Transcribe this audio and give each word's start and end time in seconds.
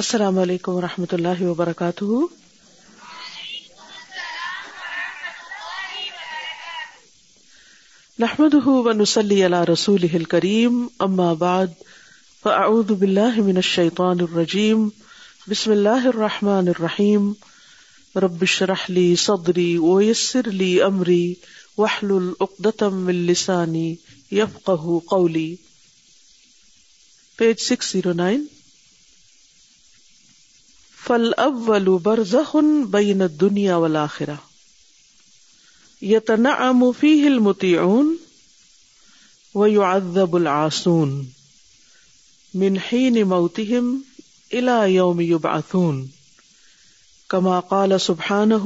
السلام 0.00 0.38
علیکم 0.38 0.72
و 0.72 0.80
رحمۃ 0.80 1.12
اللہ 1.12 1.42
وبرکاتہ۔ 1.42 2.04
نحمد 8.18 8.66
ونسلی 8.66 9.46
علی 9.46 9.72
رسول 9.72 10.24
کریم 10.24 10.86
اما 10.98 11.32
بعد، 11.32 11.66
فاعوذ 12.42 12.86
باللہ 12.86 13.40
من 13.40 13.56
الشیطان 13.56 14.20
الرجیم، 14.20 14.88
بسم 15.48 15.70
اللہ 15.70 16.06
الرحمن 16.06 16.68
الرحیم۔ 16.68 17.32
رب 18.16 18.42
اشرح 18.42 18.84
لی 18.88 19.16
صدری 19.16 19.78
ویسر 19.78 20.50
لی 20.50 20.82
امری، 20.82 21.34
واحلل 21.78 22.32
عقدۃ 22.40 22.82
من 22.82 23.14
لسانی 23.14 23.94
یفقهوا 24.30 25.00
قولی۔ 25.08 25.56
Page 27.36 27.60
six 27.60 27.92
zero 27.92 28.12
nine. 28.12 28.44
609 31.10 31.12
فالاول 31.12 31.88
برزخ 32.02 32.54
بین 32.90 33.22
الدنیا 33.22 33.76
والآخرہ 33.76 34.34
یتنعم 36.02 36.84
فیہ 37.00 37.24
المطیعون 37.26 38.16
ویعذب 39.54 40.36
العاصون 40.36 41.24
من 42.54 42.76
حین 42.90 43.22
موتهم 43.22 43.88
الى 44.52 44.94
یوم 44.94 45.20
یبعثون 45.20 46.06
کما 47.30 47.60
قال 47.60 47.98
سبحانہ 47.98 48.62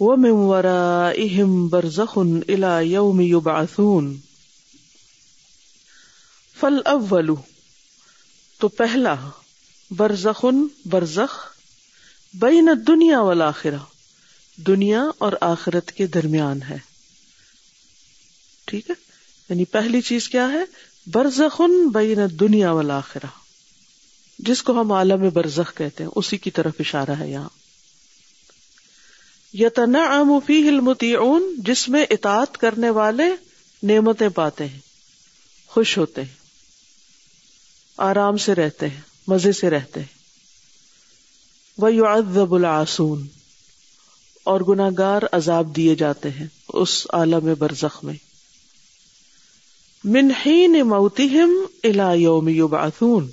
ومن 0.00 0.30
ورائهم 0.30 1.68
برزخ 1.68 2.18
الى 2.18 2.72
یوم 2.86 3.20
یبعثون 3.20 4.16
فالاول 6.56 7.32
تو 8.58 8.68
پہلا 8.68 9.14
برزخن 9.90 10.66
برزخ 10.86 11.51
بین 12.34 12.68
دنیا 12.86 13.20
والآخرہ۔ 13.20 13.76
دنیا 14.56 15.02
اور 15.18 15.32
آخرت 15.40 15.92
کے 15.92 16.06
درمیان 16.06 16.62
ہے۔ 16.62 16.78
ٹھیک 18.64 18.90
ہے؟ 18.90 18.94
یعنی 19.48 19.64
پہلی 19.64 20.00
چیز 20.00 20.28
کیا 20.28 20.48
ہے؟ 20.48 20.64
برزخن 21.06 21.88
بین 21.88 22.18
دنیا 22.40 22.72
والآخرہ۔ 22.72 23.26
جس 24.38 24.62
کو 24.62 24.80
ہم 24.80 24.92
عالم 24.92 25.28
برزخ 25.28 25.76
کہتے 25.76 26.04
ہیں، 26.04 26.10
اسی 26.16 26.38
کی 26.38 26.50
طرف 26.50 26.72
اشارہ 26.78 27.10
ہے 27.10 27.30
یہاں۔ 27.30 27.48
یتنعم 29.54 30.38
فیہ 30.46 30.68
المطیعون، 30.68 31.54
جس 31.58 31.88
میں 31.88 32.06
اطاعت 32.10 32.58
کرنے 32.58 32.90
والے 32.90 33.24
نعمتیں 33.82 34.28
پاتے 34.28 34.68
ہیں، 34.68 34.80
خوش 35.66 35.98
ہوتے 35.98 36.22
ہیں، 36.22 36.34
آرام 37.96 38.36
سے 38.36 38.54
رہتے 38.54 38.88
ہیں، 38.88 39.00
مزے 39.26 39.52
سے 39.52 39.70
رہتے 39.70 40.00
ہیں۔ 40.00 40.21
وہ 41.82 41.94
یو 41.94 42.06
العصون 42.54 43.26
اور 44.44 44.60
گناگار 44.60 45.22
عذاب 45.32 45.76
دیے 45.76 45.94
جاتے 45.94 46.30
ہیں 46.30 46.46
اس 46.68 47.06
عالم 47.12 47.54
برزخ 47.58 48.04
میں۔ 48.04 48.14
منہین 50.04 50.72
موتیم 50.72 51.64
الا 51.84 52.12
یوم 52.12 52.48
یبعثون۔ 52.48 53.30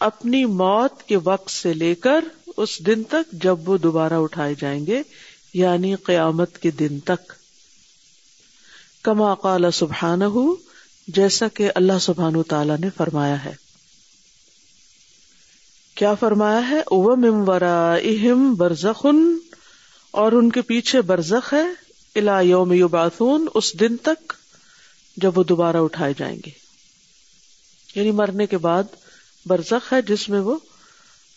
اپنی 0.00 0.44
موت 0.44 1.02
کے 1.02 1.16
وقت 1.16 1.50
سے 1.50 1.74
لے 1.74 1.94
کر 1.94 2.24
اس 2.56 2.86
دن 2.86 3.02
تک 3.02 3.32
جب 3.32 3.68
وہ 3.68 3.76
دوبارہ 3.76 4.12
اٹھائے 4.12 4.54
جائیں 4.60 4.86
گے 4.86 5.02
یعنی 5.54 5.94
قیامت 5.94 6.58
کے 6.58 6.70
دن 6.70 7.00
تک۔ 7.00 7.32
کما 9.02 9.34
قال 9.34 9.70
سبحانہ، 9.70 10.38
جیسا 11.08 11.48
کہ 11.48 11.70
اللہ 11.74 11.98
سبحان 12.00 12.42
تعالی 12.42 12.74
نے 12.80 12.90
فرمایا 12.96 13.44
ہے۔ 13.44 13.65
کیا 15.96 16.14
فرمایا 16.14 16.68
ہے؟ 16.68 16.80
او 16.80 17.16
ممورا 17.16 17.94
اہم 17.94 18.54
برزخن 18.54 19.36
اور 20.10 20.32
ان 20.32 20.50
کے 20.50 20.62
پیچھے 20.62 21.00
برزخ 21.00 21.54
ہے 21.54 21.64
الا 22.16 22.40
یوم 22.40 22.72
یبعثون 22.72 23.46
اس 23.54 23.80
دن 23.80 23.96
تک 23.96 24.32
جب 25.16 25.38
وہ 25.38 25.44
دوبارہ 25.44 25.76
اٹھائے 25.76 26.14
جائیں 26.18 26.38
گے۔ 26.46 26.50
یعنی 27.94 28.10
مرنے 28.10 28.46
کے 28.46 28.58
بعد 28.58 28.82
برزخ 29.46 29.92
ہے 29.92 30.02
جس 30.02 30.28
میں 30.28 30.40
وہ 30.40 30.58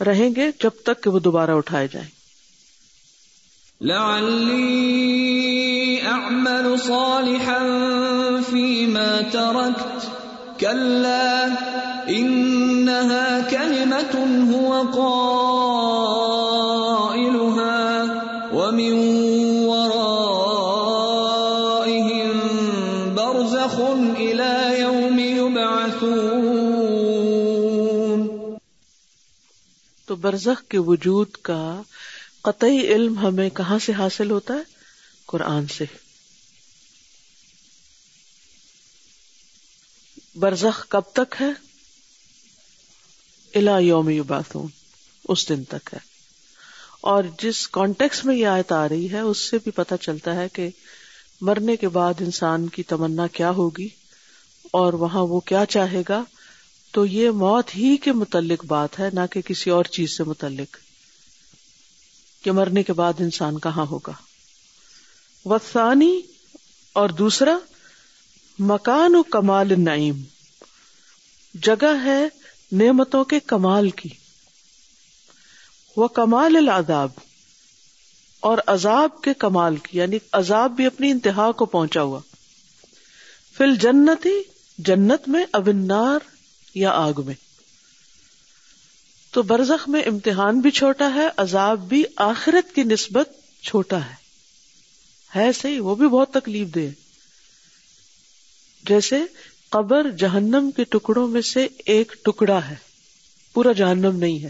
رہیں 0.06 0.30
گے 0.36 0.52
جب 0.64 0.72
تک 0.84 1.04
کہ 1.04 1.10
وہ 1.10 1.20
دوبارہ 1.20 1.52
اٹھائے 1.52 1.88
جائیں۔ 1.92 2.10
لعلی 3.82 6.02
اعمل 6.02 6.76
صالحا 6.88 7.60
فيما 8.50 9.20
تركت، 9.32 10.06
كلا 10.60 11.48
انها 12.08 13.40
كلمة 13.50 14.14
هو 14.56 14.82
قائلها 14.82 15.40
ومن 18.54 18.94
ورائهم 19.66 20.20
برزخ 23.16 23.80
الى 24.18 24.80
يوم 24.80 25.20
يبعثون. 25.20 26.70
تو 30.06 30.16
برزخ 30.16 30.68
کے 30.70 30.78
وجود 30.78 31.28
کا 31.32 31.82
قطعی 32.42 32.80
علم 32.80 33.18
ہمیں 33.18 33.50
کہاں 33.50 33.80
سے 33.80 33.92
حاصل 33.92 34.32
ہوتا 34.32 34.54
ہے؟ 34.54 34.62
قرآن 35.26 35.68
سے۔ 35.68 35.86
برزخ 40.36 40.88
کب 40.90 41.02
تک 41.14 41.36
ہے؟ 41.42 41.69
الا 43.54 43.80
یوم 43.80 44.10
یبعثون، 44.10 44.68
اس 45.28 45.50
دن 45.50 45.64
تک 45.64 45.90
ہے۔ 45.94 46.00
اور 47.02 47.24
جس 47.42 47.68
کانٹیکس 47.68 48.26
میں 48.26 48.36
یہ 48.36 48.48
آیت 48.48 48.72
آ 48.72 48.90
رہی 48.90 49.12
ہے، 49.12 49.20
اس 49.20 49.38
سے 49.38 49.58
بھی 49.58 49.72
پتہ 49.72 49.96
چلتا 50.02 50.36
ہے 50.36 50.50
کہ 50.50 50.70
مرنے 51.42 51.76
کے 51.76 51.90
بعد 51.90 52.14
انسان 52.20 52.68
کی 52.68 52.84
تمنا 52.84 53.28
کیا 53.28 53.50
ہوگی 53.50 53.88
اور 54.72 54.94
وہاں 54.94 55.22
وہ 55.22 55.40
کیا 55.40 55.66
چاہے 55.66 56.02
گا۔ 56.10 56.24
تو 56.92 57.06
یہ 57.06 57.30
موت 57.30 57.76
ہی 57.76 57.98
کے 57.98 58.12
متعلق 58.12 58.66
بات 58.66 59.00
ہے، 59.00 59.10
نہ 59.14 59.20
کہ 59.32 59.42
کسی 59.42 59.70
اور 59.70 59.84
چیز 59.84 60.18
سے 60.18 60.24
متعلق 60.24 60.78
کہ 62.44 62.52
مرنے 62.52 62.84
کے 62.84 62.94
بعد 62.94 63.14
انسان 63.20 63.60
کہاں 63.60 63.86
ہوگا۔ 63.86 64.12
وسانی 65.46 66.22
اور 66.94 67.10
دوسرا، 67.10 67.58
مکان 68.60 69.16
و 69.16 69.24
کمال 69.24 69.74
نعیم، 69.78 70.24
جگہ 71.54 72.04
ہے 72.04 72.39
نعمتوں 72.72 73.24
کے 73.24 73.40
کمال 73.40 73.90
کی۔ 73.90 74.10
وہ 75.96 76.08
کمال 76.08 76.58
العذاب۔ 76.58 77.10
اور 78.40 78.58
عذاب 78.68 79.22
کے 79.22 79.34
کمال 79.34 79.78
کی 79.78 79.98
یعنی 79.98 80.18
عذاب 80.32 80.72
بھی 80.72 80.86
اپنی 80.86 81.12
انتہا 81.12 81.52
کو 81.52 81.66
پہنچا 81.66 82.02
ہوا۔ 82.02 82.20
فل 83.58 83.76
جنتی 83.76 84.44
جنت 84.78 85.28
میں 85.28 85.46
ابنار 85.52 86.20
یا 86.76 86.92
آگ 86.92 87.14
میں۔ 87.26 87.36
تو 89.32 89.42
برزخ 89.42 89.90
میں 89.90 90.02
امتحان 90.02 90.60
بھی 90.60 90.72
چھوٹا 90.72 91.14
ہے، 91.14 91.28
عذاب 91.38 91.90
بھی 91.90 92.04
آخرت 92.16 92.76
کی 92.76 92.84
نسبت 92.84 93.30
چھوٹا 93.64 93.98
ہے۔ 93.98 94.16
ہے 95.36 95.52
صحیح، 95.52 95.82
وہ 95.82 95.96
بھی 95.96 96.08
بہت 96.08 96.32
تکلیف 96.32 96.68
دے 96.68 96.90
جیسے 98.84 99.20
قبر 99.70 100.10
جہنم 100.10 100.70
کے 100.76 100.84
ٹکڑوں 100.84 101.28
میں 101.28 101.42
سے 101.42 101.68
ایک 101.86 102.14
ٹکڑا 102.26 102.68
ہے۔ 102.68 102.76
پورا 103.54 103.72
جہنم 103.72 104.16
نہیں 104.16 104.44
ہے۔ 104.44 104.50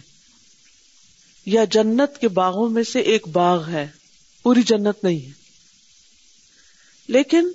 یا 1.46 1.63
جنت 1.63 2.22
کے 2.22 2.28
باغوں 2.28 2.69
میں 2.69 2.84
سے 2.84 3.00
ایک 3.00 3.28
باغ 3.28 3.69
ہے۔ 3.69 3.88
پوری 4.44 4.62
جنت 4.62 5.03
نہیں 5.03 5.25
ہے۔ 5.25 5.31
لیکن 7.08 7.52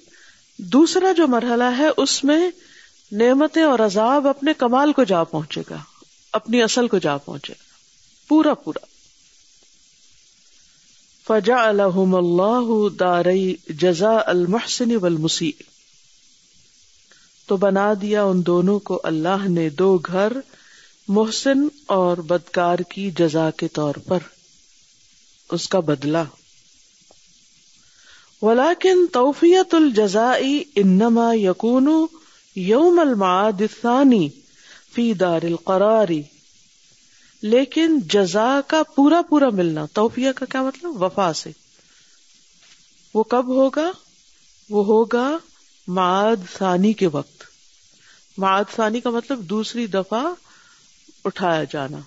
دوسرا 0.58 1.12
جو 1.12 1.26
مرحلہ 1.26 1.64
ہے، 1.78 1.86
اس 1.96 2.24
میں 2.24 2.50
نعمتیں 3.12 3.62
اور 3.62 3.78
عذاب 3.78 4.28
اپنے 4.28 4.52
کمال 4.58 4.92
کو 4.92 5.04
جا 5.04 5.24
پہنچے 5.24 5.60
گا۔ 5.70 5.78
اپنی 6.32 6.62
اصل 6.62 6.88
کو 6.88 6.98
جا 6.98 7.16
پہنچے 7.16 7.52
گا۔ 7.52 7.64
پورا 8.28 8.54
پورا۔ 8.54 8.86
فجا 11.26 11.62
الحم 11.62 12.14
اللہ 12.14 12.88
دارئی 12.98 13.56
جزا 13.68 14.18
المحسن 14.26 14.96
والمسی 14.96 15.52
تو 17.46 17.56
بنا 17.56 17.94
دیا 18.00 18.24
ان 18.24 18.46
دونوں 18.46 18.78
کو 18.78 19.00
اللہ 19.04 19.48
نے 19.48 19.68
دو 19.68 19.98
گھر، 19.98 20.32
محسن 21.08 21.68
اور 21.86 22.16
بدکار 22.16 22.78
کی 22.78 23.10
جزا 23.10 23.50
کے 23.50 23.68
طور 23.68 23.94
پر۔ 23.94 24.18
اس 25.50 25.68
کا 25.68 25.80
بدلا 25.80 26.22
ولاکن 28.42 29.06
توفیت 29.06 29.74
الجزائی 29.74 30.64
انما 30.76 31.34
یقون 31.34 32.06
یوم 32.56 32.98
المعاد 32.98 33.60
الثانی 33.60 34.28
فی 34.94 35.12
دار 35.12 35.42
القراری 35.42 36.22
لیکن 37.42 37.98
جزا 38.00 38.60
کا 38.66 38.82
پورا 38.82 39.22
پورا 39.22 39.50
ملنا، 39.50 39.86
توفیہ 39.92 40.32
کا 40.32 40.46
کیا 40.46 40.62
مطلب؟ 40.62 41.02
وفا 41.02 41.32
سے۔ 41.32 41.50
وہ 43.14 43.22
کب 43.22 43.48
ہوگا؟ 43.48 43.90
وہ 44.70 44.84
ہوگا 44.84 45.38
معاد 45.88 46.36
ثانی 46.58 46.92
کے 46.92 47.06
وقت۔ 47.06 47.44
معاد 48.38 48.64
ثانی 48.76 49.00
کا 49.00 49.10
مطلب 49.10 49.40
دوسری 49.40 49.86
دفعہ 49.86 50.26
اٹھایا 51.24 51.64
جانا۔ 51.64 51.98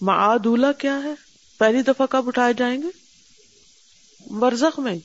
معاد 0.00 0.46
اولا 0.46 0.72
کیا 0.72 1.02
ہے؟ 1.04 1.14
پہلی 1.58 1.82
دفعہ 1.82 2.06
کب 2.06 2.28
اٹھائے 2.28 2.52
جائیں 2.52 2.82
گے؟ 2.82 2.88
برزخ 4.34 4.78
میں۔ 4.78 4.98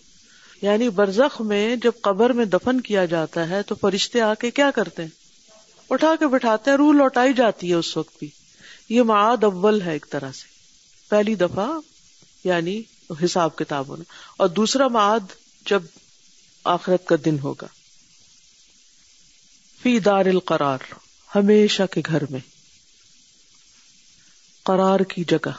یعنی 0.62 0.90
برزخ 0.90 1.42
میں 1.42 1.76
جب 1.76 1.92
قبر 2.02 2.30
میں 2.30 2.46
دفن 2.46 2.82
کیا 2.82 3.06
جاتا 3.06 3.50
ہے 3.50 3.64
تو 3.64 3.76
فرشتے 3.76 4.22
آ 4.22 4.34
کے 4.34 4.52
کیا 4.52 4.72
کرتے 4.72 5.04
ہیں؟ 5.04 5.10
اٹھا 5.90 6.16
کے 6.20 6.28
بٹھاتے 6.28 6.70
ہیں، 6.70 6.78
روح 6.78 6.94
لوٹائی 6.94 7.34
جاتی 7.34 7.70
ہے 7.70 7.74
اس 7.74 7.98
وقت 7.98 8.20
بھی۔ 8.20 8.30
یہ 8.90 9.02
معاد 9.02 9.44
اول 9.44 9.82
ہے 9.82 9.94
ایک 9.94 10.06
طرح 10.10 10.32
سے۔ 10.32 10.46
پہلی 11.10 11.36
دفعہ 11.36 11.68
یعنی 12.44 12.82
حساب 13.24 13.56
کتاب 13.56 13.88
ہونا 13.88 14.04
اور 14.38 14.48
دوسرا 14.48 14.88
معاد 14.88 15.20
جب 15.66 15.84
آخرت 16.64 17.06
کا 17.06 17.16
دن 17.26 17.40
ہوگا۔ 17.40 17.68
فی 19.84 20.00
دار 20.00 20.26
القرار، 20.26 20.78
ہمیشہ 21.36 21.84
کے 21.92 22.02
گھر 22.06 22.24
میں۔ 22.30 22.40
قرار 24.64 25.00
کی 25.00 25.24
جگہ۔ 25.24 25.52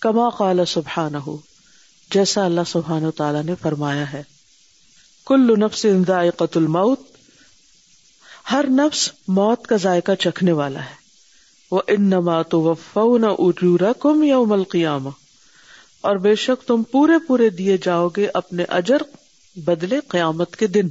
کما 0.00 0.28
قال 0.28 0.60
سبحان 0.66 1.14
ہو 1.14 1.36
جیسا 2.10 2.44
اللہ 2.44 2.60
سبحان 2.66 3.04
و 3.04 3.10
تعالی 3.10 3.38
نے 3.42 3.54
فرمایا 3.62 4.12
ہے۔ 4.12 4.22
کل 5.26 5.60
نفس 5.60 5.86
ذائقۃ 6.06 6.56
الموت، 6.56 7.00
ہر 8.52 8.64
نفس 8.68 9.10
موت 9.28 9.66
کا 9.66 9.76
ذائقہ 9.76 10.14
چکھنے 10.14 10.52
والا 10.52 10.84
ہے۔ 10.84 10.94
وہ 11.70 11.82
ان 11.86 12.02
نمات 12.02 12.54
وفون 12.54 13.24
اجورا 13.38 13.92
کم 13.92 14.22
یوم 14.22 14.52
القیامہ۔ 14.52 15.10
اور 16.00 16.16
بے 16.16 16.34
شک 16.34 16.66
تم 16.66 16.82
پورے 16.82 17.12
پورے 17.28 17.50
دیے 17.50 17.76
جاؤ 17.76 18.08
گے 18.08 18.28
اپنے 18.34 18.64
اجر 18.64 19.02
بدلے 19.56 20.00
قیامت 20.08 20.56
کے 20.56 20.66
دن۔ 20.66 20.88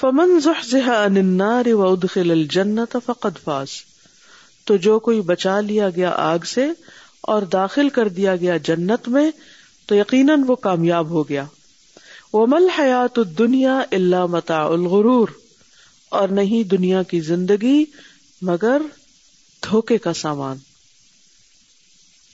فمن 0.00 0.40
زحزح 0.40 0.90
عن 0.90 1.16
النار 1.16 1.66
وادخل 1.66 2.30
الجنت 2.30 2.96
فقد 3.06 3.44
فاز۔ 3.44 3.68
تو 4.64 4.76
جو 4.76 4.98
کوئی 4.98 5.20
بچا 5.20 5.60
لیا 5.60 5.90
گیا 5.90 6.10
آگ 6.10 6.38
سے 6.38 6.66
اور 7.20 7.42
داخل 7.42 7.88
کر 7.88 8.08
دیا 8.08 8.36
گیا 8.36 8.56
جنت 8.56 9.08
میں، 9.08 9.30
تو 9.86 9.94
یقیناً 9.94 10.42
وہ 10.46 10.54
کامیاب 10.54 11.08
ہو 11.08 11.28
گیا۔ 11.28 11.44
وہ 12.32 12.46
مل 12.46 12.68
حیات 12.68 13.18
دنیا 13.38 13.82
اللہ 13.90 14.26
متا 14.26 14.64
الغرور۔ 14.64 15.28
اور 16.08 16.28
نہیں 16.28 16.68
دنیا 16.68 17.02
کی 17.02 17.20
زندگی، 17.20 17.84
مگر 18.42 18.82
دھوکے 19.62 19.98
کا 19.98 20.12
سامان۔ 20.12 20.56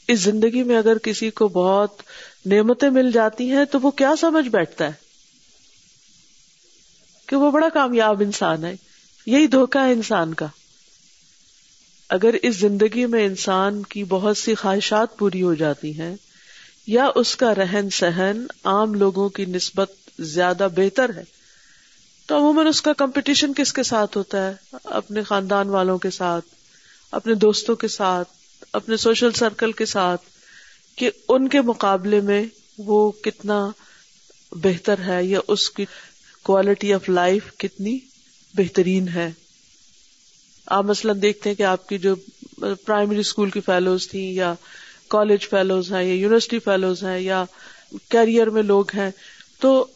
اس 0.08 0.20
زندگی 0.20 0.62
میں 0.62 0.76
اگر 0.76 0.98
کسی 0.98 1.30
کو 1.30 1.48
بہت 1.48 2.02
نعمتیں 2.46 2.90
مل 2.90 3.12
جاتی 3.12 3.50
ہیں، 3.50 3.64
تو 3.64 3.80
وہ 3.80 3.90
کیا 3.90 4.14
سمجھ 4.20 4.48
بیٹھتا 4.48 4.84
ہے؟ 4.86 5.09
کہ 7.30 7.36
وہ 7.36 7.50
بڑا 7.50 7.68
کامیاب 7.68 8.20
انسان 8.20 8.64
ہے۔ 8.64 8.76
یہی 9.26 9.46
دھوکا 9.46 9.86
ہے 9.86 9.92
انسان 9.92 10.34
کا۔ 10.34 10.46
اگر 12.08 12.34
اس 12.42 12.56
زندگی 12.56 13.06
میں 13.06 13.26
انسان 13.26 13.82
کی 13.82 14.04
بہت 14.04 14.36
سی 14.36 14.54
خواہشات 14.54 15.18
پوری 15.18 15.42
ہو 15.42 15.54
جاتی 15.54 16.00
ہیں، 16.00 16.16
یا 16.86 17.08
اس 17.14 17.36
کا 17.36 17.54
رہن 17.54 17.90
سہن 17.90 18.46
عام 18.64 18.94
لوگوں 18.94 19.28
کی 19.28 19.44
نسبت 19.44 19.92
زیادہ 20.18 20.68
بہتر 20.76 21.10
ہے، 21.16 21.24
تو 22.26 22.36
عموماً 22.36 22.66
اس 22.66 22.82
کا 22.82 22.92
کمپٹیشن 22.92 23.54
کس 23.54 23.72
کے 23.72 23.82
ساتھ 23.82 24.16
ہوتا 24.16 24.50
ہے؟ 24.50 24.76
اپنے 24.84 25.22
خاندان 25.22 25.68
والوں 25.68 25.98
کے 25.98 26.10
ساتھ، 26.10 26.44
اپنے 27.12 27.34
دوستوں 27.34 27.76
کے 27.76 27.88
ساتھ، 27.88 28.28
اپنے 28.72 28.96
سوشل 28.96 29.32
سرکل 29.32 29.72
کے 29.72 29.86
ساتھ، 29.86 30.22
کہ 30.96 31.10
ان 31.28 31.48
کے 31.48 31.60
مقابلے 31.60 32.20
میں 32.20 32.44
وہ 32.78 33.10
کتنا 33.10 33.68
بہتر 34.52 34.94
ہے 35.06 35.24
یا 35.24 35.40
اس 35.48 35.70
کی 35.70 35.84
کوالٹی 36.42 36.94
آف 36.94 37.08
لائف 37.08 37.56
کتنی 37.56 37.98
بہترین 38.54 39.08
ہے۔ 39.08 39.30
آپ 40.66 40.84
مثلاً 40.84 41.22
دیکھتے 41.22 41.50
ہیں 41.50 41.56
کہ 41.56 41.62
آپ 41.62 41.88
کی 41.88 41.98
جو 41.98 42.14
پرائمری 42.84 43.20
اسکول 43.20 43.50
کی 43.50 43.60
فیلوز 43.60 44.08
تھیں 44.08 44.32
یا 44.32 44.54
کالج 45.08 45.48
فیلوز 45.48 45.92
ہیں 45.92 46.02
یا 46.02 46.14
یونیورسٹی 46.14 46.58
فیلوز 46.58 47.04
ہیں 47.04 47.18
یا 47.18 47.44
کیریئر 48.08 48.50
میں 48.50 48.62
لوگ 48.62 48.84
ہیں، 48.94 49.10
تو 49.60 49.86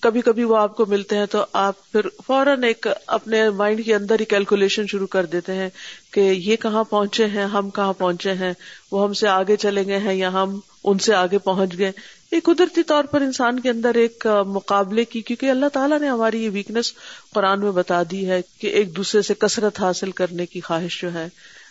کبھی 0.00 0.20
کبھی 0.20 0.44
وہ 0.44 0.56
آپ 0.56 0.76
کو 0.76 0.86
ملتے 0.86 1.16
ہیں 1.16 1.26
تو 1.26 1.44
آپ 1.52 1.92
پھر 1.92 2.00
فوراً 2.26 2.64
ایک 2.64 2.86
اپنے 3.06 3.50
مائنڈ 3.50 3.84
کے 3.84 3.94
اندر 3.94 4.20
ہی 4.20 4.24
کیلکولیشن 4.24 4.86
شروع 4.86 5.06
کر 5.06 5.26
دیتے 5.26 5.54
ہیں 5.54 5.68
کہ 6.10 6.20
یہ 6.20 6.56
کہاں 6.56 6.84
پہنچے 6.84 7.26
ہیں، 7.26 7.44
ہم 7.44 7.70
کہاں 7.70 7.92
پہنچے 7.92 8.32
ہیں، 8.32 8.52
وہ 8.92 9.04
ہم 9.04 9.12
سے 9.12 9.28
آگے 9.28 9.56
چلے 9.56 9.86
گئے 9.86 9.98
ہیں 9.98 10.14
یا 10.14 10.32
ہم 10.32 10.60
ان 10.84 10.98
سے 10.98 11.14
آگے 11.14 11.38
پہنچ 11.38 11.78
گئے۔ 11.78 11.92
یہ 12.32 12.40
قدرتی 12.44 12.82
طور 12.82 13.04
پر 13.04 13.20
انسان 13.20 13.60
کے 13.60 13.70
اندر 13.70 13.94
ایک 13.94 14.26
مقابلے 14.46 15.04
کی، 15.04 15.22
کیونکہ 15.22 15.50
اللہ 15.50 15.68
تعالیٰ 15.72 15.98
نے 16.00 16.08
ہماری 16.08 16.42
یہ 16.44 16.50
ویکنیس 16.50 16.92
قرآن 17.34 17.60
میں 17.60 17.72
بتا 17.72 18.02
دی 18.10 18.28
ہے 18.28 18.40
کہ 18.58 18.66
ایک 18.66 18.96
دوسرے 18.96 19.22
سے 19.22 19.34
کثرت 19.34 19.80
حاصل 19.80 20.10
کرنے 20.10 20.46
کی 20.46 20.60
خواہش 20.60 21.00
جو 21.00 21.12
ہے، 21.14 21.28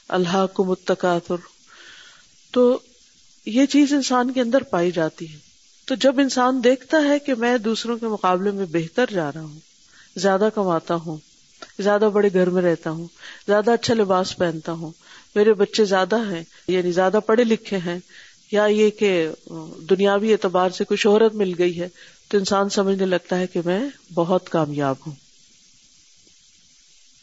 اللہ 0.07 0.45
کو 0.53 0.63
متقاطر 0.63 1.47
تو 2.51 2.79
یہ 3.45 3.65
چیز 3.65 3.93
انسان 3.93 4.31
کے 4.31 4.41
اندر 4.41 4.63
پائی 4.63 4.91
جاتی 4.91 5.33
ہے۔ 5.33 5.37
تو 5.87 5.95
جب 5.95 6.19
انسان 6.19 6.63
دیکھتا 6.63 6.97
ہے 7.03 7.19
کہ 7.19 7.35
میں 7.35 7.57
دوسروں 7.57 7.97
کے 7.97 8.07
مقابلے 8.07 8.51
میں 8.51 8.65
بہتر 8.71 9.05
جا 9.09 9.31
رہا 9.31 9.41
ہوں، 9.41 9.59
زیادہ 10.15 10.49
کماتا 10.55 10.95
ہوں، 10.95 11.17
زیادہ 11.79 12.09
بڑے 12.13 12.29
گھر 12.33 12.49
میں 12.49 12.61
رہتا 12.61 12.91
ہوں، 12.91 13.07
زیادہ 13.47 13.71
اچھا 13.71 13.93
لباس 13.93 14.35
پہنتا 14.37 14.71
ہوں، 14.71 14.91
میرے 15.35 15.53
بچے 15.53 15.85
زیادہ 15.85 16.17
ہیں 16.31 16.43
یعنی 16.67 16.91
زیادہ 16.91 17.19
پڑھے 17.25 17.43
لکھے 17.43 17.77
ہیں 17.77 17.99
یا 18.51 18.65
یہ 18.65 18.89
کہ 18.89 19.29
دنیاوی 19.89 20.31
اعتبار 20.31 20.69
سے 20.69 20.83
کوئی 20.83 20.97
شہرت 20.97 21.35
مل 21.35 21.53
گئی 21.57 21.79
ہے 21.79 21.89
تو 22.27 22.37
انسان 22.37 22.69
سمجھنے 22.69 23.05
لگتا 23.05 23.37
ہے 23.37 23.47
کہ 23.47 23.59
میں 23.65 23.89
بہت 24.13 24.49
کامیاب 24.49 24.95
ہوں۔ 25.07 25.13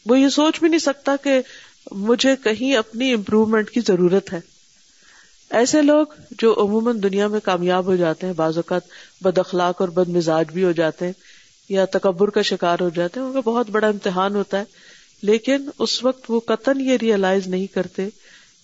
وہ 0.05 0.19
یہ 0.19 0.29
سوچ 0.29 0.59
بھی 0.59 0.69
نہیں 0.69 0.79
سکتا 0.79 1.15
کہ 1.23 1.41
مجھے 1.91 2.35
کہیں 2.43 2.75
اپنی 2.75 3.13
امپروومنٹ 3.13 3.69
کی 3.69 3.81
ضرورت 3.87 4.33
ہے۔ 4.33 4.39
ایسے 5.49 5.81
لوگ 5.81 6.05
جو 6.31 6.55
عموماً 6.57 7.03
دنیا 7.03 7.27
میں 7.27 7.39
کامیاب 7.39 7.85
ہو 7.85 7.95
جاتے 7.95 8.27
ہیں، 8.27 8.33
بعض 8.33 8.57
اوقات 8.57 8.81
بد 9.21 9.37
اخلاق 9.37 9.81
اور 9.81 9.89
بد 9.89 10.09
مزاج 10.09 10.45
بھی 10.53 10.63
ہو 10.63 10.71
جاتے 10.71 11.05
ہیں 11.05 11.13
یا 11.69 11.85
تکبر 11.85 12.29
کا 12.29 12.41
شکار 12.41 12.77
ہو 12.81 12.89
جاتے 12.89 13.19
ہیں، 13.19 13.27
ان 13.27 13.33
کا 13.33 13.39
بہت 13.39 13.69
بڑا 13.69 13.87
امتحان 13.87 14.35
ہوتا 14.35 14.59
ہے۔ 14.59 14.63
لیکن 15.21 15.69
اس 15.79 16.03
وقت 16.03 16.25
وہ 16.29 16.39
قطن 16.39 16.81
یہ 16.81 16.97
ریئلائز 17.01 17.47
نہیں 17.47 17.67
کرتے 17.67 18.09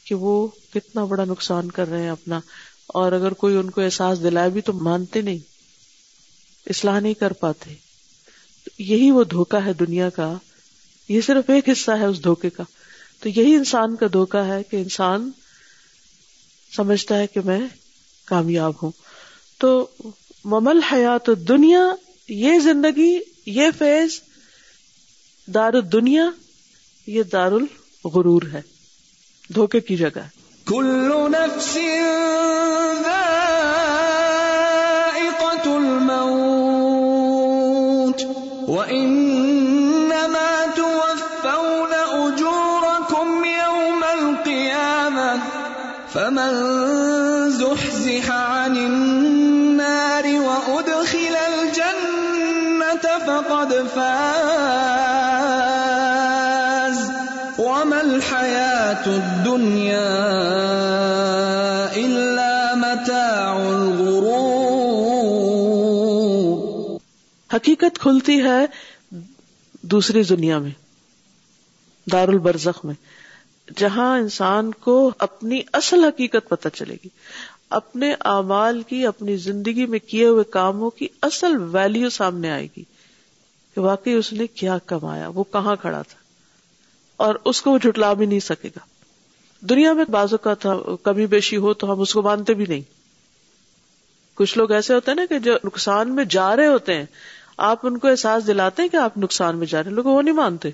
کہ 0.03 0.15
وہ 0.15 0.47
کتنا 0.73 1.05
بڑا 1.05 1.25
نقصان 1.25 1.71
کر 1.71 1.87
رہے 1.87 2.03
ہیں 2.03 2.09
اپنا۔ 2.09 2.39
اور 2.87 3.11
اگر 3.11 3.31
کوئی 3.31 3.57
ان 3.57 3.69
کو 3.69 3.81
احساس 3.81 4.23
دلائے 4.23 4.49
بھی 4.49 4.61
تو 4.61 4.73
مانتے 4.73 5.21
نہیں، 5.21 5.37
اصلاح 6.69 6.99
نہیں 6.99 7.13
کر 7.13 7.33
پاتے۔ 7.33 7.73
یہی 8.79 9.11
وہ 9.11 9.23
دھوکا 9.23 9.65
ہے 9.65 9.73
دنیا 9.73 10.09
کا۔ 10.09 10.33
یہ 11.09 11.21
صرف 11.21 11.49
ایک 11.49 11.69
حصہ 11.69 11.91
ہے 11.91 12.05
اس 12.05 12.23
دھوکے 12.23 12.49
کا۔ 12.49 12.63
تو 13.19 13.29
یہی 13.29 13.55
انسان 13.55 13.95
کا 13.95 14.05
دھوکا 14.13 14.47
ہے 14.47 14.63
کہ 14.63 14.75
انسان 14.75 15.31
سمجھتا 16.75 17.17
ہے 17.17 17.27
کہ 17.27 17.39
میں 17.45 17.59
کامیاب 18.25 18.73
ہوں۔ 18.83 18.91
تو 19.57 19.87
ممل 20.45 20.79
حیات 20.83 21.29
دنیا 21.47 21.79
یہ 22.27 22.59
زندگی، 22.59 23.19
یہ 23.45 23.67
فیض، 23.77 24.19
دار 25.47 25.81
دنیا 25.81 26.29
یہ 27.07 27.23
دار 27.23 27.51
الغرور 27.51 28.41
ہے۔ 28.53 28.61
دھوکے 29.55 29.79
کی 29.79 29.95
جگہ۔ 29.95 30.42
کل 30.69 31.31
نفس 31.31 31.77
الموت، 36.93 38.27
وإنما 38.67 40.51
توفون 40.75 41.93
أجوركم 41.93 43.45
يوم 43.45 44.03
القيامة، 44.03 45.39
فمن 46.13 46.51
زحزح 47.51 48.31
عن 48.31 48.77
النار 48.77 50.25
وأدخل 50.25 51.35
الجنة 51.53 53.05
فقد 53.27 53.87
فاز. 53.95 54.62
الدنيا 59.07 60.09
إلا 61.95 62.73
متاع 62.75 63.53
الغرور۔ 63.55 64.21
حقیقت 67.55 67.99
کھلتی 67.99 68.37
ہے 68.43 68.65
دوسری 69.81 70.23
دنیا 70.23 70.57
میں 70.57 70.71
دار 72.11 72.27
البرزخ 72.27 72.85
میں، 72.85 72.95
جہاں 73.77 74.17
انسان 74.19 74.71
کو 74.71 75.11
اپنی 75.17 75.61
اصل 75.73 76.03
حقیقت 76.03 76.49
پتہ 76.49 76.69
چلے 76.73 76.95
گی، 77.03 77.09
اپنے 77.69 78.13
اعمال 78.25 78.81
کی، 78.81 79.05
اپنی 79.05 79.35
زندگی 79.37 79.85
میں 79.85 79.99
کیے 79.99 80.25
ہوئے 80.25 80.43
کاموں 80.43 80.89
کی 80.89 81.07
اصل 81.21 81.51
ویلیو 81.71 82.09
سامنے 82.09 82.49
آئے 82.51 82.67
گی 82.77 82.83
کہ 83.75 83.81
واقعی 83.81 84.13
اس 84.13 84.33
نے 84.33 84.47
کیا 84.47 84.77
کمایا، 84.85 85.27
وہ 85.27 85.43
کہاں 85.43 85.75
کھڑا 85.75 86.01
تھا، 86.01 86.19
اور 87.17 87.35
اس 87.45 87.61
کو 87.61 87.71
وہ 87.71 87.77
جھٹلا 87.77 88.13
بھی 88.13 88.25
نہیں 88.25 88.39
سکے 88.39 88.69
گا۔ 88.75 88.92
دنیا 89.69 89.93
میں 89.93 90.05
بازو 90.11 90.37
کا 90.37 90.53
تھا 90.53 90.77
کمی 91.03 91.25
بیشی 91.25 91.57
ہو 91.57 91.73
تو 91.73 91.93
ہم 91.93 91.99
اس 91.99 92.13
کو 92.13 92.21
مانتے 92.21 92.53
بھی 92.53 92.65
نہیں۔ 92.69 92.81
کچھ 94.33 94.57
لوگ 94.57 94.71
ایسے 94.71 94.93
ہوتے 94.93 95.11
ہیں 95.11 95.15
نا 95.15 95.25
کہ 95.29 95.39
جو 95.39 95.53
نقصان 95.63 96.15
میں 96.15 96.25
جا 96.25 96.55
رہے 96.55 96.67
ہوتے 96.67 96.93
ہیں، 96.93 97.05
آپ 97.57 97.79
ان 97.83 97.97
کو 97.97 98.07
احساس 98.07 98.47
دلاتے 98.47 98.81
ہیں 98.81 98.89
کہ 98.89 98.97
آپ 98.97 99.17
نقصان 99.17 99.57
میں 99.57 99.67
جا 99.67 99.83
رہے 99.83 99.89
ہیں۔ 99.89 99.95
لوگ 99.95 100.03
وہ 100.03 100.21
نہیں 100.21 100.35
مانتے۔ 100.35 100.69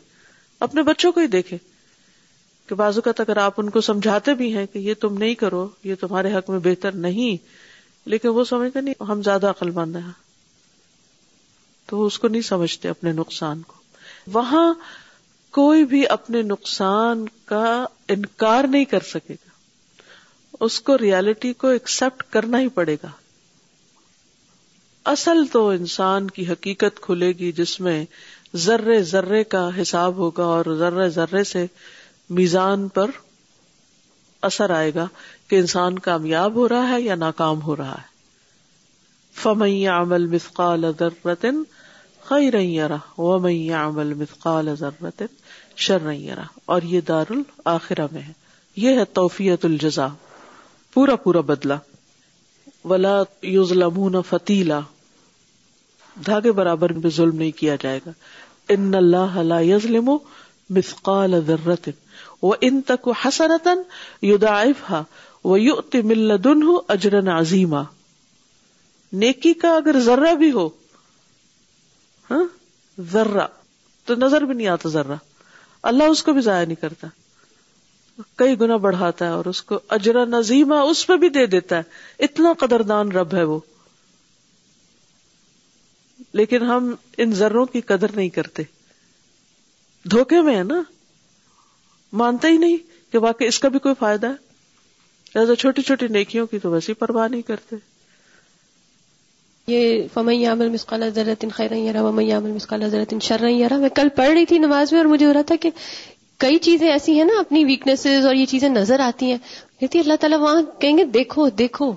اپنے 0.60 0.82
بچوں 0.82 1.12
کو 1.12 1.20
ہی 1.20 1.28
دیکھے 1.28 1.58
کہ 2.68 2.76
بازو 2.76 3.02
کا 3.02 3.12
اگر 3.18 3.38
آپ 3.38 3.54
ان 3.58 3.70
کو 3.70 3.82
سمجھاتے 3.82 4.34
بھی 4.34 4.58
ہیں 4.58 4.66
کہ 4.66 4.80
یہ 4.80 4.94
تم 4.94 5.18
نہیں 5.18 5.36
کرو، 5.36 5.68
یہ 5.84 5.96
تمہارے 6.00 6.34
حق 6.34 6.50
میں 6.50 6.60
بہتر 6.60 6.92
نہیں، 6.92 7.44
لیکن 8.06 8.28
وہ 8.28 8.44
سمجھتے 8.44 8.82
نہیں، 8.82 9.04
ہم 9.04 9.22
زیادہ 9.22 9.50
عقل 9.50 9.72
مند 9.72 9.96
ہیں۔ 9.96 10.12
تو 11.86 12.06
اس 12.06 12.20
کو 12.20 12.28
نہیں 12.28 12.42
سمجھتے 12.42 12.90
اپنے 12.90 13.12
نقصان 13.12 13.62
کو۔ 13.62 13.74
وہاں 14.28 14.74
کوئی 15.52 15.86
بھی 15.86 16.08
اپنے 16.08 16.42
نقصان 16.42 17.26
کا 17.46 17.86
انکار 18.08 18.64
نہیں 18.64 18.86
کر 18.86 19.00
سکے 19.00 19.34
گا۔ 19.34 19.50
اس 20.60 20.82
کو 20.82 20.98
ریالٹی 20.98 21.54
کو 21.54 21.68
ایکسپٹ 21.68 22.24
کرنا 22.30 22.60
ہی 22.60 22.68
پڑے 22.68 22.96
گا۔ 22.96 23.08
اصل 25.06 25.46
تو 25.52 25.70
انسان 25.70 26.30
کی 26.30 26.48
حقیقت 26.48 27.02
کھلے 27.02 27.32
گی 27.32 27.52
جس 27.52 27.80
میں 27.80 28.06
ذرے 28.56 29.04
ذرے 29.04 29.44
کا 29.44 29.70
حساب 29.82 30.16
ہوگا 30.16 30.44
اور 30.44 30.76
ذرے 30.78 31.10
ذرے 31.10 31.44
سے 31.44 31.66
میزان 32.30 32.88
پر 32.88 33.12
اثر 34.42 34.70
آئے 34.70 34.92
گا 34.96 35.08
کہ 35.48 35.56
انسان 35.56 36.00
کامیاب 36.00 36.56
ہو 36.56 36.70
رہا 36.70 36.90
ہے 36.90 37.02
یا 37.02 37.16
ناکام 37.16 37.62
ہو 37.62 37.76
رہا 37.76 37.94
ہے۔ 37.94 38.10
فمئی 39.34 39.88
عمل 39.88 40.26
مثقال 40.26 40.86
ذرت 42.32 42.50
خیر 42.52 42.92
ومئی 43.18 43.72
عمل 43.72 44.14
مثقال 44.14 44.76
ذرت 44.76 45.24
شر 45.76 46.08
اور 46.66 46.82
یہ 46.82 47.02
دار 47.02 47.26
الآخرہ 47.30 48.08
میں 48.12 48.22
ہے۔ 48.22 48.34
یہ 48.76 49.00
ہے 49.00 49.06
توفیت 49.06 49.66
الجزا 49.66 50.08
پورا 50.94 51.16
پورا 51.16 51.42
بدلا 51.42 51.76
ولا 52.86 53.24
یوزلمون 53.42 54.16
فتیلا 54.30 54.80
دھاگے 56.26 56.52
برابر 56.52 56.94
میں 56.94 57.10
ظلم 57.10 57.36
نہیں 57.36 57.52
کیا 57.52 57.76
جائے 57.82 58.00
گا۔ 58.06 58.12
ان 58.70 58.96
اللہ 58.96 59.38
لا 59.38 59.60
یظلم 59.60 60.10
مثقال 60.70 61.42
ذرت 61.48 61.90
وہ 62.42 62.56
ان 62.62 62.82
تک 62.82 63.10
حسنتن 63.26 63.82
یدعفها 64.22 65.04
ویؤت 65.46 65.96
من 65.96 66.18
لدنه 66.18 66.78
اجرا 66.88 67.40
عظیما 67.40 67.84
نیکی 69.14 69.54
کا 69.54 69.76
اگر 69.76 70.00
ذرہ 70.00 70.34
بھی 70.36 70.52
ہو 70.52 70.70
ہاں؟ 72.32 72.44
ذرہ۔ 73.02 73.48
تو 74.06 74.16
نظر 74.16 74.42
بھی 74.42 74.54
نہیں 74.54 74.68
آتا 74.68 74.90
ذرہ۔ 74.90 75.16
اللہ 75.84 76.04
اس 76.04 76.24
کو 76.24 76.34
بھی 76.34 76.42
ضائع 76.42 76.66
نہیں 76.66 76.82
کرتا۔ 76.82 77.08
کئی 78.36 78.60
گنا 78.60 78.76
بڑھاتا 78.76 79.26
ہے 79.26 79.32
اور 79.32 79.46
اس 79.46 79.62
کو 79.62 79.80
اجرا 79.90 80.26
نظیمہ 80.26 80.76
اس 80.76 81.08
پہ 81.08 81.18
بھی 81.18 81.30
دے 81.30 81.46
دیتا 81.46 81.78
ہے۔ 81.78 81.82
اتنا 82.20 82.54
قدردان 82.60 83.12
رب 83.12 83.36
ہے 83.36 83.44
وہ۔ 83.44 83.60
لیکن 86.34 86.64
ہم 86.64 86.96
ان 87.18 87.32
ذروں 87.32 87.66
کی 87.66 87.82
قدر 87.82 88.12
نہیں 88.16 88.30
کرتے۔ 88.30 88.64
دھوکے 90.12 90.42
میں 90.42 90.58
ہے 90.58 90.64
نا؟ 90.64 90.82
مانتے 92.14 92.48
ہی 92.48 92.58
نہیں 92.58 92.78
کہ 93.12 93.18
واقعی 93.18 93.48
اس 93.48 93.60
کا 93.60 93.70
بھی 93.70 93.80
کوئی 93.80 93.96
فائدہ 94.00 94.28
ہے۔ 94.28 94.50
لہٰذا 95.36 95.56
چھوٹی 95.56 95.82
چھوٹی 95.82 96.08
نیکیوں 96.08 96.48
کی 96.48 96.60
تو 96.60 96.72
ویسی 96.72 96.94
پرواہ 96.94 97.28
نہیں 97.28 97.42
کرتے۔ 97.42 97.76
یہ 99.70 100.04
فمئی 100.14 100.46
عمل 100.46 100.70
مسقال 100.70 101.04
حضرت 101.04 101.46
خیر 101.54 101.96
ومئی 101.96 102.32
عمل 102.32 102.52
مسقال 102.52 102.84
حضرت 102.84 103.14
شر 103.22 103.46
میں 103.72 103.90
کل 103.90 104.10
پڑھ 104.16 104.30
رہی 104.30 104.46
تھی 104.46 104.58
نماز 104.58 104.92
میں 104.92 105.00
اور 105.00 105.08
مجھے 105.08 105.26
ہو 105.26 105.34
رہا 105.34 105.42
تھا 105.42 105.56
کہ 105.56 105.70
کئی 106.38 106.58
چیزیں 106.58 106.92
ایسی 106.92 107.18
ہیں 107.18 107.26
نا 107.26 107.40
اپنی 107.40 107.66
ویکنیسز 107.66 108.26
اور 108.26 108.36
یہ 108.36 108.46
چیزیں 108.46 108.70
نظر 108.70 109.00
آتی 109.00 109.32
ہیں۔ 109.32 109.38
کہتی 109.80 110.00
اللہ 110.00 110.14
تعالیٰ 110.20 110.40
وہاں 110.40 110.62
کہیں 110.80 110.98
گے 110.98 111.04
دیکھو 111.04 111.50
دیکھو۔ 111.50 111.94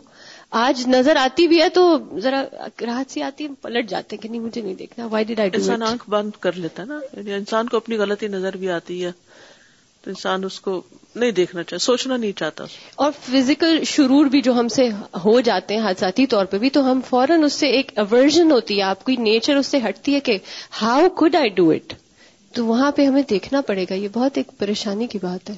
آج 0.51 0.89
نظر 0.89 1.17
آتی 1.17 1.49
بھی 1.49 1.63
ہے 1.63 1.69
تو 1.69 1.99
ذرا 2.19 2.45
راحت 2.87 3.11
سی 3.11 3.23
آتی 3.23 3.45
ہے 3.45 3.49
پلٹ 3.63 3.89
جاتے 3.89 4.17
کہ 4.17 4.29
نہیں 4.29 4.41
مجھے 4.41 4.63
نہیں 4.63 4.75
دیکھنا۔ 4.75 5.07
وائی 5.07 5.25
ڈیڈ 5.25 5.41
آئی 5.41 5.51
انسان 5.55 5.83
آنکھ 5.83 6.11
بند 6.11 6.31
کر 6.41 6.53
لیتا 6.53 6.83
ہے 6.83 6.89
نا۔ 6.89 7.01
یعنی 7.17 7.33
انسان 7.33 7.69
کو 7.69 7.77
اپنی 7.77 7.97
غلطی 7.97 8.29
نظر 8.29 8.57
بھی 8.57 8.71
آتی 8.71 9.05
ہے۔ 9.05 9.13
تو 10.03 10.11
انسان 10.11 10.45
اس 10.45 10.61
کو 10.61 10.83
نہیں 11.15 11.31
دیکھنا 11.31 11.63
چاہتا 11.63 11.85
سوچنا 11.85 12.17
نہیں 12.17 12.33
چاہتا۔ 12.33 12.65
اور 12.95 13.13
فزیکل 13.31 13.85
شرور 13.85 14.27
بھی 14.27 14.43
جو 14.43 14.53
ہم 14.53 14.69
سے 14.69 14.89
ہو 15.25 15.41
جاتے 15.41 15.77
ہیں 15.77 15.83
حادثاتی 15.83 16.27
طور 16.27 16.45
پہ 16.45 16.59
بھی 16.59 16.71
تو 16.71 16.91
ہم 16.91 17.01
فوراً 17.09 17.45
اس 17.45 17.53
سے 17.53 17.67
ایک 17.67 17.93
اوورژن 17.97 18.53
ہوتی 18.53 18.79
ہے 18.79 18.83
آپ 18.83 19.07
کی 19.07 19.17
نیچر 19.17 19.57
اس 19.57 19.67
سے 19.67 19.79
ہٹتی 19.89 20.15
ہے 20.15 20.21
کہ 20.21 20.39
how 20.83 21.09
could 21.09 21.35
I 21.35 21.49
do 21.49 21.71
it 21.71 21.95
تو 22.55 22.67
وہاں 22.67 22.93
پہ 22.93 23.07
ہمیں 23.07 23.23
دیکھنا 23.31 23.61
پڑے 23.61 23.85
گا 23.91 23.95
یہ 23.95 24.09
بہت 24.13 24.37
ایک 24.37 24.51
پریشانی 24.59 25.07
کی 25.07 25.19
بات 25.23 25.51
ہے۔ 25.51 25.55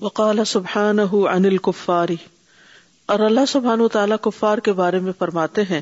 وقال 0.00 0.44
سبحان 0.44 0.98
عن 0.98 1.44
الكفاری 1.44 2.16
اور 3.06 3.18
اللہ 3.18 3.40
سبحان 3.48 3.80
و 3.80 3.88
تعالیٰ 3.88 4.16
کفار 4.22 4.58
کے 4.58 4.72
بارے 4.72 4.98
میں 4.98 5.12
فرماتے 5.18 5.62
ہیں 5.62 5.80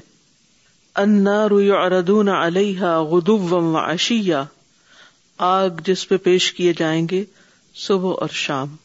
النار 0.95 1.51
يعرضون 1.51 2.29
علیہ 2.29 2.85
غدوا 2.85 3.59
وعشیا 3.59 4.45
آگ 5.39 5.71
جس 5.85 6.09
پہ 6.09 6.17
پیش 6.17 6.53
کیے 6.53 6.73
جائیں 6.79 7.09
گے، 7.11 7.25
صبح 7.75 8.13
اور 8.21 8.29
شام۔ 8.33 8.77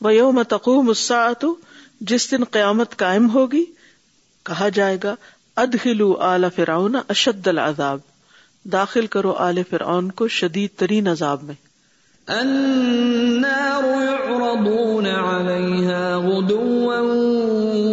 وہ 0.00 0.14
یوم 0.14 0.42
تقوم 0.42 0.88
الساعت 0.88 1.44
جس 2.00 2.30
دن 2.30 2.44
قیامت 2.44 2.96
قائم 2.96 3.30
ہوگی، 3.30 3.64
کہا 4.42 4.68
جائے 4.68 4.98
گا 5.04 5.14
ادخلوا 5.56 6.34
آل 6.34 6.44
فرعون 6.56 6.96
اشد 7.08 7.46
العذاب۔ 7.46 7.98
داخل 8.64 9.06
کرو 9.06 9.32
آل 9.32 9.62
فرعون 9.70 10.10
کو 10.10 10.28
شدید 10.28 10.70
ترین 10.76 11.08
عذاب 11.08 11.42
میں۔ 11.42 11.54
النار 12.26 13.84
يعرضون 13.84 15.06
عليها 15.06 16.16
غدوا 16.16 17.00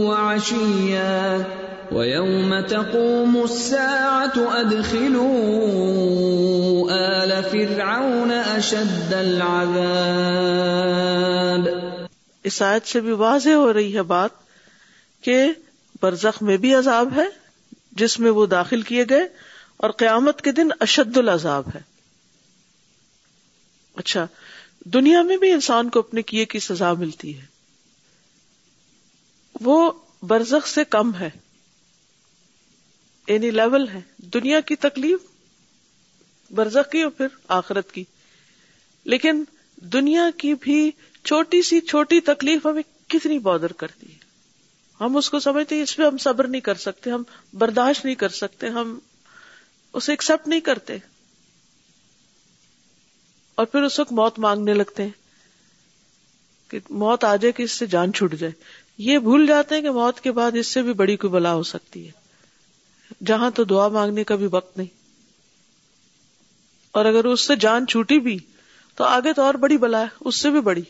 وعشيا۔ 0.08 1.38
ويوم 1.92 2.62
تقوم 2.62 3.38
الساعة 3.38 4.38
أدخلوا 4.38 6.94
آل 6.94 7.32
فرعون 7.52 8.32
أشد 8.58 9.14
العذاب 9.14 11.68
اس 12.44 12.62
آیت 12.62 12.88
سے 12.88 13.00
بھی 13.00 13.12
واضح 13.12 13.50
ہو 13.50 13.74
رہی 13.74 13.96
ہے 13.96 14.02
بات 14.02 14.30
کہ 15.22 15.48
برزخ 16.02 16.42
میں 16.42 16.58
بھی 16.58 16.76
عذاب 16.76 17.10
ہے، 17.16 17.26
جس 17.92 18.20
میں 18.20 18.32
وہ 18.32 18.46
داخل 18.46 18.82
کیے 18.82 19.06
گئے 19.10 19.28
اور 19.78 19.90
قیامت 19.90 20.42
کے 20.42 20.52
دن 20.52 20.70
اشد 20.80 21.18
العذاب 21.18 21.64
ہے۔ 21.76 21.82
اچھا 23.96 24.28
دنیا 24.86 25.22
میں 25.22 25.38
بھی 25.38 25.52
انسان 25.52 25.90
کو 25.90 26.00
اپنے 26.00 26.22
کیے 26.22 26.46
کی 26.46 26.60
سزا 26.60 26.94
ملتی 26.94 27.40
ہے۔ 27.40 27.46
وہ 29.62 29.92
برزخ 30.24 30.68
سے 30.68 30.84
کم 30.84 31.16
ہے۔ 31.16 31.30
یعنی 33.30 33.52
لیول 33.52 33.88
ہے. 33.88 34.02
دنیا 34.18 34.60
کی 34.60 34.76
تکلیف 34.76 35.20
برزخ 36.52 36.92
کی 36.92 37.02
اور 37.02 37.12
پھر 37.12 37.28
آخرت 37.48 37.92
کی. 37.92 38.04
لیکن 39.04 39.44
دنیا 39.76 40.30
کی 40.38 40.54
بھی 40.54 40.92
چھوٹی 41.24 41.62
سی 41.62 41.82
چھوٹی 41.82 42.20
تکلیف 42.20 42.66
ہمیں 42.66 42.84
کتنی 43.08 43.40
بادر 43.40 43.72
کرتی 43.72 44.12
ہے. 44.12 44.18
ہم 45.00 45.18
اس 45.18 45.30
کو 45.30 45.40
سمجھتے 45.40 45.82
اس 45.82 45.96
پہ 45.96 46.04
ہم 46.04 46.18
صبر 46.18 46.48
نہیں 46.48 46.62
کر 46.62 46.76
سکتے، 46.76 47.10
ہم 47.10 47.24
برداشت 47.54 48.06
نہیں 48.06 48.16
کر 48.16 48.30
سکتے، 48.30 48.68
ہم 48.68 49.00
اسے 49.94 50.12
ایکسپٹ 50.12 50.48
نہیں 50.48 50.60
کرتے. 50.60 50.98
اور 53.56 53.66
پھر 53.66 53.84
اس 53.84 54.00
وقت 54.00 54.12
موت 54.12 54.40
مانگنے 54.40 54.74
لگتے 54.74 55.04
ہیں 55.04 55.10
کہ 56.68 56.80
موت 56.90 57.24
آ 57.24 57.36
جائے 57.36 57.52
کہ 57.52 57.64
اس 57.64 57.72
سے 57.72 57.86
جان 57.86 58.14
چھوٹ 58.14 58.34
جائے. 58.34 58.54
یہ 58.98 59.20
بھول 59.20 59.48
جاتے 59.48 59.76
ہیں 59.76 59.82
کہ 59.82 59.92
موت 59.92 60.20
کے 60.22 60.32
بعد 60.32 60.52
اس 60.56 60.68
سے 60.68 60.82
بھی 60.82 60.94
بڑی 60.94 61.16
کوئی 61.18 61.34
بلا 61.34 61.54
ہو 61.54 61.64
سکتی 61.64 62.06
ہے. 62.08 62.19
جہاں 63.26 63.52
تو 63.52 63.64
دعا 63.64 63.88
مانگنے 63.88 64.24
کا 64.24 64.36
بھی 64.36 64.48
وقت 64.52 64.78
نہیں۔ 64.78 65.00
اور 66.92 67.06
اگر 67.06 67.26
اس 67.26 67.42
سے 67.42 67.56
جان 67.56 67.88
چھوٹی 67.88 68.20
بھی، 68.20 68.40
تو 68.96 69.04
آگے 69.04 69.34
تو 69.34 69.42
اور 69.42 69.54
بڑی 69.54 69.78
بلا 69.78 70.02
ہے، 70.02 70.08
اس 70.20 70.36
سے 70.36 70.50
بھی 70.50 70.62
بڑی۔ 70.62 70.82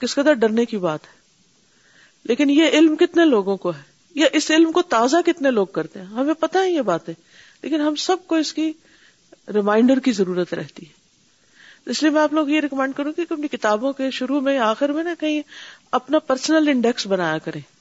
کس 0.00 0.14
قدر 0.14 0.32
ڈرنے 0.32 0.64
کی 0.64 0.78
بات 0.78 1.04
ہے۔ 1.04 1.20
لیکن 2.24 2.50
یہ 2.50 2.68
علم 2.68 2.96
کتنے 2.96 3.24
لوگوں 3.24 3.56
کو 3.56 3.70
ہے؟ 3.70 3.82
یا 4.14 4.26
اس 4.32 4.50
علم 4.50 4.72
کو 4.72 4.82
تازہ 4.82 5.16
کتنے 5.26 5.50
لوگ 5.50 5.66
کرتے 5.66 5.98
ہیں؟ 5.98 6.06
ہمیں 6.06 6.34
پتا 6.34 6.58
ہے 6.58 6.70
یہ 6.70 6.82
باتیں، 6.82 7.14
لیکن 7.62 7.80
ہم 7.80 7.94
سب 7.94 8.16
کو 8.26 8.34
اس 8.34 8.52
کی 8.52 8.72
ریمائنڈر 9.54 9.98
کی 9.98 10.12
ضرورت 10.12 10.54
رہتی 10.54 10.86
ہے۔ 10.86 10.92
اس 11.86 12.02
لیے 12.02 12.10
میں 12.10 12.22
آپ 12.22 12.32
لوگ 12.32 12.48
یہ 12.48 12.60
ریکمینڈ 12.60 12.94
کروں 12.94 13.12
کہ 13.12 13.22
اپنی 13.30 13.48
کتابوں 13.48 13.92
کے 13.92 14.10
شروع 14.10 14.40
میں 14.40 14.58
آخر 14.58 14.88
میں 14.88 15.04
نا 15.04 15.14
کہیں 15.20 15.42
اپنا 15.90 16.18
پرسنل 16.18 16.68
انڈیکس 16.68 17.06
بنایا 17.06 17.38
کریں۔ 17.38 17.79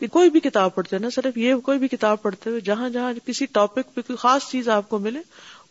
کہ 0.00 0.06
کوئی 0.06 0.30
بھی 0.30 0.40
کتاب 0.40 0.74
پڑھتے 0.74 0.96
ہیں 0.96 1.02
نا، 1.02 1.08
صرف 1.10 1.38
یہ 1.38 1.54
کوئی 1.54 1.78
بھی 1.78 1.88
کتاب 1.88 2.22
پڑھتے 2.22 2.50
ہوئے 2.50 2.60
جہاں 2.60 2.88
جہاں 2.88 3.12
کسی 3.26 3.46
ٹاپک 3.46 3.94
پہ 3.94 4.00
کوئی 4.00 4.16
خاص 4.16 4.50
چیز 4.50 4.68
آپ 4.68 4.88
کو 4.88 4.98
ملے، 4.98 5.18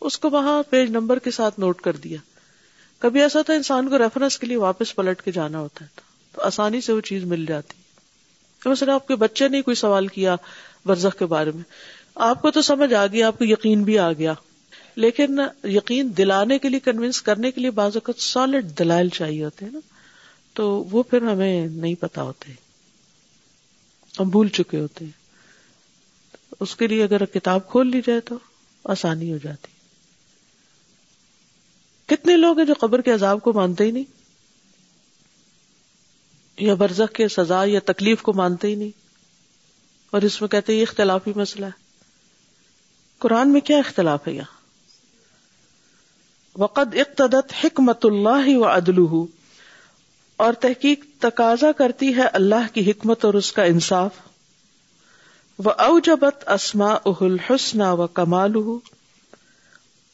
اس 0.00 0.18
کو 0.18 0.30
وہاں 0.30 0.62
پیج 0.70 0.90
نمبر 0.90 1.18
کے 1.18 1.30
ساتھ 1.30 1.60
نوٹ 1.60 1.80
کر 1.80 1.96
دیا۔ 1.96 2.18
کبھی 2.98 3.22
ایسا 3.22 3.38
ہوتا 3.38 3.52
ہے 3.52 3.56
انسان 3.56 3.88
کو 3.88 3.98
ریفرنس 3.98 4.38
کے 4.38 4.46
لیے 4.46 4.56
واپس 4.56 4.96
پلٹ 4.96 5.22
کے 5.22 5.32
جانا 5.32 5.58
ہوتا 5.60 5.84
ہے، 5.84 6.00
تو 6.32 6.42
آسانی 6.42 6.80
سے 6.80 6.92
وہ 6.92 7.00
چیز 7.00 7.24
مل 7.24 7.46
جاتی۔ 7.46 7.74
مثلا 8.68 8.94
آپ 8.94 9.08
کے 9.08 9.14
بچے 9.14 9.48
نے 9.48 9.62
کوئی 9.62 9.74
سوال 9.74 10.06
کیا 10.06 10.36
برزخ 10.86 11.18
کے 11.18 11.26
بارے 11.26 11.50
میں، 11.50 11.62
آپ 12.14 12.42
کو 12.42 12.50
تو 12.50 12.62
سمجھ 12.62 12.94
آ 12.94 13.06
گیا، 13.06 13.26
آپ 13.26 13.38
کو 13.38 13.44
یقین 13.44 13.82
بھی 13.82 13.98
آ 13.98 14.12
گیا۔ 14.12 14.34
لیکن 14.96 15.38
یقین 15.64 16.16
دلانے 16.16 16.58
کے 16.58 16.68
لیے 16.68 16.80
کنوینس 16.80 17.22
کرنے 17.22 17.50
کے 17.50 17.60
لیے 17.60 17.70
بعض 17.70 17.96
اوقات 17.96 18.20
سالڈ 18.20 18.78
دلائل 18.78 19.08
چاہیے 19.08 19.44
ہوتے 19.44 19.64
ہیں 19.64 19.72
نا، 19.72 19.80
تو 20.54 20.84
وہ 20.90 21.02
پھر 21.02 21.22
ہمیں 21.22 21.66
نہیں 21.66 21.94
پتا 21.94 22.22
ہوتے۔ 22.22 22.69
ہم 24.18 24.28
بھول 24.28 24.48
چکے 24.48 24.80
ہوتے 24.80 25.04
ہیں۔ 25.04 25.12
اس 26.60 26.76
کے 26.76 26.86
لیے 26.86 27.04
اگر 27.04 27.24
کتاب 27.24 27.70
کھول 27.70 27.90
لی 27.90 28.00
جائے 28.06 28.20
تو 28.20 28.38
آسانی 28.84 29.32
ہو 29.32 29.38
جاتی۔ 29.42 29.68
کتنے 32.06 32.36
لوگ 32.36 32.58
ہیں 32.58 32.66
جو 32.66 32.74
قبر 32.80 33.00
کے 33.00 33.12
عذاب 33.12 33.40
کو 33.40 33.52
مانتے 33.52 33.84
ہی 33.84 33.90
نہیں؟ 33.90 34.04
یا 36.58 36.74
برزخ 36.74 37.12
کے 37.12 37.28
سزا 37.28 37.64
یا 37.64 37.80
تکلیف 37.86 38.22
کو 38.22 38.32
مانتے 38.32 38.68
ہی 38.68 38.74
نہیں؟ 38.74 38.90
اور 40.10 40.22
اس 40.22 40.40
میں 40.40 40.48
کہتے 40.48 40.74
یہ 40.74 40.82
اختلافی 40.82 41.32
مسئلہ 41.36 41.66
ہے۔ 41.66 41.90
قرآن 43.18 43.52
میں 43.52 43.60
کیا 43.60 43.78
اختلاف 43.78 44.28
ہے 44.28 44.32
یہاں؟ 44.32 44.60
وقد 46.58 46.94
اقتدت 46.94 47.52
حکمت 47.64 48.06
اللہ 48.06 48.56
و 48.56 48.64
عدل 48.64 48.98
اور 50.40 50.52
تحقیق 50.52 51.04
تقاضا 51.20 51.72
کرتی 51.72 52.16
ہے 52.16 52.26
اللہ 52.32 52.74
کی 52.74 52.90
حکمت 52.90 53.24
اور 53.24 53.34
اس 53.34 53.52
کا 53.52 53.62
انصاف۔ 53.62 54.10
وہ 55.64 55.70
اوجبت 55.70 56.48
اسما 56.48 56.94
اہل 57.06 57.36
حسن 57.50 57.80
و 57.80 58.06
کمال 58.06 58.52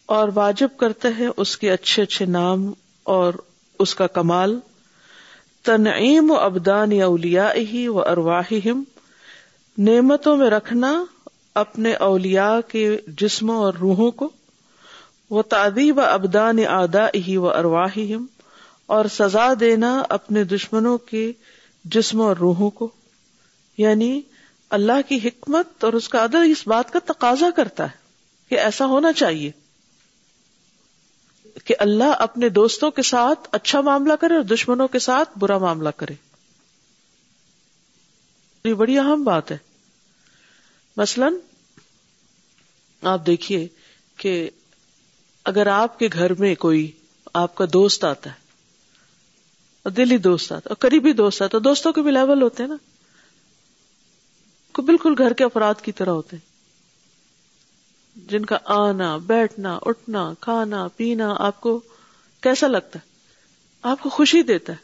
اور 0.06 0.28
واجب 0.35 0.68
کرتے 0.76 1.09
ہیں 1.18 1.28
اس 1.37 1.56
کے 1.56 1.73
اچھے 1.73 2.02
اچھے 2.02 2.26
نام 2.26 2.73
اور 3.02 3.35
اس 3.78 3.95
کا 3.95 4.06
کمال۔ 4.06 4.59
تنعیم 5.64 6.30
و 6.30 6.35
ابدان 6.35 7.02
اولیا 7.02 7.54
ہی 7.54 7.88
و 7.88 8.00
ارواہم 8.00 8.83
نعمتوں 9.78 10.37
میں 10.37 10.50
رکھنا 10.50 11.04
اپنے 11.54 11.95
اولیا 11.95 12.61
کے 12.68 12.97
جسموں 13.06 13.56
اور 13.56 13.75
روحوں 13.75 14.11
کو۔ 14.11 14.30
وہ 15.30 15.42
تعدیب 15.42 16.00
ابدان 16.00 16.66
آدا 16.66 17.06
ہی 17.14 17.37
و 17.37 17.50
ارواہم 17.50 18.26
اور 18.87 19.05
سزا 19.05 19.52
دینا 19.61 20.02
اپنے 20.09 20.45
دشمنوں 20.45 20.99
کے 20.99 21.33
جسموں 21.85 22.26
اور 22.26 22.37
روحوں 22.37 22.71
کو۔ 22.71 22.90
یعنی 23.78 24.21
اللہ 24.71 25.09
کی 25.09 25.28
حکمت 25.28 25.85
اور 25.85 25.93
اس 25.93 26.09
کا 26.09 26.25
عدل 26.25 26.38
اس 26.50 26.66
بات 26.66 26.93
کا 26.93 26.99
تقاضا 27.05 27.50
کرتا 27.57 27.85
ہے 27.85 27.97
کہ 28.49 28.55
ایسا 28.55 28.87
ہونا 28.87 29.12
چاہیے 29.12 29.50
کہ 31.64 31.75
اللہ 31.78 32.05
اپنے 32.05 32.49
دوستوں 32.49 32.90
کے 32.90 33.02
ساتھ 33.02 33.49
اچھا 33.52 33.81
معاملہ 33.81 34.12
کرے 34.12 34.35
اور 34.35 34.43
دشمنوں 34.43 34.88
کے 34.88 34.99
ساتھ 34.99 35.38
برا 35.38 35.59
معاملہ 35.59 35.88
کرے۔ 35.88 36.14
یہ 38.64 38.75
بڑی 38.75 38.99
اہم 38.99 39.25
بات 39.25 39.50
ہے۔ 39.52 39.59
مثلاً 40.97 41.35
آپ 43.02 43.26
دیکھیے 43.26 43.69
کہ 44.16 44.50
اگر 45.45 45.66
آپ 45.66 45.99
کے 45.99 46.09
گھر 46.12 46.35
میں 46.35 46.55
کوئی 46.55 46.90
آپ 47.35 47.55
کا 47.55 47.64
دوست 47.73 48.05
آتا 48.05 48.31
ہے 48.31 48.46
اور 49.87 49.93
دلی 49.93 50.19
دوست 50.19 50.52
آتا 50.52 50.69
اور 50.69 50.76
قریبی 50.76 51.12
دوست 51.12 51.43
آتا 51.43 51.59
دوستوں 51.64 51.93
کے 51.93 52.02
بھی 52.02 52.11
لیول 52.11 52.43
ہوتے 52.43 52.62
ہیں 52.62 52.71
نا۔ 52.71 52.76
بالکل 54.81 55.14
گھر 55.19 55.33
کے 55.33 55.45
افراد 55.45 55.75
کی 55.83 55.93
طرح 55.93 56.11
ہوتے 56.11 56.37
ہیں۔ 56.37 56.47
جن 58.31 58.45
کا 58.45 58.59
آنا، 58.64 59.16
بیٹھنا، 59.16 59.78
اٹھنا، 59.83 60.33
کھانا، 60.40 60.88
پینا 60.97 61.35
آپ 61.38 61.61
کو 61.61 61.81
کیسا 62.40 62.66
لگتا 62.66 62.99
ہے؟ 62.99 63.09
آپ 63.83 64.02
کو 64.02 64.09
خوشی 64.09 64.43
دیتا 64.43 64.73
ہے۔ 64.73 64.78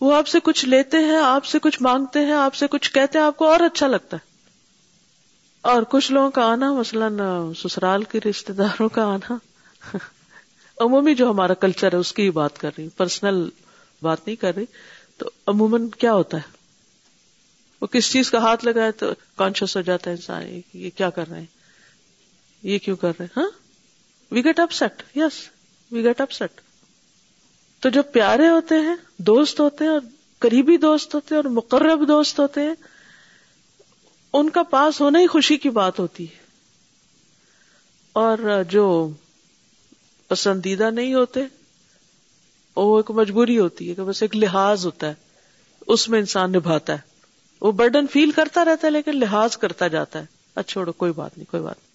وہ 0.00 0.14
آپ 0.14 0.28
سے 0.28 0.38
کچھ 0.40 0.64
لیتے 0.64 0.96
ہیں، 0.96 1.16
آپ 1.16 1.44
سے 1.44 1.58
کچھ 1.58 1.82
مانگتے 1.82 2.18
ہیں، 2.18 2.32
آپ 2.32 2.54
سے 2.54 2.66
کچھ 2.66 2.92
کہتے 2.92 3.18
ہیں، 3.18 3.26
آپ 3.26 3.36
کو 3.36 3.48
اور 3.48 3.60
اچھا 3.60 3.86
لگتا 3.86 4.16
ہے۔ 4.16 4.32
اور 5.62 5.82
کچھ 5.82 6.12
لوگوں 6.12 6.30
کا 6.30 6.44
آنا، 6.44 6.72
مثلاً 6.72 7.18
سسرال 7.54 8.02
کے 8.02 8.20
رشتے 8.20 8.52
داروں 8.52 8.88
کا 8.88 9.04
آنا۔ 9.04 9.34
عمومی 10.80 11.14
جو 11.14 11.30
ہمارا 11.30 11.54
کلچر 11.54 11.92
ہے، 11.92 11.98
اس 11.98 12.12
کی 12.12 12.30
بات 12.30 12.58
کر 12.58 12.70
رہی 12.78 12.88
پرسنل 12.88 13.48
بات 14.02 14.18
نہیں 14.26 14.36
کر 14.36 14.54
رہی۔ 14.56 14.64
تو 15.16 15.30
عموماً 15.46 15.88
کیا 15.88 16.14
ہوتا 16.14 16.36
ہے؟ 16.36 16.52
وہ 17.80 17.86
کس 17.86 18.12
چیز 18.12 18.30
کا 18.30 18.38
ہاتھ 18.38 18.64
لگائے 18.64 18.92
تو 18.92 19.06
کانشیس 19.36 19.76
ہو 19.76 19.82
جاتا 19.82 20.10
ہے 20.10 20.16
انسان، 20.16 20.60
یہ 20.74 20.90
کیا 20.96 21.10
کر 21.10 21.28
رہے 21.28 21.38
ہیں؟ 21.38 21.46
یہ 22.62 22.78
کیوں 22.78 22.96
کر 22.96 23.12
رہے 23.18 23.24
ہیں؟ 23.24 23.42
ہاں؟ 23.42 23.50
We 24.30 24.44
get 24.44 24.60
upset 24.72 25.02
yes 25.16 25.48
we 25.90 26.04
get 26.04 26.20
upset 26.32 26.60
تو 27.80 27.88
جو 27.88 28.02
پیارے 28.02 28.48
ہوتے 28.48 28.74
ہیں، 28.74 28.96
دوست 29.18 29.60
ہوتے 29.60 29.84
ہیں 29.84 29.92
اور 29.92 30.00
قریبی 30.38 30.76
دوست 30.76 31.14
ہوتے 31.14 31.34
ہیں 31.34 31.42
اور 31.42 31.50
مقرب 31.50 32.08
دوست 32.08 32.40
ہوتے 32.40 32.60
ہیں، 32.60 32.74
ان 34.32 34.50
کا 34.50 34.62
پاس 34.62 35.00
ہونا 35.00 35.18
ہی 35.18 35.26
خوشی 35.26 35.56
کی 35.56 35.70
بات 35.70 35.98
ہوتی 35.98 36.30
ہے۔ 36.30 36.42
اور 38.12 38.38
جو 38.68 39.10
پسندیدہ 40.32 40.90
نہیں 40.90 41.14
ہوتے، 41.14 41.40
وہ 42.76 42.96
ایک 42.96 43.10
مجبوری 43.10 43.58
ہوتی 43.58 43.90
ہے 43.90 43.94
کہ 43.94 44.02
بس 44.02 44.22
ایک 44.22 44.36
لحاظ 44.36 44.86
ہوتا 44.86 45.08
ہے، 45.08 45.14
اس 45.86 46.08
میں 46.08 46.18
انسان 46.20 46.52
نبھاتا 46.52 46.92
ہے۔ 46.92 46.98
وہ 47.60 47.72
برڈن 47.72 48.06
فیل 48.06 48.30
کرتا 48.30 48.64
رہتا 48.64 48.86
ہے 48.86 48.92
لیکن 48.92 49.18
لحاظ 49.18 49.56
کرتا 49.56 49.88
جاتا 49.88 50.18
ہے۔ 50.18 50.24
اچھا 50.54 50.72
چھوڑو، 50.72 50.92
کوئی 50.92 51.12
بات 51.12 51.38
نہیں، 51.38 51.50
کوئی 51.50 51.62
بات 51.62 51.76
نہیں۔ 51.78 51.88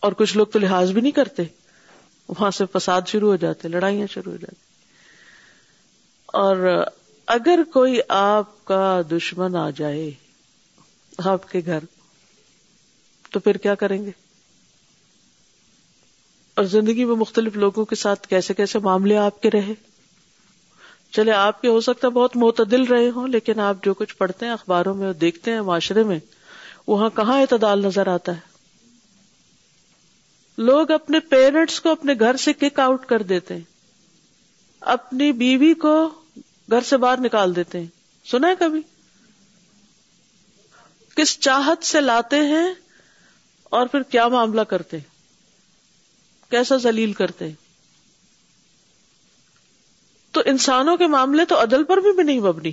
اور 0.00 0.12
کچھ 0.12 0.36
لوگ 0.36 0.46
تو 0.46 0.58
لحاظ 0.58 0.90
بھی 0.90 1.00
نہیں 1.00 1.12
کرتے، 1.12 1.42
وہاں 2.28 2.50
سے 2.50 2.64
فساد 2.72 3.02
شروع 3.06 3.30
ہو 3.30 3.36
جاتے، 3.36 3.68
لڑائیاں 3.68 4.06
شروع 4.06 4.32
ہو 4.32 4.36
جاتی۔ 4.36 4.56
اور 6.26 6.84
اگر 7.26 7.58
کوئی 7.72 7.98
آپ 8.08 8.64
کا 8.64 9.00
دشمن 9.10 9.56
آ 9.56 9.70
جائے، 9.70 10.10
آپ 11.18 11.50
کے 11.50 11.60
گھر، 11.66 11.78
تو 13.30 13.40
پھر 13.40 13.56
کیا 13.56 13.74
کریں 13.74 14.06
گے؟ 14.06 14.23
اور 16.56 16.64
زندگی 16.64 17.04
میں 17.04 17.16
مختلف 17.16 17.56
لوگوں 17.56 17.84
کے 17.84 17.96
ساتھ 17.96 18.28
کیسے 18.28 18.54
کیسے 18.54 18.78
معاملے 18.78 19.16
آپ 19.16 19.42
کے 19.42 19.50
رہے؟ 19.50 19.74
چلے، 21.12 21.32
آپ 21.32 21.60
کے 21.62 21.68
ہو 21.68 21.80
سکتا 21.80 22.08
ہے 22.08 22.12
بہت 22.12 22.36
معتدل 22.36 22.82
رہے 22.82 23.10
ہوں، 23.10 23.28
لیکن 23.28 23.60
آپ 23.60 23.76
جو 23.82 23.94
کچھ 23.94 24.16
پڑھتے 24.16 24.46
ہیں 24.46 24.52
اخباروں 24.52 24.94
میں 24.94 25.12
دیکھتے 25.12 25.52
ہیں 25.52 25.60
معاشرے 25.60 26.02
میں، 26.02 26.18
وہاں 26.86 27.10
کہاں 27.10 27.40
اعتدال 27.40 27.82
نظر 27.82 28.06
آتا 28.06 28.32
ہے؟ 28.32 28.52
لوگ 30.58 30.90
اپنے 30.90 31.20
پیرنٹس 31.20 31.80
کو 31.80 31.88
اپنے 31.88 32.14
گھر 32.20 32.36
سے 32.36 32.52
کک 32.52 32.80
آؤٹ 32.80 33.06
کر 33.06 33.22
دیتے 33.22 33.54
ہیں، 33.54 33.62
اپنی 34.80 35.32
بیوی 35.32 35.74
کو 35.74 36.08
گھر 36.70 36.80
سے 36.80 36.96
باہر 36.96 37.20
نکال 37.20 37.56
دیتے 37.56 37.80
ہیں۔ 37.80 37.86
سنا 38.26 38.48
ہے 38.48 38.54
کبھی؟ 38.58 38.80
کس 41.16 41.38
چاہت 41.40 41.84
سے 41.84 42.00
لاتے 42.00 42.36
ہیں 42.36 42.74
اور 43.70 43.86
پھر 43.86 44.02
کیا 44.02 44.28
معاملہ 44.28 44.60
کرتے 44.60 44.96
ہیں؟ 44.96 45.13
کیسا 46.54 46.76
ذلیل 46.76 47.12
کرتے 47.12 47.44
ہیں؟ 47.48 47.54
تو 50.30 50.42
انسانوں 50.44 50.96
کے 50.96 51.06
معاملے 51.06 51.44
تو 51.44 51.62
عدل 51.62 51.84
پر 51.84 51.96
بھی, 51.96 52.12
بھی 52.12 52.24
نہیں 52.24 52.40
مبنی۔ 52.40 52.72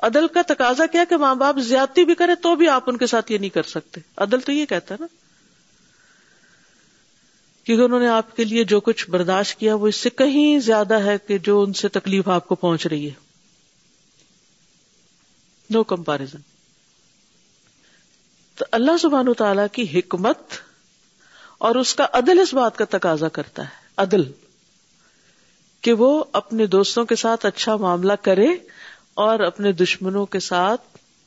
عدل 0.00 0.26
کا 0.28 0.42
تقاضا 0.42 0.86
کیا 0.86 1.04
کہ 1.08 1.16
ماں 1.16 1.34
باپ 1.34 1.58
زیادتی 1.58 2.04
بھی 2.04 2.14
کرے 2.14 2.34
تو 2.34 2.54
بھی 2.56 2.68
آپ 2.68 2.84
ان 2.86 2.96
کے 2.96 3.06
ساتھ 3.06 3.32
یہ 3.32 3.38
نہیں 3.38 3.50
کر 3.50 3.62
سکتے۔ 3.62 4.00
عدل 4.16 4.40
تو 4.40 4.52
یہ 4.52 4.66
کہتا 4.66 4.94
ہے 4.94 5.02
نا 5.02 5.06
کیونکہ 7.64 7.82
انہوں 7.82 8.00
نے 8.00 8.08
آپ 8.08 8.36
کے 8.36 8.44
لیے 8.44 8.64
جو 8.64 8.80
کچھ 8.80 9.10
برداشت 9.10 9.60
کیا 9.60 9.74
وہ 9.74 9.88
اس 9.88 9.96
سے 9.96 10.10
کہیں 10.10 10.58
زیادہ 10.58 10.94
ہے 10.94 11.16
کہ 11.26 11.38
جو 11.38 11.62
ان 11.62 11.72
سے 11.72 11.88
تکلیف 11.88 12.28
آپ 12.28 12.48
کو 12.48 12.54
پہنچ 12.54 12.86
رہی 12.86 13.06
ہے۔ 13.06 13.14
نو 15.70 15.84
کمپیرزن 15.84 16.38
تو 18.54 18.64
اللہ 18.72 18.96
سبحان 18.96 19.34
تعالی 19.38 19.62
کی 19.72 19.98
حکمت 19.98 20.38
اور 21.62 21.74
اس 21.74 21.94
کا 21.94 22.06
عدل 22.12 22.40
اس 22.40 22.54
بات 22.54 22.76
کا 22.76 22.84
تقاضا 22.90 23.28
کرتا 23.28 23.62
ہے، 23.62 23.86
عدل، 23.96 24.22
کہ 25.80 25.92
وہ 25.92 26.24
اپنے 26.32 26.66
دوستوں 26.66 27.04
کے 27.04 27.16
ساتھ 27.16 27.46
اچھا 27.46 27.76
معاملہ 27.76 28.12
کرے 28.12 28.46
اور 29.14 29.40
اپنے 29.40 29.72
دشمنوں 29.72 30.26
کے 30.26 30.40
ساتھ 30.40 30.80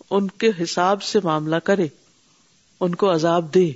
ان 0.10 0.28
کے 0.28 0.52
حساب 0.64 1.04
سے 1.04 1.20
معاملہ 1.24 1.56
کرے، 1.56 1.88
ان 2.80 2.96
کو 2.96 3.14
عذاب 3.14 3.54
دے۔ 3.54 3.72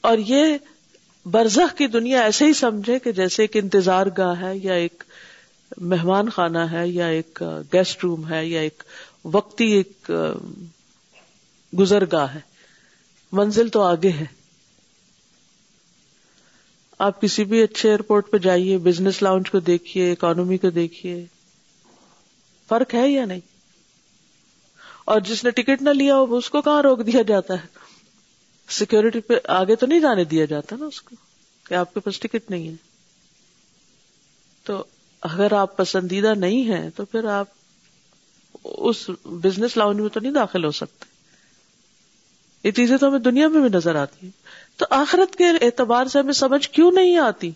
اور 0.00 0.18
یہ 0.18 0.56
برزخ 1.26 1.76
کی 1.76 1.86
دنیا 1.86 2.20
ایسے 2.20 2.44
ہی 2.44 2.52
سمجھے 2.52 2.98
کہ 2.98 3.12
جیسے 3.12 3.42
ایک 3.42 3.56
انتظار 3.56 4.06
گاہ 4.18 4.40
ہے 4.40 4.56
یا 4.56 4.74
ایک 4.74 5.04
مہمان 5.76 6.30
خانہ 6.30 6.58
ہے 6.58 6.88
یا 6.88 7.06
ایک 7.06 7.42
گیسٹ 7.72 8.04
روم 8.04 8.28
ہے 8.28 8.46
یا 8.46 8.60
ایک 8.60 8.82
وقتی 9.24 9.64
ایک 9.64 10.10
گزر 11.78 12.04
گاہ 12.12 12.34
ہے۔ 12.34 12.40
منزل 13.32 13.68
تو 13.68 13.82
آگے 13.82 14.10
ہے۔ 14.10 14.35
آپ 16.98 17.20
کسی 17.20 17.44
بھی 17.44 17.62
اچھے 17.62 17.88
ایئرپورٹ 17.88 18.30
پہ 18.30 18.38
جائیے 18.38 18.78
بزنس 18.78 19.22
لاؤنج 19.22 19.50
کو 19.50 19.60
دیکھیے 19.60 20.12
اکانومی 20.12 20.58
کو 20.58 20.70
دیکھیے، 20.70 21.24
فرق 22.68 22.94
ہے 22.94 23.08
یا 23.08 23.24
نہیں؟ 23.24 23.40
اور 25.04 25.20
جس 25.20 25.44
نے 25.44 25.50
ٹکٹ 25.50 25.82
نہ 25.82 25.90
لیا 25.90 26.16
ہو، 26.16 26.36
اس 26.36 26.50
کو 26.50 26.62
کہاں 26.62 26.82
روک 26.82 27.06
دیا 27.06 27.22
جاتا 27.22 27.54
ہے؟ 27.54 27.66
سیکورٹی 28.68 29.20
پہ 29.20 29.34
آگے 29.44 29.76
تو 29.76 29.86
نہیں 29.86 30.00
جانے 30.00 30.24
دیا 30.24 30.44
جاتا 30.44 30.76
نا 30.76 30.86
اس 30.86 31.02
کو 31.02 31.16
کہ 31.64 31.74
آپ 31.74 31.94
کے 31.94 32.00
پاس 32.00 32.20
ٹکٹ 32.20 32.50
نہیں 32.50 32.68
ہے۔ 32.68 32.74
تو 34.64 34.84
اگر 35.20 35.52
آپ 35.52 35.76
پسندیدہ 35.76 36.34
نہیں 36.34 36.64
ہیں، 36.64 36.90
تو 36.90 37.04
پھر 37.04 37.24
آپ 37.24 37.46
اس 38.64 39.10
بزنس 39.24 39.76
لاؤنج 39.76 40.00
میں 40.00 40.08
تو 40.08 40.20
نہیں 40.20 40.32
داخل 40.32 40.64
ہو 40.64 40.70
سکتے۔ 40.70 41.04
یہ 42.64 42.70
چیزیں 42.70 42.96
تو 42.96 43.08
ہمیں 43.08 43.18
دنیا 43.18 43.48
میں 43.48 43.60
بھی 43.60 43.68
نظر 43.68 43.94
آتی 43.94 44.26
ہیں۔ 44.26 44.45
تو 44.76 44.86
آخرت 44.90 45.36
کے 45.36 45.44
اعتبار 45.44 46.06
سے 46.06 46.18
ہمیں 46.18 46.32
سمجھ 46.32 46.70
کیوں 46.70 46.92
نہیں 46.92 47.18
آتی؟ 47.18 47.50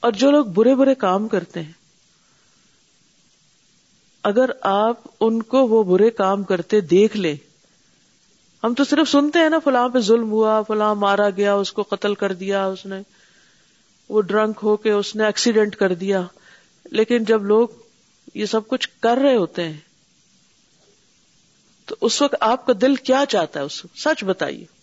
اور 0.00 0.12
جو 0.12 0.30
لوگ 0.30 0.44
برے 0.44 0.74
برے 0.74 0.94
کام 0.94 1.28
کرتے 1.28 1.62
ہیں، 1.62 1.72
اگر 4.22 4.50
آپ 4.60 4.96
ان 5.20 5.42
کو 5.42 5.66
وہ 5.66 5.82
برے 5.82 6.10
کام 6.10 6.42
کرتے 6.42 6.80
دیکھ 6.80 7.16
لے 7.16 7.36
ہم 8.64 8.74
تو 8.74 8.84
صرف 8.84 9.08
سنتے 9.08 9.38
ہیں 9.38 9.50
نا 9.50 9.58
فلاں 9.58 9.88
پہ 9.88 10.00
ظلم 10.00 10.30
ہوا، 10.30 10.62
فلاں 10.62 10.94
مارا 10.94 11.30
گیا، 11.30 11.54
اس 11.54 11.72
کو 11.72 11.82
قتل 11.82 12.14
کر 12.14 12.32
دیا، 12.32 12.66
اس 12.66 12.86
نے 12.86 13.02
وہ 14.08 14.20
ڈرنک 14.20 14.60
ہو 14.62 14.76
کے 14.76 14.90
اس 14.90 15.16
نے 15.16 15.24
ایکسیڈنٹ 15.24 15.76
کر 15.76 15.94
دیا۔ 15.94 16.22
لیکن 16.84 17.24
جب 17.24 17.44
لوگ 17.44 17.68
یہ 18.34 18.46
سب 18.46 18.68
کچھ 18.68 18.88
کر 19.00 19.18
رہے 19.22 19.36
ہوتے 19.36 19.64
ہیں، 19.64 19.78
تو 21.84 21.96
اس 22.00 22.22
وقت 22.22 22.34
آپ 22.40 22.66
کا 22.66 22.72
دل 22.80 22.94
کیا 22.94 23.24
چاہتا 23.28 23.60
ہے؟ 23.60 23.64
اس 23.64 23.84
وقت 23.84 23.98
سچ 24.00 24.24
بتائیے۔ 24.24 24.77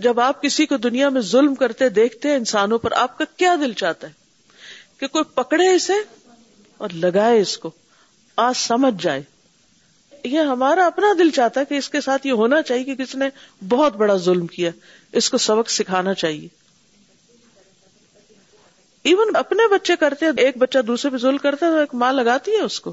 جب 0.00 0.20
آپ 0.20 0.42
کسی 0.42 0.66
کو 0.66 0.76
دنیا 0.76 1.08
میں 1.08 1.20
ظلم 1.20 1.54
کرتے 1.54 1.88
دیکھتے 1.88 2.28
ہیں، 2.28 2.36
انسانوں 2.36 2.78
پر 2.78 2.92
آپ 2.92 3.18
کا 3.18 3.24
کیا 3.36 3.54
دل 3.54 3.72
چاہتا 3.72 4.06
ہے؟ 4.06 4.12
کہ 4.98 5.06
کوئی 5.06 5.24
پکڑے 5.24 5.74
اسے 5.74 5.92
اور 6.78 6.88
لگائے 6.94 7.40
اس 7.40 7.58
کو۔ 7.58 7.70
آج 8.36 8.54
سمجھ 8.56 9.02
جائے۔ 9.02 9.22
یہ 10.24 10.38
ہمارا 10.38 10.86
اپنا 10.86 11.06
دل 11.18 11.30
چاہتا 11.30 11.60
ہے 11.60 11.64
کہ 11.64 11.74
اس 11.74 11.88
کے 11.90 12.00
ساتھ 12.00 12.26
یہ 12.26 12.32
ہونا 12.32 12.62
چاہیے 12.62 12.84
کہ 12.84 12.94
کس 12.94 13.14
نے 13.14 13.28
بہت 13.68 13.96
بڑا 13.96 14.16
ظلم 14.16 14.46
کیا۔ 14.46 14.70
اس 15.12 15.30
کو 15.30 15.38
سبق 15.38 15.70
سکھانا 15.70 16.14
چاہیے۔ 16.14 16.48
ایون 19.02 19.36
اپنے 19.36 19.68
بچے 19.68 19.96
کرتے 19.96 20.26
ہیں، 20.26 20.32
ایک 20.36 20.56
بچہ 20.56 20.78
دوسرے 20.78 21.10
پہ 21.10 21.16
ظلم 21.16 21.38
کرتا 21.38 21.66
ہے 21.66 21.70
تو 21.70 21.78
ایک 21.78 21.94
ماں 21.94 22.12
لگاتی 22.12 22.50
ہے 22.50 22.60
اس 22.60 22.80
کو۔ 22.80 22.92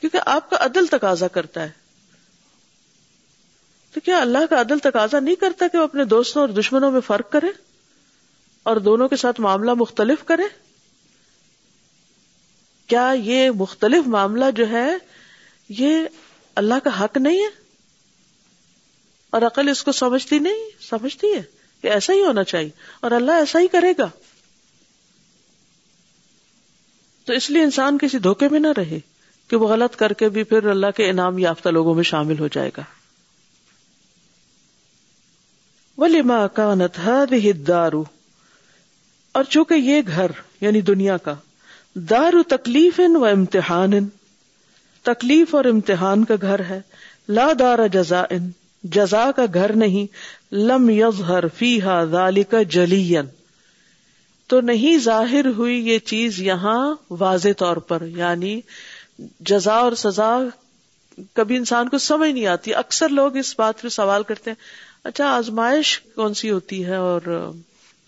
کیونکہ 0.00 0.18
آپ 0.26 0.50
کا 0.50 0.56
عدل 0.60 0.86
تقاضا 0.86 1.28
کرتا 1.28 1.62
ہے۔ 1.62 1.87
تو 3.94 4.00
کیا 4.00 4.20
اللہ 4.20 4.46
کا 4.50 4.60
عدل 4.60 4.78
تقاضا 4.78 5.20
نہیں 5.20 5.34
کرتا 5.34 5.68
کہ 5.68 5.78
وہ 5.78 5.82
اپنے 5.82 6.04
دوستوں 6.04 6.42
اور 6.42 6.48
دشمنوں 6.48 6.90
میں 6.90 7.00
فرق 7.00 7.30
کرے 7.30 7.46
اور 8.62 8.76
دونوں 8.76 9.08
کے 9.08 9.16
ساتھ 9.16 9.40
معاملہ 9.40 9.74
مختلف 9.74 10.24
کرے؟ 10.24 10.42
کیا 12.86 13.14
یہ 13.18 13.50
مختلف 13.50 14.06
معاملہ 14.06 14.44
جو 14.56 14.68
ہے، 14.68 14.90
یہ 15.68 16.00
اللہ 16.54 16.74
کا 16.84 17.04
حق 17.04 17.16
نہیں 17.16 17.38
ہے؟ 17.38 17.62
اور 19.30 19.42
عقل 19.42 19.68
اس 19.68 19.82
کو 19.82 19.92
سمجھتی 19.92 20.38
نہیں، 20.38 20.84
سمجھتی 20.90 21.34
ہے 21.34 21.42
کہ 21.82 21.88
ایسا 21.88 22.12
ہی 22.12 22.20
ہونا 22.20 22.44
چاہیے 22.44 22.70
اور 23.00 23.10
اللہ 23.10 23.32
ایسا 23.32 23.60
ہی 23.60 23.68
کرے 23.68 23.92
گا۔ 23.98 24.10
تو 27.24 27.32
اس 27.32 27.50
لیے 27.50 27.62
انسان 27.62 27.98
کسی 27.98 28.18
دھوکے 28.18 28.48
میں 28.48 28.60
نہ 28.60 28.68
رہے 28.76 28.98
کہ 29.48 29.56
وہ 29.56 29.68
غلط 29.68 29.96
کر 29.96 30.12
کے 30.12 30.28
بھی 30.28 30.44
پھر 30.44 30.66
اللہ 30.66 30.86
کے 30.96 31.10
انعام 31.10 31.38
یافتہ 31.38 31.68
لوگوں 31.68 31.94
میں 31.94 32.02
شامل 32.02 32.38
ہو 32.38 32.48
جائے 32.48 32.70
گا۔ 32.76 32.82
ولی 35.98 36.22
ماں 36.22 36.48
کا 36.48 36.74
دارو 37.66 38.04
اور 39.32 39.44
چونکہ 39.44 39.74
یہ 39.74 40.02
گھر 40.06 40.30
یعنی 40.60 40.80
دنیا 40.80 41.16
کا 41.16 41.34
دارو 41.94 42.42
تکلیف 42.42 43.00
و 43.14 43.24
امتحان، 43.24 43.92
تکلیف 45.02 45.54
اور 45.54 45.64
امتحان 45.64 46.24
کا 46.24 46.34
گھر 46.42 46.60
ہے، 46.60 46.80
لا 47.28 47.48
دار 47.58 47.78
جزا 47.92 48.24
جزا 48.84 49.30
کا 49.36 49.44
گھر 49.54 49.72
نہیں، 49.72 50.06
لم 50.54 50.90
یظہر 50.90 51.48
فی 51.48 51.80
ہا 51.82 52.30
کا 52.50 52.62
جلین 52.62 53.26
تو 54.46 54.60
نہیں 54.60 54.98
ظاہر 54.98 55.46
ہوئی 55.56 55.88
یہ 55.88 55.98
چیز 55.98 56.40
یہاں 56.40 56.94
واضح 57.10 57.48
طور 57.58 57.76
پر 57.76 58.02
یعنی 58.02 58.60
جزا 59.40 59.74
اور 59.74 59.92
سزا 59.92 60.38
کبھی 61.34 61.56
انسان 61.56 61.88
کو 61.88 61.98
سمجھ 61.98 62.30
نہیں 62.30 62.46
آتی۔ 62.46 62.74
اکثر 62.74 63.08
لوگ 63.08 63.36
اس 63.36 63.54
بات 63.58 63.80
پہ 63.82 63.88
سوال 63.88 64.22
کرتے 64.22 64.50
ہیں 64.50 64.87
اچھا 65.08 65.26
آزمائش 65.26 66.00
کون 66.14 66.34
سی 66.34 66.50
ہوتی 66.50 66.84
ہے 66.84 66.94
اور 66.94 67.50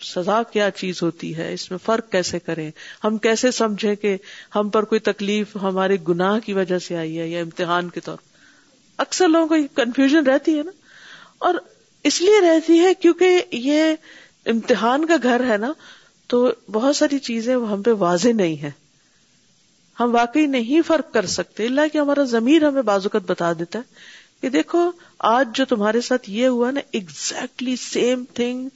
سزا 0.01 0.43
کیا 0.43 0.71
چیز 0.71 1.03
ہوتی 1.03 1.37
ہے؟ 1.37 1.53
اس 1.53 1.71
میں 1.71 1.79
فرق 1.85 2.11
کیسے 2.11 2.39
کریں؟ 2.39 2.71
ہم 3.03 3.17
کیسے 3.17 3.51
سمجھیں 3.51 3.95
کہ 3.95 4.17
ہم 4.55 4.69
پر 4.69 4.83
کوئی 4.83 4.99
تکلیف 4.99 5.55
ہمارے 5.61 5.97
گناہ 6.07 6.39
کی 6.39 6.53
وجہ 6.53 6.79
سے 6.79 6.97
آئی 6.97 7.19
ہے 7.19 7.27
یا 7.27 7.41
امتحان 7.41 7.89
کے 7.89 7.99
طور 7.99 8.17
اکثر 8.97 9.27
لوگوں 9.27 9.47
کو 9.47 9.55
کنفیوژن 9.75 10.25
رہتی 10.25 10.57
ہے 10.57 10.63
نا۔ 10.63 10.71
اور 11.37 11.53
اس 12.03 12.21
لیے 12.21 12.41
رہتی 12.41 12.79
ہے 12.79 12.93
کیونکہ 12.93 13.41
یہ 13.51 13.95
امتحان 14.45 15.05
کا 15.05 15.15
گھر 15.23 15.41
ہے 15.49 15.57
نا، 15.57 15.73
تو 16.27 16.51
بہت 16.71 16.95
ساری 16.95 17.19
چیزیں 17.19 17.55
ہم 17.55 17.81
پہ 17.81 17.91
واضح 17.91 18.29
نہیں 18.29 18.61
ہے 18.61 18.71
ہم 19.99 20.15
واقعی 20.15 20.45
نہیں 20.45 20.81
فرق 20.87 21.13
کر 21.13 21.25
سکتے، 21.25 21.65
اللہ 21.65 21.81
کہ 21.93 21.97
ہمارا 21.97 22.23
ضمیر 22.23 22.67
ہمیں 22.67 22.81
بازوقت 22.81 23.31
بتا 23.31 23.53
دیتا 23.53 23.79
ہے۔ 23.79 24.20
کہ 24.41 24.49
دیکھو، 24.49 24.91
آج 25.19 25.49
جو 25.53 25.65
تمہارے 25.65 26.01
ساتھ 26.01 26.29
یہ 26.29 26.47
ہوا 26.47 26.71
نا 26.71 26.81
exactly 26.91 27.75
same 27.75 28.23
thing 28.33 28.69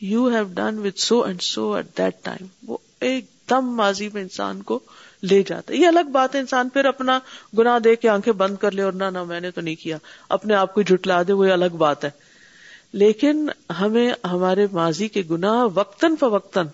you 0.00 0.26
have 0.26 0.44
done 0.54 0.78
with 0.78 1.00
so 1.00 1.22
and 1.22 1.42
so 1.42 1.72
at 1.72 1.86
that 1.98 2.14
time 2.22 2.46
وہ 2.66 2.76
ایک 3.00 3.26
دم 3.50 3.76
ماضی 3.76 4.08
میں 4.12 4.22
انسان 4.22 4.62
کو 4.62 4.80
لے 5.22 5.42
جاتا 5.42 5.72
ہے۔ 5.72 5.78
یہ 5.78 5.86
الگ 5.86 6.10
بات 6.12 6.34
ہے، 6.34 6.40
انسان 6.40 6.68
پھر 6.68 6.84
اپنا 6.84 7.18
گنا 7.58 7.78
دے 7.84 7.96
کے 7.96 8.08
آنکھیں 8.08 8.32
بند 8.32 8.56
کر 8.56 8.70
لے 8.70 8.82
اور 8.82 8.92
نہ 8.92 9.04
نہ، 9.04 9.24
میں 9.24 9.40
نے 9.40 9.50
تو 9.50 9.60
نہیں 9.60 9.74
کیا۔ 9.74 9.98
اپنے 10.28 10.54
آپ 10.54 10.74
کو 10.74 10.82
جٹلا 10.82 11.22
دے، 11.22 11.32
وہ 11.32 11.44
الگ 11.44 11.76
بات 11.78 12.04
ہے۔ 12.04 12.10
لیکن 12.92 13.48
ہمیں 13.80 14.12
ہمارے 14.24 14.66
ماضی 14.72 15.08
کے 15.08 15.22
گنا 15.30 15.64
وقتاً 15.74 16.16
فوقتاً، 16.20 16.66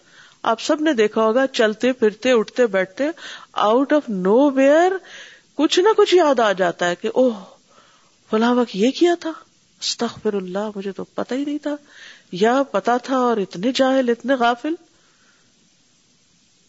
آپ 0.43 0.61
سب 0.61 0.81
نے 0.81 0.93
دیکھا 0.93 1.23
ہوگا، 1.23 1.47
چلتے 1.47 1.93
پھرتے، 1.93 2.33
اٹھتے 2.33 2.67
بیٹھتے 2.67 3.05
آؤٹ 3.53 3.93
آف 3.93 4.03
نو 4.09 4.51
ویئر 4.51 4.93
کچھ 5.55 5.81
نہ 5.81 5.89
کچھ 5.97 6.15
یاد 6.15 6.41
آ 6.41 6.53
جاتا 6.53 6.89
ہے 6.89 6.95
کہ 6.95 7.09
اوہ 7.15 7.45
فلاں 8.31 8.55
وقت 8.55 8.77
یہ 8.77 8.91
کیا 8.91 9.15
تھا؟ 9.21 9.33
استغفر 9.81 10.33
اللہ، 10.33 10.71
مجھے 10.75 10.93
تو 10.93 11.05
پتہ 11.05 11.35
ہی 11.35 11.45
نہیں 11.45 11.59
تھا۔ 11.59 11.77
یا 12.33 12.63
پتا 12.63 12.97
تھا 12.97 13.17
اور 13.17 13.37
اتنے 13.37 13.73
جاہل، 13.75 14.09
اتنے 14.09 14.35
غافل۔ 14.35 14.75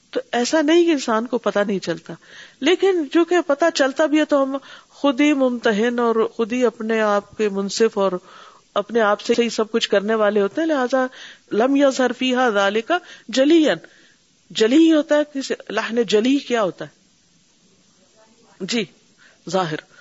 تو 0.10 0.20
ایسا 0.32 0.62
نہیں 0.62 0.86
کہ 0.86 0.92
انسان 0.92 1.28
کو 1.28 1.38
پتا 1.38 1.64
نہیں 1.64 1.80
چلتا۔ 1.80 2.14
لیکن 2.60 3.04
جو 3.12 3.26
کہ 3.26 3.36
پتا 3.48 3.72
چلتا 3.72 4.06
بھی 4.06 4.20
ہے 4.20 4.26
تو 4.26 4.44
ہم 4.44 4.58
خود 4.90 5.22
ہی 5.22 5.34
ممتحن 5.34 6.00
اور 6.00 6.28
خود 6.36 6.54
ہی 6.54 6.66
اپنے 6.66 7.02
آپ 7.02 7.38
کے 7.38 7.50
منصف 7.50 7.98
اور 7.98 8.12
اپنے 8.74 9.02
آپ 9.02 9.22
سے 9.22 9.34
ہی 9.40 9.50
سب 9.50 9.72
کچھ 9.72 9.90
کرنے 9.90 10.16
والے 10.16 10.42
ہوتے 10.42 10.62
ہیں۔ 10.62 10.68
لہٰذا 10.68 11.08
لم 11.52 11.76
یا 11.76 11.90
ظرفی 11.90 12.34
ظالی 12.54 12.82
کا 12.82 12.98
جلی 13.30 13.66
جلی 14.52 14.94
ہوتا 14.94 15.16
ہے، 15.16 15.22
کسی 15.34 16.04
جلی 16.04 16.38
کیا 16.38 16.64
ہوتا 16.64 16.86
ہے؟ 16.86 16.90
جی 18.60 18.86
ظاہر۔ 19.50 19.99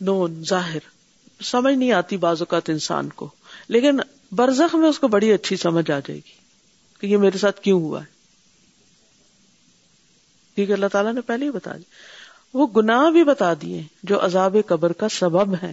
نون 0.00 0.44
ظاہر۔ 0.48 0.78
سمجھ 1.42 1.74
نہیں 1.74 1.92
آتی 1.92 2.16
بعض 2.16 2.40
اوقات 2.40 2.70
انسان 2.70 3.08
کو۔ 3.08 3.30
لیکن 3.68 4.00
برزخ 4.32 4.74
میں 4.74 4.88
اس 4.88 4.98
کو 4.98 5.08
بڑی 5.08 5.32
اچھی 5.32 5.56
سمجھ 5.56 5.90
آ 5.90 5.98
جائے 5.98 6.16
گی 6.16 6.32
کہ 7.00 7.06
یہ 7.06 7.16
میرے 7.16 7.38
ساتھ 7.38 7.60
کیوں 7.60 7.80
ہوا 7.80 8.00
ہے۔ 8.00 8.18
کیونکہ 10.54 10.72
اللہ 10.72 10.86
تعالیٰ 10.86 11.14
نے 11.14 11.20
پہلے 11.20 11.46
ہی 11.46 11.50
بتا 11.50 11.76
دیا 11.76 12.18
وہ 12.54 12.66
گناہ 12.66 13.10
بھی 13.10 13.24
بتا 13.24 13.54
دیے 13.62 13.82
جو 14.02 14.24
عذاب 14.24 14.56
قبر 14.66 14.92
کا 14.92 15.08
سبب 15.08 15.54
ہے 15.62 15.72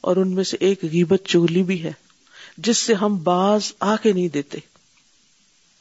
اور 0.00 0.16
ان 0.16 0.34
میں 0.34 0.44
سے 0.44 0.56
ایک 0.60 0.84
غیبت 0.84 1.20
چگلی 1.24 1.62
بھی 1.62 1.82
ہے، 1.82 1.92
جس 2.56 2.78
سے 2.78 2.94
ہم 2.94 3.22
باز 3.22 3.72
آ 3.80 3.96
کے 3.96 4.12
نہیں 4.12 4.28
دیتے۔ 4.28 4.58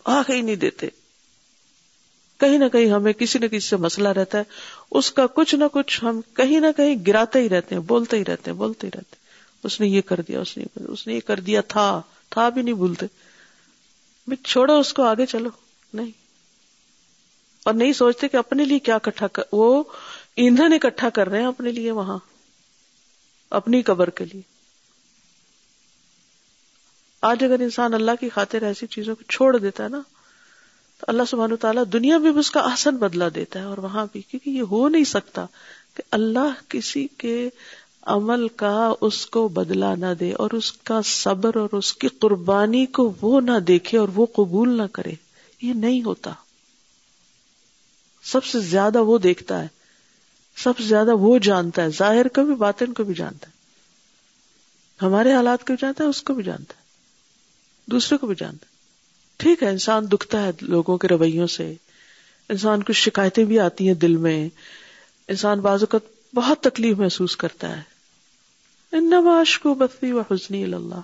آ 0.06 0.22
کے 0.28 0.34
ہی 0.36 0.42
نہیں 0.42 0.56
دیتے۔ 0.56 0.88
کہیں 2.42 2.58
نہ 2.58 2.68
کہیں 2.68 2.92
ہمیں 2.92 3.14
کسی 3.14 3.40
نہ 3.40 3.46
کسی 3.46 3.60
سے 3.60 3.78
مسئلہ 3.78 4.10
رہتا 4.10 4.38
ہے۔ 4.38 4.44
اس 4.92 5.12
کا 5.12 5.28
کچھ 5.28 5.56
نہ 5.56 5.64
کچھ 5.74 6.04
ہم 6.04 6.22
کہیں 6.34 6.60
نہ 6.60 6.68
کہیں 6.78 6.96
گراتے 7.08 7.40
ہی 7.40 7.50
رہتے 7.50 7.76
ہیں، 7.76 7.82
بولتے 7.82 8.18
ہی 8.18 8.26
رہتے 8.26 8.52
ہیں، 8.52 8.58
بولتے 8.58 8.88
ہی 8.88 8.92
رہتے 8.92 9.16
ہیں۔ 9.16 9.22
اس 9.64 9.80
نے 9.80 9.88
یہ 9.88 10.02
کر 10.02 10.22
دیا، 10.22 10.40
اس 10.40 10.58
نے 10.58 10.64
اس 10.76 11.08
نے 11.08 11.14
یہ 11.14 11.20
کر 11.20 11.40
دیا، 11.40 11.62
تھا 11.62 12.02
تھا 12.30 12.50
بھی 12.50 12.62
نہیں 12.62 12.74
بھولتے۔ 12.74 13.06
چھوڑو 14.44 14.80
اس 14.80 14.94
کو، 14.94 15.04
آگے 15.04 15.26
چلو۔ 15.26 15.50
نہیں۔ 15.94 16.12
اور 17.64 17.74
نہیں 17.74 17.94
سوچتے 17.94 18.28
کہ 18.28 18.38
اپنے 18.38 18.66
لیے 18.66 18.80
کیا 18.80 18.98
کٹھا 18.98 19.28
کر، 19.28 19.44
وہ 19.52 19.84
ایندھن 20.36 20.74
اکٹھا 20.74 21.10
کر 21.10 21.30
رہے 21.30 21.40
ہیں 21.40 21.48
اپنے 21.48 21.72
لیے 21.72 21.92
وہاں، 21.92 22.18
اپنی 23.50 23.82
قبر 23.82 24.10
کے 24.10 24.26
لیے۔ 24.26 24.42
آج 27.22 27.44
اگر 27.44 27.60
انسان 27.60 27.94
اللہ 27.94 28.12
کی 28.20 28.30
خاطر 28.30 28.62
ایسی 28.62 28.88
چیزوں 28.88 29.16
کو 29.16 29.24
چھوڑ 29.24 29.58
دیتا 29.58 29.84
ہے 29.84 29.90
نا 29.90 30.02
تو 31.02 31.06
اللہ 31.08 31.24
سبحانہ 31.28 31.56
تعالیٰ 31.56 31.84
دنیا 31.94 32.18
میں 32.18 32.32
بھی 32.32 32.40
اس 32.40 32.52
کا 32.52 32.60
آسن 32.60 32.98
بدلا 32.98 33.28
دیتا 33.36 33.60
ہے 33.60 33.66
اور 33.66 33.78
وہاں 33.78 34.06
بھی، 34.12 34.22
کیونکہ 34.22 34.50
یہ 34.50 34.62
ہو 34.62 34.90
نہیں 34.90 35.04
سکتا 35.04 35.46
کہ 35.94 36.04
اللہ 36.12 36.70
کسی 36.70 37.08
کے 37.18 37.50
عمل 38.02 38.48
کا 38.48 38.94
اس 39.02 39.26
کو 39.26 39.48
بدلا 39.48 39.96
نہ 39.96 40.14
دے 40.20 40.34
اور 40.34 40.50
اس 40.52 40.72
کا 40.72 41.02
صبر 41.02 41.58
اور 41.58 41.70
اس 41.72 41.94
کی 41.94 42.08
قربانی 42.08 42.86
کو 42.86 43.14
وہ 43.22 43.42
نہ 43.42 43.60
دیکھے 43.60 43.98
اور 43.98 44.10
وہ 44.16 44.26
قبول 44.26 44.78
نہ 44.78 44.84
کرے۔ 44.92 45.12
یہ 45.62 45.74
نہیں 45.74 46.04
ہوتا۔ 46.04 46.32
سب 48.24 48.44
سے 48.44 48.60
زیادہ 48.60 49.00
وہ 49.00 49.18
دیکھتا 49.18 49.62
ہے۔ 49.62 49.68
سب 50.58 50.78
سے 50.78 50.84
زیادہ 50.84 51.12
وہ 51.12 51.38
جانتا 51.38 51.82
ہے۔ 51.82 51.90
ظاہر 51.90 52.28
کو 52.28 52.46
بھی، 52.46 52.56
باطن 52.56 52.94
کو 52.94 53.04
بھی 53.04 53.14
جانتا 53.14 53.48
ہے۔ 53.48 53.54
ہمارے 55.06 55.34
حالات 55.34 55.60
کو 55.60 55.66
بھی 55.68 55.76
جانتا 55.82 56.04
ہے، 56.04 56.10
اس 56.10 56.24
کو 56.24 56.34
بھی 56.34 56.44
جانتا 56.44 56.74
ہے۔ 56.78 56.82
دوسرے 57.86 58.18
کو 58.18 58.28
بھی 58.28 58.36
جانتا 58.40 58.66
ہے۔ 58.66 58.71
ٹھیک 59.42 59.64
ہے، 59.64 59.70
انسان 59.70 60.12
دکھتا 60.12 60.44
ہے 60.44 60.52
لوگوں 60.62 60.98
کے 60.98 61.08
رویوں 61.08 61.48
سے۔ 61.48 61.74
انسان 62.50 62.84
کچھ 62.84 62.98
شکایتیں 62.98 63.44
بھی 63.44 63.60
آتی 63.60 63.88
ہیں 63.88 63.94
دل 63.94 64.16
میں۔ 64.16 64.50
انسان 65.28 65.60
بعض 65.60 65.84
اوقات 65.84 66.36
بہت 66.36 66.60
تکلیف 66.60 66.98
محسوس 66.98 67.36
کرتا 67.36 67.78
ہے۔ 67.78 67.82
انماش 68.92 69.60
کو 69.60 69.74
بفی 69.74 70.12
و 70.12 70.22
حسنی 70.32 70.64
اللہ۔ 70.64 71.02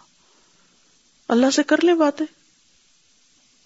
اللہ 1.27 1.49
سے 1.49 1.63
کر 1.63 1.75
لیں 1.83 1.93
باتیں۔ 1.93 2.25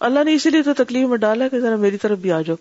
اللہ 0.00 0.24
نے 0.24 0.34
اسی 0.34 0.50
لیے 0.50 0.62
تو 0.62 0.74
تکلیف 0.74 1.08
میں 1.08 1.16
ڈالا 1.16 1.48
کہ 1.48 1.60
ذرا 1.60 1.76
میری 1.76 1.98
طرف 1.98 2.18
بھی 2.18 2.32
آ 2.32 2.40
جاؤ۔ 2.40 2.56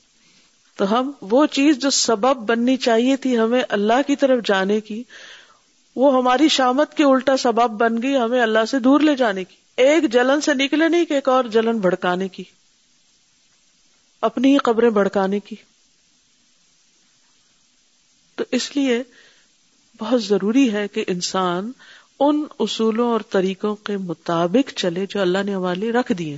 تو 0.76 1.00
ہم 1.00 1.12
وہ 1.22 1.46
چیز 1.46 1.78
جو 1.78 1.90
سبب 1.90 2.38
بننی 2.38 2.78
چاہیے 2.78 3.16
تھی 3.16 3.40
ہمیں 3.40 3.64
اللہ 3.70 4.08
کی 4.08 4.16
طرف 4.16 4.40
جانے 4.46 4.82
کی، 4.82 5.04
وہ 5.96 6.18
ہماری 6.18 6.48
شامت 6.48 6.94
کے 6.94 7.04
الٹا 7.04 7.38
سبب 7.38 7.70
بن 7.70 8.02
گئی، 8.02 8.18
ہمیں 8.18 8.42
اللہ 8.42 8.66
سے 8.68 8.80
دور 8.80 9.00
لے 9.00 9.16
جانے 9.16 9.44
کی۔ 9.44 9.61
ایک 9.82 10.12
جلن 10.12 10.42
سے 10.42 10.54
نکلے 10.54 10.88
نہیں 10.88 11.06
کہ 11.06 11.14
ایک 11.14 11.30
اور 11.30 11.44
جلن 11.44 11.78
بھڑکانے 11.78 12.28
کی 12.28 12.44
اپنی 14.22 14.54
ہی 14.54 14.58
قبریں 14.58 14.90
بھڑکانے 14.90 15.40
کی 15.40 15.56
تو 18.36 18.44
اس 18.52 18.76
لیے 18.76 19.04
بہت 19.98 20.24
ضروری 20.24 20.74
ہے 20.74 20.88
کہ 20.88 21.04
انسان 21.08 21.72
ان 22.20 22.46
اصولوں 22.60 23.12
اور 23.12 23.22
طریقوں 23.30 23.76
کے 23.76 23.98
مطابق 23.98 24.74
چلے 24.74 25.06
جو 25.06 25.22
اللہ 25.22 25.44
نے 25.46 25.56
ہمارے 25.56 25.80
لیے 25.80 25.92
رکھ 25.92 26.12
دیے 26.12 26.38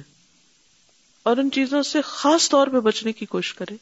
اور 1.23 1.37
ان 1.37 1.51
چیزوں 1.51 1.83
سے 1.83 2.01
خاص 2.01 2.49
طور 2.49 2.67
پہ 2.67 2.79
بچنے 2.79 3.11
کی 3.11 3.25
کوشش 3.25 3.53
کرے 3.53 3.75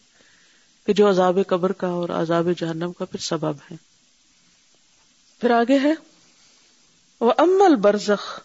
کہ 0.85 0.93
جو 0.93 1.09
عذاب 1.09 1.39
قبر 1.47 1.71
کا 1.71 1.87
اور 1.87 2.09
عذاب 2.09 2.49
جہنم 2.57 2.91
کا 2.91 3.05
پھر 3.05 3.19
سبب 3.19 3.55
ہے۔ 3.71 3.75
پھر 5.39 5.51
آگے 5.51 5.79
ہے۔ 5.79 5.93
وہ 7.19 7.33
امل 7.37 7.75
برزخ 7.75 8.39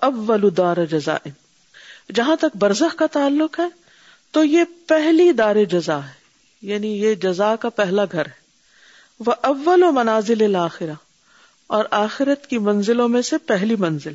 اول 0.00 0.48
دار 0.56 0.76
جزا 0.90 1.16
جہاں 2.14 2.36
تک 2.36 2.56
برزخ 2.56 2.96
کا 2.96 3.06
تعلق 3.06 3.58
ہے، 3.58 3.68
تو 4.30 4.44
یہ 4.44 4.64
پہلی 4.86 5.32
دار 5.32 5.64
جزا 5.64 6.06
ہے۔ 6.06 6.24
یعنی 6.62 7.02
یہ 7.02 7.14
جزا 7.14 7.56
کا 7.56 7.68
پہلا 7.68 8.04
گھر 8.12 8.26
ہے۔ 8.26 8.44
وہ 9.26 9.32
اول 9.42 9.82
و 9.82 9.92
منازل 9.92 10.44
الآخرہ 10.44 10.92
اور 11.66 11.84
آخرت 11.90 12.46
کی 12.46 12.58
منزلوں 12.58 13.08
میں 13.08 13.22
سے 13.22 13.38
پہلی 13.38 13.76
منزل۔ 13.76 14.14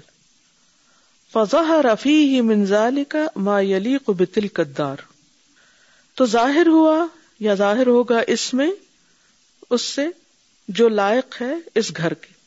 فضا 1.33 1.81
رفیع 1.81 2.27
ہی 2.27 2.41
منزال 2.41 3.03
کا 3.03 3.25
ما 3.35 3.61
یلی 3.61 3.97
کو 3.97 4.13
بتل 4.13 4.47
قدار 4.53 4.95
تو 6.15 6.25
ظاہر 6.25 6.67
ہوا 6.67 7.05
یا 7.39 7.53
ظاہر 7.53 7.87
ہوگا 7.87 8.19
اس 8.27 8.53
میں، 8.53 8.71
اس 9.69 9.81
سے 9.81 10.07
جو 10.67 10.89
لائق 10.89 11.41
ہے 11.41 11.53
اس 11.75 11.97
گھر 11.97 12.13
کے۔ 12.13 12.38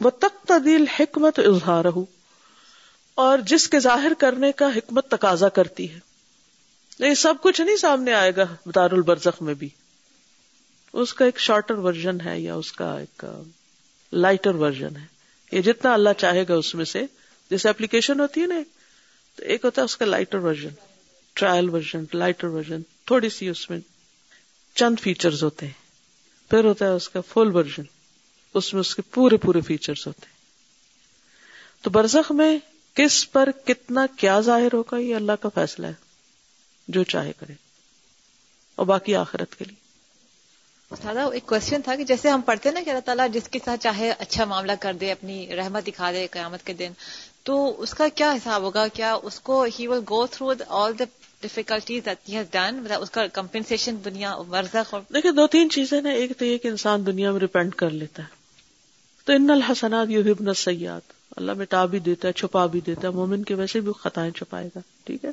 وہ 0.00 0.10
تک 0.10 0.46
تدیل 0.48 0.84
حکمت 1.00 1.38
اظہار 1.38 1.84
ہو 1.84 2.04
اور 3.14 3.38
جس 3.38 3.68
کے 3.68 3.80
ظاہر 3.80 4.12
کرنے 4.18 4.52
کا 4.52 4.66
حکمت 4.76 5.08
تقاضا 5.08 5.48
کرتی 5.48 5.94
ہے۔ 5.94 5.98
یہ 6.98 7.14
سب 7.14 7.34
کچھ 7.42 7.60
نہیں 7.60 7.76
سامنے 7.76 8.12
آئے 8.12 8.36
گا 8.36 8.44
دار 8.74 8.90
البرزخ 8.90 9.42
میں 9.42 9.54
بھی۔ 9.54 9.68
اس 10.92 11.14
کا 11.14 11.24
ایک 11.24 11.38
شارٹر 11.38 11.74
ورژن 11.74 12.20
ہے 12.20 12.40
یا 12.40 12.54
اس 12.54 12.72
کا 12.72 12.98
ایک 12.98 13.24
لائٹر 14.12 14.54
ورژن 14.54 14.96
ہے۔ 14.96 15.06
یہ 15.52 15.60
جتنا 15.60 15.94
اللہ 15.94 16.10
چاہے 16.18 16.44
گا 16.48 16.54
اس 16.54 16.74
میں 16.74 16.84
سے۔ 16.84 17.02
جیسے 17.50 17.68
اپلیکیشن 17.68 18.20
ہوتی 18.20 18.40
ہے 18.40 18.46
نا، 18.46 18.54
تو 19.36 19.42
ایک 19.42 19.64
ہوتا 19.64 19.80
ہے 19.80 19.84
اس 19.84 19.96
کا 19.96 20.04
lighter 20.04 20.38
version 20.38 20.68
trial 21.32 21.68
version 21.68 22.04
lighter 22.14 22.46
version 22.46 22.82
تھوڑی 23.04 23.28
سی 23.28 23.48
اس 23.48 23.70
میں 23.70 23.78
چند 24.74 24.96
فیچرز 25.00 25.42
ہوتے 25.42 25.66
ہیں۔ 25.66 25.72
پھر 26.50 26.64
ہوتا 26.64 26.84
ہے 26.84 26.90
اس 26.90 27.08
کا 27.08 27.20
فل 27.20 27.56
ورژن 27.56 27.82
اس 28.54 28.72
میں 28.72 28.80
اس 28.80 28.94
کے 28.94 29.02
پورے 29.02 29.36
پورے 29.36 29.60
فیچرز 29.60 30.06
ہوتے 30.06 30.26
ہیں۔ 30.26 30.34
تو 31.82 31.90
برزخ 31.90 32.32
میں 32.32 32.58
کس 32.94 33.32
پر 33.32 33.48
کتنا 33.64 34.06
کیا 34.16 34.40
ظاہر 34.40 34.68
ہوگا 34.72 34.96
یہ 34.96 35.16
اللہ 35.16 35.32
کا 35.40 35.48
فیصلہ 35.54 35.86
ہے 35.86 35.92
جو 36.88 37.02
چاہے 37.04 37.32
کرے۔ 37.38 37.52
اور 38.74 38.86
باقی 38.86 39.14
آخرت 39.14 39.56
کے 39.58 39.64
لیے۔ 39.64 39.84
استاد 40.90 41.14
ایک 41.32 41.46
کوشچن 41.46 41.82
تھا 41.82 41.96
کہ 41.96 42.04
جیسے 42.04 42.28
ہم 42.28 42.40
پڑھتے 42.40 42.70
نا 42.70 42.80
کہ 42.84 42.90
اللہ 42.90 43.00
تعالیٰ 43.00 43.28
جس 43.32 43.48
کے 43.48 43.58
ساتھ 43.64 43.80
چاہے 43.80 44.14
اچھا 44.18 44.44
معاملہ 44.44 44.72
کر 44.80 44.92
دے 44.92 45.12
اپنی 45.12 45.56
رحمت 45.56 45.86
دکھا 45.86 46.12
دے 46.12 46.26
قیامت 46.30 46.66
کے 46.66 46.72
دن 46.72 46.92
تو 47.42 47.80
اس 47.82 47.94
کا 47.94 48.08
کیا 48.14 48.32
حساب 48.32 48.62
ہوگا؟ 48.62 48.88
کیا 48.88 49.14
اس 49.22 49.40
کو 49.40 49.66
ہی 49.78 49.86
will 49.86 50.00
go 50.10 50.26
through 50.26 50.52
all 50.68 50.98
the 50.98 51.04
difficulties 51.40 52.08
done 52.50 52.76
مطلب 52.82 53.02
اس 53.02 53.10
کا 53.10 53.26
کمپنسیشن 53.26 53.96
دنیا 54.04 54.36
ورزخ 54.36 54.94
دیکھیں 55.14 55.32
دو 55.32 55.46
تین 55.46 55.70
چیزیں 55.70 56.00
نا 56.00 56.10
ایک 56.10 56.38
تو 56.38 56.44
یہ 56.44 56.58
کہ 56.58 56.68
انسان 56.68 57.06
دنیا 57.06 57.32
میں 57.32 57.40
ریپینٹ 57.40 57.74
کر 57.74 57.90
لیتا 57.90 58.22
ہے۔ 58.22 58.33
تو 59.24 59.32
ان 59.32 59.50
الحسنات 59.50 60.10
یو 60.10 60.20
ہبن 60.20 60.54
سیاد 60.54 61.00
اللہ 61.36 61.52
مٹا 61.52 61.84
بھی 61.84 61.98
دیتا 61.98 62.28
ہے، 62.28 62.32
چھپا 62.32 62.66
بھی 62.66 62.80
دیتا 62.80 63.08
ہے۔ 63.08 63.12
مومن 63.12 63.42
کے 63.42 63.54
ویسے 63.54 63.80
بھی 63.80 63.92
خطائیں 63.98 64.30
چھپائے 64.32 64.68
گا، 64.76 64.78
ٹھیک 65.04 65.24
ہے؟ 65.24 65.30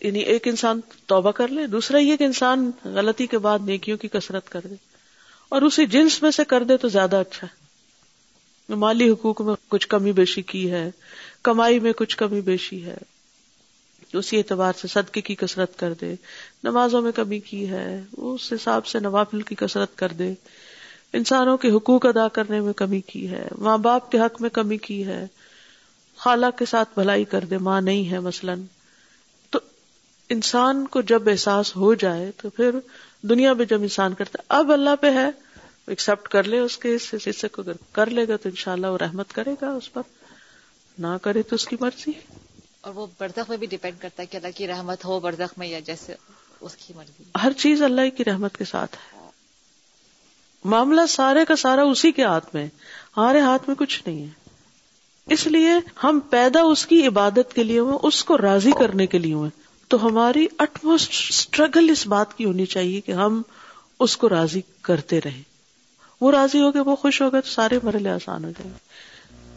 یعنی 0.00 0.18
ایک 0.18 0.48
انسان 0.48 0.80
توبہ 1.06 1.30
کر 1.30 1.48
لے، 1.48 1.66
دوسرا 1.66 1.98
یہ 1.98 2.16
کہ 2.16 2.24
انسان 2.24 2.70
غلطی 2.84 3.26
کے 3.26 3.38
بعد 3.38 3.58
نیکیوں 3.64 3.98
کی 3.98 4.08
کسرت 4.08 4.48
کر 4.48 4.60
دے۔ 4.70 4.74
اور 5.48 5.62
اسی 5.62 5.86
جنس 5.86 6.22
میں 6.22 6.30
سے 6.30 6.44
کر 6.44 6.64
دے 6.64 6.76
تو 6.76 6.88
زیادہ 6.88 7.16
اچھا 7.16 7.46
ہے۔ 7.46 7.66
مالی 8.74 9.10
حقوق 9.10 9.40
میں 9.40 9.54
کچھ 9.68 9.88
کمی 9.88 10.12
بیشی 10.12 10.42
کی 10.42 10.70
ہے، 10.70 10.90
کمائی 11.42 11.80
میں 11.80 11.92
کچھ 11.92 12.16
کمی 12.16 12.40
بیشی 12.40 12.84
ہے۔ 12.84 12.96
اسی 14.12 14.38
اعتبار 14.38 14.72
سے 14.78 14.88
صدقے 14.88 15.20
کی 15.20 15.34
کسرت 15.34 15.78
کر 15.78 15.92
دے، 15.92 16.14
نمازوں 16.64 17.02
میں 17.02 17.12
کمی 17.12 17.40
کی 17.40 17.70
ہے، 17.70 18.02
اس 18.16 18.52
حساب 18.52 18.86
سے 18.86 19.00
نوافل 19.00 19.42
کی 19.42 19.54
کسرت 19.54 19.96
کر 19.96 20.08
دے۔ 20.08 20.34
انسانوں 21.16 21.56
کے 21.56 21.70
حقوق 21.70 22.06
ادا 22.06 22.28
کرنے 22.28 22.60
میں 22.60 22.72
کمی 22.72 23.00
کی 23.00 23.30
ہے 23.30 23.48
ماں 23.58 23.78
باپ 23.78 24.10
کے 24.10 24.20
حق 24.20 24.40
میں 24.40 24.50
کمی 24.50 24.76
کی 24.76 25.06
ہے۔ 25.06 25.26
خالہ 26.16 26.46
کے 26.58 26.64
ساتھ 26.64 26.88
بھلائی 26.94 27.24
کر 27.24 27.44
دے 27.44 27.58
ماں 27.58 27.80
نہیں 27.80 28.10
ہے 28.10 28.20
مثلاً۔ 28.20 28.62
تو 29.50 29.58
انسان 30.28 30.86
کو 30.86 31.00
جب 31.00 31.28
احساس 31.28 31.76
ہو 31.76 31.94
جائے 31.94 32.30
تو 32.36 32.50
پھر 32.50 32.70
دنیا 33.22 33.52
میں 33.52 33.64
جب 33.64 33.82
انسان 33.82 34.14
کرتا 34.14 34.42
اب 34.48 34.72
اللہ 34.72 34.96
پہ 35.00 35.10
ہے 35.10 35.30
ایکسپٹ 35.86 36.28
کر 36.28 36.44
لے 36.44 36.58
اس 36.58 36.78
کے 36.78 36.96
حصے 37.12 37.48
کو 37.48 37.62
اگر 37.62 37.72
کر 37.92 38.10
لے 38.10 38.28
گا 38.28 38.36
تو 38.36 38.48
انشاءاللہ 38.48 38.86
وہ 38.86 38.98
رحمت 38.98 39.32
کرے 39.32 39.54
گا 39.62 39.70
اس 39.70 39.92
پر۔ 39.92 40.02
نہ 40.98 41.16
کرے 41.22 41.42
تو 41.42 41.54
اس 41.54 41.66
کی 41.66 41.76
مرضی 41.80 42.10
اور 42.80 42.94
وہ 42.94 43.06
بردخ 43.18 43.48
میں 43.48 43.56
بھی 43.56 43.66
ڈیپینڈ 43.66 44.00
کرتا 44.00 44.22
ہے 44.22 44.26
کہ 44.26 44.36
اللہ 44.36 44.48
کی 44.54 44.66
رحمت 44.66 45.04
ہو 45.04 45.20
بردخ 45.20 45.58
میں 45.58 45.68
یا 45.68 45.80
جیسے 45.80 46.14
اس 46.60 46.76
کی 46.76 46.92
مرضی۔ 46.96 47.22
ہر 47.42 47.52
چیز 47.52 47.82
اللہ 47.82 48.16
کی 48.16 48.24
رحمت 48.24 48.56
کے 48.56 48.64
ساتھ 48.64 48.96
ہے۔ 48.96 49.15
معاملہ 50.66 51.00
سارے 51.08 51.44
کا 51.44 51.56
سارا 51.56 51.82
اسی 51.82 52.12
کے 52.12 52.24
ہاتھ 52.24 52.54
میں 52.54 52.66
ہمارے 53.16 53.40
ہاتھ 53.40 53.62
میں 53.66 53.76
کچھ 53.76 54.02
نہیں 54.06 54.22
ہے۔ 54.22 54.50
اس 55.26 55.46
لیے 55.46 55.70
ہم 56.04 56.20
پیدا 56.30 56.60
اس 56.60 56.86
کی 56.86 57.06
عبادت 57.06 57.54
کے 57.54 57.64
لیے 57.64 57.78
ہوئے 57.78 57.98
اس 58.02 58.24
کو 58.24 58.38
راضی 58.38 58.70
کرنے 58.70 59.06
کے 59.06 59.18
لیے 59.18 59.34
ہوئے 59.34 59.50
تو 59.88 60.06
ہماری 60.06 60.46
اٹموسٹ 60.58 61.10
اسٹرگل 61.28 61.90
اس 61.90 62.06
بات 62.06 62.38
کی 62.38 62.44
ہونی 62.44 62.66
چاہیے 62.66 63.00
کہ 63.00 63.12
ہم 63.12 63.42
اس 64.00 64.16
کو 64.16 64.28
راضی 64.28 64.60
کرتے 64.82 65.20
رہیں۔ 65.24 65.42
وہ 66.20 66.30
راضی 66.30 66.60
ہو 66.60 66.74
گئے 66.74 66.82
وہ 66.82 66.96
خوش 66.96 67.22
ہو 67.22 67.32
گئے 67.32 67.40
تو 67.40 67.50
سارے 67.50 67.78
مرحلے 67.82 68.10
آسان 68.10 68.44
ہو 68.44 68.50
جائیں۔ 68.50 68.74
گے 68.74 68.78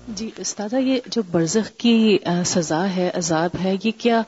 جی 0.10 0.30
استاد 0.38 0.74
یہ 0.80 1.00
جو 1.06 1.22
برزخ 1.32 1.78
کی 1.78 2.18
سزا 2.46 2.96
ہے 2.96 3.10
عذاب 3.14 3.50
ہے 3.64 3.76
یہ 3.84 3.92
کیا 3.98 4.22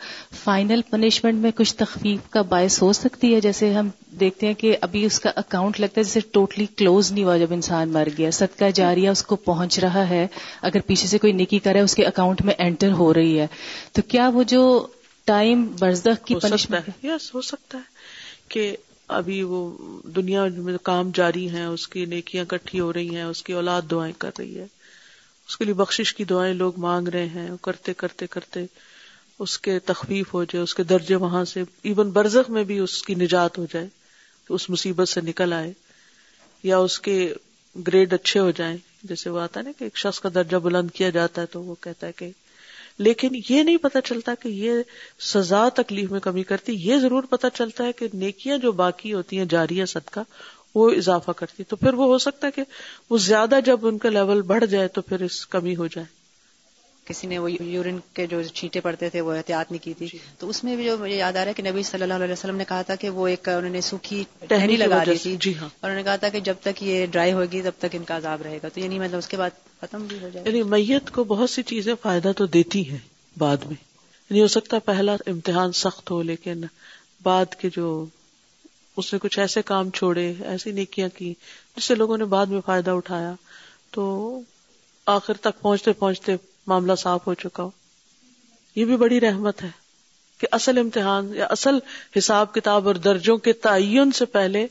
فائنل 0.44 0.82
پنشمنٹ 0.90 1.36
میں 1.36 1.52
کچھ 1.56 1.76
تخفیف 1.76 2.30
کا 2.30 2.42
باعث 2.42 2.82
ہو 2.82 2.94
سکتی 2.94 3.36
ہے؟ 3.36 3.42
جیسے 3.42 3.74
ہم 3.74 3.90
دیکھتے 4.20 4.48
ہیں 4.48 4.54
کہ 4.54 4.78
ابھی 4.82 5.06
اس 5.06 5.20
کا 5.20 5.32
اکاؤنٹ 5.36 5.80
لگتا 5.80 6.00
ہے 6.00 6.04
جیسے 6.04 6.20
ٹوٹلی 6.32 6.66
کلوز 6.66 7.12
نہیں 7.12 7.24
ہوا 7.24 7.38
جب 7.38 7.54
انسان 7.54 7.90
مر 7.90 8.08
گیا 8.18 8.30
صدقہ 8.32 8.70
جاریہ 8.74 9.10
اس 9.10 9.24
کو 9.24 9.36
پہنچ 9.36 9.80
رہا 9.80 10.10
ہے 10.10 10.28
اگر 10.62 10.80
پیچھے 10.80 11.08
سے 11.08 11.18
کوئی 11.18 11.34
نکی 11.34 11.60
کرے 11.60 11.80
اس 11.80 11.96
کے 11.96 12.06
اکاؤنٹ 12.06 12.42
میں 12.42 12.54
انٹر 12.58 12.92
ہو 12.92 13.14
رہی 13.14 13.40
ہے۔ 13.40 13.48
تو 13.92 14.02
کیا 14.02 14.30
وہ 14.34 14.44
جو 14.44 14.88
ٹائم 15.26 15.68
برزخ 15.80 16.26
کی 16.26 16.36
پنشمنٹ 16.36 17.06
یس 17.06 17.36
ہو 17.36 17.42
سکتا 17.42 17.78
ہے 17.78 18.50
کہ 18.50 18.76
ابھی 19.08 19.44
وہ 19.44 19.70
دنیا 20.04 20.46
میں 20.58 20.78
کام 20.84 21.12
جاری 21.14 21.50
ہیں 21.50 21.66
اس 21.66 21.88
کی 21.88 22.06
نیکیاں 22.06 22.46
کٹھی 22.46 22.80
ہو 22.80 22.94
رہی 22.94 23.16
ہیں 23.16 23.24
اس 23.24 23.44
کی 23.44 23.54
اولاد 23.54 23.82
دعائیں 23.92 24.14
کر 24.18 24.32
رہی 24.38 24.60
ہے۔ 24.60 24.66
اس 25.52 25.58
کے 25.58 25.66
لیے 25.66 25.74
بخشش 25.74 26.14
کی 26.16 26.24
دعائیں 26.24 26.54
لوگ 26.54 26.74
مانگ 26.80 27.08
رہے 27.08 27.26
ہیں 27.26 27.50
کرتے 27.62 27.94
کرتے 27.94 28.28
کرتے 28.28 28.66
اس 29.40 29.58
کے 29.60 29.80
تخفیف 29.80 30.34
ہو 30.34 30.44
جائے، 30.44 30.64
اس 30.64 30.74
کے 30.76 30.84
درجے 30.84 31.16
وہاں 31.16 31.44
سے 31.46 31.64
ایون 31.84 32.10
برزخ 32.10 32.50
میں 32.50 32.64
بھی 32.64 32.78
اس 32.80 33.02
کی 33.04 33.16
نجات 33.16 33.58
ہو 33.58 33.66
جائے 33.74 33.88
اس 34.50 34.70
مصیبت 34.70 35.10
سے 35.10 35.22
نکل 35.22 35.54
آئے 35.54 35.74
یا 36.64 36.78
اس 36.78 37.00
کے 37.00 37.34
گریڈ 37.88 38.14
اچھے 38.14 38.40
ہو 38.40 38.52
جائیں۔ 38.52 38.78
جیسے 39.04 39.30
وہ 39.30 39.40
آتا 39.40 39.60
ہے 39.60 39.66
نا 39.66 39.72
کہ 39.80 39.84
ایک 39.84 39.98
شخص 39.98 40.20
کا 40.20 40.30
درجہ 40.36 40.58
بلند 40.58 40.92
کیا 40.92 41.10
جاتا 41.10 41.42
ہے 41.42 41.48
تو 41.48 41.62
وہ 41.62 41.76
کہتا 41.82 42.08
ہے 42.08 42.12
کہ 42.12 42.32
لیکن 42.98 43.36
یہ 43.50 43.64
نہیں 43.64 43.78
پتا 43.78 44.02
چلتا 44.02 44.34
کہ 44.40 44.48
یہ 44.48 44.82
سزا 45.20 45.70
تکلیف 45.70 46.12
میں 46.12 46.20
کمی 46.20 46.44
کرتی، 46.44 46.74
یہ 46.74 46.98
ضرور 46.98 47.24
پتا 47.24 47.50
چلتا 47.50 47.84
ہے 47.84 47.92
کہ 47.92 48.08
نیکیاں 48.14 48.58
جو 48.58 48.72
باقی 48.72 49.14
ہوتی 49.14 49.38
ہیں 49.38 49.46
جاری 49.46 49.86
صدقہ 49.86 50.20
وہ 50.76 50.92
اضافہ 50.92 51.32
کرتی 51.32 51.64
تو 51.64 51.76
پھر 51.76 51.94
وہ 51.94 52.06
ہو 52.06 52.18
سکتا 52.18 52.48
ہے 52.48 52.52
کہ 52.52 52.62
وہ 53.10 53.18
زیادہ 53.18 53.60
جب 53.66 53.88
ان 53.88 53.98
کا 53.98 54.10
لیول 54.10 54.42
بڑھ 54.42 54.66
جائے 54.66 54.88
تو 54.88 55.02
پھر 55.02 55.22
اس 55.22 55.48
کمی 55.48 55.76
ہو 55.76 55.88
جائے۔ 55.88 56.22
کسی 57.06 57.28
نے 57.28 57.38
وہ 57.38 57.52
یورین 57.52 58.00
کے 58.14 58.28
جو 58.28 58.44
چھینٹے 58.44 58.80
پڑتے 58.80 59.10
تھے 59.10 59.22
وہ 59.22 59.34
احتیاط 59.34 59.72
نہیں 59.72 59.86
کی 59.86 59.94
تھی۔ 59.94 60.08
تو 60.38 60.50
اس 60.50 60.64
میں 60.64 60.76
بھی 60.76 60.86
جو 60.86 60.98
مجھے 60.98 61.16
یاد 61.16 61.34
آ 61.34 61.46
رہا 61.46 61.52
ہے 61.52 61.54
کہ 61.54 61.64
نبی 61.72 61.84
صلی 61.84 62.04
اللہ 62.04 62.14
علیہ 62.14 62.32
وسلم 62.32 62.56
نے 62.56 62.64
کہا 62.68 62.82
تھا 62.82 62.96
کہ 62.96 63.10
وہ 63.10 63.28
ایک 63.28 63.50
انہوں 63.50 63.70
نے 63.70 63.82
سوکھی 63.82 64.24
ٹہنی 64.48 64.76
لگا 64.76 65.04
دی 65.06 65.18
تھی۔ 65.18 65.38
جی 65.40 65.56
ہاں۔ 65.56 65.70
اور 65.80 65.90
انہوں 65.90 65.96
نے 65.96 66.04
کہا 66.04 66.16
تھا 66.16 66.30
کہ 66.30 66.40
جب 66.40 66.54
تک 66.62 66.84
یہ 66.84 67.06
ڈرائی 67.06 67.34
ہوگی 67.34 67.62
تب 67.62 67.72
تک 67.78 67.86
ان 67.94 68.04
کا 68.04 68.18
عذاب 68.18 68.42
رہے 68.42 68.60
گا۔ 68.64 68.68
تو 68.70 68.80
یعنی 68.80 69.00
مطلب 69.00 69.18
اس 69.18 69.28
کے 69.28 69.38
بعد 69.38 69.50
ختم 69.82 70.06
بھی 70.06 70.18
ہو 70.22 70.30
جائے۔ 70.34 70.46
یعنی 70.48 70.64
میت 70.64 71.12
کو 71.12 71.24
بہت 71.24 71.50
سی 71.50 71.64
چیزیں 71.64 71.94
فائدہ 72.02 72.32
تو 72.38 72.46
دیتی 72.46 72.90
ہیں 72.90 72.98
بعد 73.38 73.58
میں۔ 73.58 73.76
یعنی 74.30 74.42
ہو 74.42 74.48
سکتا 74.48 74.76
ہے 74.76 74.82
پہلا 74.86 75.16
امتحان 75.28 75.72
سخت 75.72 76.12
ہو 76.12 76.22
لیکن 76.22 76.62
بعد 77.24 77.56
کے 77.56 77.70
جو 77.76 78.06
اس 78.98 79.14
نے 79.14 79.20
کچھ 79.20 79.40
ایسے 79.40 79.62
کام 79.62 79.90
چھوڑے، 79.90 80.34
ایسی 80.40 80.72
نیکیاں 80.72 81.10
کی 81.18 81.34
جس 81.78 81.84
سے 81.84 81.96
لوگوں 81.96 82.18
نے 82.18 82.26
بعد 82.26 82.46
میں 82.46 82.62
فائدہ 82.66 82.92
اٹھایا۔ 82.92 83.34
تو 83.92 84.40
آخر 85.06 85.34
تک 85.34 85.62
پہنچتے 85.62 85.94
پہنچتے 85.94 86.36
معاملہ 86.68 86.96
صاف 86.96 87.28
ہو 87.28 87.34
چکا۔ 87.34 87.64
ہو 87.64 87.70
یہ 88.76 88.86
بھی 88.86 88.98
بڑی 88.98 89.20
رحمت 89.20 89.64
ہے 89.64 89.70
کہ 90.38 90.48
اصل 90.52 90.78
امتحان 90.78 91.36
یا 91.36 91.46
اصل 91.46 91.80
حساب 92.18 92.54
کتاب 92.54 92.88
اور 92.88 92.96
درجوں 92.96 93.38
کے 93.38 93.54
تعین 93.54 94.12
سے 94.12 94.26
پہلے 94.26 94.68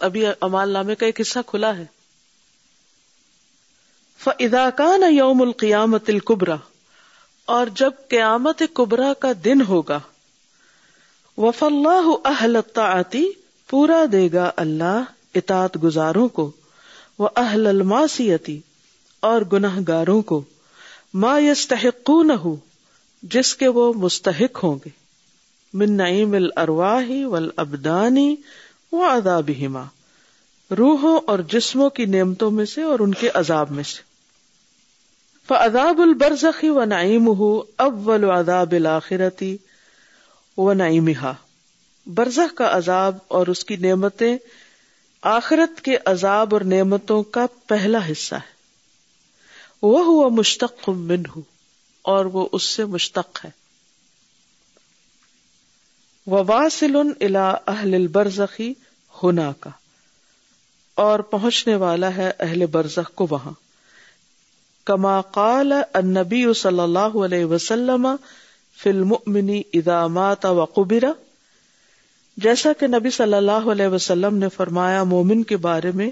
ابھی 0.00 0.26
امال 0.40 0.70
نامے 0.70 0.94
کا 0.94 1.06
ایک 1.06 1.20
حصہ 1.20 1.38
کھلا 1.46 1.78
ہے۔ 1.78 1.86
فدا 4.18 4.70
کان 4.70 5.02
یوم 5.10 5.42
القیامت 5.42 6.10
القبرا 6.10 6.56
اور 7.44 7.66
جب 7.66 7.90
قیامت 8.08 8.62
کبرا 8.74 9.12
کا 9.14 9.28
دن 9.44 9.60
ہوگا 9.68 10.00
وف 11.36 11.62
اللہ 11.62 12.14
اہل 12.24 12.58
آتی 12.74 13.26
پورا 13.70 14.04
دے 14.12 14.28
گا 14.32 14.50
اللہ 14.56 15.02
اطاعت 15.34 15.82
گزاروں 15.82 16.28
کو۔ 16.28 16.50
وہ 17.18 17.28
اہل 17.36 17.66
الماسیتی 17.66 18.60
اور 19.20 19.42
گناہ 19.52 19.78
گاروں 19.88 20.22
کو۔ 20.22 20.42
ما 21.14 21.38
یستحق 21.38 22.10
نہ 22.10 22.48
جس 23.22 23.54
کے 23.54 23.68
وہ 23.68 23.92
مستحق 23.92 24.64
ہوں 24.64 24.74
گے۔ 24.74 24.88
من 25.74 25.96
نعیم 25.96 26.32
الارواح 26.32 27.10
والابدانی 27.24 28.36
و 28.92 29.04
عذابہما 29.04 29.82
روحوں 30.78 31.20
اور 31.26 31.38
جسموں 31.38 31.90
کی 31.90 32.04
نعمتوں 32.04 32.50
میں 32.50 32.64
سے 32.64 32.82
اور 32.82 32.98
ان 32.98 33.14
کے 33.14 33.28
عذاب 33.34 33.70
میں 33.70 33.84
سے۔ 33.84 34.02
فعذاب 35.48 36.00
البرزخی 36.00 36.68
و 36.68 36.84
نعیم 36.84 37.28
اول 37.76 38.24
عذاب 38.24 38.72
الآخرتی 38.72 39.56
و 40.56 40.72
نعیمہا 40.72 41.34
برزخ 42.06 42.54
کا 42.54 42.76
عذاب 42.76 43.16
اور 43.28 43.46
اس 43.46 43.64
کی 43.64 43.76
نعمتیں 43.76 44.36
آخرت 45.22 45.80
کے 45.80 45.96
عذاب 46.04 46.54
اور 46.54 46.60
نعمتوں 46.60 47.22
کا 47.22 47.46
پہلا 47.66 47.98
حصہ 48.10 48.34
ہے۔ 48.34 48.52
وہ 49.82 50.04
ہوا 50.04 50.28
مشتق 50.28 50.88
منہ 50.88 51.38
اور 52.02 52.24
وہ 52.24 52.48
اس 52.52 52.62
سے 52.62 52.84
مشتق 52.84 53.44
ہے۔ 53.44 53.50
وواصل 56.26 56.96
الا 57.20 57.50
اہل 57.66 57.94
البرزخی 57.94 58.74
ہونا 59.22 59.52
کا 59.60 59.70
اور 60.94 61.20
پہنچنے 61.20 61.74
والا 61.74 62.16
ہے 62.16 62.32
اہل 62.40 62.66
برزخ 62.66 63.14
کو 63.14 63.26
وہاں۔ 63.30 63.52
کما 64.84 65.20
قال 65.20 65.72
النبی 65.92 66.54
صلی 66.54 66.80
اللہ 66.80 67.24
علیہ 67.24 67.44
وسلم 67.44 68.08
فی 68.76 68.90
المؤمن 68.90 69.60
اذا 69.72 70.06
مات 70.06 70.46
جیسا 72.36 72.72
کہ 72.72 72.86
نبی 72.86 73.10
صلی 73.10 73.34
اللہ 73.34 73.68
علیہ 73.72 73.86
وسلم 73.86 74.36
نے 74.36 74.48
فرمایا، 74.48 75.02
مومن 75.02 75.42
کے 75.42 75.56
بارے 75.56 75.90
میں 75.90 76.10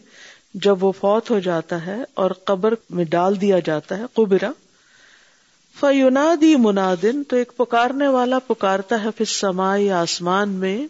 جب 0.54 0.84
وہ 0.84 0.92
فوت 0.92 1.30
ہو 1.30 1.38
جاتا 1.38 1.86
ہے 1.86 1.96
اور 2.14 2.30
قبر 2.30 2.74
میں 2.90 3.04
ڈال 3.04 3.40
دیا 3.40 3.58
جاتا 3.58 3.98
ہے 3.98 4.02
قبرا 4.14 4.50
فیونادی 5.80 6.56
منادن، 6.56 7.24
تو 7.24 7.36
ایک 7.36 7.52
پکارنے 7.56 8.08
والا 8.08 8.38
پکارتا 8.38 9.04
ہے 9.04 9.10
پھر 9.16 9.24
سمائی 9.24 9.90
آسمان 9.90 10.48
میں 10.48 10.86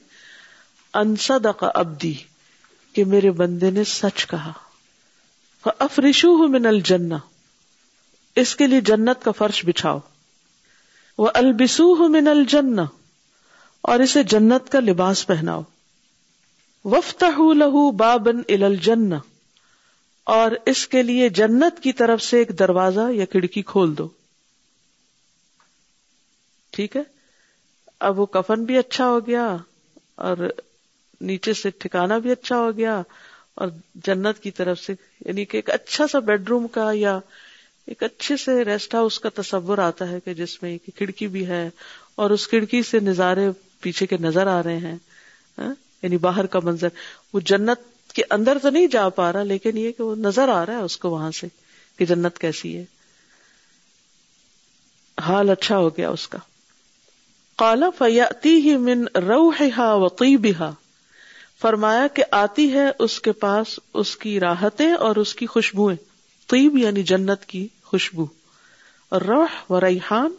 انسد 0.94 1.46
کا 1.58 1.70
ابدی 1.74 2.14
کہ 2.92 3.04
میرے 3.04 3.30
بندے 3.30 3.70
نے 3.70 3.84
سچ 3.84 4.26
کہا۔ 4.26 4.52
افریشو 5.64 6.48
من 6.48 6.66
الجنہ۔ 6.66 7.14
اس 8.36 8.56
کے 8.56 8.66
لیے 8.66 8.80
جنت 8.80 9.24
کا 9.24 9.30
فرش 9.30 9.64
بچھاؤ۔ 9.64 9.98
وہ 11.20 11.30
البسو 11.34 12.08
من 12.08 12.28
الجنہ 12.28 12.80
اور 13.80 14.00
اسے 14.00 14.22
جنت 14.22 14.72
کا 14.72 14.80
لباس 14.80 15.26
پہناؤ۔ 15.26 15.62
وفت 16.84 17.24
لہو 17.56 17.90
بابن 17.90 18.40
الجنہ 18.48 19.14
اور 20.24 20.50
اس 20.66 20.88
کے 20.88 21.02
لیے 21.02 21.28
جنت 21.28 21.82
کی 21.82 21.92
طرف 21.92 22.22
سے 22.22 22.38
ایک 22.38 22.58
دروازہ 22.58 23.00
یا 23.10 23.24
کھڑکی 23.24 23.62
کھول 23.62 23.98
دو۔ 23.98 24.08
ٹھیک 26.70 26.96
ہے؟ 26.96 27.02
اب 28.00 28.20
وہ 28.20 28.26
کفن 28.26 28.64
بھی 28.64 28.78
اچھا 28.78 29.06
ہو 29.06 29.26
گیا 29.26 29.56
اور 30.14 30.36
نیچے 31.20 31.52
سے 31.52 31.70
ٹھکانا 31.70 32.18
بھی 32.18 32.32
اچھا 32.32 32.56
ہو 32.56 32.76
گیا 32.76 33.02
اور 33.54 33.68
جنت 33.94 34.38
کی 34.38 34.50
طرف 34.50 34.80
سے 34.80 34.94
یعنی 35.26 35.44
کہ 35.44 35.56
ایک 35.56 35.70
اچھا 35.70 36.06
سا 36.06 36.18
بیڈ 36.18 36.48
روم 36.48 36.66
کا 36.66 36.90
یا 36.94 37.18
ایک 37.90 38.02
اچھے 38.02 38.36
سے 38.36 38.64
ریسٹ 38.64 38.94
ہاؤس 38.94 39.20
کا 39.20 39.28
تصور 39.34 39.78
آتا 39.78 40.08
ہے 40.08 40.20
کہ 40.20 40.34
جس 40.34 40.62
میں 40.62 40.70
ایک 40.70 40.96
کھڑکی 40.96 41.26
بھی 41.26 41.46
ہے 41.46 41.70
اور 42.14 42.30
اس 42.30 42.48
کھڑکی 42.48 42.82
سے 42.82 43.00
نظارے 43.00 43.48
پیچھے 43.80 44.06
کے 44.06 44.16
نظر 44.20 44.46
آ 44.46 44.62
رہے 44.62 44.76
ہیں 44.76 44.96
ہاں؟ 45.58 45.74
یعنی 46.02 46.16
باہر 46.16 46.46
کا 46.46 46.58
منظر۔ 46.62 46.88
وہ 47.32 47.40
جنت 47.40 48.12
کے 48.12 48.22
اندر 48.30 48.58
تو 48.58 48.70
نہیں 48.70 48.86
جا 48.86 49.08
پا 49.08 49.32
رہا، 49.32 49.42
لیکن 49.42 49.78
یہ 49.78 49.92
کہ 49.92 50.02
وہ 50.02 50.16
نظر 50.16 50.48
آ 50.48 50.66
رہا 50.66 50.72
ہے 50.72 50.78
اس 50.78 50.96
کو 50.96 51.10
وہاں 51.10 51.30
سے 51.30 51.46
کہ 51.98 52.04
جنت 52.04 52.38
کیسی 52.38 52.76
ہے۔ 52.76 52.84
حال 55.20 55.50
اچھا 55.50 55.78
ہو 55.78 55.88
گیا 55.88 56.10
اس 56.10 56.28
کا۔ 56.28 56.38
کالا 57.56 57.90
فیاتی 57.90 58.56
ہی 58.56 58.76
من 58.76 59.04
روحا 59.14 59.94
وطیبہا 59.94 60.72
فرمایا 61.60 62.06
کہ 62.06 62.24
آتی 62.30 62.72
ہے 62.72 62.86
اس 62.98 63.20
کے 63.20 63.32
پاس 63.32 63.80
اس 63.94 64.16
کی 64.16 64.40
راحتیں 64.40 64.92
اور 64.92 65.16
اس 65.16 65.34
کی 65.34 65.46
خوشبوئیں۔ 65.46 66.10
طیب 66.46 66.78
یعنی 66.78 67.02
جنت 67.02 67.46
کی 67.46 67.68
خوشبو 67.90 68.26
اور 69.08 69.20
روح 69.20 69.72
و 69.72 69.80
ریحان 69.80 70.30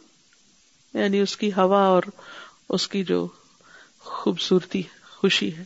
یعنی 0.93 1.19
اس 1.19 1.37
کی 1.37 1.51
ہوا 1.57 1.81
اور 1.81 2.03
اس 2.69 2.87
کی 2.87 3.03
جو 3.03 3.27
خوبصورتی، 3.99 4.81
خوشی 5.09 5.55
ہے۔ 5.55 5.63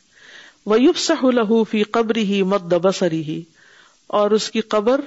وہ 0.65 0.78
سہ 0.98 1.26
لہو 1.26 1.63
فی 1.63 1.84
قبری 1.84 2.24
ہی 2.24 2.43
مد 2.43 2.74
بسری 2.74 3.24
ہی 3.24 3.41
اور 4.08 4.32
اس 4.32 4.52
کی 4.52 4.62
قبر 4.62 5.02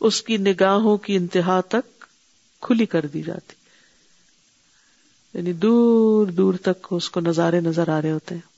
اس 0.00 0.22
کی 0.22 0.36
نگاہوں 0.36 0.96
کی 0.96 1.16
انتہا 1.16 1.60
تک 1.60 2.04
کھلی 2.60 2.86
کر 2.86 3.06
دی 3.06 3.22
جاتی۔ 3.22 3.54
یعنی 5.34 5.52
دور 5.52 6.26
دور 6.26 6.54
تک 6.54 6.86
اس 6.90 7.10
کو 7.10 7.20
نظارے 7.20 7.60
نظر 7.60 7.88
آ 7.88 8.02
رہے 8.02 8.12
ہوتے 8.12 8.34
ہیں۔ 8.34 8.48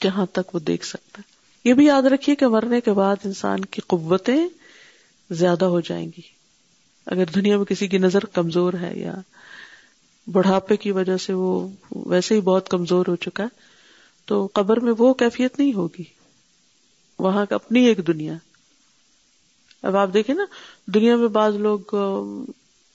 جہاں 0.00 0.26
تک 0.26 0.54
وہ 0.54 0.60
دیکھ 0.60 0.86
سکتا 0.86 1.18
ہے۔ 1.18 1.32
یہ 1.68 1.74
بھی 1.74 1.86
یاد 1.86 2.02
رکھیے 2.02 2.36
کہ 2.36 2.46
مرنے 2.46 2.80
کے 2.80 2.92
بعد 2.92 3.16
انسان 3.24 3.64
کی 3.64 3.82
قوتیں 3.86 4.48
زیادہ 5.30 5.64
ہو 5.64 5.80
جائیں 5.80 6.06
گی۔ 6.06 6.22
اگر 7.06 7.24
دنیا 7.24 7.56
میں 7.56 7.64
کسی 7.64 7.88
کی 7.88 7.98
نظر 7.98 8.24
کمزور 8.24 8.72
ہے 8.72 8.98
یا 8.98 9.14
بڑھاپے 10.26 10.76
کی 10.76 10.90
وجہ 10.90 11.16
سے 11.16 11.32
وہ 11.32 11.68
ویسے 11.90 12.34
ہی 12.34 12.40
بہت 12.40 12.68
کمزور 12.68 13.06
ہو 13.08 13.16
چکا 13.16 13.42
ہے، 13.42 13.48
تو 14.26 14.48
قبر 14.52 14.80
میں 14.80 14.92
وہ 14.98 15.14
کیفیت 15.14 15.58
نہیں 15.58 15.72
ہوگی۔ 15.72 16.04
وہاں 17.18 17.46
کا 17.46 17.54
اپنی 17.54 17.84
ایک 17.84 18.06
دنیا۔ 18.06 18.34
اب 19.82 19.96
آپ 19.96 20.14
دیکھیں 20.14 20.34
نا، 20.34 20.44
دنیا 20.86 21.16
میں 21.16 21.28
بعض 21.28 21.56
لوگ 21.56 21.94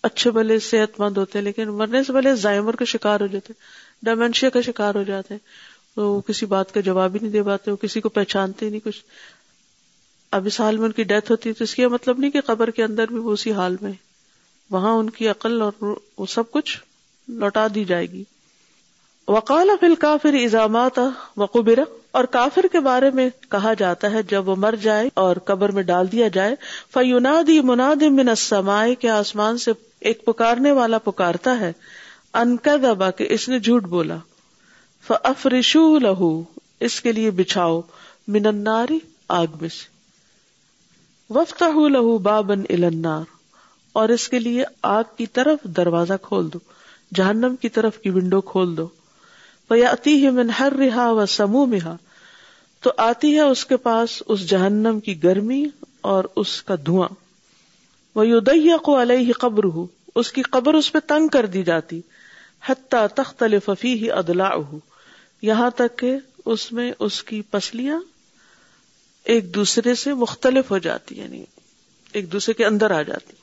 اچھے 0.04 0.32
بھلے 0.32 0.60
صحت 0.60 1.00
مند 1.00 1.18
ہوتے 1.18 1.38
ہیں، 1.38 1.44
لیکن 1.44 1.68
مرنے 1.68 2.04
سے 2.04 2.14
پہلے 2.14 2.36
زائمر 2.36 2.76
کا 2.76 2.86
شکار 2.86 3.20
ہو 3.20 3.28
جاتے 3.28 3.54
ڈائمینشیا 4.04 4.50
کا 4.50 4.62
شکار 4.62 4.96
ہو 4.96 5.04
جاتے 5.04 5.34
ہیں۔ 5.34 5.40
وہ 5.98 6.22
کسی 6.22 6.46
بات 6.46 6.74
کا 6.74 6.80
جواب 6.80 7.14
ہی 7.14 7.20
نہیں 7.22 7.32
دے 7.32 7.44
پاتے، 7.44 7.72
وہ 7.72 7.76
کسی 7.76 8.02
کو 8.02 8.10
پہچانتے 8.10 8.70
نہیں، 8.70 8.80
کچھ 8.80 9.04
اب 10.32 10.46
اس 10.46 10.62
حال 10.62 10.78
میں 10.78 10.86
ان 10.86 10.92
کی 10.92 11.04
ڈیتھ 11.04 11.32
ہوتی 11.32 11.50
ہے 11.50 11.54
تو 11.54 11.64
اس 11.64 11.76
کا 11.76 11.88
مطلب 11.88 12.20
نہیں 12.20 12.32
کہ 12.32 12.42
قبر 12.42 12.70
کے 12.70 12.84
اندر 12.84 13.08
بھی 13.08 13.18
وہ 13.18 13.32
اسی 13.32 13.52
حال 13.52 13.76
میں 13.82 13.92
وہاں 14.72 14.92
ان 14.92 15.10
کی 15.10 15.28
عقل 15.28 15.62
اور 15.62 15.94
وہ 16.18 16.26
سب 16.26 16.52
کچھ 16.52 16.78
لوٹا 17.28 17.68
دی 17.76 17.86
جائے 17.86 18.06
گی۔ 18.06 18.24
وقال 19.28 19.70
فل 19.80 19.96
کافر 19.96 20.34
ایزامات 20.34 21.00
وقبر 21.38 21.80
اور 22.12 22.24
کافر 22.24 22.66
کے 22.72 22.80
بارے 22.80 23.12
میں 23.12 23.30
کہا 23.52 23.74
جاتا 23.74 24.12
ہے 24.12 24.24
جب 24.24 24.50
وہ 24.50 24.56
مر 24.56 24.76
جائے 24.82 25.10
اور 25.14 25.36
قبر 25.36 25.72
میں 25.72 25.84
ڈال 25.84 26.12
دیا 26.12 26.28
جائے، 26.28 26.56
فیونادی 26.94 27.62
مناد 27.62 28.02
من 28.02 28.30
السماء 28.30 28.88
کے 29.00 29.10
آسمان 29.10 29.58
سے 29.58 29.72
ایک 30.00 30.26
پکارنے 30.26 30.72
والا 30.72 30.98
پکارتا 30.98 31.60
ہے۔ 31.60 31.72
انکا 32.34 32.76
دبا 32.76 33.12
کہ 33.12 33.28
اس 33.30 33.50
نے 33.50 33.60
جھوٹ 33.60 33.84
بولا۔ 33.84 34.18
فافرشو 35.08 35.98
لہو، 35.98 36.44
اس 36.80 37.02
کے 37.02 37.12
لیے 37.12 37.32
بچھاؤ۔ 37.32 37.82
من 38.28 38.46
النار، 38.46 38.88
آگ 39.28 39.48
میں 39.62 39.70
سے۔ 39.70 39.97
وفت 41.30 41.64
لہو 41.90 42.18
بابن 42.18 42.62
النار۔ 42.70 43.24
اور 43.94 44.10
اس 44.10 44.30
کے 44.30 44.40
لیے 44.40 44.64
آگ 44.82 45.04
کی 45.18 45.26
طرف 45.26 45.64
دروازہ 45.64 46.14
کھول 46.22 46.54
دو، 46.54 46.60
جہنم 47.16 47.56
کی 47.56 47.70
طرف 47.70 47.98
کی 47.98 48.10
ونڈو 48.10 48.42
کھول 48.42 48.78
دو۔ 48.78 48.88
آتی 49.70 50.26
ہے 50.26 50.32
من 50.32 50.50
ہر 50.50 50.74
رہا 50.80 51.12
و 51.12 51.26
سمو 51.26 51.66
مہا 51.66 51.96
تو 52.82 52.92
آتی 52.98 53.36
ہے 53.36 53.40
اس 53.40 53.66
کے 53.66 53.78
پاس 53.78 54.24
اس 54.28 54.50
جہنم 54.50 55.00
کی 55.00 55.24
گرمی 55.24 55.66
اور 56.02 56.24
اس 56.36 56.64
کا 56.64 56.76
دھواں۔ 56.86 57.10
وہ 58.16 58.28
یودیا 58.28 58.78
کو 58.78 59.02
علیہ 59.02 59.34
قبر 59.34 59.64
ہو 59.64 59.88
اس 60.16 60.32
کی 60.32 60.42
قبر 60.42 60.74
اس 60.74 60.92
پہ 60.92 61.00
تنگ 61.08 61.28
کر 61.28 61.46
دی 61.46 61.64
جاتی۔ 61.64 62.02
حتیٰ 62.70 63.08
تخت 63.16 63.44
الفی 63.44 63.94
ہی 63.94 64.12
ادلا 64.12 64.50
یہاں 65.42 65.70
تک 65.70 66.00
کہ 66.00 66.18
اس 66.46 66.72
میں 66.72 66.92
اس 67.00 67.24
کی 67.24 67.42
پسلیاں 67.42 68.00
ایک 69.28 69.56
دوسرے 69.56 69.96
سے 69.96 70.14
مختلف 70.14 70.72
ہو 70.72 70.78
جاتی 70.78 71.18
یعنی 71.18 71.44
ایک 72.12 72.32
دوسرے 72.32 72.54
کے 72.54 72.66
اندر 72.66 72.92
آ 72.92 73.02
جاتی۔ 73.02 73.34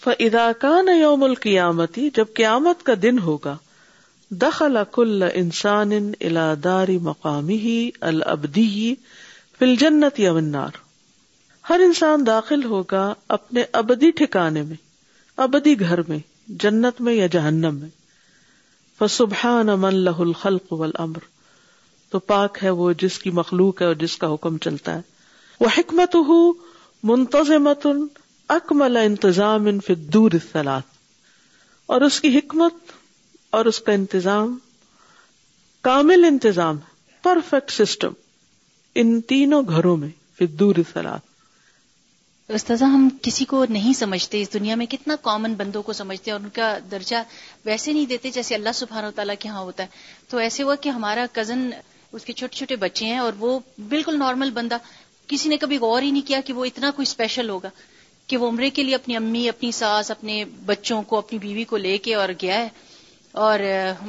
فدا 0.00 0.52
کان 0.60 0.88
یوم 1.00 1.24
القیامتی 1.24 2.10
جب 2.14 2.24
قیامت 2.34 2.82
کا 2.82 2.92
دن 3.02 3.18
ہوگا، 3.18 3.56
دخل 4.30 4.76
کل 4.92 5.22
انسان 5.34 5.92
الاداری 6.20 6.98
مقامی 6.98 7.56
ہی 7.56 7.90
البدی 8.00 8.64
ہی 8.64 8.94
فل 9.58 9.76
جنت 9.76 10.20
یمنار 10.20 10.70
ہر 11.70 11.80
انسان 11.80 12.26
داخل 12.26 12.64
ہوگا 12.64 13.14
اپنے 13.28 13.64
ابدی 13.72 14.10
ٹھکانے 14.10 14.62
میں، 14.62 14.76
ابدی 15.36 15.80
گھر 15.80 16.00
میں، 16.08 16.18
جنت 16.48 17.00
میں 17.00 17.14
یا 17.14 17.26
جہنم 17.26 17.74
میں۔ 17.74 17.88
فسبحان 18.98 19.66
من 19.66 19.94
لہ 19.94 20.18
الخلق 20.18 20.72
والامر 20.72 21.31
تو 22.12 22.18
پاک 22.18 22.58
ہے 22.62 22.70
وہ 22.70 22.92
جس 22.92 23.18
کی 23.18 23.30
مخلوق 23.30 23.80
ہے 23.82 23.86
اور 23.86 23.94
جس 23.94 24.16
کا 24.16 24.34
حکم 24.34 24.58
چلتا 24.58 24.94
ہے۔ 24.94 25.00
وہ 25.60 25.68
حکمت 25.78 26.14
ہو 26.14 26.52
منتظمت 27.02 27.86
اکمل 28.48 28.96
انتظام 28.96 29.66
ان 29.66 29.80
فدور 29.80 30.30
سلاد 30.52 30.80
اور 31.86 32.00
اس 32.00 32.20
کی 32.20 32.38
حکمت 32.38 32.74
اور 33.50 33.64
اس 33.64 33.80
کا 33.80 33.92
انتظام 33.92 34.58
کامل 35.80 36.24
انتظام 36.24 36.76
پرفیکٹ 37.22 37.70
سسٹم 37.70 38.12
ان 38.94 39.20
تینوں 39.20 39.62
گھروں 39.68 39.96
میں 39.96 40.08
فدور 40.38 40.74
سلاد 40.92 41.18
استاذہ، 42.48 42.84
ہم 42.84 43.08
کسی 43.22 43.44
کو 43.44 43.64
نہیں 43.68 43.92
سمجھتے 43.92 44.42
اس 44.42 44.52
دنیا 44.52 44.74
میں، 44.74 44.86
کتنا 44.86 45.14
کامن 45.22 45.54
بندوں 45.54 45.82
کو 45.82 45.92
سمجھتے 45.92 46.30
ہیں 46.30 46.38
اور 46.38 46.44
ان 46.44 46.50
کا 46.50 46.78
درجہ 46.90 47.16
ویسے 47.64 47.92
نہیں 47.92 48.06
دیتے 48.06 48.30
جیسے 48.30 48.54
اللہ 48.54 48.72
سبحانہ 48.74 49.06
و 49.06 49.10
تعالیٰ 49.14 49.34
کے 49.38 49.48
ہاں 49.48 49.60
ہوتا 49.60 49.82
ہے۔ 49.82 49.88
تو 50.28 50.38
ایسے 50.38 50.62
ہوا 50.62 50.74
کہ 50.74 50.88
ہمارا 50.88 51.26
کزن 51.32 51.70
اس 52.12 52.24
کے 52.24 52.32
چھوٹے 52.32 52.56
چھوٹے 52.56 52.76
بچے 52.76 53.04
ہیں 53.04 53.18
اور 53.18 53.32
وہ 53.38 53.58
بالکل 53.88 54.18
نارمل 54.18 54.50
بندہ، 54.50 54.76
کسی 55.26 55.48
نے 55.48 55.56
کبھی 55.56 55.78
غور 55.78 56.02
ہی 56.02 56.10
نہیں 56.10 56.28
کیا 56.28 56.40
کہ 56.44 56.52
وہ 56.52 56.64
اتنا 56.64 56.90
کوئی 56.90 57.06
اسپیشل 57.08 57.48
ہوگا 57.48 57.70
کہ 58.26 58.36
وہ 58.36 58.48
عمرے 58.48 58.70
کے 58.70 58.82
لیے 58.82 58.94
اپنی 58.94 59.16
امی، 59.16 59.48
اپنی 59.48 59.72
ساس، 59.72 60.10
اپنے 60.10 60.44
بچوں 60.44 61.02
کو، 61.02 61.18
اپنی 61.18 61.38
بیوی 61.38 61.64
کو 61.64 61.76
لے 61.76 61.98
کے 61.98 62.14
اور 62.14 62.28
گیا 62.42 62.54
ہے۔ 62.54 62.68
اور 63.32 63.58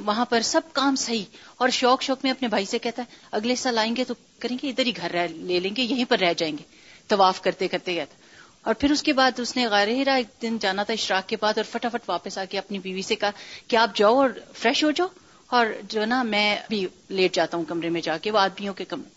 وہاں 0.06 0.26
پر 0.26 0.42
سب 0.42 0.62
کام 0.74 0.96
صحیح۔ 0.96 1.24
اور 1.58 1.70
شوق 1.70 2.02
شوق 2.02 2.18
میں 2.24 2.32
اپنے 2.32 2.48
بھائی 2.48 2.66
سے 2.66 2.80
کہتا 2.80 3.02
ہے، 3.02 3.16
اگلے 3.32 3.56
سال 3.56 3.78
آئیں 3.78 3.96
گے 3.96 4.04
تو 4.04 4.14
کریں 4.40 4.58
گے 4.64 4.70
ادھر 4.70 4.86
ہی 4.86 4.92
گھر 4.98 5.28
لے 5.28 5.60
لیں 5.60 5.76
گے، 5.76 5.82
یہیں 5.82 6.06
پر 6.10 6.20
رہ 6.20 6.34
جائیں 6.38 6.58
گے۔ 6.58 6.64
طواف 7.08 7.42
کرتے 7.42 7.68
کرتے 7.68 7.94
گیا 7.94 8.06
تھا۔ 8.06 8.18
اور 8.62 8.74
پھر 8.74 8.92
اس 8.92 9.04
کے 9.04 9.14
بعد 9.14 9.40
اس 9.40 9.56
نے 9.56 9.68
غیر 9.68 9.88
ہیرا 9.88 10.14
ایک 10.14 10.42
دن 10.42 10.58
جانا 10.62 10.84
تھا 10.84 10.94
اشراق 10.94 11.30
کے 11.30 11.36
بعد 11.42 11.54
اور 11.58 11.66
فٹافٹ 11.66 12.10
واپس 12.10 12.38
آ 12.38 12.46
کے 12.50 12.58
اپنی 12.58 12.80
بیوی 12.80 13.02
سے 13.02 13.16
کہا 13.16 13.32
کہ 13.68 13.76
آپ 13.76 13.96
جاؤ 13.96 14.16
اور 14.16 14.30
فریش 14.54 14.84
ہو 14.84 14.92
جاؤ۔ 14.92 15.08
اور 15.54 15.66
جو 15.88 16.06
نا 16.06 16.24
میں 16.24 16.60
بھی 16.70 16.88
لیٹ 17.10 17.36
جاتا 17.36 17.58
ہوں 17.58 17.66
کمرے 17.66 17.90
میں 17.90 18.02
جا 18.02 18.18
کے 18.18 18.32
وہ 18.32 18.40
آدمیوں 18.40 18.74
کے 18.74 18.86
کمرے 18.86 19.10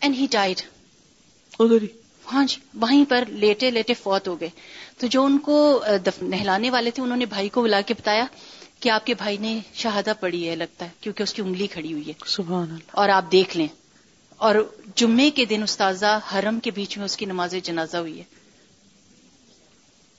اینڈ 0.00 0.16
ہی 0.16 0.26
ڈائڈ 0.30 0.60
ادھر 1.58 1.84
ہاں 2.32 2.46
جی 2.46 2.56
وہیں 2.74 3.04
پر 3.08 3.24
لیٹے 3.28 3.70
لیٹے 3.70 3.94
فوت 3.94 4.28
ہو 4.28 4.40
گئے۔ 4.40 4.48
تو 4.98 5.06
جو 5.06 5.24
ان 5.24 5.38
کو 5.38 5.84
نہلانے 6.22 6.70
والے 6.70 6.90
تھے 6.90 7.02
انہوں 7.02 7.16
نے 7.16 7.26
بھائی 7.26 7.48
کو 7.48 7.62
بلا 7.62 7.80
کے 7.80 7.94
بتایا 7.94 8.24
کہ 8.80 8.88
آپ 8.88 9.06
کے 9.06 9.14
بھائی 9.14 9.36
نے 9.36 9.58
شہادہ 9.74 10.12
پڑی 10.20 10.48
ہے 10.48 10.56
لگتا 10.56 10.84
ہے 10.84 10.90
کیونکہ 11.00 11.22
اس 11.22 11.34
کی 11.34 11.42
انگلی 11.42 11.66
کھڑی 11.66 11.92
ہوئی 11.92 12.08
ہے۔ 12.08 12.12
سبحان 12.26 12.62
اللہ۔ 12.62 12.78
اور 12.90 13.08
آپ 13.08 13.32
دیکھ 13.32 13.56
لیں۔ 13.56 13.68
اور 14.36 14.54
جمعے 14.94 15.30
کے 15.30 15.44
دن 15.44 15.62
استاذہ 15.62 16.18
حرم 16.34 16.60
کے 16.60 16.70
بیچ 16.70 16.96
میں 16.96 17.04
اس 17.04 17.16
کی 17.16 17.24
نماز 17.24 17.54
جنازہ 17.62 17.96
ہوئی 17.96 18.18
ہے۔ 18.18 18.24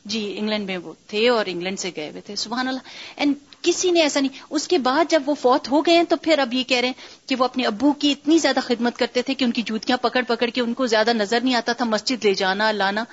جی 0.06 0.36
انگلینڈ 0.38 0.66
میں 0.66 0.78
وہ 0.78 0.94
تھے 1.08 1.30
اور 1.30 1.46
انگلینڈ 1.48 1.80
سے 1.80 1.92
گئے 1.96 2.10
ہوئے 2.10 2.22
تھے۔ 2.22 2.36
سبحان 2.36 2.68
اللہ۔ 2.68 2.80
اینڈ 3.16 3.34
کسی 3.62 3.92
نے 3.92 4.02
ایسا 4.02 4.20
نہیں۔ 4.20 4.44
اس 4.50 4.68
کے 4.68 4.78
بعد 4.78 5.06
جب 5.10 5.24
وہ 5.26 5.36
فوت 5.36 5.72
ہو 5.72 5.86
گئے 5.86 5.96
ہیں 5.96 6.04
تو 6.04 6.16
پھر 6.16 6.40
اب 6.40 6.54
یہ 6.54 6.64
کہہ 6.64 6.78
رہے 6.78 6.88
ہیں 6.88 7.30
کہ 7.30 7.36
وہ 7.36 7.44
اپنے 7.44 7.66
ابو 7.66 7.94
کی 7.94 8.12
اتنی 8.12 8.38
زیادہ 8.38 8.60
خدمت 8.64 8.98
کرتے 8.98 9.22
تھے 9.22 9.34
کہ 9.34 9.46
ان 9.46 9.52
کی 9.52 9.62
جوتیاں 9.62 9.98
پکڑ 9.98 10.22
پکڑ 10.28 10.48
کے 10.48 10.62
ان 10.62 10.74
کو 10.74 10.86
زیادہ 10.86 11.14
نظر 11.14 11.42
نہیں 11.42 11.56
آتا 11.56 11.74
تھا، 11.74 11.86
مسجد 11.86 12.26
لے 12.26 12.34
جانا، 12.34 12.72
لانا۔ 12.72 13.04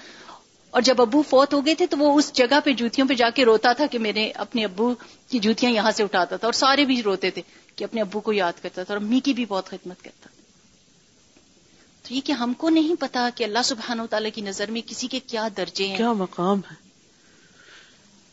اور 0.71 0.83
جب 0.83 1.03
ابو 1.03 1.23
فوت 1.23 1.55
ہو 1.55 1.67
گئے 1.67 1.75
تھے 1.75 1.87
تو 1.87 1.97
وہ 1.97 2.19
اس 2.19 2.33
جگہ 2.33 2.61
پہ 2.65 2.73
جوتیوں 2.73 3.09
پہ 3.09 3.15
جا 3.15 3.31
کے 3.31 3.45
روتا 3.45 3.73
تھا 3.73 3.87
کہ 3.87 3.99
میرے 3.99 4.31
اپنے 4.31 4.65
ابو 4.65 4.95
کی 5.29 5.39
جوتیاں 5.39 5.73
یہاں 5.73 5.91
سے 5.91 6.03
اٹھاتا 6.03 6.37
تھا۔ 6.37 6.47
اور 6.47 6.53
سارے 6.53 6.85
بھی 6.85 7.03
روتے 7.03 7.31
تھے 7.31 7.43
کہ 7.77 7.85
اپنے 7.85 8.01
ابو 8.01 8.21
کو 8.21 8.33
یاد 8.33 8.53
کرتا 8.63 8.83
تھا 8.83 8.95
اور 8.95 9.03
امی 9.03 9.21
کی 9.21 9.33
بھی 9.33 9.45
بہت 9.45 9.67
خدمت 9.67 10.03
کرتا 10.03 10.29
تو 12.09 12.15
یہ 12.15 12.21
کہ 12.25 12.33
ہم 12.33 12.53
کو 12.53 12.71
نہیں 12.71 12.95
پتا 13.01 13.29
کہ 13.35 13.45
اللہ 13.45 13.59
سبحانہ 13.65 14.03
و 14.03 14.07
تعالیٰ 14.07 14.31
کی 14.35 14.41
نظر 14.41 14.71
میں 14.71 14.81
کسی 14.87 15.07
کے 15.07 15.21
کیا 15.21 15.49
درجے 15.57 15.87
ہیں۔ 15.87 15.97
کیا 15.97 16.13
مقام 16.13 16.59
ہے؟ 16.59 16.88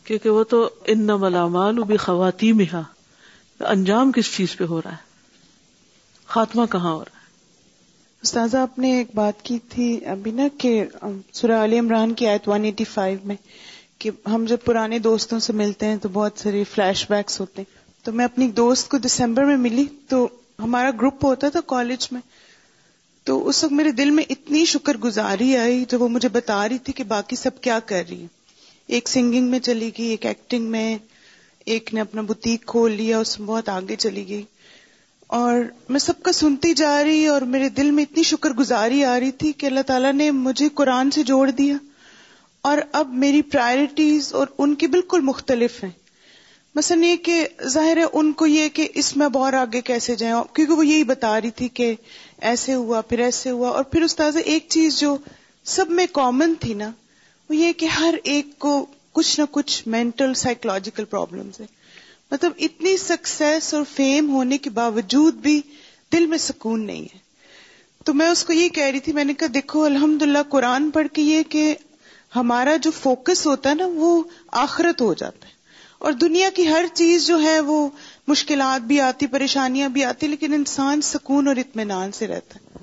کیونکہ 0.06 0.30
وہ 0.30 0.44
تو 0.44 0.68
ان 0.86 1.06
ملامال 1.06 1.78
بھی 1.78 1.96
خواتین 1.96 2.66
انجام 3.60 4.12
کس 4.12 4.36
چیز 4.36 4.56
پہ 4.56 4.64
ہو 4.64 4.82
رہا 4.82 4.92
ہے؟ 4.92 4.96
خاتمہ 6.26 6.66
کہاں 6.66 6.92
ہو 6.92 7.04
رہا 7.04 7.20
ہے؟ 7.20 7.24
استاذہ، 8.22 8.56
آپ 8.56 8.78
نے 8.78 8.98
ایک 8.98 9.08
بات 9.14 9.42
کی 9.42 9.58
تھی 9.68 10.06
ابھی 10.06 10.30
نا 10.30 10.42
کہ 10.58 10.84
سورہ 11.32 11.64
علی 11.64 11.78
عمران 11.78 12.14
کی 12.14 12.26
آیت 12.26 12.48
185 12.48 13.24
میں 13.24 13.36
کہ 13.98 14.10
ہم 14.26 14.44
جب 14.48 14.56
پرانے 14.64 14.98
دوستوں 14.98 15.38
سے 15.38 15.52
ملتے 15.52 15.86
ہیں 15.86 15.96
تو 15.96 16.08
بہت 16.08 16.32
سارے 16.36 16.64
فلیش 16.64 17.06
بیکس 17.10 17.40
ہوتے 17.40 17.62
ہیں۔ 17.62 18.04
تو 18.04 18.12
میں 18.12 18.24
اپنی 18.24 18.48
دوست 18.48 18.88
کو 18.88 18.98
دسمبر 18.98 19.44
میں 19.44 19.56
ملی 19.56 19.84
تو 20.08 20.28
ہمارا 20.58 20.90
گروپ 20.90 21.24
ہوتا 21.24 21.48
تھا 21.48 21.60
کالج 21.66 22.08
میں۔ 22.12 22.20
تو 23.24 23.48
اس 23.48 23.64
وقت 23.64 23.72
میرے 23.72 23.92
دل 23.92 24.10
میں 24.10 24.24
اتنی 24.30 24.64
شکر 24.64 24.96
گزاری 24.96 25.56
آئی 25.56 25.84
جب 25.88 26.02
وہ 26.02 26.08
مجھے 26.08 26.28
بتا 26.28 26.68
رہی 26.68 26.78
تھی 26.78 26.92
کہ 26.92 27.04
باقی 27.04 27.36
سب 27.36 27.60
کیا 27.60 27.78
کر 27.78 28.02
رہی 28.10 28.20
ہیں۔ 28.20 28.35
ایک 28.88 29.08
سنگنگ 29.08 29.46
میں 29.46 29.58
چلی 29.58 29.90
گئی، 29.98 30.06
ایک 30.06 30.26
ایکٹنگ 30.26 30.64
میں 30.64 30.98
ایک 31.66 31.94
نے 31.94 32.00
اپنا 32.00 32.22
بتیک 32.22 32.66
کھول 32.66 32.92
لیا، 32.92 33.18
اس 33.18 33.40
میں 33.40 33.48
بہت 33.48 33.68
آگے 33.68 33.96
چلی 33.96 34.28
گئی۔ 34.28 34.42
اور 35.26 35.56
میں 35.88 36.00
سب 36.00 36.22
کا 36.22 36.32
سنتی 36.32 36.74
جا 36.74 37.04
رہی 37.04 37.26
اور 37.26 37.42
میرے 37.42 37.68
دل 37.68 37.90
میں 37.90 38.04
اتنی 38.04 38.22
شکر 38.22 38.50
گزاری 38.50 39.04
آ 39.04 39.20
رہی 39.20 39.30
تھی 39.30 39.52
کہ 39.52 39.66
اللہ 39.66 39.80
تعالیٰ 39.80 40.12
نے 40.12 40.30
مجھے 40.30 40.68
قرآن 40.74 41.10
سے 41.10 41.22
جوڑ 41.22 41.50
دیا۔ 41.50 41.76
اور 42.60 42.78
اب 42.92 43.14
میری 43.14 43.42
پرائرٹیز 43.42 44.34
اور 44.34 44.46
ان 44.58 44.74
کی 44.74 44.86
بالکل 44.86 45.20
مختلف 45.20 45.84
ہیں۔ 45.84 45.90
مثلا 46.74 47.06
یہ 47.06 47.16
کہ 47.16 47.48
ظاہر 47.62 47.96
ہے 47.96 48.04
ان 48.12 48.32
کو 48.32 48.46
یہ 48.46 48.68
کہ 48.68 48.88
اس 48.94 49.16
میں 49.16 49.28
بہت 49.28 49.54
آگے 49.54 49.80
کیسے 49.80 50.14
جائیں؟ 50.14 50.54
کیونکہ 50.54 50.74
وہ 50.74 50.86
یہی 50.86 51.04
بتا 51.04 51.40
رہی 51.40 51.50
تھی 51.50 51.68
کہ 51.68 51.94
ایسے 52.40 52.74
ہوا، 52.74 53.00
پھر 53.00 53.18
ایسے 53.18 53.50
ہوا۔ 53.50 53.70
اور 53.70 53.84
پھر 53.84 54.02
استاذ 54.02 54.36
ایک 54.44 54.66
چیز 54.68 55.00
جو 55.00 55.16
سب 55.64 55.90
میں 55.90 56.06
کامن 56.12 56.54
تھی 56.60 56.74
نا 56.74 56.90
وہ 57.48 57.56
یہ 57.56 57.72
کہ 57.72 57.86
ہر 57.86 58.14
ایک 58.24 58.58
کو 58.58 58.86
کچھ 59.12 59.40
نہ 59.40 59.44
کچھ 59.50 59.88
مینٹل 59.88 60.34
سائیکولوجیکل 60.34 61.04
پرابلمس 61.04 61.60
ہیں۔ 61.60 61.66
مطلب 62.30 62.52
اتنی 62.58 62.96
سکسیس 62.96 63.74
اور 63.74 63.82
فیم 63.94 64.30
ہونے 64.30 64.58
کے 64.58 64.70
باوجود 64.70 65.34
بھی 65.34 65.60
دل 66.12 66.26
میں 66.26 66.38
سکون 66.38 66.86
نہیں 66.86 67.02
ہے۔ 67.02 67.18
تو 68.04 68.14
میں 68.14 68.28
اس 68.28 68.44
کو 68.44 68.52
یہ 68.52 68.68
کہہ 68.68 68.84
رہی 68.84 69.00
تھی، 69.00 69.12
میں 69.12 69.24
نے 69.24 69.34
کہا 69.34 69.46
دیکھو 69.54 69.84
الحمد 69.84 70.22
للہ 70.22 70.38
قرآن 70.48 70.90
پڑھ 70.90 71.08
کے 71.12 71.22
یہ 71.22 71.42
کہ 71.48 71.74
ہمارا 72.36 72.76
جو 72.76 72.90
فوکس 72.90 73.46
ہوتا 73.46 73.70
ہے 73.70 73.74
نا، 73.74 73.86
وہ 73.94 74.22
آخرت 74.52 75.00
ہو 75.00 75.14
جاتا 75.14 75.48
ہے۔ 75.48 75.52
اور 75.98 76.12
دنیا 76.12 76.50
کی 76.54 76.68
ہر 76.68 76.84
چیز 76.94 77.26
جو 77.26 77.42
ہے، 77.42 77.60
وہ 77.60 77.88
مشکلات 78.28 78.80
بھی 78.80 79.00
آتی، 79.00 79.26
پریشانیاں 79.26 79.88
بھی 79.88 80.04
آتی، 80.04 80.26
لیکن 80.26 80.54
انسان 80.54 81.00
سکون 81.00 81.48
اور 81.48 81.56
اطمینان 81.56 82.12
سے 82.12 82.26
رہتا 82.26 82.58
ہے۔ 82.60 82.78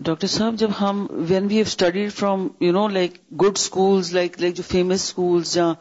ڈاکٹر 0.00 0.26
صاحب، 0.26 0.54
جب 0.54 0.70
ہم 0.80 1.06
when 1.10 1.46
we 1.46 1.54
have 1.54 1.64
studied 1.66 2.12
from 2.12 2.48
you 2.60 2.72
know 2.72 2.88
like 2.88 3.14
good 3.32 3.58
schools 3.58 4.12
like 4.12 4.40
like 4.40 4.56
جو 4.56 4.62
فیمس 4.70 5.02
اسکولس 5.02 5.54
جہاں، 5.54 5.74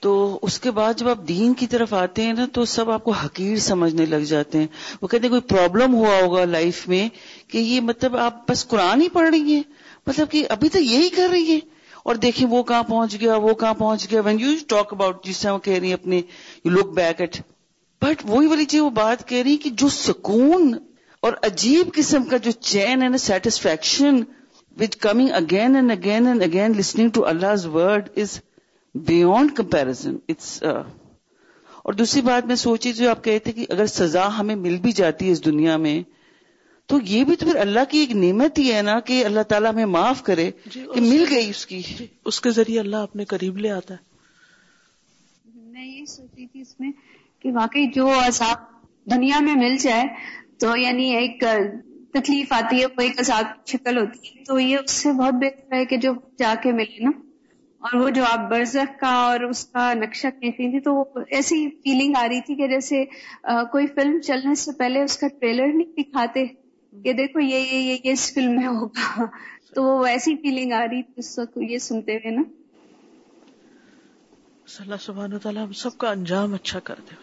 تو 0.00 0.38
اس 0.42 0.60
کے 0.60 0.70
بعد 0.70 0.94
جب 0.94 1.08
آپ 1.08 1.18
دین 1.28 1.54
کی 1.54 1.66
طرف 1.66 1.94
آتے 1.94 2.22
ہیں 2.22 2.32
نا، 2.32 2.46
تو 2.52 2.64
سب 2.64 2.90
آپ 2.90 3.04
کو 3.04 3.10
حقیر 3.10 3.56
سمجھنے 3.56 4.06
لگ 4.06 4.16
جاتے 4.16 4.58
ہیں۔ 4.58 4.66
وہ 5.02 5.08
کہتے 5.08 5.22
ہیں 5.22 5.28
کوئی 5.28 5.40
پرابلم 5.40 5.94
ہوا 5.94 6.18
ہوگا 6.22 6.44
لائف 6.44 6.88
میں 6.88 7.08
کہ 7.48 7.58
یہ 7.58 7.80
مطلب 7.80 8.16
آپ 8.16 8.48
بس 8.48 8.68
قرآن 8.68 9.00
ہی 9.00 9.08
پڑھ 9.08 9.28
رہی 9.28 9.54
ہیں۔ 9.54 9.62
مطلب 10.06 10.30
کہ 10.30 10.46
ابھی 10.48 10.68
تو 10.68 10.78
یہی 10.78 11.08
کر 11.08 11.28
رہی 11.28 11.44
ہیں۔ 11.44 11.60
اور 12.04 12.14
دیکھیں 12.14 12.48
وہ 12.48 12.62
کہاں 12.62 12.82
پہنچ 12.82 13.20
گیا، 13.20 13.36
وہ 13.36 13.54
کہاں 13.54 13.74
پہنچ 13.74 14.10
گیا۔ 14.10 14.20
وین 14.20 14.40
یو 14.40 14.52
ٹاک 14.68 14.92
اباؤٹ 14.92 15.24
جس 15.24 15.36
سے 15.36 15.50
وہ 15.50 15.58
کہہ 15.58 15.74
رہی 15.74 15.86
ہیں 15.86 15.94
اپنے 15.94 16.16
you 16.64 16.70
look 16.70 16.86
back 16.86 17.20
at 17.20 17.40
but 18.02 18.22
وہی 18.24 18.46
والی 18.46 18.64
چیز 18.64 18.80
وہ 18.80 18.90
بات 18.90 19.28
کہہ 19.28 19.42
رہی 19.42 19.56
کہ 19.56 19.70
جو 19.70 19.88
سکون 19.88 20.78
اور 21.24 21.32
عجیب 21.42 21.94
قسم 21.94 22.22
کا 22.22 22.36
جو 22.36 22.50
چین 22.50 23.02
ہے 23.02 23.08
نا 23.08 23.18
satisfaction 23.18 24.22
which 24.80 24.96
coming 24.96 25.28
again 25.32 25.76
and 25.76 25.90
again 25.90 26.26
and 26.26 26.42
again 26.42 26.72
listening 26.72 27.08
to 27.08 27.26
Allah 27.26 27.66
word 27.66 28.08
is 28.16 28.40
beyond 28.94 29.56
comparison 29.56 30.16
it's 30.28 30.62
اور 31.82 31.92
دوسری 31.92 32.22
بات 32.22 32.46
میں 32.46 32.56
سوچی 32.56 32.92
جو 32.92 33.10
آپ 33.10 33.24
کہتے 33.24 33.52
کہ 33.52 33.66
اگر 33.68 33.86
سزا 33.86 34.38
ہمیں 34.38 34.56
مل 34.56 34.76
بھی 34.76 34.92
جاتی 34.92 35.26
ہے 35.26 35.32
اس 35.32 35.44
دنیا 35.44 35.76
میں 35.76 36.02
تو 36.86 36.98
یہ 37.04 37.24
بھی 37.24 37.36
تو 37.36 37.46
پھر 37.46 37.56
اللہ 37.56 37.80
کی 37.88 37.98
ایک 37.98 38.12
نعمت 38.12 38.58
ہی 38.58 38.72
ہے 38.74 38.82
نا 38.82 39.00
کہ 39.00 39.24
اللہ 39.24 39.42
تعالیٰ 39.42 39.72
ہمیں 39.72 39.86
معاف 39.86 40.22
کرے 40.22 40.50
جی 40.66 40.86
کہ 40.94 41.00
مل 41.00 41.24
گئی 41.30 41.50
اس 41.50 41.66
کی۔ 41.66 41.82
جی 41.98 42.06
اس 42.24 42.40
کے 42.40 42.50
ذریعے 42.50 42.80
اللہ 42.80 42.96
اپنے 42.96 43.24
قریب 43.24 43.56
لے 43.56 43.70
آتا 43.70 43.94
ہے۔ 43.94 43.98
میں 45.54 45.86
یہ 45.86 46.04
سوچی 46.04 46.46
تھی 46.46 46.60
اس 46.60 46.80
میں 46.80 46.92
کہ 47.42 47.52
واقعی 47.52 47.86
جو 47.86 48.10
عذاب 48.26 48.56
دنیا 49.10 49.40
میں 49.40 49.54
مل 49.54 49.76
جائے 49.76 50.04
تو 50.60 50.76
یعنی 50.76 51.16
ایک 51.16 51.44
تکلیف 52.12 52.52
آتی 52.52 52.80
ہے 52.80 52.86
وہ 52.86 53.00
ایک 53.00 53.20
عذاب 53.20 53.44
شکل 53.66 53.98
ہوتی 53.98 54.28
ہے 54.28 54.44
تو 54.44 54.58
یہ 54.58 54.78
اس 54.78 54.90
سے 54.90 55.12
بہت 55.12 55.34
بہتر 55.34 55.74
ہے 55.74 55.84
کہ 55.84 55.96
جو 55.96 56.12
جا 56.38 56.54
کے 56.62 56.72
ملے 56.72 57.04
نا 57.04 57.10
اور 57.82 57.94
وہ 57.94 58.08
جو 58.10 58.24
آپ 58.24 58.50
برزخ 58.50 59.00
کا 59.00 59.12
اور 59.22 59.40
اس 59.40 59.66
کا 59.66 59.92
نقشہ 59.94 60.26
کھینچ 60.26 60.54
رہی 60.58 60.70
تھی 60.70 60.80
تو 60.80 60.94
وہ 60.94 61.04
ایسی 61.30 61.68
فیلنگ 61.70 62.14
آ 62.16 62.28
رہی 62.28 62.40
تھی 62.40 62.54
کہ 62.54 62.68
جیسے 62.68 63.04
کوئی 63.70 63.86
فلم 63.86 64.20
چلنے 64.20 64.54
سے 64.54 64.72
پہلے 64.78 65.02
اس 65.02 65.16
کا 65.18 65.28
ٹریلر 65.40 65.66
نہیں 65.66 66.02
دکھاتے 66.02 66.46
کہ 66.92 67.12
دیکھو 67.12 67.40
یہ 67.40 67.56
یہ 67.56 67.78
یہ, 67.78 67.98
یہ 68.04 68.12
اس 68.12 68.34
فلم 68.34 68.56
میں 68.56 68.66
ہوگا۔ 68.66 69.26
تو 69.74 69.82
وہ 69.82 69.98
ویسی 70.04 70.36
فیلنگ 70.36 70.72
آ 70.72 70.84
رہی 70.84 71.02
تھی 71.02 71.12
اس 71.16 71.38
وقت 71.38 71.58
یہ 71.70 71.78
سنتے 71.78 72.16
ہوئے 72.16 72.34
نا۔ 72.36 72.42
اللہ 74.80 74.94
سبحانہ 75.00 75.38
تعالیٰ 75.38 75.66
ہم 75.66 75.72
سب 75.72 75.98
کا 75.98 76.10
انجام 76.10 76.54
اچھا 76.54 76.80
کر 76.80 76.94
دے 77.10 77.14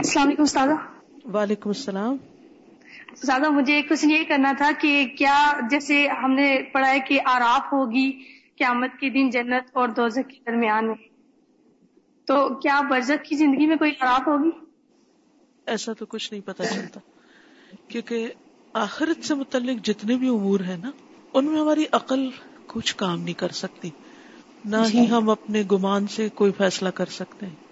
السلام 0.00 0.26
علیکم 0.26 0.42
استاد 0.42 0.68
وعلیکم 1.34 1.68
السلام۔ 1.70 2.16
استاد 3.12 3.40
مجھے 3.40 3.82
کچھ 3.82 4.04
یہ 4.04 4.24
کرنا 4.28 4.52
تھا 4.56 4.70
کہ 4.80 5.06
کیا 5.18 5.52
جیسے 5.70 6.08
ہم 6.08 6.32
نے 6.32 6.62
پڑھا 6.72 6.90
ہے 6.90 7.00
کہ 7.00 7.20
آراف 7.24 7.72
ہوگی 7.72 8.10
قیامت 8.58 8.90
کے 9.00 9.10
دن 9.10 9.30
جنت 9.30 9.70
اور 9.72 9.88
دوزہ 9.88 10.20
کے 10.20 10.36
درمیان 10.46 10.86
میں۔ 10.86 10.94
تو 12.24 12.54
کیا 12.54 12.80
برزخ 12.90 13.28
کی 13.28 13.36
زندگی 13.36 13.66
میں 13.66 13.76
کوئی 13.76 13.90
خراب 14.00 14.26
ہوگی؟ 14.26 14.50
ایسا 15.66 15.92
تو 15.92 16.06
کچھ 16.06 16.32
نہیں 16.32 16.46
پتا 16.46 16.64
چلتا۔ 16.66 17.00
کیونکہ 17.88 18.28
آخرت 18.72 19.24
سے 19.24 19.34
متعلق 19.34 19.86
جتنے 19.86 20.16
بھی 20.16 20.28
امور 20.28 20.60
ہیں 20.60 20.76
نا 20.76 20.90
ان 21.34 21.44
میں 21.44 21.60
ہماری 21.60 21.84
عقل 21.92 22.30
کچھ 22.66 22.96
کام 22.96 23.20
نہیں 23.20 23.34
کر 23.34 23.48
سکتی۔ 23.48 23.90
نہ 24.64 24.76
ہی 24.76 25.06
جی۔ 25.06 25.10
ہم 25.10 25.30
اپنے 25.30 25.62
گمان 25.72 26.06
سے 26.06 26.28
کوئی 26.28 26.52
فیصلہ 26.52 26.88
کر 26.88 27.06
سکتے 27.06 27.46
ہیں۔ 27.46 27.69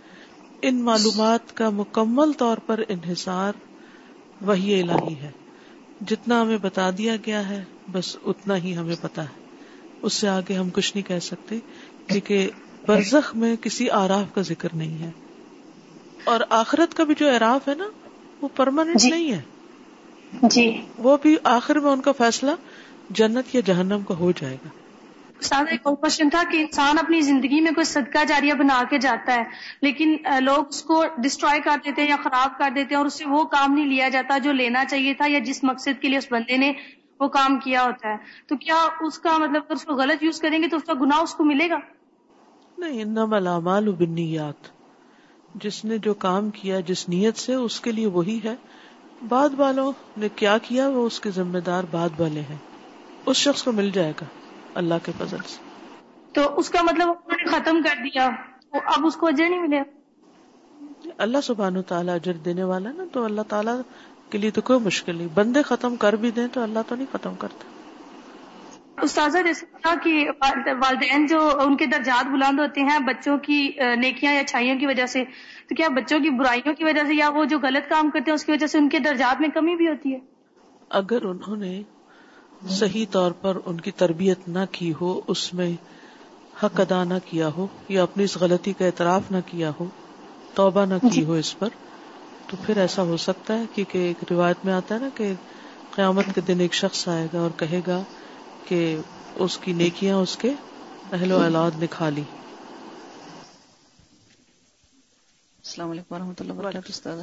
ان 0.62 0.80
معلومات 0.82 1.56
کا 1.56 1.70
مکمل 1.70 2.32
طور 2.32 2.56
پر 2.66 2.80
انحصار 2.88 3.52
وہی 4.40 4.82
الہی 4.82 5.14
ہے۔ 5.14 5.30
جتنا 6.00 6.42
ہمیں 6.42 6.56
بتا 6.56 6.90
دیا 6.98 7.16
گیا 7.26 7.48
ہے 7.48 7.64
بس 7.92 8.16
اتنا 8.26 8.56
ہی 8.56 8.76
ہمیں 8.76 8.96
پتا 9.02 9.22
ہے۔ 9.22 9.48
اس 10.02 10.12
سے 10.12 10.28
آگے 10.28 10.54
ہم 10.54 10.70
کچھ 10.70 10.96
نہیں 10.96 11.08
کہہ 11.08 11.18
سکتے 11.18 11.58
کیونکہ 12.06 12.50
برزخ 12.86 13.36
میں 13.36 13.56
کسی 13.56 13.90
آراف 13.90 14.34
کا 14.34 14.40
ذکر 14.40 14.68
نہیں 14.74 15.02
ہے۔ 15.02 15.10
اور 16.24 16.40
آخرت 16.48 16.94
کا 16.94 17.04
بھی 17.04 17.14
جو 17.18 17.28
اعراف 17.28 17.68
ہے 17.68 17.74
نا 17.74 17.84
وہ 18.42 18.48
پرماننٹ 18.56 19.00
جی۔ 19.00 19.10
نہیں 19.10 19.32
ہے۔ 19.32 19.42
جی۔ 20.42 20.80
وہ 20.98 21.16
بھی 21.22 21.36
آخر 21.44 21.76
میں 21.76 21.90
ان 21.90 22.00
کا 22.00 22.12
فیصلہ 22.12 22.50
جنت 23.10 23.54
یا 23.54 23.60
جہنم 23.66 24.00
کا 24.08 24.14
ہو 24.14 24.32
جائے 24.32 24.56
گا۔ 24.64 24.68
استاد 25.40 25.64
ایک 25.70 25.80
اور 25.82 25.94
کوشچن 25.94 26.30
تھا 26.30 26.42
کہ 26.50 26.56
انسان 26.56 26.98
اپنی 26.98 27.20
زندگی 27.20 27.60
میں 27.60 27.72
کوئی 27.72 27.84
صدقہ 27.84 28.24
جاریہ 28.24 28.54
بنا 28.54 28.82
کے 28.90 28.98
جاتا 28.98 29.34
ہے، 29.34 29.42
لیکن 29.82 30.16
لوگ 30.40 30.68
اس 30.68 30.82
کو 30.82 31.04
ڈسٹروائے 31.18 31.60
کر 31.60 31.76
دیتے 31.84 32.02
ہیں 32.02 32.08
یا 32.08 32.16
خراب 32.22 32.58
کر 32.58 32.70
دیتے 32.74 32.88
ہیں 32.90 32.98
اور 32.98 33.06
اس 33.06 33.14
سے 33.14 33.24
وہ 33.28 33.44
کام 33.44 33.72
نہیں 33.72 33.86
لیا 33.86 34.08
جاتا 34.08 34.38
جو 34.38 34.52
لینا 34.52 34.84
چاہیے 34.84 35.14
تھا 35.14 35.26
یا 35.28 35.38
جس 35.38 35.64
مقصد 35.64 36.00
کے 36.00 36.08
لیے 36.08 36.18
اس 36.18 36.26
بندے 36.30 36.56
نے 36.56 36.72
وہ 37.20 37.28
کام 37.28 37.58
کیا 37.58 37.82
ہوتا 37.82 38.08
ہے۔ 38.08 38.16
تو 38.46 38.56
کیا 38.56 38.86
اس 39.00 39.18
کا 39.18 39.36
مطلب 39.38 39.62
اگر 39.64 39.72
اس 39.72 39.84
کو 39.84 39.94
غلط 39.94 40.22
یوز 40.22 40.40
کریں 40.40 40.62
گے 40.62 40.68
تو 40.68 40.76
اس 40.76 40.84
کا 40.84 40.94
گناہ 41.00 41.18
اس 41.18 41.34
کو 41.34 41.44
ملے 41.44 41.68
گا؟ 41.70 41.78
نہیں، 42.78 43.02
انما 43.02 43.58
بالنیات 43.58 44.68
جس 45.54 45.84
نے 45.84 45.98
جو 45.98 46.14
کام 46.14 46.50
کیا، 46.50 46.80
جس 46.80 47.08
نیت 47.08 47.36
سے 47.36 47.54
اس 47.54 47.80
کے 47.80 47.92
لیے 47.92 48.06
وہی 48.06 48.38
ہے۔ 48.44 48.54
بعد 49.28 49.48
والوں 49.56 49.92
نے 50.16 50.28
کیا 50.36 50.58
کیا، 50.58 50.88
وہ 50.88 51.06
اس 51.06 51.20
کے 51.20 51.30
ذمہ 51.30 51.58
دار 51.58 51.84
بعد 51.90 52.20
والے 52.20 52.40
ہیں۔ 52.40 52.56
اس 53.26 53.36
شخص 53.36 53.62
کو 53.62 53.72
مل 53.72 53.90
جائے 53.90 54.12
گا۔ 54.20 54.24
اللہ 54.78 54.94
کے 55.02 55.12
فضل 55.18 55.36
سے۔ 55.46 55.58
تو 56.32 56.56
اس 56.56 56.70
کا 56.70 56.82
مطلب 56.82 57.08
انہوں 57.08 57.36
نے 57.36 57.44
ختم 57.44 57.82
کر 57.82 58.02
دیا۔ 58.02 58.28
اب 58.72 59.06
اس 59.06 59.16
کو 59.16 59.26
اجر 59.26 59.48
نہیں 59.48 59.62
ملے۔ 59.62 59.80
اللہ 61.18 61.38
سبحانہ 61.42 61.78
و 61.78 61.82
تعالیٰ 61.82 62.14
اجر 62.14 62.32
دینے 62.32 62.64
والا 62.64 62.92
نا 62.92 63.04
تو 63.12 63.24
اللہ 63.24 63.42
تعالیٰ 63.42 63.80
کے 64.30 64.38
لیے 64.38 64.50
تو 64.50 64.60
کوئی 64.60 64.80
مشکل 64.80 65.16
نہیں۔ 65.16 65.28
بندے 65.34 65.62
ختم 65.62 65.96
کر 65.96 66.12
بھی 66.12 66.30
دیں 66.30 66.46
تو 66.52 66.62
اللہ 66.62 66.78
تو 66.88 66.94
نہیں 66.94 67.06
ختم 67.12 67.34
کرتا۔ 67.34 67.64
استاذہ 69.02 69.38
جیسے 69.38 69.66
کہا 69.82 69.94
کہ 70.02 70.30
والد- 70.40 70.76
والدین 70.82 71.26
جو 71.26 71.60
ان 71.66 71.76
کے 71.76 71.86
درجات 71.86 72.26
بلند 72.26 72.58
ہوتے 72.58 72.80
ہیں 72.80 72.98
بچوں 72.98 73.38
کی 73.38 73.72
نیکیاں 73.96 74.32
یا 74.32 74.40
اچھائیوں 74.40 74.78
کی 74.78 74.86
وجہ 74.86 75.06
سے 75.06 75.24
تو 75.68 75.74
کیا 75.74 75.88
بچوں 75.88 76.20
کی 76.20 76.30
برائیوں 76.30 76.74
کی 76.74 76.84
وجہ 76.84 77.04
سے 77.06 77.14
یا 77.14 77.28
وہ 77.28 77.44
جو 77.44 77.58
غلط 77.58 77.90
کام 77.90 78.10
کرتے 78.10 78.30
ہیں 78.30 78.34
اس 78.34 78.44
کی 78.44 78.52
وجہ 78.52 78.66
سے 78.66 78.78
ان 78.78 78.88
کے 78.88 78.98
درجات 78.98 79.40
میں 79.40 79.48
کمی 79.48 79.76
بھی 79.76 79.88
ہوتی 79.88 80.14
ہے؟ 80.14 80.18
اگر 80.90 81.24
انہوں 81.24 81.56
نے 81.56 81.82
صحیح 82.66 83.06
طور 83.10 83.30
پر 83.30 83.56
ان 83.64 83.80
کی 83.80 83.90
تربیت 83.90 84.48
نہ 84.48 84.58
کی 84.72 84.92
ہو 85.00 85.20
اس 85.26 85.54
میں 85.54 85.72
حق 86.62 86.80
ادا 86.80 87.04
نہ 87.04 87.14
کیا 87.24 87.48
ہو 87.48 87.66
یا 87.88 88.02
اپنی 88.02 88.24
اس 88.24 88.36
غلطی 88.36 88.72
کا 88.72 88.84
اعتراف 88.84 89.22
نہ 89.30 89.36
کیا 89.46 89.70
ہو 89.80 89.84
توبہ 90.54 90.84
نہ 90.84 90.94
کی 91.12 91.24
ہو 91.24 91.32
اس 91.32 91.58
پر 91.58 91.68
تو 92.46 92.56
پھر 92.66 92.76
ایسا 92.76 93.02
ہو 93.02 93.16
سکتا 93.16 93.58
ہے 93.58 93.64
کیونکہ 93.74 93.98
ایک 93.98 94.32
روایت 94.32 94.56
میں 94.64 94.72
آتا 94.72 94.94
ہے 94.94 95.00
نا 95.00 95.08
کہ 95.14 95.32
قیامت 95.90 96.24
کے 96.34 96.40
دن 96.40 96.60
ایک 96.60 96.74
شخص 96.74 97.08
آئے 97.08 97.26
گا 97.32 97.38
اور 97.38 97.50
کہے 97.56 97.80
گا 97.86 98.02
کہ 98.68 98.96
اس 99.34 99.58
کی 99.58 99.72
نیکیاں 99.72 100.16
اس 100.16 100.36
کے 100.36 100.52
اہل 101.12 101.32
و 101.32 101.42
اولاد 101.42 101.70
نے 101.78 101.86
کھا 101.90 102.08
لی۔ 102.08 102.22
السلام 105.58 105.90
علیکم 105.90 106.14
ورحمۃ 106.14 106.32
اللہ 106.40 106.52
وبرکاتہ 106.52 106.88
استاد 106.88 107.16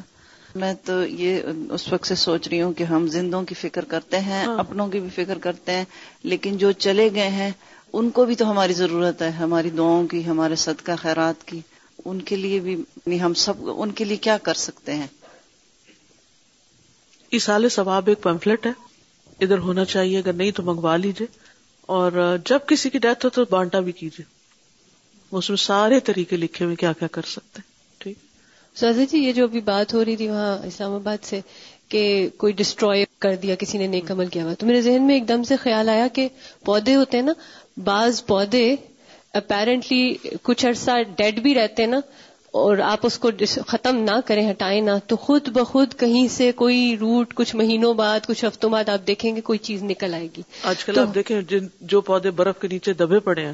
میں 0.56 0.74
تو 0.84 1.06
یہ 1.06 1.42
اس 1.70 1.94
وقت 1.94 2.08
سے 2.08 2.16
سوچ 2.16 2.48
رہی 2.48 2.62
ہوں 2.62 2.74
کہ 2.74 2.84
ہم 2.84 3.08
زندوں 3.08 3.44
کی 3.44 3.56
فکر 3.56 3.86
کرتے 3.86 4.20
ہیں 4.20 4.46
ہاں۔ 4.46 4.60
اپنوں 4.60 4.88
کی 4.88 5.00
بھی 5.00 5.10
فکر 5.16 5.38
کرتے 5.38 5.72
ہیں 5.72 5.86
لیکن 6.24 6.58
جو 6.58 6.72
چلے 6.72 7.10
گئے 7.16 7.30
ہیں 7.30 7.52
ان 7.94 8.10
کو 8.10 8.26
بھی 8.26 8.36
تو 8.36 8.52
ہماری 8.52 8.74
ضرورت 8.74 9.22
ہے 9.22 9.30
ہماری 9.30 9.70
دعاؤں 9.70 10.08
کی 10.08 10.26
ہمارے 10.26 10.56
صدقہ 10.56 10.92
خیرات 10.98 11.48
کی۔ 11.48 11.60
ان 12.06 12.22
کے 12.22 12.36
لیے 12.36 12.60
بھی 12.60 12.74
یعنی 12.74 13.22
ہم 13.22 13.34
سب 13.34 13.54
ان 13.78 13.92
کے 13.92 14.04
لیے 14.04 14.18
کیا 14.18 14.38
کر 14.38 14.54
سکتے 14.54 14.96
ہیں؟ 14.96 15.08
اسال 17.32 17.70
ثواب 17.70 18.08
ایک 18.08 18.22
پمفلٹ 18.22 18.66
ہے۔ 18.66 18.72
ادھر 19.40 19.58
ہونا 19.58 19.86
چاہیے 19.86 20.18
اگر 20.18 20.34
نہیں 20.34 20.52
تو 20.52 20.64
منگوا 20.64 20.96
لیجیے 20.96 21.28
اور 21.90 22.38
جب 22.46 22.60
کسی 22.68 22.90
کی 22.90 23.00
ڈیتھ 23.00 23.26
ہو 23.26 23.30
تو 23.30 23.46
بانٹا 23.50 23.80
بھی 23.80 23.92
کیجیے 23.92 24.26
اس 25.32 25.50
میں 25.50 25.58
سارے 25.58 26.00
طریقے 26.00 26.38
لکھے 26.38 26.66
ہوئے 26.66 26.76
کیا 26.76 26.94
کیا 26.94 27.08
کر 27.08 27.22
سکتے 27.22 27.60
ہیں۔ 27.60 27.75
سازا 28.76 29.04
جی 29.04 29.18
یہ 29.18 29.32
جو 29.32 29.44
ابھی 29.44 29.60
بات 29.62 29.94
ہو 29.94 30.04
رہی 30.06 30.16
تھی 30.16 30.28
وہاں 30.28 30.58
اسلام 30.68 30.94
آباد 30.94 31.26
سے 31.26 31.40
کہ 31.90 32.04
کوئی 32.38 32.54
ڈسٹروائے 32.54 33.06
کر 33.20 33.36
دیا 33.36 33.56
کسی 33.56 33.78
نے 33.78 33.88
نیک 33.88 34.12
عمل 34.12 34.28
کیا 34.28 34.44
ہوا 34.44 34.54
تو 34.54 34.66
میرے 34.66 34.82
ذہن 34.82 35.04
میں 35.04 35.16
ایک 35.16 35.28
دم 35.30 35.44
سے 35.44 35.56
خیال 35.56 35.90
آیا 35.90 36.08
کہ 36.14 36.28
پودے 36.66 36.96
ہوتے 36.96 37.18
ہیں 37.18 37.26
نا 37.26 37.34
بعض 37.84 38.26
پودے 38.26 38.76
اپیرنٹلی 39.34 40.16
کچھ 40.44 40.66
عرصہ 40.66 40.92
ڈیڈ 41.18 41.40
بھی 41.40 41.54
رہتے 41.56 41.84
ہیں 41.84 41.90
نا 41.90 42.00
اور 42.54 42.78
آپ 42.78 43.00
اس 43.04 43.18
کو 43.20 43.30
ختم 43.68 43.98
نہ 44.04 44.20
کریں 44.26 44.50
ہٹائیں 44.52 44.82
نہ 44.82 44.92
تو 45.08 45.16
خود 45.16 45.48
بخود 45.50 45.94
کہیں 46.00 46.28
سے 46.28 46.52
کوئی 46.52 46.96
روٹ 47.00 47.34
کچھ 47.34 47.56
مہینوں 47.56 47.94
بعد 47.94 48.20
کچھ 48.28 48.46
ہفتوں 48.46 48.70
بعد 48.70 48.90
آپ 48.90 49.08
دیکھیں 49.08 49.36
گے 49.36 49.42
کوئی 49.42 49.60
چیز 49.60 49.84
نکل 49.84 50.14
آئے 50.14 50.28
گی۔ 50.38 50.42
آج 50.64 50.84
کل 50.86 51.00
آپ 51.00 51.14
دیکھیں 51.16 51.42
جن 51.42 51.68
جو 51.82 52.02
پودے 52.02 52.32
برف 52.32 52.60
کے 52.60 52.68
نیچے 52.68 52.94
دبے 52.94 53.20
پڑے 53.20 53.46
ہیں 53.46 53.54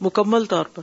مکمل 0.00 0.44
طور 0.44 0.64
پر 0.64 0.82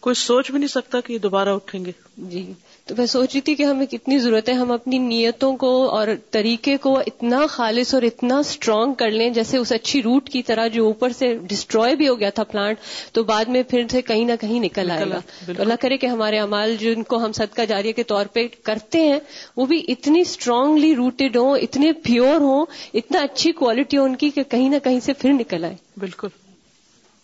کوئی 0.00 0.14
سوچ 0.14 0.50
بھی 0.50 0.58
نہیں 0.58 0.68
سکتا 0.68 1.00
کہ 1.00 1.12
یہ 1.12 1.18
دوبارہ 1.18 1.48
اٹھیں 1.48 1.84
گے۔ 1.84 1.92
جی۔ 2.16 2.52
تو 2.86 2.94
میں 2.98 3.06
سوچ 3.06 3.32
رہی 3.34 3.40
تھی 3.40 3.54
کہ 3.54 3.62
ہمیں 3.62 3.86
کتنی 3.86 4.18
ضرورت 4.18 4.48
ہے 4.48 4.54
ہم 4.54 4.70
اپنی 4.72 4.98
نیتوں 4.98 5.56
کو 5.56 5.90
اور 5.90 6.08
طریقے 6.30 6.76
کو 6.76 6.98
اتنا 6.98 7.46
خالص 7.46 7.94
اور 7.94 8.02
اتنا 8.02 8.38
اسٹرانگ 8.38 8.94
کر 8.94 9.10
لیں 9.10 9.30
جیسے 9.30 9.56
اس 9.56 9.72
اچھی 9.72 10.02
روٹ 10.02 10.28
کی 10.28 10.42
طرح 10.42 10.68
جو 10.68 10.84
اوپر 10.84 11.12
سے 11.12 11.36
ڈسٹروائے 11.36 11.94
بھی 11.94 12.08
ہو 12.08 12.20
گیا 12.20 12.30
تھا 12.30 12.44
پلانٹ 12.44 12.78
تو 13.12 13.24
بعد 13.24 13.44
میں 13.44 13.62
پھر 13.62 13.82
سے 13.90 14.02
کہیں 14.02 14.24
نہ 14.24 14.32
کہیں 14.40 14.60
نکل 14.60 14.90
آئے 14.90 15.04
گا۔ 15.10 15.20
تو 15.46 15.52
اللہ 15.58 15.74
کرے 15.80 15.96
کہ 15.96 16.06
ہمارے 16.06 16.38
امال 16.38 16.76
جن 16.80 17.02
کو 17.02 17.24
ہم 17.24 17.32
صدقہ 17.32 17.62
جاریہ 17.68 17.92
کے 17.92 18.02
طور 18.02 18.26
پہ 18.26 18.46
کرتے 18.62 19.00
ہیں 19.00 19.18
وہ 19.56 19.66
بھی 19.66 19.84
اتنی 19.88 20.20
اسٹرانگلی 20.20 20.94
روٹیڈ 20.94 21.36
ہوں 21.36 21.58
اتنے 21.58 21.92
پیور 21.92 22.40
ہوں 22.40 22.66
اتنا 22.94 23.20
اچھی 23.20 23.52
کوالٹی 23.52 23.98
ہو 23.98 24.04
ان 24.04 24.16
کی 24.16 24.30
کہ 24.30 24.42
کہیں 24.42 24.68
نہ 24.68 24.76
کہیں 24.84 25.00
سے 25.00 25.12
پھر 25.12 25.32
نکل 25.32 25.64
آئے۔ 25.64 25.76
بالکل۔ 25.96 26.28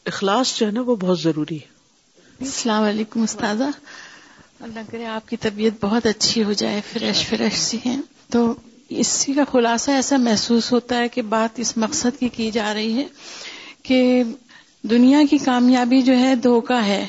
اخلاص 0.07 0.59
جو 0.59 0.67
ہے 0.67 0.71
نا 0.73 0.81
وہ 0.81 0.97
بہت 0.97 1.21
ضروری 1.21 1.57
ہے۔ 1.57 1.73
السلام 2.41 2.83
علیکم 2.83 3.23
استاذہ۔ 3.23 3.65
اللہ 4.63 4.81
کرے 4.91 5.07
آپ 5.07 5.29
کی 5.29 5.37
طبیعت 5.37 5.85
بہت 5.85 6.07
اچھی 6.07 6.45
ہو 6.45 6.53
جائے، 6.53 6.81
فریش 6.93 7.27
فریش 7.27 7.53
سی 7.53 7.79
ہیں۔ 7.87 8.03
تو 8.31 8.55
اسی 8.89 9.33
کا 9.33 9.45
خلاصہ 9.53 9.91
ایسا 9.91 10.17
محسوس 10.17 10.73
ہوتا 10.73 10.97
ہے 10.97 11.09
کہ 11.09 11.23
بات 11.23 11.61
اس 11.61 11.77
مقصد 11.77 12.21
کی 12.21 12.29
کی 12.29 12.51
جا 12.51 12.75
رہی 12.75 12.97
ہے 12.97 13.07
کہ 13.83 14.23
دنیا 14.83 15.19
کی 15.31 15.39
کامیابی 15.39 16.03
جو 16.03 16.19
ہے 16.19 16.35
دھوکہ 16.35 16.85
ہے۔ 16.87 17.07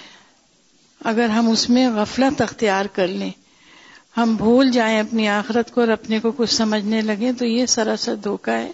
اگر 1.06 1.30
ہم 1.30 1.50
اس 1.50 1.70
میں 1.70 1.90
غفلت 1.90 2.42
اختیار 2.42 2.86
کر 2.86 3.08
لیں، 3.08 3.32
ہم 4.18 4.36
بھول 4.36 4.72
جائیں 4.72 5.00
اپنی 5.00 5.28
آخرت 5.28 5.72
کو 5.72 5.82
اور 5.82 5.90
اپنے 5.90 6.20
کو 6.20 6.32
کچھ 6.32 6.54
سمجھنے 6.54 7.02
لگیں، 7.02 7.32
تو 7.32 7.46
یہ 7.46 7.66
سراسر 7.66 8.16
دھوکہ 8.16 8.52
ہے 8.52 8.72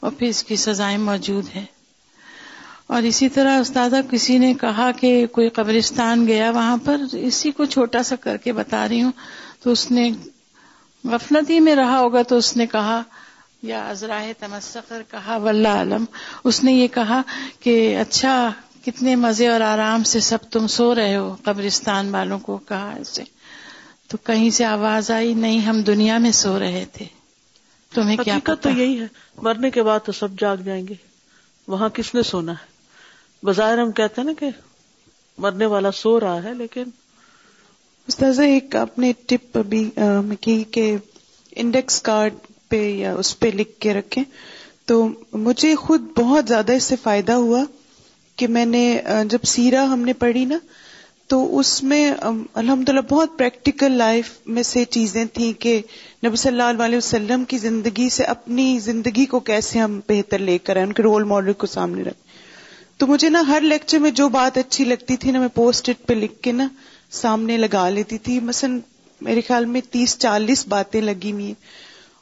اور 0.00 0.10
پھر 0.18 0.26
اس 0.26 0.44
کی 0.44 0.56
سزائیں 0.56 0.98
موجود 0.98 1.44
ہیں۔ 1.54 1.64
اور 2.90 3.02
اسی 3.02 3.28
طرح 3.28 3.60
استادہ 3.60 4.00
کسی 4.10 4.38
نے 4.38 4.54
کہا 4.54 4.90
کہ 5.00 5.26
کوئی 5.26 5.48
قبرستان 5.48 6.26
گیا 6.26 6.50
وہاں 6.50 6.76
پر 6.84 7.00
اسی 7.12 7.50
کو 7.50 7.64
چھوٹا 7.64 8.02
سا 8.02 8.16
کر 8.16 8.36
کے 8.36 8.52
بتا 8.52 8.88
رہی 8.88 9.02
ہوں۔ 9.02 9.12
تو 9.62 9.72
اس 9.72 9.90
نے 9.90 10.10
غفلت 11.04 11.50
ہی 11.50 11.60
میں 11.60 11.74
رہا 11.74 11.98
ہوگا 11.98 12.22
تو 12.22 12.36
اس 12.36 12.56
نے 12.56 12.66
کہا 12.66 13.02
یا 13.62 13.88
ازراہ 13.88 14.26
تمسخر 14.38 15.02
کہا 15.10 15.36
واللہ 15.36 15.68
علم 15.68 16.04
اس 16.44 16.64
نے 16.64 16.72
یہ 16.72 16.88
کہا 16.88 17.22
کہ 17.60 17.96
اچھا 17.96 18.52
کتنے 18.84 19.16
مزے 19.16 19.48
اور 19.48 19.60
آرام 19.60 20.02
سے 20.02 20.20
سب 20.20 20.38
تم 20.50 20.66
سو 20.66 20.94
رہے 20.94 21.16
ہو 21.16 21.36
قبرستان 21.44 22.10
والوں 22.10 22.38
کو 22.38 22.56
کہا 22.56 22.92
ایسے 22.96 23.22
تو 24.08 24.16
کہیں 24.16 24.50
سے 24.50 24.64
آواز 24.64 25.10
آئی 25.10 25.34
نہیں 25.34 25.60
ہم 25.60 25.82
دنیا 25.82 26.18
میں 26.18 26.32
سو 26.32 26.58
رہے 26.58 26.84
تھے۔ 26.92 27.06
تمہیں 27.94 28.16
کیا 28.16 28.38
پتا 28.42 28.54
تو 28.54 28.70
یہی 28.70 29.00
ہے 29.00 29.06
مرنے 29.42 29.70
کے 29.70 29.82
بعد 29.82 30.00
تو 30.04 30.12
سب 30.12 30.28
جاگ 30.38 30.56
جائیں 30.56 30.88
گے۔ 30.88 30.94
وہاں 31.68 31.88
کس 31.88 32.14
نے 32.14 32.22
سونا 32.22 32.52
ہے؟ 32.52 32.69
بظاہر 33.42 33.78
ہم 33.78 33.90
کہتے 33.92 34.20
ہیں 34.20 34.26
نا 34.26 34.32
کہ 34.38 34.48
مرنے 35.38 35.66
والا 35.66 35.90
سو 35.90 36.18
رہا 36.20 36.42
ہے، 36.44 36.54
لیکن 36.54 36.90
استاذہ 38.08 38.42
ایک 38.42 38.76
آپ 38.76 38.98
نے 38.98 39.12
ٹپ 39.26 39.58
ابھی 39.58 39.90
کی 40.40 40.62
کہ 40.70 40.96
انڈیکس 41.56 42.00
کارڈ 42.02 42.34
پہ 42.68 42.82
یا 42.90 43.14
اس 43.14 43.38
پہ 43.40 43.46
لکھ 43.54 43.78
کے 43.80 43.94
رکھیں۔ 43.94 44.22
تو 44.86 45.06
مجھے 45.32 45.74
خود 45.76 46.02
بہت 46.16 46.48
زیادہ 46.48 46.72
اس 46.72 46.84
سے 46.84 46.96
فائدہ 47.02 47.32
ہوا 47.32 47.62
کہ 48.38 48.46
میں 48.48 48.64
نے 48.66 49.00
جب 49.30 49.44
سیرا 49.46 49.84
ہم 49.92 50.00
نے 50.00 50.12
پڑھی 50.12 50.44
نا، 50.44 50.58
تو 51.26 51.58
اس 51.58 51.82
میں 51.82 52.12
الحمد 52.20 52.88
للہ 52.88 53.00
بہت 53.00 53.38
پریکٹیکل 53.38 53.92
لائف 53.92 54.30
میں 54.46 54.62
سے 54.62 54.84
چیزیں 54.84 55.24
تھیں 55.24 55.52
کہ 55.60 55.80
نبی 56.26 56.36
صلی 56.36 56.60
اللہ 56.60 56.82
علیہ 56.82 56.96
وسلم 56.96 57.44
کی 57.44 57.58
زندگی 57.58 58.08
سے 58.08 58.24
اپنی 58.24 58.78
زندگی 58.78 59.26
کو 59.26 59.40
کیسے 59.40 59.78
ہم 59.78 60.00
بہتر 60.08 60.38
لے 60.38 60.58
کر 60.58 60.76
آئیں 60.76 60.86
ان 60.86 60.92
کے 60.92 61.02
رول 61.02 61.24
ماڈل 61.24 61.52
کو 61.52 61.66
سامنے 61.66 62.02
رکھ 62.02 62.29
تو 63.00 63.06
مجھے 63.06 63.28
نا 63.28 63.42
ہر 63.48 63.60
لیکچر 63.60 63.98
میں 63.98 64.10
جو 64.10 64.28
بات 64.28 64.58
اچھی 64.58 64.84
لگتی 64.84 65.16
تھی 65.16 65.30
نا، 65.30 65.38
میں 65.38 65.48
پوسٹ 65.48 65.88
اٹ 65.88 66.06
پہ 66.06 66.14
لکھ 66.14 66.42
کے 66.42 66.52
نا 66.52 66.68
سامنے 67.10 67.56
لگا 67.56 67.88
لیتی 67.88 68.18
تھی۔ 68.18 68.40
مثلا 68.40 68.76
میرے 69.20 69.40
خیال 69.40 69.64
میں 69.64 69.80
تیس 69.90 70.18
چالیس 70.18 70.68
باتیں 70.68 71.00
لگی 71.00 71.32
ہوئی 71.32 71.54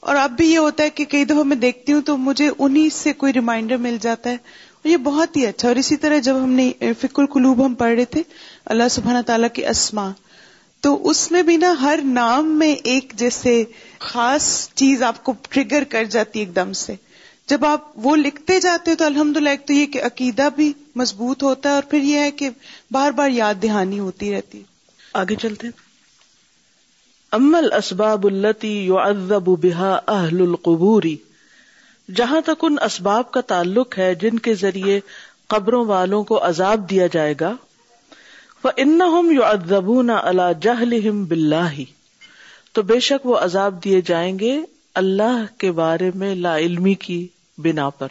اور 0.01 0.16
اب 0.16 0.31
بھی 0.31 0.53
یہ 0.53 0.59
ہوتا 0.59 0.85
ہے 0.85 0.91
کہ 0.91 1.05
کئی 1.05 1.24
دفعہ 1.24 1.43
میں 1.43 1.57
دیکھتی 1.57 1.93
ہوں 1.93 2.01
تو 2.01 2.16
مجھے 2.16 2.51
انہی 2.59 2.91
سے 2.91 3.12
کوئی 3.12 3.33
ریمائنڈر 3.33 3.76
مل 3.76 3.97
جاتا 4.01 4.31
ہے۔ 4.31 4.35
اور 4.35 4.89
یہ 4.89 4.97
بہت 4.97 5.37
ہی 5.37 5.47
اچھا۔ 5.47 5.68
اور 5.68 5.76
اسی 5.76 5.97
طرح 5.97 6.18
جب 6.18 6.37
ہم 6.37 6.51
نے 6.51 6.72
فکر 6.81 7.20
القلوب 7.20 7.66
ہم 7.66 7.74
پڑھ 7.74 7.95
رہے 7.95 8.05
تھے، 8.05 8.22
اللہ 8.64 8.89
سبحانہ 8.91 9.22
تعالیٰ 9.26 9.49
کے 9.53 9.68
اسما 9.68 10.12
تو 10.81 11.09
اس 11.09 11.33
میں 11.33 11.43
بھی 11.43 11.57
نا 11.57 11.74
ہر 11.81 11.99
نام 12.05 12.59
میں 12.59 12.72
ایک 12.72 13.12
جیسے 13.16 13.64
خاص 13.99 14.68
چیز 14.74 15.03
آپ 15.03 15.24
کو 15.24 15.35
ٹریگر 15.49 15.85
کر 15.85 16.05
جاتی 16.05 16.39
ایک 16.39 16.57
دم 16.57 16.72
سے۔ 16.72 16.95
جب 17.49 17.65
آپ 17.65 17.81
وہ 17.95 18.17
لکھتے 18.17 18.61
جاتے 18.61 18.95
تو 18.95 19.05
الحمد 19.05 19.37
للہ 19.37 19.49
ایک 19.49 19.67
تو 19.67 19.73
یہ 19.73 19.87
کہ 19.87 20.03
عقیدہ 20.03 20.49
بھی 20.57 20.73
مضبوط 20.95 21.43
ہوتا 21.43 21.69
ہے 21.69 21.75
اور 21.75 21.83
پھر 21.83 21.99
یہ 21.99 22.19
ہے 22.19 22.31
کہ 22.31 22.51
بار 22.91 23.11
بار 23.11 23.31
یاد 23.31 23.55
دہانی 23.63 23.99
ہوتی 23.99 24.35
رہتی 24.35 24.63
آگے 25.13 25.35
چلتے 25.35 25.67
ہیں۔ 25.67 25.89
امل 27.33 27.73
اسباب 27.73 28.27
التی 28.27 28.87
یعذب 28.87 29.49
بها 29.49 29.99
اہل 30.09 30.41
القبوری 30.41 31.17
جہاں 32.17 32.41
تک 32.41 32.65
ان 32.65 32.77
اسباب 32.85 33.31
کا 33.31 33.41
تعلق 33.41 33.99
ہے 33.99 34.15
جن 34.15 34.39
کے 34.39 34.55
ذریعے 34.55 35.01
قبروں 35.47 35.85
والوں 35.85 36.25
کو 36.25 36.47
عذاب 36.47 36.91
دیا 36.91 37.07
جائے 37.13 37.35
گا، 37.41 37.55
فَإِنَّهُمْ 38.63 39.33
يُعَذَّبُونَ 39.33 40.13
عَلَى 40.13 40.55
جَهْلِهِمْ 40.61 41.27
بِاللَّهِ۔ 41.27 41.85
تو 42.73 42.83
بے 42.83 43.01
شک 43.01 43.27
وہ 43.27 43.39
عذاب 43.39 43.85
دیے 43.85 44.01
جائیں 44.01 44.39
گے 44.39 44.61
اللہ 44.95 45.45
کے 45.59 45.73
بارے 45.73 46.11
میں 46.15 46.35
لا 46.35 46.59
علمی 46.59 46.95
کی۔ 46.95 47.29
بنا 47.59 47.91
پر، 47.91 48.09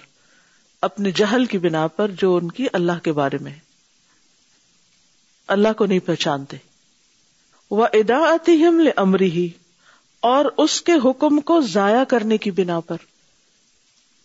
اپنے 0.81 1.11
جہل 1.11 1.45
کی 1.45 1.57
بنا 1.57 1.87
پر 1.87 2.11
جو 2.11 2.35
ان 2.35 2.51
کی 2.51 2.67
اللہ 2.73 2.91
کے 3.03 3.11
بارے 3.11 3.37
میں 3.41 3.53
اللہ 5.47 5.73
کو 5.77 5.85
نہیں 5.85 5.99
پہچانتے۔ 5.99 6.57
وہ 7.71 7.87
ادا 7.93 8.51
امری 8.97 9.31
ہی 9.31 9.49
اور 10.19 10.45
اس 10.57 10.81
کے 10.81 10.91
حکم 11.05 11.39
کو 11.39 11.61
ضائع 11.61 12.03
کرنے 12.03 12.37
کی 12.37 12.51
بنا 12.51 12.79
پر۔ 12.79 12.97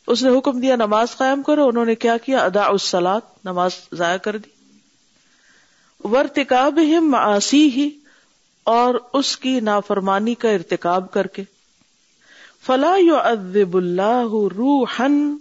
اس 0.06 0.22
نے 0.22 0.38
حکم 0.38 0.60
دیا، 0.60 0.76
نماز 0.76 1.16
قائم 1.16 1.42
کرو، 1.42 1.68
انہوں 1.68 1.84
نے 1.84 1.94
کیا 1.94 2.16
کیا؟ 2.16 2.44
ادا 2.44 2.64
اسلاد 2.64 3.20
نماز 3.44 3.70
ضائع 3.92 4.16
کر 4.16 4.36
دی۔ 4.36 4.48
ورتکاب 6.04 6.78
معاسی 7.02 7.68
ہی 7.68 7.90
اور 8.64 8.94
اس 9.12 9.36
کی 9.36 9.60
نافرمانی 9.60 10.34
کا 10.34 10.50
ارتکاب 10.50 11.12
کر 11.12 11.26
کے۔ 11.26 11.44
فلا 12.66 12.96
یو 12.96 13.16
ادب 13.16 13.76
اللہ 13.76 14.34
روحن 14.56 15.36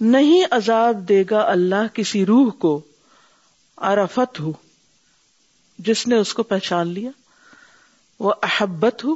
نہیں 0.00 0.44
عذاب 0.50 1.08
دے 1.08 1.24
گا 1.30 1.40
اللہ 1.40 1.94
کسی 1.94 2.26
روح 2.26 2.50
کو، 2.50 2.80
عرفت 3.76 4.40
ہو، 4.40 4.52
جس 5.78 6.06
نے 6.06 6.16
اس 6.16 6.34
کو 6.34 6.42
پہچان 6.42 6.88
لیا، 6.88 7.10
وہ 8.20 8.32
احبت 8.42 9.04
ہو، 9.04 9.14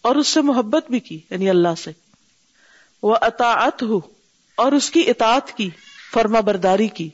اور 0.00 0.16
اس 0.16 0.28
سے 0.28 0.40
محبت 0.40 0.90
بھی 0.90 1.00
کی 1.00 1.20
یعنی 1.30 1.50
اللہ 1.50 1.74
سے، 1.78 1.90
وہ 3.02 3.16
اطاعت 3.20 3.82
ہو، 3.82 4.00
اور 4.54 4.72
اس 4.72 4.90
کی 4.90 5.00
اطاعت 5.00 5.56
کی، 5.56 5.70
فرما 6.12 6.40
برداری 6.40 6.88
کی۔ 6.88 7.10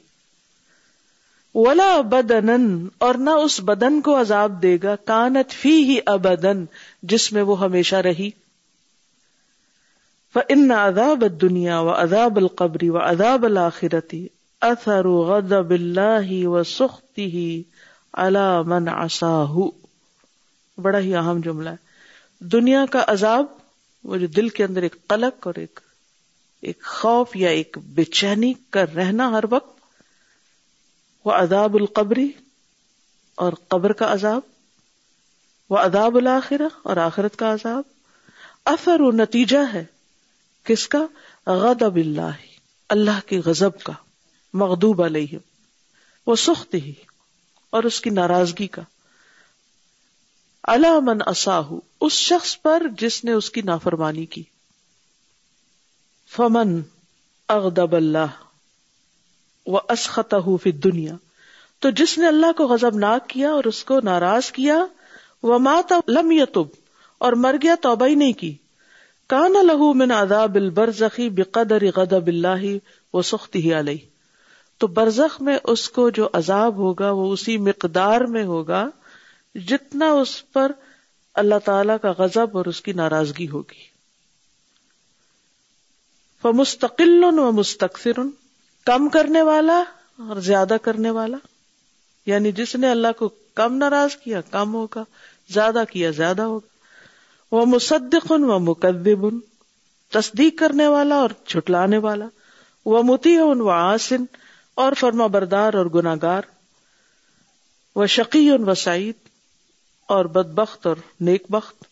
ولا 1.54 2.00
بدن 2.00 2.88
اور 2.98 3.14
نہ 3.14 3.30
اس 3.30 3.60
بدن 3.60 4.00
کو 4.00 4.20
عذاب 4.20 4.62
دے 4.62 4.78
گا، 4.82 4.96
کانت 4.96 5.50
فی 5.50 5.84
ہی 5.84 5.98
ابدن 6.06 6.64
جس 7.02 7.32
میں 7.32 7.42
وہ 7.42 7.60
ہمیشہ 7.60 7.96
رہی۔ 7.96 8.30
فإن 10.36 10.70
عذاب 10.70 11.22
الدنيا 11.22 11.78
وعذاب 11.78 12.36
القبر 12.36 12.84
وعذاب 12.84 13.44
الآخرة 13.44 14.18
أثر 14.62 15.08
غضب 15.08 15.70
الله 15.70 16.26
وسخطه 16.30 17.60
على 18.12 18.64
من 18.66 18.88
عصاه۔ 18.88 19.68
بڑا 20.78 20.98
ہی 20.98 21.14
اہم 21.14 21.40
جملہ 21.40 21.70
ہے۔ 21.70 21.76
دنیا 22.40 22.84
کا 22.90 23.04
عذاب، 23.06 23.44
وہ 24.04 24.16
جو 24.16 24.26
دل 24.26 24.48
کے 24.48 24.64
اندر 24.64 24.82
ایک 24.82 25.06
قلق 25.06 25.46
اور 25.46 25.54
ایک 25.54 25.80
ایک 26.62 26.82
خوف 26.82 27.36
یا 27.36 27.50
ایک 27.50 27.78
بے 27.78 28.04
چینی 28.04 28.52
کا 28.70 28.84
رہنا 28.96 29.30
ہر 29.30 29.44
وقت، 29.50 29.80
وہ 31.24 31.32
عذاب 31.32 31.74
القبری 31.74 32.30
اور 33.34 33.52
قبر 33.68 33.92
کا 33.92 34.12
عذاب، 34.12 34.42
وہ 35.70 35.78
عذاب 35.78 36.16
الآخرہ 36.16 36.68
اور 36.82 36.96
آخرت 36.96 37.36
کا 37.36 37.52
عذاب۔ 37.52 37.82
اثر 38.64 39.00
و 39.00 39.10
نتیجہ 39.10 39.74
ہے۔ 39.74 39.95
کس 40.66 40.86
کا؟ 40.88 41.04
غضب 41.46 41.96
اللہ 41.96 42.44
اللہ 42.90 43.18
کے 43.26 43.38
غضب 43.40 43.80
کا 43.80 43.92
مغدوب 44.54 45.02
علیہ 45.02 45.38
وہ 46.26 46.36
سخت 46.36 46.74
ہی، 46.74 46.92
اور 47.72 47.84
اس 47.84 48.00
کی 48.00 48.10
ناراضگی 48.10 48.66
کا۔ 48.66 48.82
اللہ 50.64 50.98
من 51.02 51.18
اصاہ 51.26 51.72
اس 52.00 52.12
شخص 52.12 52.56
پر 52.62 52.82
جس 52.98 53.22
نے 53.24 53.32
اس 53.32 53.50
کی 53.50 53.62
نافرمانی 53.62 54.26
کی۔ 54.26 54.42
فمن 56.30 56.80
اغدب 57.48 57.94
اللہ 57.96 58.42
وہ 59.66 59.80
اسخط 59.88 60.34
فی 60.62 60.70
دنیا 60.82 61.14
تو 61.82 61.90
جس 61.90 62.16
نے 62.18 62.26
اللہ 62.26 62.52
کو 62.56 62.66
غضب 62.66 62.98
ناک 62.98 63.28
کیا 63.28 63.50
اور 63.50 63.64
اس 63.64 63.84
کو 63.84 64.00
ناراض 64.00 64.50
کیا 64.50 64.76
وہ 65.42 65.58
مات 65.58 65.92
لم 66.08 66.30
یتب، 66.30 66.66
اور 67.20 67.32
مر 67.38 67.56
گیا 67.62 67.74
توبہ 67.80 68.06
ہی 68.06 68.14
نہیں 68.14 68.32
کی۔ 68.32 68.56
کان 69.26 69.52
لہو 69.52 69.94
من 69.94 70.12
عذاب 70.12 70.54
البرزخی 70.54 71.30
بقدر 71.30 71.82
غضب 71.96 72.26
اللہ 72.26 72.78
و 73.12 73.22
سختی 73.22 73.62
ہی 73.62 73.78
علیہ۔ 73.78 73.98
تو 74.78 74.86
برزخ 74.86 75.42
میں 75.42 75.58
اس 75.64 75.88
کو 75.88 76.10
جو 76.10 76.28
عذاب 76.32 76.76
ہوگا 76.76 77.10
وہ 77.10 77.32
اسی 77.32 77.58
مقدار 77.58 78.20
میں 78.20 78.44
ہوگا 78.44 78.88
جتنا 79.54 80.10
اس 80.12 80.52
پر 80.52 80.72
اللہ 81.34 81.54
تعالی 81.64 81.92
کا 82.02 82.12
غضب 82.18 82.56
اور 82.56 82.64
اس 82.66 82.80
کی 82.80 82.92
ناراضگی 82.92 83.48
ہوگی۔ 83.48 83.96
فمستقل 86.42 87.24
و 87.24 87.52
مستقصر 87.52 88.20
کم 88.84 89.08
کرنے 89.08 89.42
والا 89.42 89.84
اور 90.18 90.36
زیادہ 90.36 90.76
کرنے 90.82 91.10
والا۔ 91.10 91.36
یعنی 92.26 92.52
جس 92.52 92.74
نے 92.74 92.90
اللہ 92.90 93.08
کو 93.18 93.30
کم 93.54 93.76
ناراض 93.76 94.16
کیا، 94.16 94.40
کم 94.40 94.74
ہوگا، 94.74 95.04
زیادہ 95.50 95.84
کیا، 95.90 96.10
زیادہ 96.10 96.42
ہوگا۔ 96.42 96.75
وہ 97.52 97.66
مصدق 97.66 98.30
و 98.30 98.58
مقدب 98.58 99.26
تصدیق 100.10 100.58
کرنے 100.58 100.86
والا 100.86 101.14
اور 101.14 101.30
چھٹلانے 101.46 101.98
والا، 101.98 102.26
وہ 102.86 103.02
متی 103.02 103.36
ان 103.36 103.60
و 103.60 103.68
آسن 103.68 104.24
اور 104.74 104.92
فرما 104.92 105.26
بردار 105.26 105.74
اور 105.74 105.86
گناگار 105.86 106.42
وہ 107.94 108.06
شقی 108.06 108.50
ان 108.50 108.68
و 108.68 108.74
سعید 108.74 109.14
اور 110.06 110.24
بد 110.24 110.54
بخت 110.54 110.86
اور 110.86 110.96
نیک 111.20 111.50
بخت۔ 111.50 111.84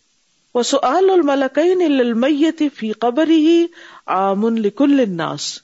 وہ 0.54 0.62
سعال 0.62 1.10
الملکین 1.10 2.68
فی 2.74 2.92
قبر 2.92 3.26
ہی 3.26 3.66
آمن 4.06 4.60
لکل 4.60 5.04
الناس۔ 5.08 5.58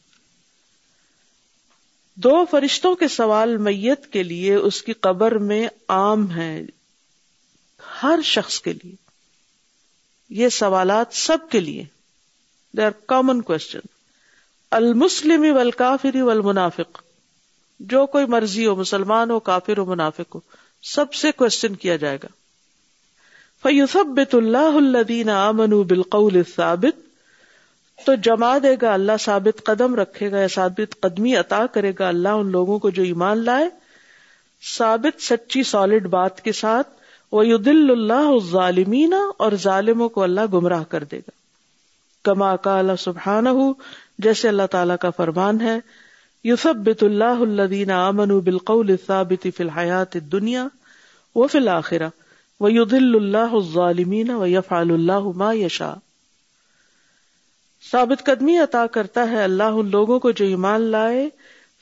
دو 2.14 2.45
فرشتوں 2.51 2.95
کے 2.95 3.09
سوال 3.09 3.57
میت 3.57 4.12
کے 4.12 4.22
لیے 4.22 4.55
اس 4.55 4.82
کی 4.82 4.93
قبر 4.93 5.38
میں 5.38 5.68
عام 5.88 6.30
ہے 6.30 6.62
ہر 8.03 8.18
شخص 8.24 8.61
کے 8.61 8.72
لیے۔ 8.72 8.95
یہ 10.30 10.48
سوالات 10.48 11.06
سب 11.12 11.38
کے 11.50 11.60
لیے۔ 11.60 11.84
دے 12.76 12.84
آر 12.84 12.90
کامن 13.06 13.42
کوشچن 13.42 13.78
المسلم 14.70 15.56
والکافر 15.56 16.22
والمنافق۔ 16.22 17.02
جو 17.80 18.06
کوئی 18.06 18.26
مرضی 18.26 18.66
ہو، 18.66 18.76
مسلمان 18.76 19.30
ہو، 19.30 19.40
کافر 19.40 19.78
ہو، 19.78 19.84
منافق 19.84 20.34
ہو، 20.34 20.40
سب 20.82 21.14
سے 21.14 21.32
کوشچن 21.32 21.74
کیا 21.74 21.96
جائے 21.96 22.18
گا۔ 22.22 22.26
فیوسبت 23.62 24.34
اللہ 24.34 24.96
الدین 24.96 25.28
امن 25.28 25.82
بالقول 25.82 26.42
ثابت 26.56 27.00
تو 28.06 28.14
جما 28.14 28.58
دے 28.58 28.76
گا، 28.82 28.92
اللہ 28.92 29.12
ثابت 29.20 29.64
قدم 29.64 29.94
رکھے 29.94 30.30
گا 30.30 30.38
یا 30.40 30.48
ثابت 30.48 31.00
قدمی 31.00 31.36
عطا 31.36 31.66
کرے 31.66 31.92
گا، 31.98 32.08
اللہ 32.08 32.28
ان 32.28 32.50
لوگوں 32.50 32.78
کو 32.78 32.90
جو 32.90 33.02
ایمان 33.02 33.44
لائے۔ 33.44 33.68
ثابت، 34.78 35.22
سچی 35.22 35.62
سالڈ 35.62 36.06
بات 36.06 36.40
کے 36.40 36.52
ساتھ۔ 36.52 36.99
وہ 37.32 37.58
دل 37.58 37.90
اللہ 37.90 38.38
ظالمین 38.50 39.14
اور 39.38 39.52
ظالموں 39.52 40.08
کو 40.08 40.22
اللہ 40.22 40.40
گمراہ 40.52 40.84
کر 40.84 41.04
دے 41.04 41.18
گا۔ 41.18 41.30
کما 42.24 42.56
کا 42.56 42.96
سبحان 42.98 43.46
جیسے 44.18 44.48
اللہ 44.48 44.66
تعالیٰ 44.70 44.96
کا 45.00 45.10
فرمان 45.10 45.60
ہے 45.60 45.78
یوسبت 46.44 47.02
اللہ 47.02 47.40
الدین 47.40 47.90
امن 47.90 48.38
بالقول 48.38 48.96
ثابت 49.06 49.46
فی 49.56 49.62
الحیات 49.62 50.14
دنیا 50.14 50.66
وہ 51.34 51.46
فی 51.46 51.58
الآخرہ 51.58 52.08
وہ 52.60 52.84
دل 52.84 53.14
اللہ 53.14 53.58
ظالمین 53.74 54.30
و 54.30 54.46
یفعل 54.46 54.92
اللہ 54.92 55.28
ما 55.34 55.52
یشا 55.52 55.94
ثابت 57.90 58.24
قدمی 58.24 58.56
عطا 58.56 58.86
کرتا 58.86 59.30
ہے 59.30 59.44
اللہ 59.44 59.62
ان 59.62 59.90
لوگوں 59.90 60.18
کو 60.18 60.30
جو 60.30 60.44
ایمان 60.44 60.80
لائے 60.80 61.28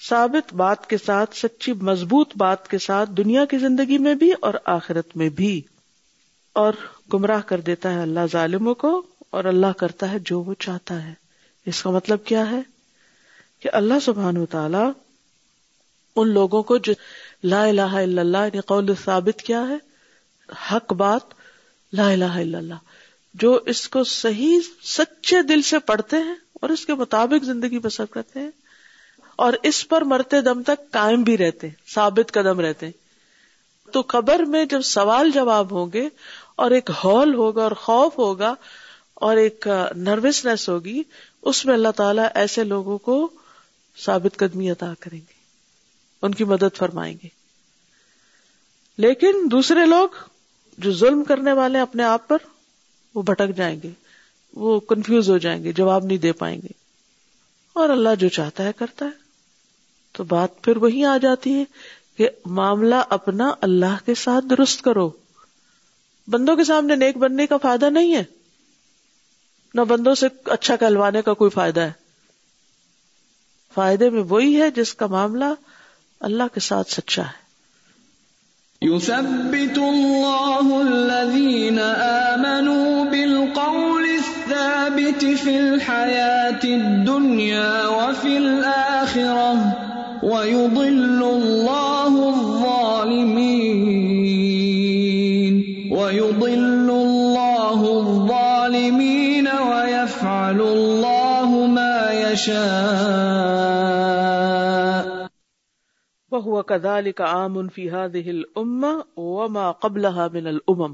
ثابت 0.09 0.55
بات 0.55 0.87
کے 0.87 0.99
ساتھ، 0.99 1.37
سچی 1.37 1.73
مضبوط 1.73 2.31
بات 2.37 2.69
کے 2.69 2.79
ساتھ 2.79 3.11
دنیا 3.11 3.45
کی 3.45 3.59
زندگی 3.59 3.99
میں 3.99 4.15
بھی 4.15 4.33
اور 4.41 4.55
آخرت 4.65 5.17
میں 5.17 5.29
بھی۔ 5.29 5.63
اور 6.53 6.73
گمراہ 7.13 7.41
کر 7.41 7.61
دیتا 7.61 7.95
ہے 7.95 8.03
اللہ 8.03 8.21
ظالموں 8.33 8.75
کو 8.75 9.07
اور 9.31 9.45
اللہ 9.45 9.73
کرتا 9.77 10.13
ہے 10.13 10.19
جو 10.19 10.41
وہ 10.41 10.55
چاہتا 10.59 11.05
ہے۔ 11.05 11.15
اس 11.67 11.83
کا 11.83 11.91
مطلب 11.91 12.25
کیا 12.25 12.51
ہے؟ 12.51 12.61
کہ 13.61 13.71
اللہ 13.73 13.95
سبحان 14.03 14.37
و 14.37 14.47
تعالی 14.47 14.91
ان 16.17 16.29
لوگوں 16.29 16.63
کو 16.63 16.79
جو 16.79 16.93
لا 17.45 17.65
الہ 17.65 17.81
الا 17.81 18.21
اللہ 18.21 18.39
یعنی 18.39 18.61
قول 18.61 18.95
ثابت 19.05 19.43
کیا 19.43 19.69
ہے، 19.69 19.77
حق 20.73 20.93
بات 20.93 21.21
لا 21.93 22.11
الہ 22.11 22.25
الا 22.25 22.59
اللہ، 22.59 22.75
جو 23.35 23.61
اس 23.67 23.89
کو 23.89 24.05
صحیح، 24.05 24.57
سچے 24.83 25.43
دل 25.43 25.63
سے 25.63 25.79
پڑھتے 25.79 26.17
ہیں 26.17 26.35
اور 26.55 26.69
اس 26.69 26.87
کے 26.87 26.95
مطابق 26.95 27.45
زندگی 27.45 27.79
بسر 27.79 28.05
کرتے 28.05 28.41
ہیں۔ 28.41 28.51
اور 29.39 29.53
اس 29.63 29.89
پر 29.89 30.03
مرتے 30.03 30.41
دم 30.41 30.63
تک 30.63 30.91
قائم 30.91 31.23
بھی 31.23 31.39
رہتے 31.39 31.69
ہیں، 31.69 31.75
ثابت 31.95 32.33
قدم 32.33 32.61
رہتے 32.61 32.87
ہیں۔ 32.87 32.93
تو 33.93 34.03
قبر 34.07 34.39
میں 34.39 34.65
جب 34.65 34.81
سوال 34.81 35.31
جواب 35.31 35.73
ہوں 35.73 35.87
گے 35.93 36.09
اور 36.57 36.71
ایک 36.71 36.91
ہال 37.05 37.35
ہوگا 37.35 37.63
اور 37.63 37.73
خوف 37.73 38.19
ہوگا 38.19 38.55
اور 39.15 39.37
ایک 39.37 39.69
نروسنیس 39.97 40.69
ہوگی، 40.69 41.03
اس 41.43 41.67
میں 41.67 41.75
اللہ 41.75 41.89
تعالیٰ 41.97 42.27
ایسے 42.35 42.65
لوگوں 42.65 42.99
کو 42.99 43.29
ثابت 44.05 44.37
قدمی 44.37 44.71
عطا 44.71 44.93
کریں 45.01 45.19
گے، 45.19 45.33
ان 46.23 46.35
کی 46.35 46.45
مدد 46.45 46.77
فرمائیں 46.77 47.17
گے۔ 47.23 47.29
لیکن 48.99 49.49
دوسرے 49.51 49.87
لوگ 49.87 50.09
جو 50.79 50.93
ظلم 50.93 51.25
کرنے 51.25 51.53
والے 51.53 51.79
اپنے 51.79 52.05
آپ 52.05 52.29
پر، 52.29 52.37
وہ 53.15 53.23
بھٹک 53.23 53.57
جائیں 53.57 53.81
گے، 53.83 53.91
وہ 54.55 54.81
کنفیوز 54.81 55.31
ہو 55.31 55.39
جائیں 55.39 55.65
گے، 55.65 55.73
جواب 55.73 56.05
نہیں 56.05 56.19
دے 56.19 56.33
پائیں 56.33 56.63
گے۔ 56.63 56.69
اور 57.73 57.89
اللہ 57.89 58.15
جو 58.19 58.29
چاہتا 58.29 58.65
ہے 58.65 58.71
کرتا 58.77 59.05
ہے۔ 59.05 59.28
تو 60.19 60.25
بات 60.25 60.63
پھر 60.63 60.77
وہی 60.77 61.05
آ 61.05 61.17
جاتی 61.17 61.55
ہے 61.55 61.65
کہ 62.19 62.29
معاملہ 62.47 62.95
اپنا 63.09 63.53
اللہ 63.61 64.07
کے 64.07 64.15
ساتھ 64.15 64.45
درست 64.51 64.83
کرو۔ 64.83 65.11
بندوں 66.29 66.57
کے 66.57 66.65
سامنے 66.65 66.97
نیک 66.97 67.17
بننے 67.17 67.47
کا 67.47 67.57
فائدہ 67.57 67.85
نہیں 67.85 68.15
ہے۔ 68.15 68.25
نہ 69.75 69.81
بندوں 69.81 70.15
سے 70.15 70.27
اچھا 70.45 70.77
کہلوانے 70.77 71.23
کا 71.23 71.33
کوئی 71.33 71.51
فائدہ 71.51 71.81
ہے۔ 71.81 71.93
فائدے 73.75 74.11
میں 74.11 74.23
وہی 74.23 74.63
ہے 74.63 74.71
جس 74.71 74.95
کا 74.95 75.07
معاملہ 75.07 75.45
اللہ 76.21 76.43
کے 76.55 76.61
ساتھ 76.61 76.93
سچا 76.93 77.23
ہے۔ 77.23 77.49
يثبت 78.83 79.79
الله 79.79 80.81
الذين 80.81 81.79
آمنوا 82.03 83.03
بالقول 83.03 84.03
الثابت 84.03 85.25
في 85.45 85.57
الحياة 85.57 86.83
الدنيا 86.83 87.87
وفي 87.87 88.37
الآخرة 88.37 89.88
ويضل 90.23 91.23
الله 91.23 92.29
الظالمين 92.29 93.59
ويضل 95.93 96.91
الله 96.91 97.81
الظالمين 98.01 99.47
ويفعل 99.47 100.61
الله 100.61 101.67
ما 101.67 102.13
يشاء 102.13 102.79
وہ 106.33 106.63
کدال 106.63 107.13
کا 107.13 107.25
عام 107.25 107.69
فی 107.69 107.91
هذه 107.91 108.31
الامه 108.31 108.93
وما 109.17 109.73
قبلها 109.73 110.27
من 110.33 110.47
الامم 110.47 110.93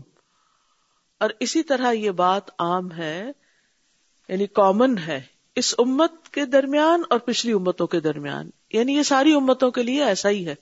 اور 1.20 1.30
اسی 1.40 1.62
طرح 1.62 1.92
یہ 1.92 2.10
بات 2.10 2.50
عام 2.58 2.92
ہے 2.92 3.32
یعنی 4.28 4.46
کامن 4.46 4.98
ہے، 4.98 5.20
اس 5.56 5.74
امت 5.78 6.28
کے 6.28 6.44
درمیان 6.44 7.02
اور 7.10 7.18
پچھلی 7.18 7.52
امتوں 7.52 7.86
کے 7.86 8.00
درمیان۔ 8.00 8.50
یعنی 8.74 8.92
یہ 8.92 9.02
ساری 9.02 9.34
امتوں 9.34 9.70
کے 9.70 9.82
لیے 9.82 10.04
ایسا 10.04 10.28
ہی 10.28 10.46
ہے، 10.46 10.54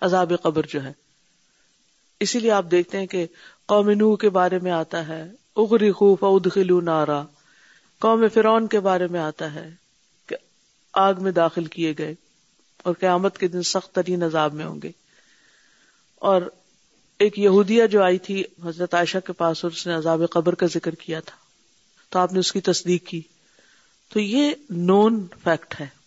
عذاب 0.00 0.32
قبر 0.42 0.66
جو 0.68 0.84
ہے۔ 0.84 0.92
اسی 2.20 2.38
لیے 2.38 2.50
آپ 2.50 2.64
دیکھتے 2.70 2.98
ہیں 2.98 3.06
کہ 3.06 3.26
قوم 3.66 3.90
نو 3.90 4.16
کے 4.16 4.28
بارے 4.28 4.58
میں 4.58 4.72
آتا 4.72 5.08
ہے 5.08 5.30
اغری 5.56 5.92
خوف 5.92 6.18
ادخلو 6.22 6.80
نارا۔ 6.80 7.24
قوم 7.98 8.24
فرون 8.34 8.66
کے 8.66 8.80
بارے 8.80 9.06
میں 9.06 9.20
آتا 9.20 9.54
ہے 9.54 9.70
کہ 10.26 10.36
آگ 10.92 11.14
میں 11.18 11.32
داخل 11.32 11.64
کیے 11.64 11.94
گئے 11.98 12.14
اور 12.82 12.94
قیامت 13.00 13.38
کے 13.38 13.48
دن 13.48 13.62
سخت 13.62 13.94
ترین 13.94 14.22
عذاب 14.22 14.54
میں 14.54 14.64
ہوں 14.64 14.82
گے۔ 14.82 14.90
اور 16.14 16.42
ایک 17.18 17.38
یہودیہ 17.38 17.86
جو 17.86 18.02
آئی 18.02 18.18
تھی، 18.18 18.44
حضرت 18.64 18.94
عائشہ 18.94 19.18
کے 19.26 19.32
پاس 19.32 19.64
اور 19.64 19.72
اس 19.72 19.86
نے 19.86 19.94
عذاب 19.94 20.20
قبر 20.30 20.54
کا 20.54 20.66
ذکر 20.66 20.94
کیا 20.94 21.20
تھا۔ 21.20 21.36
تو 22.08 22.18
آپ 22.18 22.32
نے 22.32 22.38
اس 22.38 22.52
کی 22.52 22.60
تصدیق 22.60 23.06
کی۔ 23.06 23.22
تو 24.08 24.20
یہ 24.20 24.50
نون 24.70 25.26
فیکٹ 25.44 25.80
ہے۔ 25.80 26.01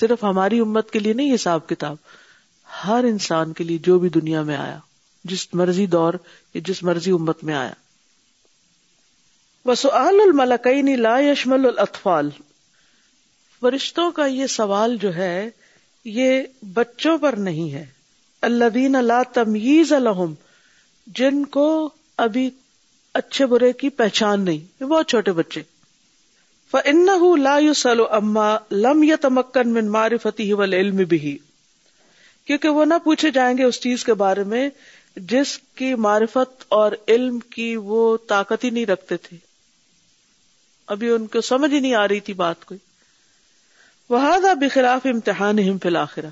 صرف 0.00 0.24
ہماری 0.24 0.60
امت 0.60 0.90
کے 0.90 0.98
لیے 0.98 1.12
نہیں، 1.12 1.34
حساب 1.34 1.68
کتاب۔ 1.68 1.96
ہر 2.84 3.04
انسان 3.04 3.52
کے 3.52 3.64
لیے 3.64 3.78
جو 3.78 3.98
بھی 3.98 4.08
دنیا 4.08 4.42
میں 4.42 4.56
آیا، 4.56 4.78
جس 5.24 5.54
مرضی 5.54 5.86
دور 5.86 6.14
یا 6.54 6.60
جس 6.64 6.82
مرضی 6.82 7.10
امت 7.10 7.44
میں 7.44 7.54
آیا۔ 7.54 7.72
وسؤال 9.64 10.20
الملکین 10.24 11.00
لا 11.00 11.18
یشمل 11.18 11.66
الاطفال۔ 11.66 12.30
فرشتوں 13.60 14.10
کا 14.10 14.26
یہ 14.26 14.46
سوال 14.46 14.96
جو 14.96 15.14
ہے، 15.14 15.50
یہ 16.04 16.42
بچوں 16.74 17.18
پر 17.18 17.32
نہیں 17.32 17.72
ہے۔ 17.72 17.86
اللہ 18.42 18.68
دین 18.68 18.96
اللہ 18.96 19.22
تمیز 19.34 19.92
الحم 19.92 20.34
جن 21.06 21.44
کو 21.44 21.90
ابھی 22.16 22.50
اچھے 23.14 23.46
برے 23.46 23.72
کی 23.72 23.88
پہچان 23.88 24.44
نہیں، 24.44 24.58
یہ 24.80 24.84
بہت 24.84 25.08
چھوٹے 25.08 25.32
بچے۔ 25.32 25.62
فن 26.70 27.06
لا 27.38 27.58
سلو 27.76 28.06
اما 28.10 28.56
لم 28.70 29.02
یا 29.02 29.16
تمکن 29.20 29.68
من 29.68 29.88
معرفتی 29.88 30.52
علم 30.52 30.96
بھی 30.96 31.38
کیونکہ 32.44 32.68
وہ 32.68 32.84
نہ 32.84 32.94
پوچھے 33.04 33.30
جائیں 33.30 33.58
گے 33.58 33.64
اس 33.64 33.80
چیز 33.80 34.04
کے 34.04 34.14
بارے 34.14 34.44
میں 34.44 34.68
جس 35.16 35.58
کی 35.74 35.94
معرفت 35.94 36.64
اور 36.68 36.92
علم 37.08 37.38
کی 37.38 37.76
وہ 37.76 38.16
طاقت 38.28 38.64
ہی 38.64 38.70
نہیں 38.70 38.86
رکھتے 38.86 39.16
تھے۔ 39.16 39.36
ابھی 40.86 41.10
ان 41.10 41.26
کو 41.26 41.40
سمجھ 41.40 41.74
ہی 41.74 41.80
نہیں 41.80 41.94
آ 41.94 42.08
رہی 42.08 42.20
تھی 42.20 42.32
بات 42.32 42.64
کوئی۔ 42.64 42.78
وہ 44.10 44.18
بخلاف 44.54 45.06
امتحان 45.06 45.58
آخرا 45.96 46.28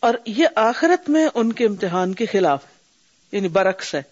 اور 0.00 0.14
یہ 0.26 0.46
آخرت 0.54 1.10
میں 1.10 1.28
ان 1.34 1.52
کے 1.52 1.66
امتحان 1.66 2.14
کے 2.14 2.26
خلاف 2.26 2.64
یعنی 3.32 3.48
برعکس 3.48 3.94
ہے۔ 3.94 4.02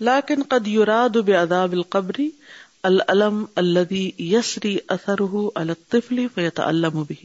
لاکن 0.00 0.42
قد 0.42 0.66
یوراد 0.66 1.16
بعذاب 1.16 1.72
القبری 1.72 2.30
العلم 2.88 3.44
الذي 3.56 4.10
یسری 4.18 4.78
اثره 4.88 5.40
على 5.56 5.70
الطفل 5.70 6.26
فيتعلم 6.34 7.02
به۔ 7.02 7.24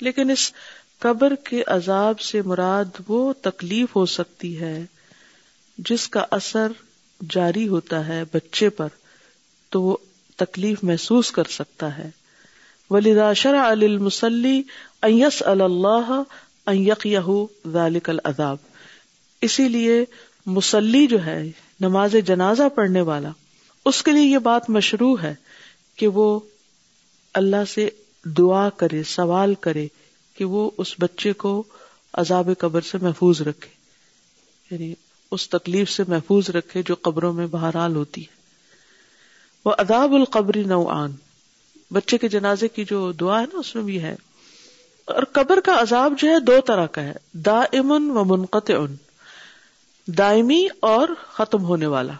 لیکن 0.00 0.30
اس 0.30 0.52
قبر 0.98 1.34
کے 1.34 1.62
عذاب 1.66 2.20
سے 2.20 2.42
مراد 2.42 2.84
وہ 3.08 3.32
تکلیف 3.42 3.96
ہو 3.96 4.06
سکتی 4.06 4.60
ہے 4.60 4.84
جس 5.78 6.08
کا 6.08 6.24
اثر 6.30 6.72
جاری 7.30 7.68
ہوتا 7.68 8.08
ہے 8.08 8.22
بچے 8.32 8.70
پر، 8.70 8.88
تو 9.70 9.82
وہ 9.82 9.96
تکلیف 10.36 10.84
محسوس 10.84 11.30
کر 11.30 11.44
سکتا 11.44 11.98
ہے۔ 11.98 12.10
ولیدا 12.90 13.32
شرع 13.32 13.62
المسلی 13.62 14.62
ایس 15.02 15.42
اللہ 15.46 16.22
ذالک 17.72 18.10
العذاب۔ 18.10 18.56
اسی 19.40 19.68
لیے 19.68 20.04
مسلی 20.46 21.06
جو 21.06 21.24
ہے، 21.24 21.50
نماز 21.80 22.14
جنازہ 22.26 22.68
پڑھنے 22.74 23.00
والا 23.00 23.30
اس 23.86 24.02
کے 24.02 24.12
لیے 24.12 24.22
یہ 24.22 24.38
بات 24.38 24.70
مشروع 24.70 25.16
ہے 25.22 25.34
کہ 25.96 26.08
وہ 26.08 26.40
اللہ 27.34 27.64
سے 27.68 27.88
دعا 28.24 28.68
کرے، 28.68 29.02
سوال 29.02 29.54
کرے 29.54 29.86
کہ 30.36 30.44
وہ 30.44 30.70
اس 30.78 30.94
بچے 30.98 31.32
کو 31.32 31.62
عذاب 32.12 32.48
قبر 32.58 32.80
سے 32.80 32.98
محفوظ 33.02 33.42
رکھے۔ 33.42 33.70
یعنی 34.70 34.94
اس 35.30 35.48
تکلیف 35.48 35.90
سے 35.90 36.02
محفوظ 36.08 36.50
رکھے 36.50 36.82
جو 36.82 36.94
قبروں 37.02 37.32
میں 37.32 37.46
بہرحال 37.46 37.96
ہوتی 37.96 38.20
ہے۔ 38.20 38.36
وہ 39.64 39.74
اداب 39.78 40.12
القبری 40.12 40.64
نوعان۔ 40.64 41.12
بچے 41.90 42.18
کے 42.18 42.28
جنازے 42.28 42.68
کی 42.68 42.84
جو 42.84 43.12
دعا 43.12 43.40
ہے 43.40 43.46
نا، 43.52 43.58
اس 43.58 43.74
میں 43.74 43.82
بھی 43.82 44.02
ہے۔ 44.02 44.16
اور 45.04 45.22
قبر 45.32 45.60
کا 45.60 45.80
عذاب 45.80 46.12
جو 46.18 46.28
ہے، 46.28 46.40
دو 46.40 46.60
طرح 46.66 46.86
کا 46.86 47.02
ہے۔ 47.02 47.12
دا 47.32 47.58
امن 47.58 48.10
و 48.10 48.24
منقطع 48.24 48.74
دائمی 50.06 50.66
اور 50.80 51.08
ختم 51.28 51.64
ہونے 51.64 51.86
والا۔ 51.86 52.12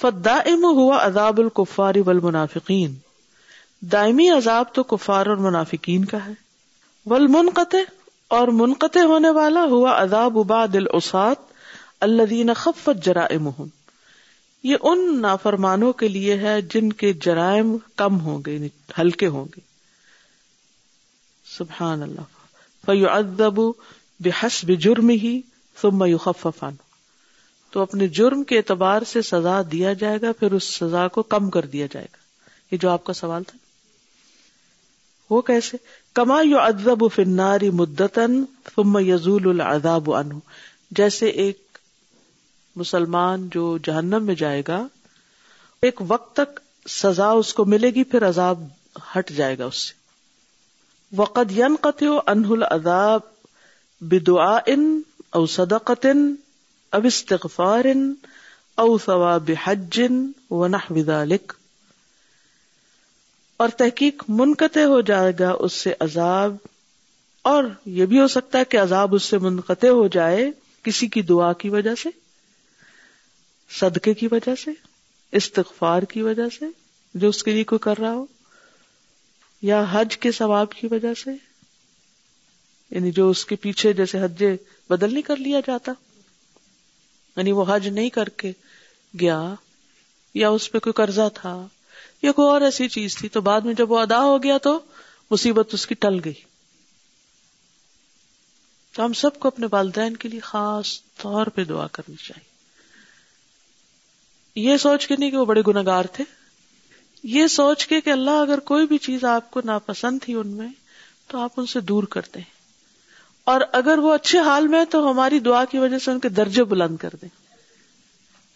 فدا 0.00 0.34
ام 0.34 0.64
ہوا 0.64 0.96
اداب 0.96 1.38
القفاری 1.38 2.00
والمنافقین 2.00 2.94
دائمی 3.80 4.28
عذاب 4.28 4.64
تو 4.72 4.82
کفار 4.82 5.26
اور 5.26 5.36
منافقین 5.36 6.04
کا 6.04 6.26
ہے۔ 6.26 6.32
ول 7.06 7.26
منقطع 7.26 7.78
اور 8.28 8.48
منقطع 8.48 9.00
ہونے 9.00 9.30
والا 9.30 9.64
ہوا 9.64 9.90
اداب 9.90 10.38
اباد 10.38 10.74
الاسات 10.74 11.36
اللہ 12.00 12.54
خفت 12.56 13.04
جرائمہم 13.04 13.66
یہ 14.62 14.76
ان 14.82 15.22
نافرمانوں 15.22 15.92
کے 15.92 16.08
لیے 16.08 16.36
ہے 16.36 16.62
جن 16.62 16.92
کے 16.92 17.12
جرائم 17.12 17.76
کم 17.96 18.20
ہوں 18.20 18.42
گے 18.46 18.52
یعنی 18.54 18.68
ہلکے 18.98 19.26
ہوں 19.26 19.44
گے۔ 19.44 19.60
سبحان 21.58 22.02
اللہ۔ 22.02 22.20
فیو 22.86 23.10
ادب 23.10 23.60
بحسب 24.20 24.68
جرم 24.68 25.08
ہی 25.08 25.40
ثم 25.80 26.04
يخففان 26.04 26.74
تو 27.70 27.80
اپنے 27.80 28.08
جرم 28.08 28.44
کے 28.44 28.56
اعتبار 28.56 29.02
سے 29.02 29.22
سزا 29.22 29.62
دیا 29.72 29.92
جائے 29.92 30.20
گا، 30.20 30.32
پھر 30.32 30.52
اس 30.52 30.64
سزا 30.64 31.08
کو 31.08 31.22
کم 31.22 31.50
کر 31.50 31.66
دیا 31.66 31.86
جائے 31.90 32.06
گا۔ 32.12 32.16
یہ 32.70 32.78
جو 32.78 32.90
آپ 32.90 33.04
کا 33.04 33.12
سوال 33.12 33.42
تھا۔ 33.44 33.58
وہ 35.30 35.40
کیسے؟ 35.40 35.76
کما 36.14 36.42
یو 36.42 36.58
ادب 36.58 37.12
فناری 37.14 37.70
مدتن 37.70 38.44
ثم 38.74 38.98
یزول 38.98 39.60
العذاب 39.60 40.14
عنہ۔ 40.14 40.34
جیسے 40.90 41.26
ایک 41.26 41.78
مسلمان 42.76 43.48
جو 43.48 43.78
جہنم 43.78 44.24
میں 44.24 44.34
جائے 44.34 44.62
گا، 44.68 44.86
ایک 45.82 46.00
وقت 46.08 46.36
تک 46.36 46.60
سزا 46.88 47.30
اس 47.30 47.54
کو 47.54 47.64
ملے 47.64 47.90
گی، 47.90 48.04
پھر 48.04 48.28
عذاب 48.28 48.64
ہٹ 49.16 49.30
جائے 49.30 49.58
گا 49.58 49.64
اس 49.64 49.76
سے۔ 49.76 49.94
وقد 51.16 51.52
ينقطع 51.52 52.06
عنه 52.26 52.50
العذاب 52.50 53.20
بدعاء 54.00 54.72
او 55.30 55.46
صدقة 55.46 56.08
او 56.92 57.06
استغفار 57.06 57.84
او 58.74 58.98
ثواب 58.98 59.50
حج 59.64 60.00
ونحو 60.50 61.02
ذلك 61.02 61.52
اور 63.56 63.68
تحقیق 63.68 64.22
منقطع 64.28 64.84
ہو 64.84 65.00
جائے 65.00 65.32
گا 65.38 65.50
اس 65.50 65.72
سے 65.72 65.94
عذاب، 66.00 66.56
اور 67.44 67.64
یہ 67.86 68.06
بھی 68.06 68.20
ہو 68.20 68.26
سکتا 68.28 68.58
ہے 68.58 68.64
کہ 68.64 68.76
عذاب 68.76 69.14
اس 69.14 69.22
سے 69.22 69.38
منقطع 69.38 69.88
ہو 69.88 70.08
جائے 70.08 70.50
کسی 70.82 71.06
کی 71.06 71.22
دعا 71.22 71.52
کی 71.52 71.68
وجہ 71.68 71.94
سے، 71.94 72.08
صدقے 73.70 74.14
کی 74.14 74.26
وجہ 74.26 74.54
سے، 74.54 74.70
استغفار 75.32 76.02
کی 76.02 76.22
وجہ 76.22 76.48
سے، 76.58 76.66
جو 77.14 77.28
اس 77.28 77.42
کے 77.42 77.52
لیے 77.52 77.64
کوئی 77.64 77.78
کر 77.78 77.98
رہا 77.98 78.12
ہو، 78.12 78.26
یا 79.62 79.84
حج 79.92 80.16
کے 80.18 80.32
ثواب 80.32 80.72
کی 80.72 80.86
وجہ 80.86 81.14
سے۔ 81.14 81.30
یعنی 82.90 83.10
جو 83.10 83.30
اس 83.30 83.44
کے 83.44 83.56
پیچھے 83.56 83.92
جیسے 83.92 84.22
حج 84.22 84.44
بدل 84.90 85.12
نہیں 85.12 85.22
کر 85.22 85.36
لیا 85.36 85.60
جاتا۔ 85.66 85.92
یعنی 87.36 87.52
وہ 87.52 87.64
حج 87.68 87.88
نہیں 87.88 88.10
کر 88.10 88.28
کے 88.28 88.52
گیا 89.20 89.54
یا 90.34 90.48
اس 90.48 90.72
پہ 90.72 90.78
کوئی 90.78 90.92
قرضہ 90.92 91.28
تھا 91.34 91.66
یا 92.22 92.32
کوئی 92.32 92.48
اور 92.48 92.60
ایسی 92.60 92.88
چیز 92.88 93.16
تھی، 93.16 93.28
تو 93.28 93.40
بعد 93.40 93.60
میں 93.60 93.74
جب 93.74 93.92
وہ 93.92 93.98
ادا 93.98 94.20
ہو 94.20 94.42
گیا 94.42 94.58
تو 94.58 94.78
مصیبت 95.30 95.74
اس 95.74 95.86
کی 95.86 95.94
ٹل 95.94 96.18
گئی۔ 96.24 96.32
تو 98.92 99.04
ہم 99.04 99.12
سب 99.12 99.38
کو 99.38 99.48
اپنے 99.48 99.66
والدین 99.70 100.16
کے 100.16 100.28
لیے 100.28 100.40
خاص 100.40 101.00
طور 101.16 101.46
پہ 101.46 101.64
دعا 101.64 101.86
کرنی 101.86 102.16
چاہیے۔ 102.16 102.50
یہ 104.54 104.76
سوچ 104.76 105.06
کے 105.06 105.16
نہیں 105.18 105.30
کہ 105.30 105.36
وہ 105.36 105.44
بڑے 105.44 105.62
گناگار 105.66 106.04
تھے۔ 106.04 106.24
یہ 107.22 107.46
سوچ 107.46 107.86
کے 107.86 108.00
کہ 108.00 108.10
اللہ 108.10 108.30
اگر 108.30 108.60
کوئی 108.60 108.86
بھی 108.86 108.98
چیز 108.98 109.24
آپ 109.24 109.50
کو 109.50 109.60
ناپسند 109.64 110.18
تھی 110.22 110.34
ان 110.34 110.48
میں، 110.48 110.68
تو 111.26 111.38
آپ 111.38 111.50
ان 111.56 111.66
سے 111.66 111.80
دور 111.80 112.02
کرتے 112.02 112.40
ہیں 112.40 112.59
اور 113.44 113.60
اگر 113.72 113.98
وہ 113.98 114.14
اچھے 114.14 114.38
حال 114.38 114.68
میں 114.68 114.84
تو 114.84 115.10
ہماری 115.10 115.40
دعا 115.40 115.64
کی 115.64 115.78
وجہ 115.78 115.98
سے 115.98 116.10
ان 116.10 116.20
کے 116.20 116.28
درجے 116.28 116.64
بلند 116.64 116.96
کر 116.96 117.08
دیں۔ 117.22 117.28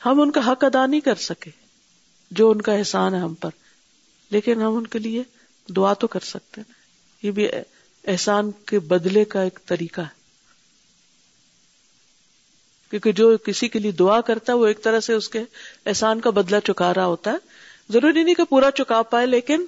ہم 0.06 0.20
ان 0.20 0.30
کا 0.30 0.52
حق 0.52 0.64
ادا 0.64 0.86
نہیں 0.86 1.00
کر 1.00 1.14
سکے، 1.14 1.50
جو 2.30 2.50
ان 2.50 2.62
کا 2.62 2.72
احسان 2.72 3.14
ہے 3.14 3.18
ہم 3.18 3.34
پر۔ 3.34 3.50
لیکن 4.30 4.62
ہم 4.62 4.76
ان 4.76 4.86
کے 4.86 4.98
لیے 4.98 5.22
دعا 5.68 5.92
تو 5.92 6.06
کر 6.06 6.20
سکتے 6.20 6.60
ہیں۔ 6.60 6.74
یہ 7.22 7.30
بھی 7.30 7.48
احسان 8.04 8.50
کے 8.50 8.78
بدلے 8.78 9.24
کا 9.24 9.42
ایک 9.42 9.60
طریقہ 9.66 10.00
ہے۔ 10.00 10.24
کیونکہ 12.90 13.12
جو 13.12 13.36
کسی 13.38 13.68
کے 13.68 13.78
لیے 13.78 13.90
دعا 13.90 14.20
کرتا 14.20 14.52
ہے، 14.52 14.58
وہ 14.58 14.66
ایک 14.66 14.82
طرح 14.82 15.00
سے 15.00 15.12
اس 15.12 15.28
کے 15.28 15.40
احسان 15.86 16.20
کا 16.20 16.30
بدلہ 16.30 16.56
چکا 16.64 16.94
رہا 16.94 17.06
ہوتا 17.06 17.30
ہے۔ 17.30 17.36
ضروری 17.90 18.22
نہیں 18.22 18.34
کہ 18.34 18.44
پورا 18.44 18.70
چکا 18.70 19.02
پائے، 19.02 19.26
لیکن 19.26 19.66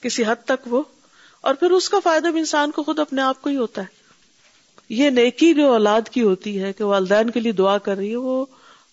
کسی 0.00 0.24
حد 0.24 0.44
تک 0.44 0.66
وہ 0.66 0.82
اور 1.40 1.54
پھر 1.54 1.70
اس 1.70 1.88
کا 1.88 1.96
فائدہ 2.04 2.28
بھی 2.28 2.38
انسان 2.38 2.70
کو 2.70 2.82
خود 2.82 2.98
اپنے 2.98 3.22
آپ 3.22 3.42
کو 3.42 3.50
ہی 3.50 3.56
ہوتا 3.56 3.82
ہے۔ 3.82 3.98
یہ 4.88 5.10
نیکی 5.10 5.54
جو 5.54 5.72
اولاد 5.72 6.08
کی 6.08 6.22
ہوتی 6.22 6.62
ہے 6.62 6.72
کہ 6.72 6.84
والدین 6.84 7.30
کے 7.30 7.40
لیے 7.40 7.52
دعا 7.52 7.78
کر 7.78 7.96
رہی 7.96 8.10
ہے، 8.10 8.16
وہ 8.16 8.46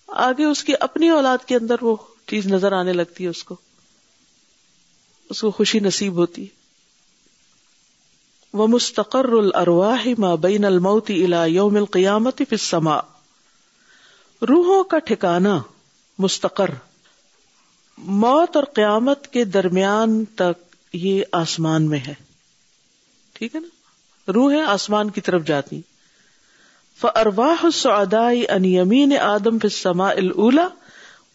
آگے 0.08 0.46
اس 0.46 0.64
کی 0.64 0.74
اپنی 0.80 1.10
اولاد 1.10 1.38
کے 1.46 1.56
اندر 1.56 1.76
وہ 1.82 1.96
چیز 2.28 2.48
نظر 2.48 2.72
آنے 2.72 2.94
لگتی 2.94 3.24
ہے 3.24 3.30
اس 3.30 3.44
کو۔ 3.44 3.56
اس 5.30 5.42
کو 5.42 5.52
خوشی 5.52 5.80
نصیب 5.80 6.14
ہوتی 6.14 6.42
ہے۔ 6.42 6.48
وہ 8.54 8.68
مستقر 8.68 9.26
الرواہ 9.26 10.08
ما 10.18 10.36
بین 10.36 10.66
الموت 10.66 11.10
الى 11.10 11.54
یوم 11.54 11.76
القیامت 11.76 12.38
فی 12.38 12.44
السماء۔ 12.52 13.00
روحوں 14.42 14.84
کا 14.84 15.00
ٹھکانا 15.00 15.62
مستقر۔ 16.20 16.70
موت 17.98 18.56
اور 18.56 18.64
قیامت 18.64 19.28
کے 19.28 19.46
درمیان 19.46 20.26
تک 20.26 20.76
یہ 20.94 21.24
آسمان 21.32 21.90
میں 21.90 22.00
ہے۔ 22.08 22.25
ٹھیک 23.36 23.56
ہے 23.56 23.60
نا؟ 23.60 23.68
روحیں 24.32 24.62
آسمان 24.62 25.10
کی 25.10 25.22
طرف 25.22 25.44
جاتی۔ 25.46 25.82
فارواح 27.00 27.56
السعداء 27.64 28.32
ان 28.50 28.66
یمین 28.66 29.18
آدم 29.18 29.60
فی 29.60 29.68
السماء 29.68 30.12
الاولى 30.12 30.66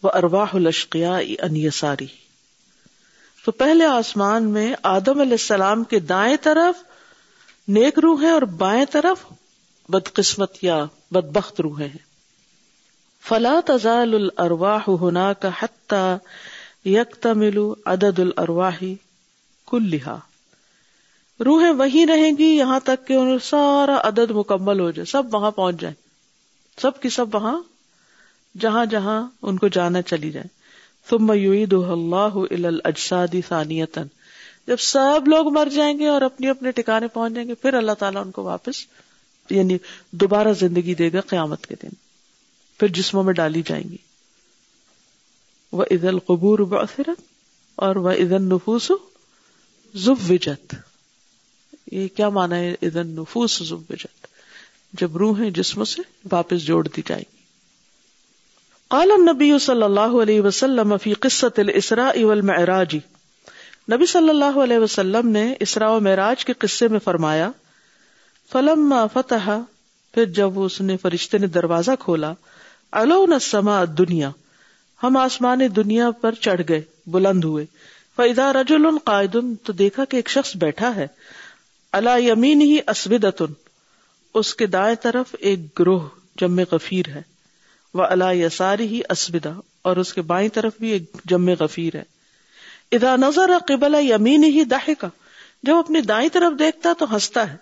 و 0.03 0.07
ارواح 0.07 0.47
الاشقیاء 0.53 1.19
ان 1.41 1.55
یساری 1.55 2.05
تو 3.45 3.51
پہلے 3.51 3.85
آسمان 3.85 4.43
میں 4.43 4.75
آدم 4.83 5.19
علیہ 5.19 5.31
السلام 5.31 5.83
کے 5.83 5.99
دائیں 5.99 6.37
طرف 6.41 6.83
نیک 7.67 7.99
روح 7.99 8.21
ہیں 8.21 8.31
اور 8.31 8.41
بائیں 8.41 8.85
طرف 8.85 9.25
بدقسمت 9.89 10.63
یا 10.63 10.85
بدبخت 11.11 11.61
روحیں 11.61 11.87
ہیں۔ 11.87 12.11
فلا 13.27 13.59
تزال 13.65 14.13
الارواح 14.15 14.83
ہونا 14.87 15.33
کا 15.33 15.49
حتی 15.59 16.15
یکتمل 16.89 17.57
عدد 17.85 18.19
الارواح 18.19 18.83
کلہا 19.71 20.19
روحیں 21.45 21.71
وہی 21.71 22.05
رہیں 22.05 22.31
گی، 22.37 22.43
یہاں 22.43 22.79
تک 22.79 23.07
کہ 23.07 23.13
انہیں 23.13 23.37
سارا 23.43 24.07
عدد 24.07 24.31
مکمل 24.31 24.79
ہو 24.79 24.91
جائے، 24.91 25.05
سب 25.05 25.35
وہاں 25.35 25.51
پہنچ 25.51 25.81
جائیں۔ 25.81 25.95
سب 26.81 27.01
کی 27.01 27.09
سب 27.09 27.35
وہاں، 27.35 27.61
جہاں 28.57 28.85
جہاں 28.85 29.27
ان 29.41 29.57
کو 29.57 29.67
جانا 29.67 30.01
چلی 30.01 30.31
جائے۔ 30.31 30.47
ثم 31.09 31.33
يعيدها 31.33 31.91
الله 31.91 32.43
الى 32.51 32.65
الاجساد 32.65 33.35
ثانيه 33.47 34.01
جب 34.67 34.77
سب 34.79 35.27
لوگ 35.27 35.53
مر 35.53 35.67
جائیں 35.75 35.99
گے 35.99 36.07
اور 36.07 36.21
اپنے 36.21 36.49
اپنے 36.49 36.71
ٹھکانے 36.71 37.07
پہنچ 37.07 37.33
جائیں 37.33 37.49
گے، 37.49 37.53
پھر 37.53 37.73
اللہ 37.73 37.91
تعالیٰ 37.91 38.25
ان 38.25 38.31
کو 38.31 38.43
واپس 38.43 38.75
یعنی 39.49 39.77
دوبارہ 40.11 40.53
زندگی 40.53 40.95
دے 40.95 41.13
گا 41.13 41.21
قیامت 41.21 41.67
کے 41.67 41.75
دن۔ 41.83 41.89
پھر 42.79 42.87
جسموں 42.87 43.23
میں 43.23 43.33
ڈالی 43.33 43.61
جائیں 43.65 43.89
گی۔ 43.89 43.97
وہ 45.71 45.83
عید 45.91 46.03
القبور 46.03 46.59
بثرت 46.59 47.21
اور 47.75 47.95
وہ 47.95 48.11
عید 48.11 48.31
النفوس 48.31 48.91
زبجت 49.95 50.75
یہ 51.91 52.07
کیا 52.07 52.29
مانا 52.29 52.55
ہے؟ 52.55 52.75
عید 52.81 52.95
النفوس 52.95 53.63
زبجت 53.69 54.27
جب 54.93 55.17
روحیں 55.17 55.49
جسموں 55.49 55.85
سے 55.85 56.01
واپس 56.31 56.61
جوڑ 56.61 56.87
دی 56.87 57.01
جائیں 57.07 57.23
گی۔ 57.33 57.41
قال 58.87 59.11
النبی 59.11 59.59
صلی 59.61 59.83
اللہ 59.83 60.21
علیہ 60.21 60.41
وسلم 60.41 60.97
فی 60.97 61.13
قصت 61.13 61.59
الاسراء 61.59 62.23
والمعراج۔ 62.23 62.95
نبی 63.91 64.05
صلی 64.05 64.29
اللہ 64.29 64.59
علیہ 64.59 64.77
وسلم 64.77 65.27
نے 65.27 65.53
اسراء 65.59 65.89
و 65.89 65.99
معراج 65.99 66.45
کے 66.45 66.53
قصے 66.53 66.87
میں 66.87 66.99
فرمایا، 66.99 67.51
فلما 68.51 69.07
فتح، 69.07 69.49
پھر 70.13 70.25
جب 70.25 70.59
اس 70.59 70.81
نے 70.81 70.97
فرشتے 70.97 71.37
نے 71.37 71.47
دروازہ 71.47 71.91
کھولا 71.99 72.33
علون 72.91 73.33
السماء 73.33 73.83
دنیا 73.83 74.29
ہم 75.03 75.17
آسمان 75.17 75.59
دنیا 75.75 76.11
پر 76.11 76.31
چڑھ 76.31 76.61
گئے، 76.69 76.81
بلند 77.07 77.43
ہوئے۔ 77.43 77.65
فَإِذَا 78.15 78.53
رَجُلٌ 78.53 78.97
قَائِدٌ 79.03 79.41
تو 79.63 79.73
دیکھا 79.73 80.05
کہ 80.05 80.15
ایک 80.15 80.29
شخص 80.29 80.55
بیٹھا 80.55 80.95
ہے۔ 80.95 81.07
عَلَى 81.93 82.23
يَمِينِهِ 82.23 82.79
أَسْوِدَةٌ 82.91 83.53
اس 84.33 84.55
کے 84.55 84.65
دائیں 84.65 84.95
طرف 84.95 85.35
ایک 85.39 85.79
گروہ 85.79 86.07
جمع 86.35 86.63
غفیر 86.71 87.07
ہے 87.07 87.21
وہ 87.93 88.03
اللہ 88.03 88.33
یساری 88.33 88.87
ہی 88.87 89.01
اسبدا 89.09 89.51
اور 89.81 89.97
اس 89.97 90.13
کے 90.13 90.21
بائیں 90.21 90.49
طرف 90.49 90.73
بھی 90.79 90.89
ایک 90.89 91.03
جم 91.25 91.49
غفیر 91.49 91.95
ہے۔ 91.95 92.03
ادا 92.91 93.15
نظر 93.15 93.51
قبل 93.67 93.95
یمین 94.01 94.43
ہی 94.43 94.63
داہ 94.63 94.89
کا 94.99 95.07
جب 95.63 95.75
اپنی 95.75 96.01
دائیں 96.01 96.29
طرف 96.29 96.59
دیکھتا 96.59 96.93
تو 96.99 97.13
ہنستا 97.13 97.51
ہے۔ 97.51 97.57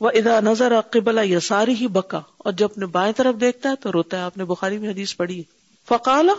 وہ 0.00 0.10
ادا 0.14 0.40
نظر 0.40 0.72
قبل 0.80 1.30
یساری 1.30 1.74
ہی 1.74 1.86
بکا، 1.86 2.20
اور 2.38 2.52
جب 2.52 2.64
اپنے 2.64 2.86
بائیں 2.86 3.12
طرف 3.12 3.40
دیکھتا 3.40 3.70
ہے 3.70 3.76
تو 3.76 3.92
روتا 3.92 4.16
ہے۔ 4.16 4.22
آپ 4.22 4.36
نے 4.36 4.44
بخاری 4.44 4.78
میں 4.78 4.90
حدیث 4.90 5.16
پڑھی 5.16 5.42
فقال 5.88 6.30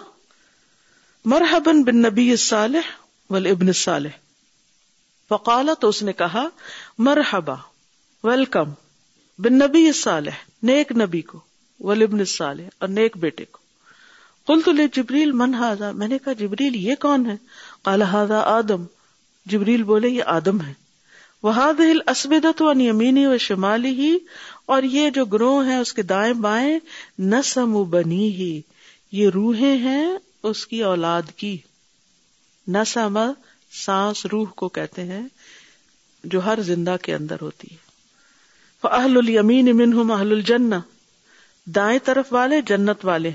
مرحبن 1.25 1.83
بن 1.83 1.97
نبی 1.97 2.35
صالح 2.35 2.91
ول 3.29 3.47
ابن 3.47 3.71
صالح 3.73 4.09
فقالا 5.29 5.73
تو 5.73 5.89
اس 5.89 6.03
نے 6.03 6.13
کہا، 6.13 6.47
مرحبا، 6.97 7.55
ویلکم 8.23 8.71
بن 9.39 9.53
نبی 9.53 9.91
صالح 9.91 10.29
نیک 10.63 10.91
نبی 10.91 11.21
کو 11.21 11.39
ولبن 11.79 12.25
صالح 12.25 12.63
اور 12.79 12.89
نیک 12.89 13.17
بیٹے 13.17 13.45
کو۔ 13.45 13.59
کل 14.47 14.61
تو 14.65 14.71
لے 14.71 14.83
جبریل 14.93 15.31
من 15.31 15.53
ہاضا 15.53 15.91
میں 15.91 16.07
نے 16.07 16.17
کہا، 16.17 16.33
جبریل، 16.33 16.75
یہ 16.75 16.95
کون 16.99 17.25
ہے؟ 17.25 17.35
کالا 17.83 18.11
ہاضا 18.11 18.39
آدم۔ 18.39 18.83
جبریل 19.45 19.83
بولے، 19.83 20.07
یہ 20.07 20.23
آدم 20.25 20.61
ہے۔ 20.61 20.73
وہ 21.43 21.71
دل 21.77 21.97
اسبدت 22.07 22.61
و 22.61 22.81
یمینی 22.81 23.25
و 23.25 23.37
شمالی 23.37 23.89
ہی 23.89 24.17
اور 24.65 24.83
یہ 24.83 25.09
جو 25.09 25.25
گروہ 25.25 25.65
ہے 25.65 25.77
اس 25.77 25.93
کے 25.93 26.01
دائیں 26.01 26.33
بائیں، 26.33 26.79
نسم 27.19 27.83
بنی 27.83 28.29
ہی 28.29 28.61
یہ 29.11 29.29
روحیں 29.29 29.77
ہیں 29.77 30.17
اس 30.43 30.67
کی 30.67 30.83
اولاد 30.83 31.21
کی۔ 31.35 31.57
نسم 32.67 33.31
سانس 33.71 34.25
روح 34.25 34.47
کو 34.49 34.69
کہتے 34.69 35.03
ہیں، 35.03 35.27
جو 36.23 36.45
ہر 36.45 36.61
زندہ 36.61 36.95
کے 37.01 37.15
اندر 37.15 37.35
ہوتی 37.41 37.67
ہے۔ 37.71 37.89
اہل 38.83 39.17
المین 39.17 39.77
منہم 39.77 40.11
اہل 40.11 40.31
الجنہ 40.31 40.75
دائیں 41.65 41.99
طرف 42.03 42.25
والے 42.31 42.61
جنت 42.61 43.05
والے۔ 43.05 43.31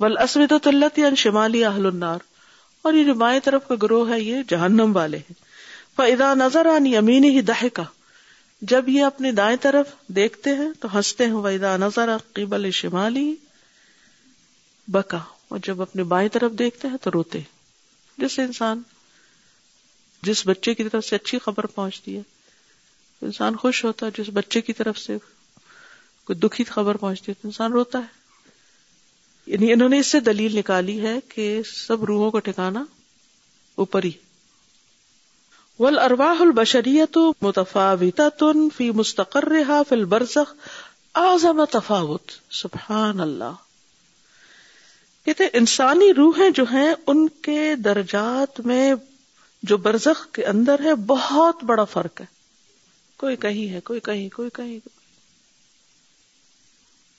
ول 0.00 0.18
اسمت 0.18 0.68
شمالی 1.16 1.64
اہل 1.64 1.86
النار۔ 1.86 2.18
اور 2.82 2.92
یہ 2.92 3.04
جو 3.04 3.14
بائیں 3.14 3.40
طرف 3.40 3.68
کا 3.68 3.74
گروہ 3.82 4.10
ہے، 4.10 4.20
یہ 4.20 4.36
جہنم 4.48 4.96
والے 4.96 5.16
ہیں۔ 5.16 5.32
فضا 5.96 6.34
نظر 6.34 6.66
آن 6.66 6.86
یمین 6.86 7.24
ہی 7.24 7.40
دہ 7.40 7.64
کا 7.72 7.82
جب 8.62 8.88
یہ 8.88 9.02
اپنی 9.02 9.30
دائیں 9.30 9.56
طرف 9.60 9.86
دیکھتے 10.06 10.50
ہیں، 10.54 10.68
تو 10.80 10.96
ہنستے 10.96 11.26
ہیں۔ 11.26 11.32
ویدا 11.32 11.76
نظر 11.76 12.16
قبل 12.32 12.70
شمالی 12.70 13.34
بکا 14.88 15.20
اور 15.48 15.58
جب 15.62 15.82
اپنے 15.82 16.02
بائیں 16.02 16.28
طرف 16.28 16.52
دیکھتے 16.52 16.88
ہیں، 16.88 16.96
تو 17.02 17.10
روتے 17.10 17.40
جس 18.18 18.38
انسان 18.38 18.82
جس 20.24 20.46
بچے 20.46 20.74
کی 20.74 20.88
طرف 20.88 21.04
سے 21.04 21.16
اچھی 21.16 21.38
خبر 21.38 21.66
پہنچتی 21.66 22.16
ہے، 22.16 22.22
انسان 23.22 23.56
خوش 23.56 23.84
ہوتا 23.84 24.06
ہے 24.06 24.10
جس 24.18 24.30
بچے 24.34 24.60
کی 24.60 24.72
طرف 24.72 24.98
سے 24.98 25.16
کوئی 26.24 26.38
دکھی 26.38 26.64
خبر 26.64 26.96
پہنچتی 26.96 27.32
ہے، 27.32 27.42
تو 27.42 27.48
انسان 27.48 27.72
روتا 27.72 27.98
ہے۔ 27.98 28.24
یعنی 29.46 29.72
انہوں 29.72 29.88
نے 29.88 29.98
اس 29.98 30.06
سے 30.06 30.20
دلیل 30.20 30.58
نکالی 30.58 31.00
ہے 31.00 31.18
کہ 31.28 31.60
سب 31.62 32.04
روحوں 32.04 32.30
کو 32.30 32.38
ٹھکانا 32.38 32.84
اوپر 33.74 34.04
ہی 34.04 34.10
ول 35.78 35.98
ارواہ 35.98 36.42
البشریت 36.42 37.18
متفاوتا 37.42 38.28
تن 38.28 38.68
فی 38.76 38.90
مستقر 38.90 39.44
رہا 39.44 39.82
فی 39.88 39.94
البرزخ 39.94 40.54
اعظم 41.14 41.64
تفاوت۔ 41.64 42.30
سبحان 42.50 43.20
اللہ 43.20 43.52
کہتے 45.24 45.44
انسانی 45.52 46.14
روحیں 46.14 46.50
جو 46.50 46.64
ہیں، 46.72 46.94
ان 47.06 47.28
کے 47.28 47.76
درجات 47.76 48.60
میں 48.60 48.94
جو 49.64 49.76
برزخ 49.76 50.30
کے 50.32 50.44
اندر 50.44 50.76
ہے، 50.84 50.94
بہت 50.94 51.64
بڑا 51.64 51.84
فرق 51.84 52.20
ہے۔ 52.20 52.26
کوئی 53.16 53.36
کہیں 53.36 53.72
ہے، 53.72 53.80
کوئی 53.80 54.00
کہیں 54.00 54.28
کوئی 54.28 54.50
کہیں۔ 54.50 54.78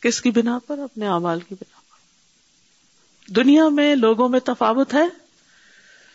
کس 0.02 0.22
کی 0.22 0.32
بنا 0.32 0.60
پر؟ 0.68 0.78
اپنے 0.78 1.08
اعمال 1.08 1.40
کی 1.40 1.56
بنا 1.56 1.80
پر۔ 1.90 1.96
دنیا 3.32 3.70
میں 3.70 3.96
لوگوں 3.96 4.30
میں 4.30 4.40
تفاوت 4.40 4.94
ہے۔ 4.94 5.08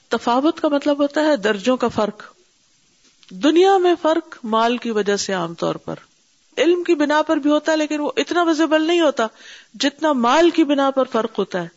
تفاوت 0.09 0.61
کا 0.61 0.69
مطلب 0.69 1.03
ہوتا 1.03 1.21
ہے 1.21 1.37
درجوں 1.37 1.77
کا 1.77 1.89
فرق۔ 1.89 2.23
دنیا 3.31 3.79
میں 3.79 3.95
فرق 4.03 4.39
مال 4.45 4.77
کی 4.77 4.91
وجہ 4.91 5.17
سے 5.17 5.33
عام 5.33 5.55
طور 5.55 5.75
پر۔ 5.75 5.95
علم 6.59 6.83
کی 6.83 6.95
بنا 6.95 7.23
پر 7.23 7.37
بھی 7.37 7.51
ہوتا 7.51 7.73
ہے، 7.73 7.77
لیکن 7.77 8.01
وہ 8.01 8.11
اتنا 8.17 8.43
ویزیبل 8.43 8.87
نہیں 8.87 9.01
ہوتا 9.01 9.27
جتنا 9.75 10.13
مال 10.13 10.51
کی 10.51 10.65
بنا 10.65 10.91
پر 10.91 11.05
فرق 11.05 11.39
ہوتا 11.39 11.63
ہے۔ 11.63 11.69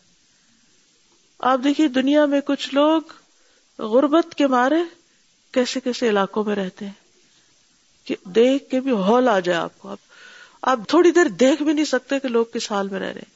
آپ 1.38 1.58
دیکھیے، 1.64 1.88
دنیا 1.88 2.26
میں 2.26 2.40
کچھ 2.40 2.74
لوگ 2.74 3.02
غربت 3.78 4.34
کے 4.34 4.46
مارے 4.46 4.74
کیسے 5.52 5.80
کیسے 5.80 6.08
علاقوں 6.08 6.44
میں 6.44 6.56
رہتے 6.56 6.84
ہیں؟ 6.84 6.92
کہ 8.04 8.16
دیکھ 8.24 8.70
کے 8.70 8.80
بھی 8.80 8.90
ہال 8.92 9.28
آ 9.28 9.40
جائے 9.40 9.58
آپ 9.58 9.78
کو۔ 9.78 9.94
آپ 10.62 10.78
تھوڑی 10.88 11.10
دیر 11.10 11.28
دیکھ 11.28 11.62
بھی 11.62 11.72
نہیں 11.72 11.84
سکتے 11.84 12.20
کہ 12.20 12.28
لوگ 12.28 12.44
کس 12.54 12.72
حال 12.72 12.88
میں 12.88 13.00
رہ 13.00 13.04
رہے 13.04 13.20
ہیں۔ 13.20 13.34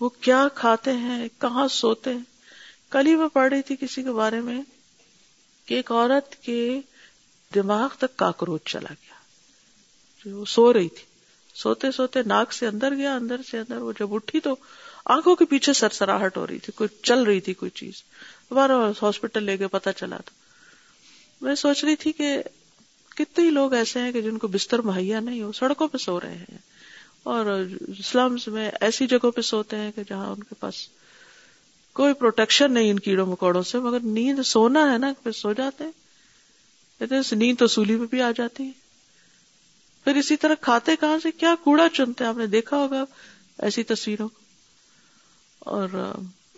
وہ 0.00 0.08
کیا 0.08 0.48
کھاتے 0.54 0.92
ہیں؟ 0.92 1.28
کہاں 1.38 1.68
سوتے 1.68 2.12
ہیں؟ 2.12 2.20
کل 2.90 3.06
ہی 3.06 3.16
میں 3.16 3.28
پڑھ 3.28 3.52
رہی 3.52 3.62
تھی 3.62 3.76
کسی 3.76 4.02
کے 4.02 4.12
بارے 4.12 4.40
میں 4.40 4.62
کہ 5.66 5.74
ایک 5.74 5.92
عورت 5.92 6.36
کے 6.36 6.80
دماغ 7.54 7.88
تک 7.98 8.16
کاکروچ 8.16 8.62
چلا 8.64 8.92
گیا۔ 8.92 9.14
جو 10.24 10.38
وہ 10.38 10.44
سو 10.44 10.72
رہی 10.72 10.88
تھی۔ 10.88 11.04
سوتے 11.54 11.92
سوتے 11.92 12.22
ناک 12.26 12.52
سے 12.52 12.66
اندر 12.66 12.94
گیا، 12.94 13.14
اندر 13.14 13.40
سے 13.50 13.58
اندر 13.58 13.76
وہ 13.76 13.92
جب 14.00 14.14
اٹھی 14.14 14.40
تو 14.40 14.56
آنکھوں 15.04 15.36
کے 15.36 15.44
پیچھے 15.44 15.72
سرسراہٹ 15.72 16.36
ہو 16.36 16.46
رہی 16.46 16.58
تھی، 16.58 16.72
کوئی 16.72 16.88
چل 17.02 17.22
رہی 17.22 17.40
تھی 17.40 17.54
کوئی 17.54 17.70
چیز۔ 17.70 18.02
دوبارہ 18.50 18.72
ہاسپٹل 19.02 19.42
لے 19.42 19.56
کے 19.56 19.66
پتا 19.66 19.92
چلا 19.92 20.16
تو 20.16 20.30
میں 21.40 21.54
سوچ 21.54 21.84
رہی 21.84 21.96
تھی 21.96 22.12
کہ 22.12 22.42
کتنے 23.14 23.50
لوگ 23.50 23.74
ایسے 23.74 24.00
ہیں 24.00 24.12
کہ 24.12 24.22
جن 24.22 24.38
کو 24.38 24.48
بستر 24.48 24.78
مہیا 24.78 25.20
نہیں 25.20 25.42
ہو، 25.42 25.52
سڑکوں 25.52 25.88
پہ 25.88 25.98
سو 25.98 26.20
رہے 26.20 26.34
ہیں۔ 26.34 26.58
اور 27.22 27.66
اسلام 27.98 28.36
میں 28.46 28.70
ایسی 28.80 29.06
جگہوں 29.06 29.30
پہ 29.30 29.40
سوتے 29.40 29.76
ہیں 29.76 29.92
کہ 29.92 30.02
جہاں 30.08 30.26
ان 30.26 30.42
کے 30.42 30.54
پاس 30.60 30.88
کوئی 31.92 32.14
پروٹیکشن 32.14 32.72
نہیں 32.72 32.90
ان 32.90 32.98
کیڑوں 32.98 33.26
مکوڑوں 33.26 33.62
سے، 33.62 33.78
مگر 33.78 34.00
نیند 34.00 34.42
سونا 34.42 34.92
ہے 34.92 34.98
نا 34.98 35.12
پھر 35.22 35.32
سو 35.32 35.52
جاتے 35.52 35.84
ہیں۔ 35.84 35.90
نیند 37.32 37.58
تو 37.58 37.66
سولی 37.66 37.96
میں 37.96 38.06
بھی 38.06 38.22
آ 38.22 38.30
جاتی 38.30 38.64
ہے۔ 38.64 38.70
پھر 40.04 40.16
اسی 40.16 40.36
طرح 40.36 40.54
کھاتے 40.60 40.96
کہاں 40.96 41.18
سے؟ 41.22 41.30
کیا 41.30 41.54
کوڑا 41.64 41.88
چنتے 41.88 42.24
آپ 42.24 42.36
نے 42.36 42.46
دیکھا 42.46 42.76
ہوگا 42.76 43.04
ایسی 43.58 43.82
تصویروں 43.82 44.28
کو۔ 44.28 44.40
اور 45.58 45.88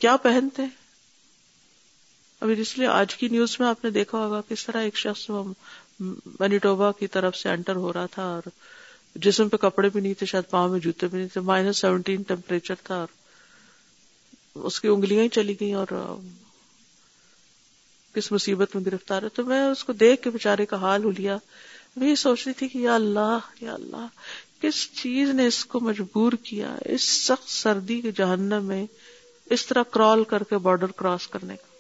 کیا 0.01 0.17
پہنتے 0.17 0.63
ابھی 2.43 2.61
اس 2.61 2.79
لیے 2.79 2.87
آج 2.87 3.15
کی 3.15 3.29
نیوز 3.29 3.57
میں 3.61 3.69
آپ 3.69 3.85
نے 3.85 3.91
دیکھا 3.91 4.19
ہوگا 4.19 4.41
کس 4.49 4.67
طرح 4.67 4.83
ایک 4.83 4.97
شخص 4.97 5.31
مینیٹوبا 6.41 6.91
کی 6.93 7.07
طرف 7.07 7.37
سے 7.37 7.49
انٹر 7.49 7.77
ہو 7.77 7.93
رہا 7.93 8.07
تھا 8.07 8.23
اور 8.23 8.49
جسم 9.17 9.49
پہ 9.49 9.57
کپڑے 9.57 9.89
بھی 9.89 10.01
نہیں 10.01 10.15
تھے، 10.15 10.27
شاید 10.27 10.51
پاؤں 10.51 10.69
میں 10.69 10.81
جوتے 10.81 11.07
بھی 11.07 11.19
نہیں 11.19 11.29
تھے 11.29 11.41
مائنس 11.41 11.79
سیونٹین 11.79 12.23
ٹیمپریچر 12.23 12.75
تھا 12.85 12.95
اور 12.95 13.07
اس 14.55 14.81
کی 14.81 14.89
انگلیاں 14.89 15.25
ہی 15.25 15.29
چلی 15.29 15.55
گئی 15.61 15.73
اور 15.73 15.87
کس 18.15 18.33
مصیبت 18.33 18.77
میں 18.77 18.85
گرفتار 18.85 19.23
ہے۔ 19.23 19.29
تو 19.29 19.45
میں 19.45 19.63
اس 19.63 19.85
کو 19.85 19.93
دیکھ 19.93 20.23
کے 20.23 20.31
بےچارے 20.31 20.67
کا 20.67 20.77
حال 20.77 21.05
ہو 21.05 21.11
لیا 21.11 21.37
میں 21.97 22.11
یہ 22.11 22.15
سوچ 22.15 22.47
رہی 22.47 22.55
تھی 22.55 22.69
کہ 22.69 22.79
یا 22.79 22.95
اللہ 22.95 23.39
یا 23.61 23.75
اللہ، 23.75 24.07
کس 24.61 24.89
چیز 25.03 25.29
نے 25.29 25.47
اس 25.47 25.65
کو 25.65 25.81
مجبور 25.81 26.33
کیا؟ 26.33 26.77
اس 26.85 27.03
سخت 27.03 27.51
سردی 27.51 28.01
کے 28.01 28.11
جہنم 28.11 28.65
میں 28.65 28.87
اس 29.51 29.67
طرح 29.67 29.83
کرال 29.83 30.25
کر 30.25 30.43
کے 30.43 30.59
بارڈر 30.59 30.91
کراس 30.97 31.29
کرنے 31.29 31.57
کا۔ 31.57 31.72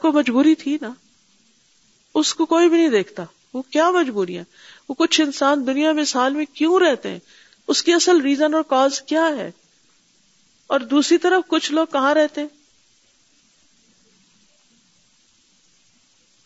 کو 0.00 0.12
مجبوری 0.12 0.54
تھی 0.54 0.78
نا۔ 0.80 0.90
اس 2.14 2.34
کو 2.34 2.46
کوئی 2.46 2.68
بھی 2.68 2.76
نہیں 2.76 2.88
دیکھتا۔ 2.88 3.24
وہ 3.52 3.62
کیا 3.62 3.90
مجبوریاں 3.90 4.44
وہ 4.88 4.94
کچھ 4.98 5.20
انسان 5.20 5.66
دنیا 5.66 5.92
میں 5.92 6.04
سال 6.04 6.32
میں 6.32 6.44
کیوں 6.44 6.80
رہتے 6.80 7.10
ہیں؟ 7.10 7.18
اس 7.66 7.82
کی 7.82 7.94
اصل 7.94 8.20
ریزن 8.20 8.54
اور 8.54 8.62
کاز 8.62 9.02
کیا 9.02 9.26
ہے؟ 9.26 9.50
اور 10.66 10.80
دوسری 10.80 11.18
طرف 11.18 11.42
کچھ 11.48 11.72
لوگ 11.72 11.86
کہاں 11.86 12.14
رہتے 12.14 12.40
ہیں؟ 12.40 12.48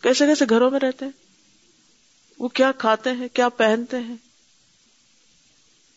کیسے 0.02 0.26
کیسے 0.26 0.44
گھروں 0.50 0.70
میں 0.70 0.80
رہتے 0.80 1.04
ہیں؟ 1.04 1.12
وہ 2.38 2.48
کیا 2.48 2.72
کھاتے 2.72 3.12
ہیں؟ 3.12 3.28
کیا 3.28 3.48
پہنتے 3.48 3.98
ہیں؟ 3.98 4.16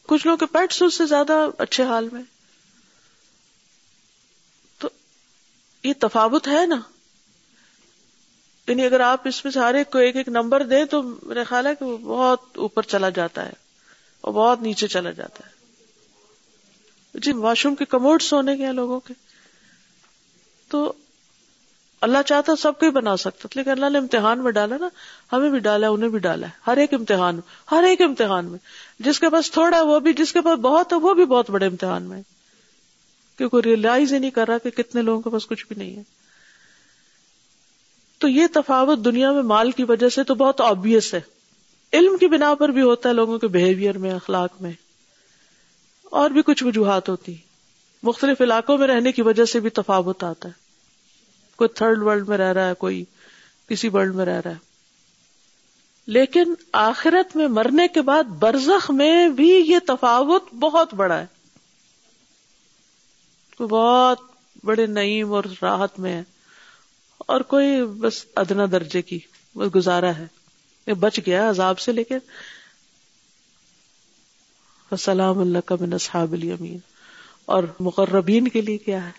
کچھ 0.07 0.27
لوگ 0.27 0.37
کے 0.37 0.45
پیٹس 0.45 0.81
اس 0.81 0.93
سے 0.93 1.05
زیادہ 1.05 1.47
اچھے 1.57 1.83
حال 1.83 2.09
میں۔ 2.11 2.23
تو 4.77 4.89
یہ 5.83 5.93
تفاوت 5.99 6.47
ہے 6.47 6.65
نا۔ 6.65 6.81
یعنی 8.67 8.85
اگر 8.85 8.99
آپ 8.99 9.27
اس 9.27 9.45
میں 9.45 9.51
سے 9.51 9.59
ہر 9.59 9.73
ایک 9.73 9.91
کو 9.91 9.97
ایک 9.97 10.15
ایک 10.15 10.27
نمبر 10.27 10.63
دیں 10.63 10.85
تو 10.85 11.03
میرا 11.03 11.43
خیال 11.43 11.67
ہے 11.67 11.75
کہ 11.75 11.85
وہ 11.85 11.97
بہت 11.97 12.57
اوپر 12.57 12.81
چلا 12.81 13.09
جاتا 13.09 13.45
ہے 13.45 13.53
اور 14.21 14.33
بہت 14.33 14.61
نیچے 14.61 14.87
چلا 14.87 15.11
جاتا 15.11 15.43
ہے۔ 15.47 15.55
جی 17.19 17.31
واش 17.31 17.65
روم 17.65 17.75
کے 17.75 17.85
کموڈ 17.85 18.21
سونے 18.21 18.57
کے 18.57 18.71
لوگوں 18.71 18.99
کے۔ 18.99 19.13
تو 20.67 20.93
اللہ 22.01 22.17
چاہتا 22.25 22.55
سب 22.55 22.79
کو 22.79 22.85
ہی 22.85 22.91
بنا 22.91 23.17
سکتا 23.17 23.47
لیکن 23.55 23.71
اللہ 23.71 23.89
نے 23.89 23.97
امتحان 23.97 24.43
میں 24.43 24.51
ڈالا 24.51 24.77
نا، 24.77 24.89
ہمیں 25.31 25.49
بھی 25.49 25.59
ڈالا 25.59 25.89
انہیں 25.89 26.09
بھی 26.09 26.19
ڈالا 26.19 26.47
ہے، 26.47 26.51
ہر 26.67 26.77
ایک 26.77 26.93
امتحان 26.93 27.35
میں، 27.35 27.71
ہر 27.71 27.83
ایک 27.83 28.01
امتحان 28.01 28.45
میں۔ 28.45 28.59
جس 28.99 29.19
کے 29.19 29.29
پاس 29.29 29.51
تھوڑا 29.51 29.77
ہے 29.77 29.81
وہ 29.81 29.99
بھی، 29.99 30.13
جس 30.13 30.33
کے 30.33 30.41
پاس 30.41 30.59
بہت 30.59 30.93
ہے 30.93 30.97
وہ 30.97 31.13
بھی 31.13 31.25
بہت 31.25 31.49
بڑے 31.49 31.65
امتحان 31.65 32.03
میں۔ 32.03 32.21
کیونکہ 33.37 33.57
ریئلائز 33.65 34.13
ہی 34.13 34.19
نہیں 34.19 34.31
کر 34.31 34.47
رہا 34.47 34.57
کہ 34.57 34.69
کتنے 34.69 35.01
لوگوں 35.01 35.21
کے 35.21 35.29
پاس 35.29 35.47
کچھ 35.47 35.65
بھی 35.67 35.75
نہیں 35.75 35.95
ہے۔ 35.95 36.14
تو 38.25 38.29
یہ 38.29 38.47
تفاوت 38.53 38.99
دنیا 38.99 39.31
میں 39.31 39.41
مال 39.41 39.71
کی 39.71 39.83
وجہ 39.83 40.09
سے 40.09 40.23
تو 40.23 40.35
بہت 40.35 40.61
آبیس 40.61 41.13
ہے۔ 41.13 41.21
علم 41.93 42.17
کی 42.17 42.27
بنا 42.27 42.55
پر 42.55 42.69
بھی 42.69 42.81
ہوتا 42.81 43.09
ہے 43.09 43.13
لوگوں 43.13 43.39
کے 43.39 43.47
بہیویئر 43.47 43.97
میں، 43.97 44.11
اخلاق 44.11 44.61
میں۔ 44.61 44.71
اور 46.03 46.29
بھی 46.29 46.41
کچھ 46.45 46.63
وجوہات 46.63 47.09
ہوتی 47.09 47.35
مختلف 48.03 48.41
علاقوں 48.41 48.77
میں 48.77 48.87
رہنے 48.87 49.11
کی 49.11 49.21
وجہ 49.21 49.45
سے 49.45 49.59
بھی 49.59 49.69
تفاوت 49.69 50.23
آتا 50.23 50.49
ہے۔ 50.49 50.53
کوئی 51.55 51.67
تھرڈ 51.67 52.03
ورلڈ 52.03 52.29
میں 52.29 52.37
رہ 52.37 52.53
رہا 52.53 52.67
ہے، 52.67 52.73
کوئی 52.73 53.05
کسی 53.67 53.87
ورلڈ 53.87 54.15
میں 54.15 54.25
رہ 54.25 54.41
رہا 54.45 54.51
ہے۔ 54.51 54.57
لیکن 56.07 56.53
آخرت 56.73 57.35
میں 57.35 57.47
مرنے 57.47 57.87
کے 57.87 58.01
بعد 58.01 58.23
برزخ 58.23 58.91
میں 58.91 59.29
بھی 59.29 59.49
یہ 59.49 59.77
تفاوت 59.87 60.53
بہت 60.53 60.93
بڑا 60.93 61.21
ہے۔ 61.21 61.25
بہت 63.63 64.17
بڑے 64.63 64.85
نعیم 64.85 65.33
اور 65.33 65.43
راحت 65.61 65.99
میں 65.99 66.13
ہے۔ 66.13 66.34
اور 67.25 67.41
کوئی 67.41 67.85
بس 67.85 68.25
ادنا 68.35 68.65
درجے 68.71 69.01
کی 69.01 69.19
بس 69.55 69.75
گزارا 69.75 70.17
ہے۔ 70.17 70.27
یہ 70.87 70.93
بچ 70.93 71.19
گیا 71.27 71.49
عذاب 71.49 71.79
سے 71.79 71.91
لیکن 71.91 72.17
سلام 74.99 75.39
اللہ 75.39 75.57
کا 75.65 75.75
بن 75.75 75.93
اصحاب 75.93 76.33
الیمین۔ 76.33 76.77
اور 77.45 77.63
مقربین 77.79 78.47
کے 78.47 78.61
لیے 78.61 78.77
کیا 78.77 79.09
ہے؟ 79.09 79.11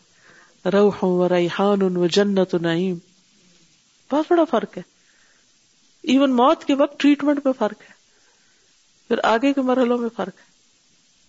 روح 0.71 0.97
و 1.03 1.29
ریحان 1.29 1.97
و 1.97 2.07
جنت 2.07 2.55
و 2.55 2.59
نعیم۔ 2.59 2.97
بہت 4.13 4.25
بڑا 4.31 4.45
فرق 4.45 4.77
ہے۔ 4.77 4.83
ایون 6.03 6.31
موت 6.31 6.65
کے 6.65 6.75
وقت 6.75 7.01
ٹریٹمنٹ 7.01 7.41
میں 7.45 7.53
فرق 7.59 7.83
ہے۔ 7.83 7.95
پھر 9.09 9.17
آگے 9.23 9.53
کے 9.53 9.61
مرحلوں 9.61 9.99
میں 9.99 10.09
فرق 10.17 10.39
ہے۔ 10.39 10.45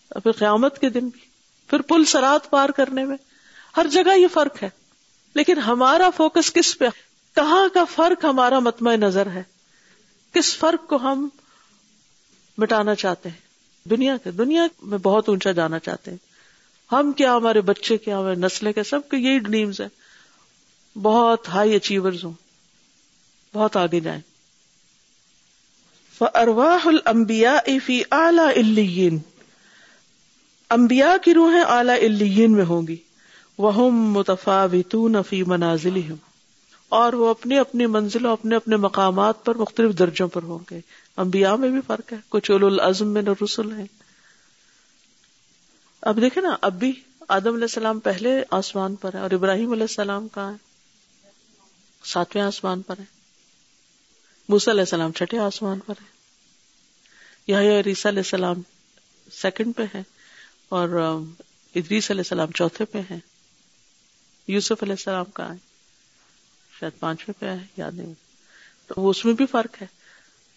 اور 0.10 0.22
پھر 0.22 0.32
قیامت 0.32 0.80
کے 0.80 0.90
دن 0.90 1.08
بھی۔ 1.08 1.20
پھر 1.68 1.80
پل 1.80 2.06
سرات 2.06 2.50
پار 2.50 2.70
کرنے 2.70 3.06
میں۔ 3.06 3.18
ہر 3.78 3.88
جگہ 3.88 4.18
یہ 4.18 4.28
فرق 4.34 4.64
ہے۔ 4.64 4.70
لیکن 5.38 5.58
ہمارا 5.58 6.10
فوکس 6.10 6.54
کس 6.54 6.78
پہ؟ 6.78 6.86
کہاں 7.36 7.70
کا 7.74 7.84
فرق 7.84 8.26
ہمارا 8.26 8.60
متمع 8.60 8.96
نظر 8.96 9.30
ہے؟ 9.30 9.44
کس 10.34 10.58
فرق 10.58 10.90
کو 10.90 10.96
ہم 10.96 11.30
مٹانا 12.58 12.96
چاہتے 12.96 13.30
ہیں؟ 13.30 13.38
دنیا 13.90 14.18
کے، 14.18 14.32
دنیا 14.32 14.68
میں 14.82 14.98
بہت 14.98 15.30
اونچا 15.30 15.52
جانا 15.52 15.80
چاہتے 15.80 16.12
ہیں۔ 16.12 16.18
ہم 16.92 17.12
کیا، 17.12 17.36
ہمارے 17.36 17.62
بچے 17.62 17.98
کیا، 17.98 18.20
ہمارے 18.20 18.36
نسلیں 18.36 18.74
کے 18.74 18.84
سب 18.84 19.10
کے 19.10 19.18
یہی 19.18 19.40
ڈریمز 19.40 19.82
ہیں۔ 19.82 19.88
بہت 20.98 21.50
ہائی 21.50 21.76
اچیورز 21.76 22.24
ہوں۔ 22.24 22.34
بہت 23.54 23.78
آگے 23.78 24.00
جائیں۔ 24.00 24.22
ارواہ 26.22 26.88
المبیا 26.88 27.60
فی 27.86 28.02
اعلی 28.12 29.10
امبیا 30.70 31.18
کی 31.22 31.34
روحیں 31.34 31.64
اعلی 31.64 32.06
الین 32.06 32.52
میں 32.52 32.66
ہوں 32.66 32.88
گی۔ 32.88 33.07
وہ 33.58 33.92
متفاوتون 33.92 35.16
فی 35.30 35.44
منازل 35.44 36.12
اور 36.90 37.14
وہ 37.14 37.30
اپنی 37.30 37.60
اپنی 37.60 37.86
منزلوں، 37.86 38.32
اپنے 38.32 38.56
اپنے 38.56 38.76
مقامات 38.76 39.46
پر 39.46 39.56
مختلف 39.56 40.00
درجوں 40.00 40.28
پر 40.28 40.44
ہوں 40.44 40.60
گے۔ 40.72 40.80
انبیاء 41.18 41.56
میں 41.56 41.70
بھی 41.70 41.80
فرق 41.88 42.14
ہے۔ 42.14 42.18
کچھ 42.30 42.52
اول 42.52 42.64
العزم 42.64 43.08
میں 43.08 43.22
رسول 43.22 43.72
ہیں۔ 43.72 43.86
اب 46.02 46.22
دیکھیں 46.22 46.44
نا، 46.44 46.58
اب 46.62 46.74
بھی 46.74 46.94
آدم 47.28 47.48
علیہ 47.48 47.64
السلام 47.64 48.00
پہلے 48.00 48.44
آسمان 48.52 48.96
پر 48.96 49.14
ہے 49.14 49.20
اور 49.20 49.32
ابراہیم 49.32 49.72
علیہ 49.72 49.84
السلام 49.84 50.28
کہاں 50.28 50.52
ہے 50.52 50.58
ساتویں 52.04 52.44
آسمان 52.44 52.82
پر 52.82 52.96
ہے 53.00 53.06
موسیٰ 54.50 54.74
علیہ 54.74 54.82
السلام 54.82 55.12
چھٹے 55.12 55.38
آسمان 55.38 55.80
پر 55.80 55.94
ہے 56.02 56.06
یہ 57.48 57.58
عیسیٰ 57.58 58.12
علیہ 58.12 58.20
السلام 58.20 58.56
سیکنڈ 59.32 59.76
پہ 59.76 59.84
ہے 59.94 60.04
اور 60.70 60.90
ادریس 61.76 62.12
علیہ 62.12 62.22
السلام 62.22 62.52
چوتھے 62.52 62.86
پہ 62.86 63.02
ہے 63.12 63.37
یوسف 64.48 64.84
علیہ 64.84 64.94
السلام 64.94 65.26
کہاں 65.26 65.54
ہے۔ 65.54 65.58
شاید 66.80 67.00
پانچویں 67.00 67.42
پہ 67.42 67.46
ہے، 67.46 67.66
یاد 67.78 67.92
نہیں۔ 67.92 68.14
تو 68.88 69.02
وہ 69.02 69.10
اس 69.10 69.26
میں 69.26 69.34
بھی 69.34 69.46
فرق 69.46 69.82
ہے۔ 69.82 69.88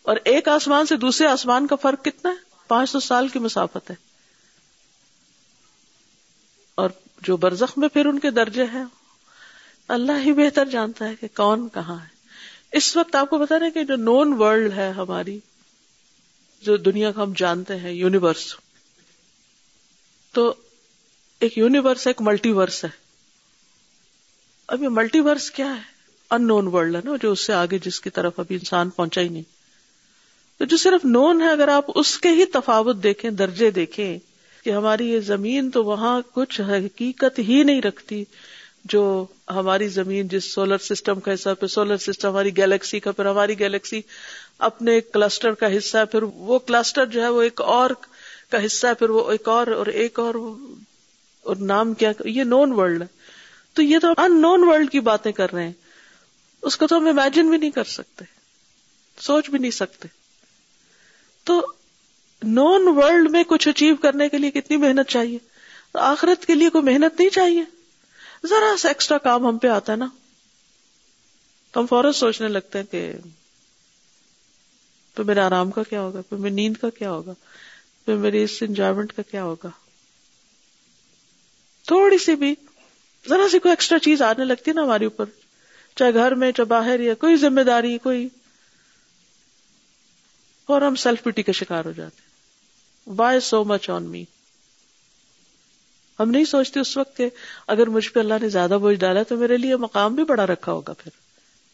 اور 0.02 0.16
ایک 0.24 0.48
آسمان 0.48 0.86
سے 0.86 0.96
دوسرے 0.96 1.26
آسمان 1.26 1.66
کا 1.66 1.76
فرق 1.76 2.04
کتنا 2.04 2.30
ہے؟ 2.30 2.36
پانچ 2.68 2.90
سو 2.90 3.00
سال 3.00 3.28
کی 3.28 3.38
مسافت 3.38 3.90
ہے۔ 3.90 3.94
اور 6.74 6.90
جو 7.22 7.36
برزخ 7.36 7.78
میں 7.78 7.88
پھر 7.88 8.06
ان 8.06 8.18
کے 8.18 8.30
درجے 8.30 8.64
ہیں، 8.64 8.84
اللہ 9.88 10.12
ہی 10.24 10.32
بہتر 10.32 10.64
جانتا 10.64 11.08
ہے 11.08 11.16
کہ 11.16 11.28
کون 11.36 11.68
کہاں 11.74 12.00
ہے۔ 12.00 12.08
اس 12.72 12.96
وقت 12.96 13.14
آپ 13.14 13.30
کو 13.30 13.38
بتا 13.38 13.58
رہے 13.58 13.70
کہ 13.70 13.84
جو 13.84 13.96
نون 13.96 14.32
ورلڈ 14.38 14.72
ہے 14.72 14.90
ہماری، 14.90 15.40
جو 16.62 16.76
دنیا 16.76 17.12
کو 17.12 17.22
ہم 17.22 17.32
جانتے 17.36 17.76
ہیں 17.76 17.92
یونیورس 17.92 18.54
تو 20.32 20.54
ایک 21.38 21.58
یونیورس 21.58 22.06
ایک 22.06 22.20
ملٹی 22.20 22.52
ورس 22.52 22.84
ہے۔ 22.84 23.09
اب 24.70 24.82
یہ 24.82 24.88
ملٹی 24.88 25.20
ورس 25.20 25.50
کیا 25.50 25.76
ہے؟ 25.76 25.80
ان 26.30 26.46
نون 26.46 26.66
ورلڈ 26.66 26.96
ہے 26.96 27.00
نا، 27.04 27.10
جو 27.22 27.32
اس 27.32 27.46
سے 27.46 27.52
آگے 27.52 27.78
جس 27.78 28.00
کی 28.00 28.10
طرف 28.10 28.40
ابھی 28.40 28.54
انسان 28.54 28.90
پہنچا 28.90 29.20
ہی 29.20 29.28
نہیں۔ 29.28 29.42
تو 30.58 30.64
جو 30.64 30.76
صرف 30.76 31.04
نون 31.04 31.40
ہے، 31.40 31.50
اگر 31.50 31.68
آپ 31.68 31.84
اس 31.94 32.18
کے 32.18 32.28
ہی 32.28 32.44
تفاوت 32.44 33.02
دیکھیں، 33.02 33.30
درجے 33.30 33.70
دیکھیں 33.70 34.18
کہ 34.64 34.70
ہماری 34.70 35.10
یہ 35.10 35.20
زمین 35.20 35.70
تو 35.70 35.84
وہاں 35.84 36.20
کچھ 36.34 36.60
حقیقت 36.60 37.38
ہی 37.38 37.62
نہیں 37.62 37.82
رکھتی 37.82 38.24
جو 38.84 39.26
ہماری 39.50 39.88
زمین، 39.88 40.28
جس 40.28 40.54
سولر 40.54 40.78
سسٹم 40.78 41.20
کا 41.20 41.34
حصہ، 41.34 41.48
پھر 41.60 41.68
سولر 41.68 41.96
سسٹم 41.96 42.28
ہماری 42.28 42.56
گیلیکسی 42.56 43.00
کا، 43.00 43.12
پھر 43.12 43.26
ہماری 43.26 43.58
گیلیکسی 43.58 44.00
اپنے 44.58 45.00
کلسٹر 45.00 45.52
کا 45.52 45.76
حصہ 45.76 45.98
ہے 45.98 46.04
پھر 46.04 46.22
وہ 46.22 46.58
کلسٹر 46.58 47.06
جو 47.06 47.22
ہے 47.22 47.28
وہ 47.28 47.42
ایک 47.42 47.60
اور 47.60 47.90
کا 48.50 48.66
حصہ 48.66 48.86
ہے 48.86 48.94
پھر 48.94 49.10
وہ 49.10 49.30
ایک 49.30 49.48
اور 49.48 49.66
اور 49.66 49.86
ایک 49.86 50.18
اور 50.18 50.34
اور 51.42 51.56
نام 51.56 51.94
کیا؟ 51.94 52.12
یہ 52.24 52.44
نون 52.44 52.72
ورلڈ 52.72 53.02
ہے۔ 53.02 53.19
تو 53.72 53.82
یہ 53.82 53.98
تو 53.98 54.08
ان 54.16 54.40
نون 54.40 54.64
ورلڈ 54.64 54.90
کی 54.90 55.00
باتیں 55.00 55.32
کر 55.32 55.52
رہے 55.52 55.64
ہیں۔ 55.64 55.72
اس 56.62 56.76
کو 56.76 56.86
تو 56.86 56.96
ہم 56.96 57.06
امیجن 57.06 57.50
بھی 57.50 57.58
نہیں 57.58 57.70
کر 57.70 57.84
سکتے۔ 57.84 58.24
سوچ 59.18 59.50
بھی 59.50 59.58
نہیں 59.58 59.70
سکتے۔ 59.70 60.08
تو 61.44 61.72
نون 62.42 62.88
ورلڈ 62.96 63.30
میں 63.30 63.44
کچھ 63.44 63.68
اچیو 63.68 63.96
کرنے 63.96 64.28
کے 64.28 64.38
لیے 64.38 64.50
کتنی 64.50 64.76
محنت 64.76 65.08
چاہیے؟ 65.08 65.38
تو 65.92 65.98
آخرت 65.98 66.46
کے 66.46 66.54
لیے 66.54 66.70
کوئی 66.70 66.84
محنت 66.84 67.20
نہیں 67.20 67.30
چاہیے۔ 67.30 67.64
ذرا 68.46 68.76
سا 68.76 68.88
ایکسٹرا 68.88 69.18
کام 69.18 69.46
ہم 69.46 69.58
پہ 69.58 69.68
آتا 69.68 69.92
ہے 69.92 69.96
نا۔ 69.96 70.06
تو 71.72 71.80
ہم 71.80 71.86
فوراً 71.86 72.12
سوچنے 72.12 72.48
لگتے 72.48 72.78
ہیں 72.78 72.92
کہ 72.92 73.12
پھر 75.14 75.24
میرے 75.24 75.40
آرام 75.40 75.70
کا 75.70 75.82
کیا 75.82 76.00
ہوگا؟ 76.00 76.20
پھر 76.28 76.36
میری 76.36 76.54
نیند 76.54 76.76
کا 76.76 76.90
کیا 76.90 77.10
ہوگا؟ 77.10 77.32
پھر 78.04 78.16
میری 78.16 78.42
اس 78.42 78.58
انجوائمنٹ 78.60 79.12
کا 79.12 79.22
کیا 79.22 79.44
ہوگا؟ 79.44 79.68
تھوڑی 81.86 82.18
سی 82.18 82.34
بھی 82.34 82.54
ذرا 83.28 83.48
سی 83.50 83.58
کوئی 83.58 83.72
ایکسٹرا 83.72 83.98
چیز 83.98 84.22
آنے 84.22 84.44
لگتی 84.44 84.70
ہے 84.70 84.74
نا 84.74 84.82
ہمارے 84.82 85.04
اوپر۔ 85.04 85.24
چاہے 85.96 86.14
گھر 86.14 86.34
میں، 86.34 86.52
چاہے 86.52 86.66
باہر، 86.66 87.00
یا 87.00 87.14
کوئی 87.14 87.36
ذمہ 87.36 87.60
داری، 87.60 87.98
کوئی۔ 87.98 88.28
اور 90.66 90.82
ہم 90.82 90.94
سیلف 90.94 91.22
پیٹی 91.22 91.42
کا 91.42 91.52
شکار 91.52 91.84
ہو 91.84 91.92
جاتے 91.92 92.20
وائی 93.06 93.40
سو 93.40 93.64
مچ 93.64 93.90
آن 93.90 94.04
می 94.04 94.24
ہم 96.20 96.30
نہیں 96.30 96.44
سوچتے 96.44 96.80
اس 96.80 96.96
وقت 96.96 97.16
کہ 97.16 97.28
اگر 97.66 97.86
مجھ 97.86 98.10
پہ 98.10 98.20
اللہ 98.20 98.34
نے 98.42 98.48
زیادہ 98.48 98.78
بوجھ 98.80 98.96
ڈالا 98.96 99.22
تو 99.22 99.36
میرے 99.36 99.56
لیے 99.56 99.76
مقام 99.76 100.14
بھی 100.14 100.24
بڑا 100.24 100.46
رکھا 100.46 100.72
ہوگا 100.72 100.92
پھر۔ 100.92 101.10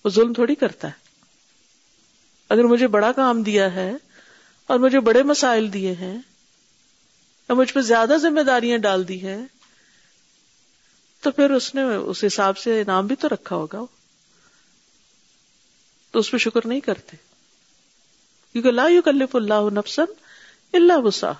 وہ 0.04 0.10
ظلم 0.10 0.32
تھوڑی 0.32 0.54
کرتا 0.54 0.88
ہے۔ 0.88 0.92
اگر 2.48 2.64
مجھے 2.64 2.86
بڑا 2.86 3.12
کام 3.12 3.42
دیا 3.42 3.74
ہے 3.74 3.92
اور 4.66 4.78
مجھے 4.78 5.00
بڑے 5.00 5.22
مسائل 5.22 5.72
دیے 5.72 5.94
ہیں 5.94 6.18
اور 7.46 7.56
مجھ 7.56 7.72
پہ 7.72 7.80
زیادہ 7.80 8.16
ذمہ 8.22 8.40
داریاں 8.40 8.78
ڈال 8.78 9.08
دی 9.08 9.26
ہیں 9.26 9.46
تو 11.26 11.32
پھر 11.32 11.50
اس 11.50 11.74
نے 11.74 11.82
اس 11.82 12.24
حساب 12.26 12.58
سے 12.58 12.80
انعام 12.80 13.06
بھی 13.06 13.16
تو 13.16 13.28
رکھا 13.28 13.56
ہوگا 13.56 13.84
تو 16.10 16.18
اس 16.18 16.30
پہ 16.30 16.36
شکر 16.36 16.60
نہیں 16.64 16.80
کرتے۔ 16.80 17.16
کیونکہ 18.52 18.70
لا 18.70 18.86
یکلف 18.88 19.36
اللہ 19.36 19.70
نفسن 19.72 20.04
اللہ 20.72 20.98
وسعہ 20.98 21.34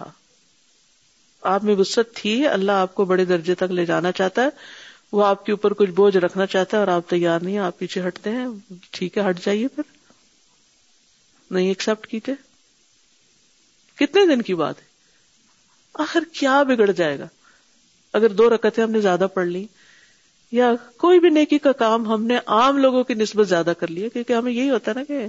آپ 1.43 1.65
میں 1.65 1.75
وسط 1.75 2.15
تھی، 2.15 2.49
اللہ 2.49 2.73
آپ 2.73 2.95
کو 2.95 3.05
بڑے 3.05 3.25
درجے 3.25 3.55
تک 3.55 3.71
لے 3.71 3.87
جانا 3.87 4.13
چاہتا 4.13 4.43
ہے۔ 4.43 4.49
وہ 5.13 5.27
آپ 5.27 5.47
کے 5.47 5.53
اوپر 5.53 5.75
کچھ 5.75 5.91
بوجھ 5.91 6.17
رکھنا 6.17 6.47
چاہتا 6.47 6.77
ہے 6.77 6.83
اور 6.83 6.89
آپ 6.89 7.09
تیار 7.09 7.41
نہیں، 7.41 7.59
آپ 7.59 7.79
پیچھے 7.79 8.07
ہٹتے 8.07 8.31
ہیں۔ 8.31 8.47
ٹھیک 8.91 9.19
ہے، 9.19 9.29
ہٹ 9.29 9.45
جائیے 9.45 9.69
پھر۔ 9.69 9.83
نہیں 11.51 11.69
ایکسپٹ 11.69 12.07
کیجیے 12.07 12.35
کتنے 13.97 14.27
دن 14.27 14.43
کی 14.43 14.55
بات 14.55 14.79
ہے؟ 14.79 14.87
آخر 15.95 16.21
کیا 16.33 16.63
بگڑ 16.63 16.91
جائے 16.91 17.19
گا؟ 17.19 17.27
اگر 18.13 18.29
دو 18.29 18.51
رکتیں 18.51 18.85
ہم 18.85 18.91
نے 18.91 19.01
زیادہ 19.01 19.27
پڑھ 19.35 19.47
لی 19.47 19.67
یا 20.57 20.73
کوئی 20.97 21.21
بھی 21.21 21.29
نیکی 21.29 21.59
کا 21.59 21.73
کام 21.73 22.09
ہم 22.09 22.25
نے 22.25 22.39
عام 22.47 22.79
لوگوں 22.79 23.05
کی 23.05 23.15
نسبت 23.15 23.49
زیادہ 23.49 23.73
کر 23.79 23.91
لیا، 23.91 24.09
کیونکہ 24.09 24.33
ہمیں 24.33 24.53
یہی 24.53 24.71
ہوتا 24.71 24.91
ہے 24.91 24.97
نا 24.97 25.05
کہ 25.05 25.27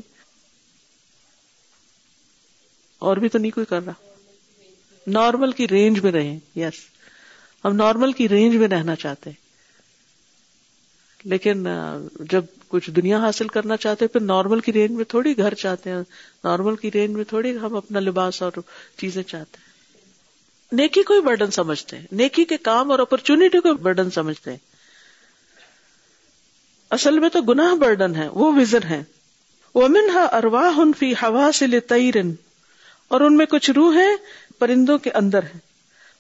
اور 2.99 3.17
بھی 3.17 3.30
تو 3.30 3.38
نہیں 3.38 3.51
کوئی 3.51 3.65
کر 3.65 3.86
رہا۔ 3.86 3.93
نارمل 5.07 5.51
کی 5.51 5.67
رینج 5.67 5.99
میں 5.99 6.11
رہیں، 6.11 6.39
یس۔ 6.55 6.73
ہم 7.65 7.75
نارمل 7.75 8.11
کی 8.11 8.30
رینج 8.30 8.55
میں 8.55 8.67
رہنا 8.67 8.95
چاہتے 8.95 9.30
ہیں۔ 9.30 9.47
لیکن 11.23 11.67
جب 12.19 12.45
کچھ 12.67 12.91
دنیا 12.91 13.17
حاصل 13.19 13.47
کرنا 13.47 13.78
چاہتے 13.78 14.07
پھر 14.07 14.21
نارمل 14.21 14.59
کی 14.59 14.73
رینج 14.73 14.91
میں 14.91 15.05
تھوڑی 15.05 15.38
گھر 15.38 15.53
چاہتے 15.53 15.89
ہیں۔ 15.89 15.97
نارمل 16.43 16.75
کی 16.75 16.91
رینج 16.91 17.15
میں 17.15 17.23
تھوڑی 17.23 17.57
ہم 17.57 17.75
اپنا 17.75 17.99
لباس 17.99 18.41
اور 18.41 18.51
چیزیں 18.97 19.23
چاہتے 19.23 19.57
ہیں۔ 19.57 19.67
نیکی 20.71 21.03
کو 21.03 21.21
برڈن 21.21 21.51
سمجھتے 21.51 21.97
ہیں۔ 21.97 22.07
نیکی 22.11 22.45
کے 22.45 22.57
کام 22.57 22.91
اور 22.91 22.99
اپرچونٹی 22.99 23.59
کو 23.59 23.73
برڈن 23.73 24.09
سمجھتے 24.09 24.51
ہیں۔ 24.51 24.76
اصل 26.92 27.20
میں 27.20 27.30
تو 27.30 27.42
گناہ 27.42 27.76
برڈن 27.76 28.16
ہے 28.16 28.28
وہ 28.28 28.54
وزن 28.56 28.84
ہے 28.90 29.04
وہ 29.76 29.88
منہا 29.88 30.24
ارواہ 30.24 30.80
فی 31.00 31.14
ہوا 31.14 31.50
سے 31.54 31.66
اور 33.08 33.22
ان 33.22 33.38
میں 33.38 33.46
کچھ 33.46 33.72
روح 33.72 33.96
ہے 33.96 34.08
پرندوں 34.59 34.97
کے 34.97 35.12
اندر 35.12 35.43
ہے 35.43 35.58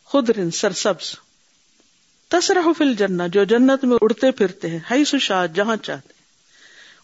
خود 0.05 0.29
رن 0.29 0.51
سرسبز۔ 0.51 1.15
تصرح 2.29 2.67
فل 2.77 2.95
جنا 2.95 3.27
جو 3.27 3.43
جنت 3.43 3.83
میں 3.83 3.97
اڑتے 4.01 4.31
پھرتے 4.31 4.69
ہیں 4.69 4.79
ہائی 4.89 5.05
سشاد 5.05 5.47
جہاں 5.55 5.75
چاہتے۔ 5.75 6.13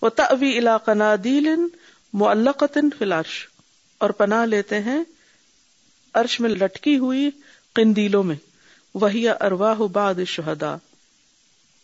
وہ 0.02 0.10
توی 0.10 0.58
علاق 0.58 0.90
نادیل 0.90 1.48
معلقتن 2.14 2.90
فلارش 2.98 3.48
اور 3.98 4.10
پناہ 4.10 4.46
لیتے 4.46 4.80
ہیں 4.80 5.04
عرش 6.14 6.40
میں 6.40 6.50
لٹکی 6.50 6.98
ہوئی 6.98 7.30
قندیلوں 7.74 8.24
میں۔ 8.24 8.36
وہی 8.96 9.30
ارواہ 9.30 9.76
بعد 9.76 10.16
شہدا 10.28 10.76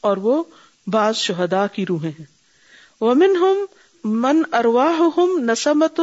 اور 0.01 0.17
وہ 0.17 0.43
بعض 0.91 1.15
شہدا 1.15 1.67
کی 1.67 1.85
روحیں 1.85 2.11
ہیں۔ 2.19 2.25
ومن 3.01 3.35
ہم 3.35 3.65
من 4.03 4.41
ارواہ 4.51 4.99
ہم 5.17 5.49
نسمت 5.51 5.99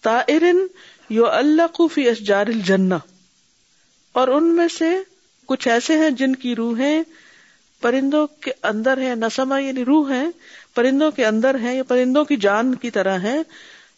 تائرن 0.00 0.66
یو 1.10 1.26
اللہ 1.26 1.86
فی 1.94 2.08
اشجار 2.08 2.46
الجنہ۔ 2.46 2.94
اور 4.12 4.28
ان 4.28 4.56
میں 4.56 4.68
سے 4.68 4.98
کچھ 5.46 5.68
ایسے 5.68 5.98
ہیں 5.98 6.10
جن 6.10 6.36
کی 6.36 6.54
روحیں 6.54 7.02
پرندوں 7.80 8.26
کے 8.26 8.50
اندر 8.62 8.98
ہے 8.98 9.14
نسما 9.14 9.58
یعنی 9.58 9.84
روح 9.84 10.12
ہے 10.12 10.26
پرندوں 10.74 11.10
کے 11.10 11.26
اندر 11.26 11.56
ہے 11.62 11.76
یا 11.76 11.82
پرندوں 11.82 12.24
کی 12.24 12.36
جان 12.36 12.74
کی 12.74 12.90
طرح 12.90 13.18
ہے 13.18 13.36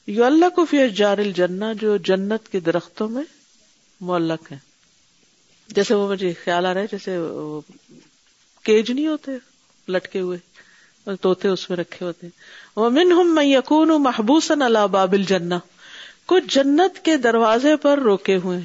یو 0.06 0.24
اللہ 0.24 0.48
کو 0.48 0.64
فی 0.64 0.82
اشجار 0.82 1.18
الجنہ 1.18 1.64
جو 1.80 1.96
جنت 1.96 2.48
کے 2.48 2.60
درختوں 2.60 3.08
میں 3.08 3.22
معلق 4.00 4.52
ہے 4.52 4.58
جیسے 5.68 5.94
وہ 5.94 6.08
مجھے 6.08 6.32
خیال 6.44 6.66
آ 6.66 6.74
رہا 6.74 6.80
ہے، 6.80 6.86
جیسے 6.92 7.16
کیج 8.62 8.90
نہیں 8.90 9.06
ہوتے؟ 9.06 9.32
لٹکے 9.88 10.20
ہوئے 10.20 10.38
توتے 11.20 11.48
اس 11.48 11.70
میں 11.70 11.78
رکھے 11.78 12.06
ہوتے 12.06 12.28
وہ 12.76 12.90
من 12.90 13.12
ہوں 13.12 13.24
میں 13.24 13.44
یقون 13.44 13.88
محبوسن 13.88 14.62
اللہ 14.62 14.86
بابل 14.90 15.22
جنا 15.22 15.58
کچھ 16.26 16.44
جنت 16.48 17.04
کے 17.04 17.16
دروازے 17.16 17.76
پر 17.76 17.98
روکے 17.98 18.36
ہوئے 18.36 18.60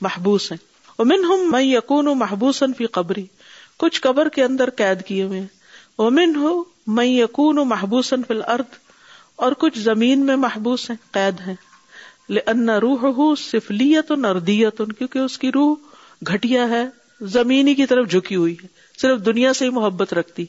محبوس 0.00 0.52
ہیں۔ 0.52 0.58
امن 0.98 1.24
ہم 1.24 1.50
میں 1.50 1.62
یقون 1.62 2.18
محبوسن 2.18 2.72
فی 2.72 2.86
قبری 2.86 3.26
کچھ 3.76 4.00
قبر 4.00 4.28
کے 4.28 4.44
اندر 4.44 4.70
قید 4.70 5.02
کیے 5.02 5.22
ہوئے 5.22 5.40
امن 5.98 6.36
ہو 6.36 6.64
میں 6.86 7.06
یقون 7.06 7.56
محبوسن 7.56 8.22
فی 8.22 8.34
الارض 8.34 8.78
اور 9.36 9.52
کچھ 9.52 9.78
زمین 9.78 10.26
میں 10.26 10.36
محبوس 10.36 10.90
ہیں، 10.90 10.96
قید 11.10 11.40
ہیں۔ 11.48 11.54
ان 12.46 12.70
روح 12.70 12.98
ہو 13.00 13.34
سفلیت 13.34 14.10
نردیت 14.10 14.82
کیونکہ 14.98 15.18
اس 15.18 15.38
کی 15.38 15.52
روح 15.52 15.74
گھٹیا 16.26 16.68
ہے، 16.68 16.86
زمینی 17.20 17.74
کی 17.74 17.86
طرف 17.86 18.10
جھکی 18.10 18.36
ہوئی 18.36 18.56
ہے۔ 18.62 18.66
صرف 19.00 19.26
دنیا 19.26 19.52
سے 19.52 19.64
ہی 19.64 19.70
محبت 19.70 20.14
رکھتی۔ 20.14 20.46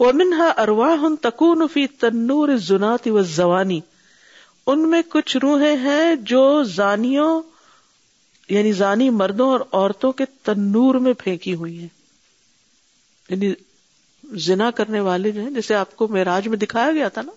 ومنها 0.00 0.52
ارواح 0.56 1.08
تکون 1.20 1.68
فی 1.72 1.86
تنور 1.86 2.48
الزنات 2.48 3.06
والزوانی 3.06 3.80
ان 4.66 4.90
میں 4.90 5.02
کچھ 5.08 5.36
روحیں 5.36 5.76
ہیں 5.76 6.16
جو 6.16 6.62
زانیوں 6.62 7.42
یعنی 8.48 8.72
زانی 8.72 9.10
مردوں 9.10 9.48
اور 9.50 9.60
عورتوں 9.72 10.12
کے 10.12 10.24
تنور 10.42 10.94
میں 10.94 11.12
پھینکی 11.18 11.54
ہوئی 11.54 11.78
ہیں۔ 11.78 11.88
یعنی 13.28 13.52
زنا 14.34 14.70
کرنے 14.70 15.00
والے 15.00 15.30
جو 15.30 15.40
ہیں، 15.40 15.50
جیسے 15.50 15.74
آپ 15.74 15.96
کو 15.96 16.08
معراج 16.08 16.48
میں 16.48 16.56
دکھایا 16.56 16.92
گیا 16.92 17.08
تھا 17.08 17.22
نا، 17.22 17.32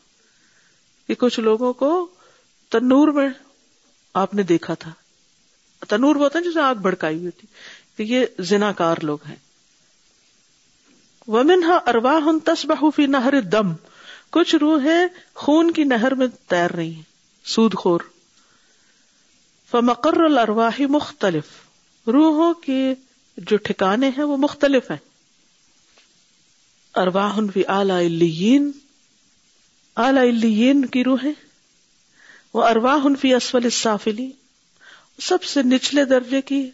کہ 1.08 1.16
کچھ 1.16 1.40
لوگوں 1.40 1.74
کو 1.74 2.08
تنور 2.70 3.08
میں 3.08 3.30
آپ 4.14 4.34
نے 4.34 4.44
دیکھا 4.44 4.74
تھا۔ 4.74 4.92
تنور 5.88 6.16
ہوتا 6.16 6.40
ہے 6.40 6.44
جسے 6.44 6.60
آگ 6.60 6.76
بھڑکائی 6.76 7.18
ہوئی 7.18 7.32
تھی، 7.32 7.48
کہ 7.98 8.14
یہ 8.14 8.26
زنا 8.40 8.72
کار 8.72 8.96
لوگ 9.02 9.18
ہیں۔ 9.30 9.45
ومن 11.28 11.64
ہا 11.64 11.80
ارواہ 11.86 12.46
تس 12.46 12.66
فی 12.96 13.06
نہر 13.06 13.42
دم 13.42 13.74
کچھ 14.30 14.56
روحیں 14.56 15.08
خون 15.34 15.72
کی 15.72 15.84
نہر 15.84 16.16
میں 16.16 16.28
تیر 16.48 16.72
رہی 16.72 16.94
ہیں۔ 16.94 17.02
سود 17.46 17.74
خور۔ 17.74 18.00
فمقر 19.72 20.22
الارواح 20.22 20.82
مختلف۔ 20.90 21.44
روحوں 22.08 22.54
کے 22.54 22.94
جو 23.38 23.58
ٹھکانے 23.58 24.10
ہیں 24.10 24.24
وہ 24.24 24.38
مختلف 24.38 24.92
ہیں۔ 24.92 24.98
ارواہ 26.96 27.40
فی 27.54 27.64
اعلی 27.68 28.60
اعلی 29.96 30.82
کی 30.92 31.04
روحیں۔ 31.04 31.34
وہ 32.54 32.64
ارواہ 32.64 33.08
فی 33.22 33.34
اسفل 33.34 33.64
السافلی 33.64 34.32
سب 35.22 35.44
سے 35.44 35.62
نچلے 35.64 36.06
درجے 36.06 36.42
کی 36.42 36.70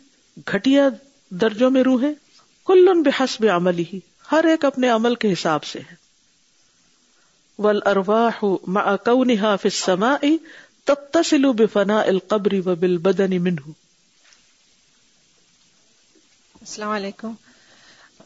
گھٹیا 0.52 0.90
درجوں 1.30 1.72
میں 1.72 1.82
روحیں۔ 1.82 2.14
کل 2.65 3.02
بحسب 3.06 3.45
عملی 3.56 3.84
ہی 3.94 3.99
ہر 4.31 4.43
ایک 4.43 4.65
اپنے 4.65 4.89
عمل 4.89 5.15
کے 5.15 5.33
حساب 5.33 5.63
سے 5.63 5.79
ہے۔ 5.79 5.95
ول 7.57 7.79
ارواہ 7.85 8.45
مع 8.67 8.95
کونها 9.05 9.55
فی 9.55 9.67
السماء 9.67 10.27
تتصل 10.83 11.53
بفناء 11.53 12.01
القبر 12.01 12.53
وبالبدن 12.65 13.41
منه۔ 13.41 13.71
السلام 16.61 16.89
علیکم۔ 16.89 17.33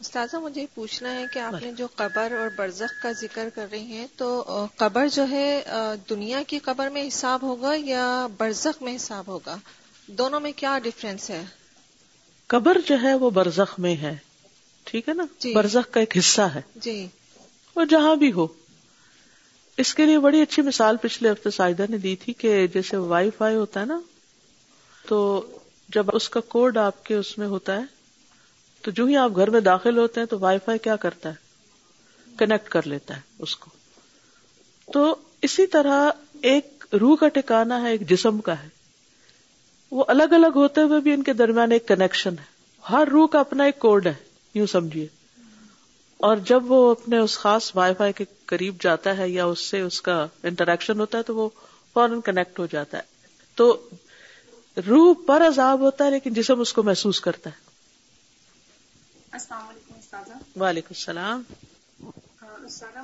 استاذہ 0.00 0.36
مجھے 0.36 0.66
پوچھنا 0.74 1.14
ہے 1.14 1.24
کہ 1.32 1.38
آپ 1.38 1.62
نے 1.62 1.72
جو 1.72 1.86
قبر 1.96 2.32
اور 2.32 2.48
برزخ 2.56 3.02
کا 3.02 3.12
ذکر 3.12 3.48
کر 3.54 3.66
رہی 3.72 3.84
ہیں 3.84 4.06
تو 4.16 4.44
قبر 4.76 5.06
جو 5.12 5.24
ہے 5.30 5.62
دنیا 6.10 6.42
کی 6.46 6.58
قبر 6.58 6.88
میں 6.88 7.08
حساب 7.08 7.42
ہوگا 7.42 7.72
یا 7.76 8.26
برزخ 8.36 8.82
میں 8.82 8.96
حساب 8.96 9.24
ہوگا؟ 9.26 9.56
دونوں 10.06 10.40
میں 10.40 10.52
کیا 10.56 10.78
ڈفرینس 10.78 11.30
ہے؟ 11.30 11.44
قبر 12.46 12.78
جو 12.86 12.96
ہے 13.02 13.14
وہ 13.14 13.30
برزخ 13.30 13.78
میں 13.78 13.96
ہے۔ 13.96 14.16
ٹھیک 14.86 15.08
ہے 15.08 15.14
نا؟ 15.14 15.26
جی۔ 15.38 15.54
برزخ 15.54 15.90
کا 15.90 16.00
ایک 16.00 16.16
حصہ 16.18 16.42
ہے۔ 16.42 16.60
جی۔ 16.74 17.06
وہ 17.76 17.84
جہاں 17.84 18.16
بھی 18.16 18.32
ہو۔ 18.32 18.46
اس 19.76 19.94
کے 19.94 20.06
لیے 20.06 20.18
بڑی 20.18 20.40
اچھی 20.42 20.62
مثال 20.62 20.96
پچھلے 20.96 21.30
ہفتے 21.30 21.50
سائدہ 21.50 21.84
نے 21.88 21.98
دی 21.98 22.16
تھی 22.16 22.32
کہ 22.32 22.66
جیسے 22.66 22.96
وائی 22.96 23.30
فائی 23.38 23.56
ہوتا 23.56 23.80
ہے 23.80 23.84
نا 23.84 24.00
تو 25.08 25.46
جب 25.88 26.06
اس 26.12 26.28
کا 26.28 26.40
کوڈ 26.40 26.76
آپ 26.76 27.04
کے 27.04 27.14
اس 27.14 27.38
میں 27.38 27.46
ہوتا 27.46 27.76
ہے 27.76 27.82
تو 28.82 28.90
جو 28.90 29.04
ہی 29.04 29.16
آپ 29.16 29.30
گھر 29.36 29.50
میں 29.50 29.60
داخل 29.60 29.98
ہوتے 29.98 30.20
ہیں 30.20 30.26
تو 30.26 30.38
وائی 30.38 30.58
فائی 30.64 30.78
کیا 30.78 30.96
کرتا 30.96 31.28
ہے؟ 31.28 31.34
کنیکٹ 32.38 32.68
کر 32.68 32.86
لیتا 32.86 33.16
ہے 33.16 33.20
اس 33.38 33.56
کو۔ 33.56 33.70
تو 34.92 35.16
اسی 35.42 35.66
طرح 35.66 36.10
ایک 36.42 36.86
روح 37.00 37.16
کا 37.16 37.28
ٹھکانا 37.28 37.82
ہے 37.82 37.90
ایک 37.90 38.10
جسم 38.10 38.40
کا 38.40 38.62
ہے۔ 38.62 38.68
وہ 39.90 40.04
الگ 40.08 40.32
الگ 40.32 40.52
ہوتے 40.54 40.80
ہوئے 40.80 41.00
بھی 41.00 41.12
ان 41.12 41.22
کے 41.22 41.32
درمیان 41.32 41.72
ایک 41.72 41.88
کنیکشن 41.88 42.34
ہے۔ 42.38 42.44
ہر 42.90 43.08
روح 43.12 43.26
کا 43.26 43.40
اپنا 43.40 43.64
ایک 43.64 43.78
کوڈ 43.78 44.06
ہے۔ 44.06 44.25
یوں 44.58 44.66
سمجھیے؟ 44.66 45.06
اور 46.16 46.36
جب 46.36 46.72
وہ 46.72 46.90
اپنے 46.90 47.18
اس 47.18 47.38
خاص 47.38 47.76
وائی 47.76 47.94
فائی 47.94 48.12
کے 48.12 48.24
قریب 48.46 48.80
جاتا 48.80 49.16
ہے 49.16 49.28
یا 49.28 49.44
اس 49.44 49.60
سے 49.60 49.80
اس 49.80 50.02
کا 50.02 50.26
انٹریکشن 50.42 51.00
ہوتا 51.00 51.18
ہے 51.18 51.22
تو 51.22 51.36
وہ 51.36 51.48
فوراً 51.94 52.20
کنیکٹ 52.20 52.58
ہو 52.58 52.66
جاتا 52.66 52.98
ہے۔ 52.98 53.02
تو 53.54 53.88
روح 54.88 55.14
پر 55.26 55.46
عذاب 55.46 55.80
ہوتا 55.80 56.04
ہے 56.04 56.10
لیکن 56.10 56.32
جسم 56.32 56.60
اس 56.60 56.72
کو 56.72 56.82
محسوس 56.82 57.20
کرتا 57.20 57.50
ہے۔ 57.50 57.54
السلام 59.32 59.68
علیکم 59.68 60.62
وعلیکم 60.62 60.86
السلام۔ 60.90 61.42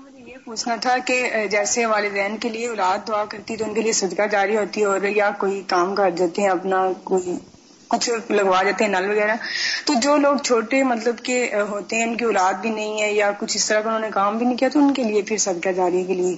مجھے 0.05 0.31
یہ 0.31 0.37
پوچھنا 0.45 0.77
تھا 0.77 0.99
کہ 1.07 1.47
جیسے 1.51 1.87
والدین 1.87 2.37
کے 2.37 2.49
لیے 2.49 2.69
اولاد 2.69 3.09
دعا 3.09 3.25
کرتی 3.25 3.57
تو 3.57 3.65
ان 3.65 3.75
کے 3.75 3.83
لیے 3.83 3.93
صدقہ 3.93 4.27
جاری 4.27 4.57
ہوتی 4.57 4.81
ہے 4.81 4.87
اور 4.87 5.03
یا 5.03 5.31
کوئی 5.39 5.63
کام 5.67 5.95
کر 5.95 6.11
دیتے 6.11 6.43
ہیں 6.43 6.49
اپنا 6.49 6.89
کوئی؟ 7.05 7.52
کچھ 7.93 8.33
لگوا 8.33 8.63
دیتے 8.63 8.85
ہیں 8.85 8.91
نل 8.91 9.11
وغیرہ۔ 9.11 9.37
تو 9.85 9.93
جو 10.03 10.17
لوگ 10.17 10.37
چھوٹے 10.37 10.83
مطلب 10.83 11.17
کہ 11.23 11.55
ہوتے 11.69 11.97
ہیں 11.97 12.03
ان 12.03 12.17
کی 12.17 12.25
اولاد 12.25 12.55
بھی 12.55 12.71
نہیں 12.71 13.03
ہے 13.03 13.13
یا 13.13 13.31
کچھ 13.39 13.57
اس 13.57 13.69
طرح 13.69 13.81
کا 13.81 13.89
انہوں 13.89 14.01
نے 14.01 14.09
کام 14.15 14.39
بھی 14.39 14.47
نہیں 14.47 14.57
کیا 14.57 14.69
تو 14.69 14.79
ان 14.79 14.95
کے 14.95 15.05
لیے 15.05 15.23
پھر 15.23 15.37
صدقہ 15.37 15.69
جاری 15.69 16.05
کے 16.05 16.15
لیے۔ 16.15 16.37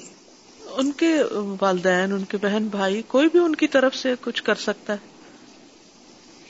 ان 0.76 0.93
کے 0.93 1.16
والدین 1.60 2.12
ان 2.12 2.24
کے 2.24 2.36
بہن 2.36 2.66
بھائی 2.66 3.02
کوئی 3.02 3.28
بھی 3.32 3.40
ان 3.40 3.55
کی 3.55 3.68
طرف 3.68 3.94
سے 3.97 4.14
کچھ 4.20 4.43
کر 4.43 4.55
سکتا 4.55 4.93
ہے۔ 4.93 4.98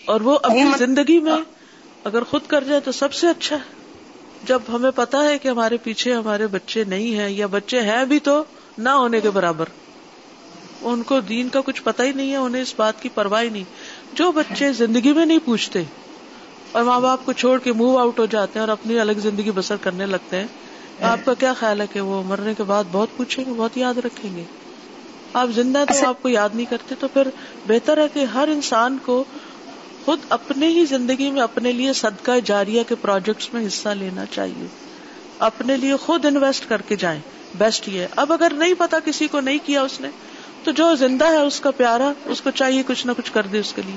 اور 0.05 0.21
وہ 0.21 0.39
اپنی 0.43 0.65
زندگی 0.79 1.19
میں 1.19 1.37
اگر 2.05 2.25
خود 2.25 2.41
کر 2.47 2.65
جائے 2.65 2.81
تو 2.81 2.93
سب 2.93 3.13
سے 3.13 3.29
اچھا 3.29 3.57
ہے۔ 3.57 3.85
جب 4.45 4.63
ہمیں 4.69 4.91
پتا 4.91 5.25
ہے 5.25 5.39
کہ 5.39 5.49
ہمارے 5.49 5.77
پیچھے 5.77 6.15
ہمارے 6.15 6.47
بچے 6.47 6.85
نہیں 6.85 7.19
ہیں 7.19 7.31
یا 7.31 7.47
بچے 7.47 7.81
ہیں 7.81 8.05
بھی 8.05 8.19
تو 8.19 8.45
نہ 8.79 8.89
ہونے 8.89 9.21
کے 9.21 9.31
برابر۔ 9.31 9.65
ان 10.83 11.03
کو 11.03 11.21
دین 11.21 11.49
کا 11.49 11.61
کچھ 11.61 11.83
پتا 11.83 12.05
ہی 12.05 12.13
نہیں 12.13 12.31
ہے 12.31 12.37
انہیں 12.37 12.63
اس 12.63 12.75
بات 12.77 13.03
کی 13.03 13.09
پرواہ 13.15 13.43
نہیں۔ 13.43 13.65
جو 14.15 14.33
بچے 14.33 14.73
زندگی 14.73 15.13
میں 15.13 15.27
نہیں 15.27 15.39
پوچھتے 15.45 15.83
اور 16.73 16.83
ماں 16.83 17.01
باپ 17.01 17.25
کو 17.25 17.33
چھوڑ 17.33 17.59
کے 17.59 17.73
موو 17.73 17.99
آؤٹ 17.99 18.19
ہو 18.19 18.27
جاتے 18.27 18.53
ہیں 18.55 18.61
اور 18.61 18.69
اپنی 18.69 18.99
الگ 18.99 19.13
زندگی 19.13 19.51
بسر 19.51 19.77
کرنے 19.77 20.07
لگتے 20.07 20.37
ہیں 20.37 20.47
آپ 21.01 21.19
کا 21.25 21.35
کیا 21.35 21.53
خیال 21.53 21.81
ہے 21.81 21.87
کہ 21.93 22.01
وہ 22.01 22.23
مرنے 22.23 22.55
کے 22.55 22.63
بعد 22.63 22.85
بہت 22.93 23.09
پوچھیں 23.17 23.45
گے 23.45 23.51
بہت 23.57 23.77
یاد 23.77 23.95
رکھیں 23.99 24.37
گے؟ 24.37 24.45
آپ 25.33 25.49
زندہ 25.55 25.85
تو 25.89 26.09
آپ 26.09 26.23
کو 26.23 26.29
یاد 26.29 26.49
نہیں 26.55 26.67
کرتے 26.71 26.95
تو 26.99 27.09
پھر 27.09 27.29
بہتر 27.67 27.99
ہے 27.99 28.07
کہ 28.13 28.25
ہر 28.25 28.49
انسان 28.49 28.99
کو 29.05 29.25
خود 30.05 30.19
اپنے 30.29 30.69
ہی 30.69 30.85
زندگی 30.85 31.31
میں 31.31 31.43
اپنے 31.43 31.73
لیے 31.73 31.93
صدقہ 31.93 32.31
جاریہ 32.45 32.83
کے 32.89 32.95
پروجیکٹس 32.95 33.55
میں 33.55 33.67
حصہ 33.67 33.89
لینا 33.89 34.25
چاہیے۔ 34.27 34.67
اپنے 35.39 35.77
لیے 35.77 35.97
خود 35.97 36.25
انویسٹ 36.25 36.69
کر 36.69 36.83
کے 36.83 36.97
جائیں۔ 36.97 37.21
بیسٹ 37.59 37.89
یہ 37.89 38.07
اب 38.17 38.33
اگر 38.33 38.53
نہیں 38.57 38.75
پتا 38.79 38.99
کسی 39.05 39.27
کو 39.29 39.41
نہیں 39.41 39.59
کیا 39.67 39.83
اس 39.83 40.01
نے 40.01 40.09
تو 40.65 40.71
جو 40.71 40.95
زندہ 40.95 41.25
ہے 41.25 41.37
اس 41.37 41.61
کا 41.61 41.71
پیارا 41.71 42.13
اس 42.25 42.41
کو 42.41 42.51
چاہیے 42.51 42.83
کچھ 42.87 43.07
نہ 43.07 43.13
کچھ 43.17 43.33
کر 43.33 43.43
دے 43.43 43.59
اس 43.59 43.73
کے 43.73 43.83
لیے۔ 43.87 43.97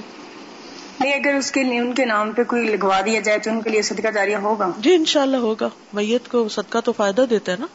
نہیں 0.99 1.14
اگر 1.14 1.35
اس 1.35 1.52
کے 1.52 1.64
لیے 1.64 1.80
ان 1.80 1.94
کے 1.94 2.06
نام 2.06 2.31
پہ 2.31 2.44
کوئی 2.44 2.65
لگوا 2.65 3.02
دیا 3.06 3.19
جائے 3.19 3.39
تو 3.39 3.49
ان 3.49 3.61
کے 3.61 3.69
لیے 3.69 3.81
صدقہ 3.81 4.11
جاریہ 4.11 4.38
ہوگا۔ 4.38 4.72
جی 4.77 4.95
انشاءاللہ 4.95 5.38
ہوگا۔ 5.38 5.69
میت 5.94 6.31
کو 6.31 6.49
صدقہ 6.49 6.77
تو 6.84 6.91
فائدہ 6.91 7.26
دیتا 7.30 7.52
ہے 7.52 7.57
نا۔ 7.60 7.65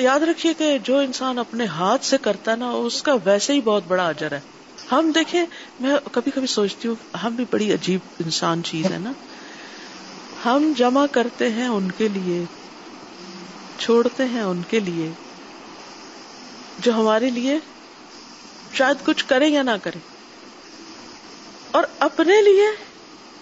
یاد 0.00 0.20
رکھیے 0.20 0.54
کہ 0.54 0.78
جو 0.82 0.98
انسان 0.98 1.38
اپنے 1.38 1.64
ہاتھ 1.64 2.04
سے 2.04 2.16
کرتا 2.22 2.50
ہے 2.50 2.56
نا 2.56 2.70
اس 2.70 3.02
کا 3.02 3.16
ویسے 3.24 3.52
ہی 3.52 3.60
بہت 3.60 3.82
بڑا 3.88 4.08
اجر 4.08 4.32
ہے۔ 4.32 4.40
ہم 4.92 5.10
دیکھیں 5.14 5.44
میں 5.80 5.94
کبھی 6.12 6.30
کبھی 6.30 6.46
سوچتی 6.46 6.88
ہوں 6.88 7.16
ہم 7.16 7.34
بھی 7.34 7.44
بڑی 7.50 7.72
عجیب 7.72 8.00
انسان 8.24 8.62
چیز 8.62 8.92
ہے 8.92 8.98
نا۔ 8.98 9.12
ہم 10.44 10.72
جمع 10.76 11.06
کرتے 11.10 11.50
ہیں 11.50 11.68
ان 11.68 11.90
کے 11.90 12.08
لیے 12.08 12.44
چھوڑتے 13.78 14.24
ہیں 14.24 14.42
ان 14.42 14.62
کے 14.70 14.80
لیے۔ 14.80 15.10
جو 16.78 16.92
ہمارے 16.92 17.30
لیے 17.30 17.58
شاید 18.72 19.06
کچھ 19.06 19.24
کرے 19.26 19.48
یا 19.48 19.62
نہ 19.62 19.70
کرے۔ 19.82 19.98
اور 21.70 21.84
اپنے 21.98 22.42
لیے 22.42 22.66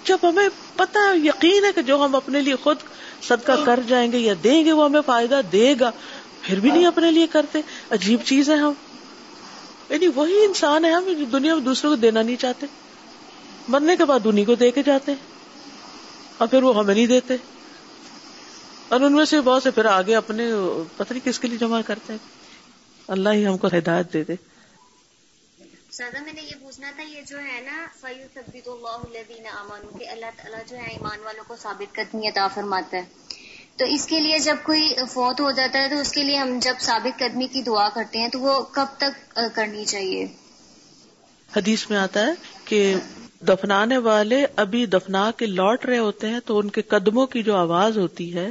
جب 0.05 0.19
ہمیں 0.23 0.49
پتا 0.77 1.01
یقین 1.25 1.65
ہے 1.65 1.73
کہ 1.73 1.83
جو 1.83 2.05
ہم 2.05 2.15
اپنے 2.15 2.41
لیے 2.41 2.57
خود 2.57 2.77
صدقہ 3.23 3.53
کر 3.65 3.81
جائیں 3.89 4.13
گے 4.13 4.19
یا 4.19 4.35
دیں 4.45 4.65
گے، 4.65 4.73
وہ 4.73 4.85
ہمیں 4.85 5.01
فائدہ 5.07 5.41
دے 5.53 5.75
گا۔ 5.81 5.91
پھر 6.43 6.61
بھی 6.61 6.71
نہیں 6.71 6.87
اپنے 6.87 7.11
لیے 7.11 7.27
کرتے۔ 7.27 7.61
عجیب 7.91 8.21
چیز 8.25 8.51
ہے 8.51 8.55
ہم۔ 8.55 8.73
یعنی 9.89 10.07
وہی 10.15 10.45
انسان 10.45 10.85
ہے 10.85 10.91
ہم 10.91 11.05
دنیا 11.33 11.55
میں 11.55 11.63
دوسروں 11.63 11.93
کو 11.93 11.97
دینا 11.97 12.23
نہیں 12.23 12.37
چاہتے۔ 12.37 12.67
مرنے 13.69 13.97
کے 13.97 14.05
بعد 14.05 14.21
انہیں 14.25 14.45
کو 14.45 14.55
دے 14.55 14.71
کے 14.71 14.83
جاتے 14.83 15.13
اور 16.39 16.49
پھر 16.49 16.63
وہ 16.63 16.79
ہمیں 16.79 16.95
نہیں 16.95 17.07
دیتے۔ 17.07 17.37
اور 18.89 19.01
ان 19.01 19.13
میں 19.13 19.25
سے 19.25 19.41
بہت 19.41 19.63
سے 19.63 19.71
پھر 19.71 19.85
آگے 19.85 20.17
اپنے 20.17 20.51
پتری 20.97 21.21
کس 21.25 21.39
کے 21.39 21.49
لیے 21.49 21.59
جمع 21.59 21.81
کرتے 21.87 22.13
ہیں۔ 22.13 22.42
اللہ 23.09 23.29
ہی 23.29 23.47
ہم 23.47 23.57
کو 23.57 23.67
ہدایت 23.67 24.13
دے 24.13 24.25
دے۔ 24.25 24.35
سادہ 25.91 26.23
میں 26.23 26.33
نے 26.33 26.43
یہ 26.43 26.55
پوچھنا 26.61 26.91
تھا 26.95 27.03
یہ 27.03 27.23
جو 27.29 27.39
ہے 27.39 27.61
نا 27.61 27.87
فیو 28.01 28.27
سبید 28.35 28.69
اللہ 28.69 29.49
امان 29.49 29.99
کے 29.99 30.05
اللہ 30.05 30.27
تعالیٰ 30.37 30.59
جو 30.71 30.77
ہے 30.77 30.87
ایمان 30.87 31.21
والوں 31.21 31.45
کو 31.47 31.57
ثابت 31.57 31.95
قدمی 31.95 32.29
عطا 32.29 32.49
فرماتا 32.49 32.97
ہے۔ 32.97 33.03
تو 33.77 33.85
اس 33.85 34.07
کے 34.07 34.21
لیے 34.21 34.39
جب 34.39 34.57
کوئی 34.63 34.95
فوت 35.11 35.41
ہو 35.41 35.51
جاتا 35.51 35.83
ہے 35.83 35.89
تو 35.89 35.99
اس 35.99 36.13
کے 36.13 36.23
لیے 36.23 36.37
ہم 36.37 36.59
جب 36.63 36.75
ثابت 36.81 37.19
قدمی 37.19 37.47
کی 37.47 37.63
دعا 37.63 37.89
کرتے 37.89 38.19
ہیں 38.19 38.29
تو 38.29 38.41
وہ 38.41 38.63
کب 38.63 38.87
تک 38.99 39.39
کرنی 39.55 39.85
چاہیے؟ 39.85 40.27
حدیث 41.57 41.91
میں 41.91 41.99
آتا 41.99 42.21
ہے 42.21 42.33
کہ 42.65 42.95
دفنانے 43.41 43.99
والے 43.99 44.47
ابھی 44.57 44.87
دفنا 44.87 45.31
کے 45.37 45.47
لوٹ 45.47 45.87
رہے 45.87 45.99
ہوتے 45.99 46.29
ہیں 46.29 46.41
تو 46.47 46.59
ان 46.59 46.71
کے 46.71 46.83
قدموں 46.83 47.27
کی 47.27 47.43
جو 47.43 47.57
آواز 47.57 47.99
ہوتی 47.99 48.35
ہے 48.35 48.49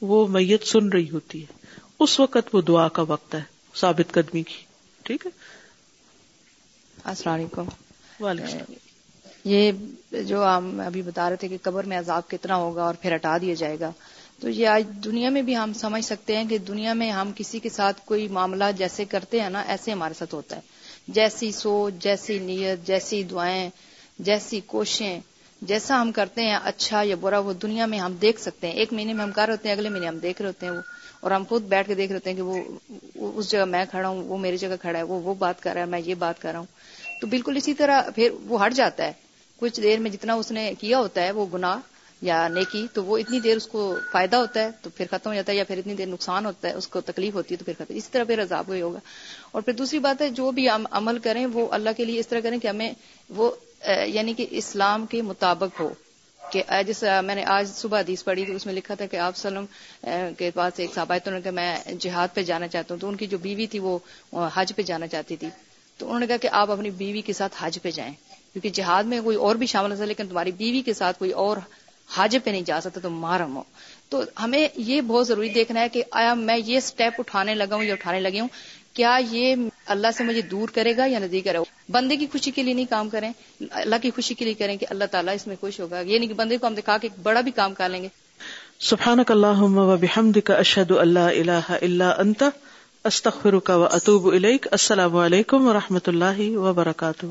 وہ 0.00 0.26
میت 0.26 0.66
سن 0.66 0.88
رہی 0.88 1.10
ہوتی 1.10 1.42
ہے۔ 1.42 1.76
اس 2.00 2.20
وقت 2.20 2.54
وہ 2.54 2.60
دعا 2.60 2.88
کا 2.88 3.02
وقت 3.02 3.34
ہے۔ 3.34 3.51
ثابت 3.74 4.12
قدمی 4.12 4.42
کی۔ 4.42 4.64
ٹھیک 5.02 5.26
ہے؟ 5.26 5.30
السلام 7.04 7.34
علیکم۔ 7.34 7.64
وعلیکم 8.20 8.72
یہ 9.44 9.72
جو 10.10 10.44
ہم 10.44 10.82
ابھی 10.86 11.02
بتا 11.02 11.28
رہے 11.28 11.36
تھے 11.36 11.48
کہ 11.48 11.56
قبر 11.62 11.84
میں 11.84 11.98
عذاب 11.98 12.28
کتنا 12.28 12.56
ہوگا 12.56 12.82
اور 12.84 12.94
پھر 12.94 13.14
ہٹا 13.14 13.38
دیا 13.38 13.54
جائے 13.54 13.80
گا۔ 13.80 13.90
تو 14.40 14.48
یہ 14.48 14.68
آج 14.68 14.86
دنیا 15.04 15.30
میں 15.30 15.42
بھی 15.42 15.56
ہم 15.56 15.72
سمجھ 15.72 16.04
سکتے 16.04 16.36
ہیں 16.36 16.44
کہ 16.44 16.58
دنیا 16.58 16.92
میں 16.92 17.10
ہم 17.10 17.30
کسی 17.36 17.58
کے 17.58 17.68
ساتھ 17.68 18.00
کوئی 18.04 18.28
معاملہ 18.28 18.64
جیسے 18.76 19.04
کرتے 19.04 19.40
ہیں 19.40 19.50
نا 19.50 19.60
ایسے 19.60 19.92
ہمارے 19.92 20.14
ساتھ 20.14 20.34
ہوتا 20.34 20.56
ہے۔ 20.56 20.60
جیسی 21.08 21.52
سوچ 21.52 21.94
جیسی 21.94 22.38
نیت 22.38 22.86
جیسی 22.86 23.22
دعائیں 23.22 23.70
جیسی 24.18 24.60
کوششیں 24.66 25.20
جیسا 25.62 26.00
ہم 26.00 26.12
کرتے 26.12 26.42
ہیں 26.42 26.58
اچھا 26.64 27.02
یا 27.02 27.16
برا 27.20 27.38
وہ 27.38 27.52
دنیا 27.52 27.86
میں 27.86 27.98
ہم 27.98 28.12
دیکھ 28.12 28.40
سکتے 28.40 28.66
ہیں۔ 28.66 28.74
ایک 28.74 28.92
مہینے 28.92 29.12
میں 29.12 29.24
ہم 29.24 29.30
کر 29.32 29.44
رہے 29.46 29.52
ہوتے 29.52 29.68
ہیں 29.68 29.76
اگلے 29.76 29.88
مہینے 29.88 30.08
ہم 30.08 30.18
دیکھ 30.18 30.42
رہے 30.42 30.48
ہوتے 30.48 30.66
ہیں۔ 30.66 30.72
وہ 30.72 30.80
اور 31.22 31.30
ہم 31.30 31.42
خود 31.48 31.62
بیٹھ 31.62 31.88
کے 31.88 31.94
دیکھ 31.94 32.12
رہے 32.12 32.30
ہیں 32.30 32.36
کہ 32.36 32.42
وہ 32.42 32.62
اس 33.14 33.50
جگہ 33.50 33.64
میں 33.64 33.84
کھڑا 33.90 34.08
ہوں، 34.08 34.24
وہ 34.24 34.38
میری 34.38 34.56
جگہ 34.56 34.74
کھڑا 34.80 34.98
ہے، 34.98 35.02
وہ 35.02 35.20
وہ 35.20 35.34
بات 35.34 35.62
کر 35.62 35.72
رہا 35.72 35.80
ہے، 35.80 35.86
میں 35.86 36.00
یہ 36.04 36.14
بات 36.14 36.42
کر 36.42 36.52
رہا 36.52 36.58
ہوں۔ 36.58 36.66
تو 37.20 37.26
بالکل 37.26 37.56
اسی 37.56 37.74
طرح 37.74 38.02
پھر 38.14 38.30
وہ 38.46 38.66
ہٹ 38.66 38.74
جاتا 38.74 39.04
ہے۔ 39.04 39.12
کچھ 39.56 39.80
دیر 39.80 39.98
میں 39.98 40.10
جتنا 40.10 40.34
اس 40.34 40.50
نے 40.50 40.72
کیا 40.80 40.98
ہوتا 40.98 41.22
ہے، 41.22 41.30
وہ 41.30 41.46
گناہ 41.54 41.76
یا 42.22 42.48
نیکی، 42.48 42.86
تو 42.94 43.04
وہ 43.04 43.18
اتنی 43.18 43.40
دیر 43.40 43.56
اس 43.56 43.66
کو 43.66 43.96
فائدہ 44.12 44.36
ہوتا 44.36 44.62
ہے، 44.62 44.70
تو 44.82 44.90
پھر 44.90 45.06
ختم 45.10 45.30
ہو 45.30 45.34
جاتا 45.34 45.52
ہے، 45.52 45.56
یا 45.56 45.64
پھر 45.64 45.78
اتنی 45.78 45.94
دیر 45.94 46.06
نقصان 46.06 46.46
ہوتا 46.46 46.68
ہے، 46.68 46.74
اس 46.74 46.88
کو 46.88 47.00
تکلیف 47.00 47.34
ہوتی 47.34 47.54
ہے، 47.54 47.56
تو 47.56 47.64
پھر 47.64 47.72
ختم۔ 47.78 47.94
اسی 47.96 48.08
طرح 48.12 48.24
پھر 48.24 48.42
عذاب 48.42 48.64
ہوئی 48.68 48.82
ہوگا۔ 48.82 48.98
اور 49.52 49.62
پھر 49.62 49.72
دوسری 49.72 49.98
بات 49.98 50.22
ہے، 50.22 50.28
جو 50.28 50.50
بھی 50.50 50.68
عمل 50.90 51.18
کریں، 51.18 51.46
وہ 51.46 51.68
اللہ 51.70 51.90
کے 51.96 52.04
لیے 52.04 52.20
اس 52.20 52.28
طرح 52.28 52.40
کریں 52.40 52.58
کہ 52.58 52.66
ہمیں 52.66 52.92
وہ 53.28 53.50
یعنی 54.06 54.34
کہ 54.34 54.46
اسلام 54.50 55.06
کے 55.06 55.22
مطابق 55.22 55.80
ہو۔ 55.80 55.90
کہ 56.52 56.62
جس 56.86 57.02
میں 57.24 57.34
نے 57.34 57.44
آج 57.44 57.68
صبح 57.74 57.98
حدیث 58.00 58.24
پڑھی 58.24 58.44
تھی، 58.44 58.54
اس 58.54 58.66
میں 58.66 58.74
لکھا 58.74 58.94
تھا 58.94 59.06
کہ 59.06 59.16
آپ 59.16 59.36
سلم 59.36 59.64
کے 60.38 60.50
پاس 60.54 60.80
ایک 60.80 60.94
صحابہ 60.94 61.30
نے 61.30 61.40
کہ 61.44 61.50
میں 61.50 61.76
جہاد 62.00 62.34
پہ 62.34 62.42
جانا 62.42 62.68
چاہتا 62.68 62.94
ہوں۔ 62.94 63.00
تو 63.00 63.08
ان 63.08 63.16
کی 63.16 63.26
جو 63.26 63.38
بیوی 63.38 63.66
تھی، 63.66 63.78
وہ 63.78 63.98
حج 64.54 64.72
پہ 64.76 64.82
جانا 64.82 65.06
چاہتی 65.06 65.36
تھی۔ 65.36 65.48
تو 65.98 66.06
انہوں 66.06 66.20
نے 66.20 66.26
کہا 66.26 66.36
کہ 66.36 66.48
آپ 66.52 66.70
اپنی 66.70 66.90
بیوی 66.90 67.20
کے 67.20 67.32
ساتھ 67.32 67.56
حج 67.60 67.78
پہ 67.82 67.90
جائیں، 67.90 68.12
کیونکہ 68.52 68.68
جہاد 68.68 69.04
میں 69.04 69.20
کوئی 69.20 69.36
اور 69.36 69.56
بھی 69.56 69.66
شامل 69.66 69.92
ہو 69.92 70.04
لیکن 70.04 70.28
تمہاری 70.28 70.52
بیوی 70.52 70.82
کے 70.82 70.92
ساتھ 70.92 71.18
کوئی 71.18 71.30
اور 71.30 71.56
حج 72.16 72.36
پہ 72.44 72.50
نہیں 72.50 72.62
جا 72.62 72.80
سکتا، 72.80 73.00
تو 73.00 73.10
مارم 73.10 73.56
ہو۔ 73.56 73.62
تو 74.08 74.22
ہمیں 74.40 74.68
یہ 74.76 75.00
بہت 75.00 75.28
ضروری 75.28 75.48
دیکھنا 75.48 75.80
ہے 75.80 75.88
کہ، 75.88 76.02
آیا 76.10 76.34
میں 76.34 76.56
یہ 76.66 76.80
سٹیپ 76.80 77.12
اٹھانے 77.18 77.54
لگا 77.54 77.74
ہوں 77.74 77.84
یا 77.84 77.92
اٹھانے 77.92 78.20
لگی 78.20 78.40
ہوں 78.40 78.48
کیا 78.94 79.20
یہ 79.30 79.56
اللہ 79.86 80.06
سے 80.16 80.24
مجھے 80.24 80.42
دور 80.42 80.68
کرے 80.68 80.96
گا 80.96 81.06
یا 81.06 81.18
نزدیک 81.18 81.44
کرے 81.44 81.58
گا؟ 81.58 81.62
بندے 81.90 82.16
کی 82.16 82.26
خوشی 82.32 82.50
کے 82.50 82.62
لیے 82.62 82.74
نہیں 82.74 82.90
کام 82.90 83.08
کریں، 83.08 83.32
اللہ 83.70 83.96
کی 84.02 84.10
خوشی 84.10 84.34
کے 84.34 84.44
لیے 84.44 84.54
کریں 84.54 84.76
کہ 84.76 84.86
اللہ 84.90 85.04
تعالیٰ 85.04 85.34
اس 85.34 85.46
میں 85.46 85.56
خوش 85.60 85.80
ہوگا۔ 85.80 86.00
یہ 86.00 86.18
نہیں 86.18 86.28
کہ 86.28 86.34
بندے 86.34 86.56
کو 86.56 86.66
ہم 86.66 86.74
دکھا 86.74 86.98
کے 86.98 87.08
بڑا 87.22 87.40
بھی 87.40 87.50
کام 87.50 87.74
کر 87.74 87.88
لیں 87.88 88.02
گے۔ 88.02 88.08
سبحانک 88.80 89.30
اللہم 89.30 89.78
و 89.78 89.96
بحمدک 89.96 90.50
اشہد 90.50 90.90
اللہ 90.90 91.18
الہ 91.18 91.64
الا 91.68 92.10
انت، 92.18 92.42
استغفرک 93.04 93.70
و 93.74 93.84
اتوب 93.84 94.26
الیک۔ 94.26 94.66
السلام 94.70 95.16
علیکم 95.16 95.66
و 95.66 95.72
رحمۃ 95.72 96.06
اللہ 96.06 96.56
وبرکاتہ۔ 96.56 97.26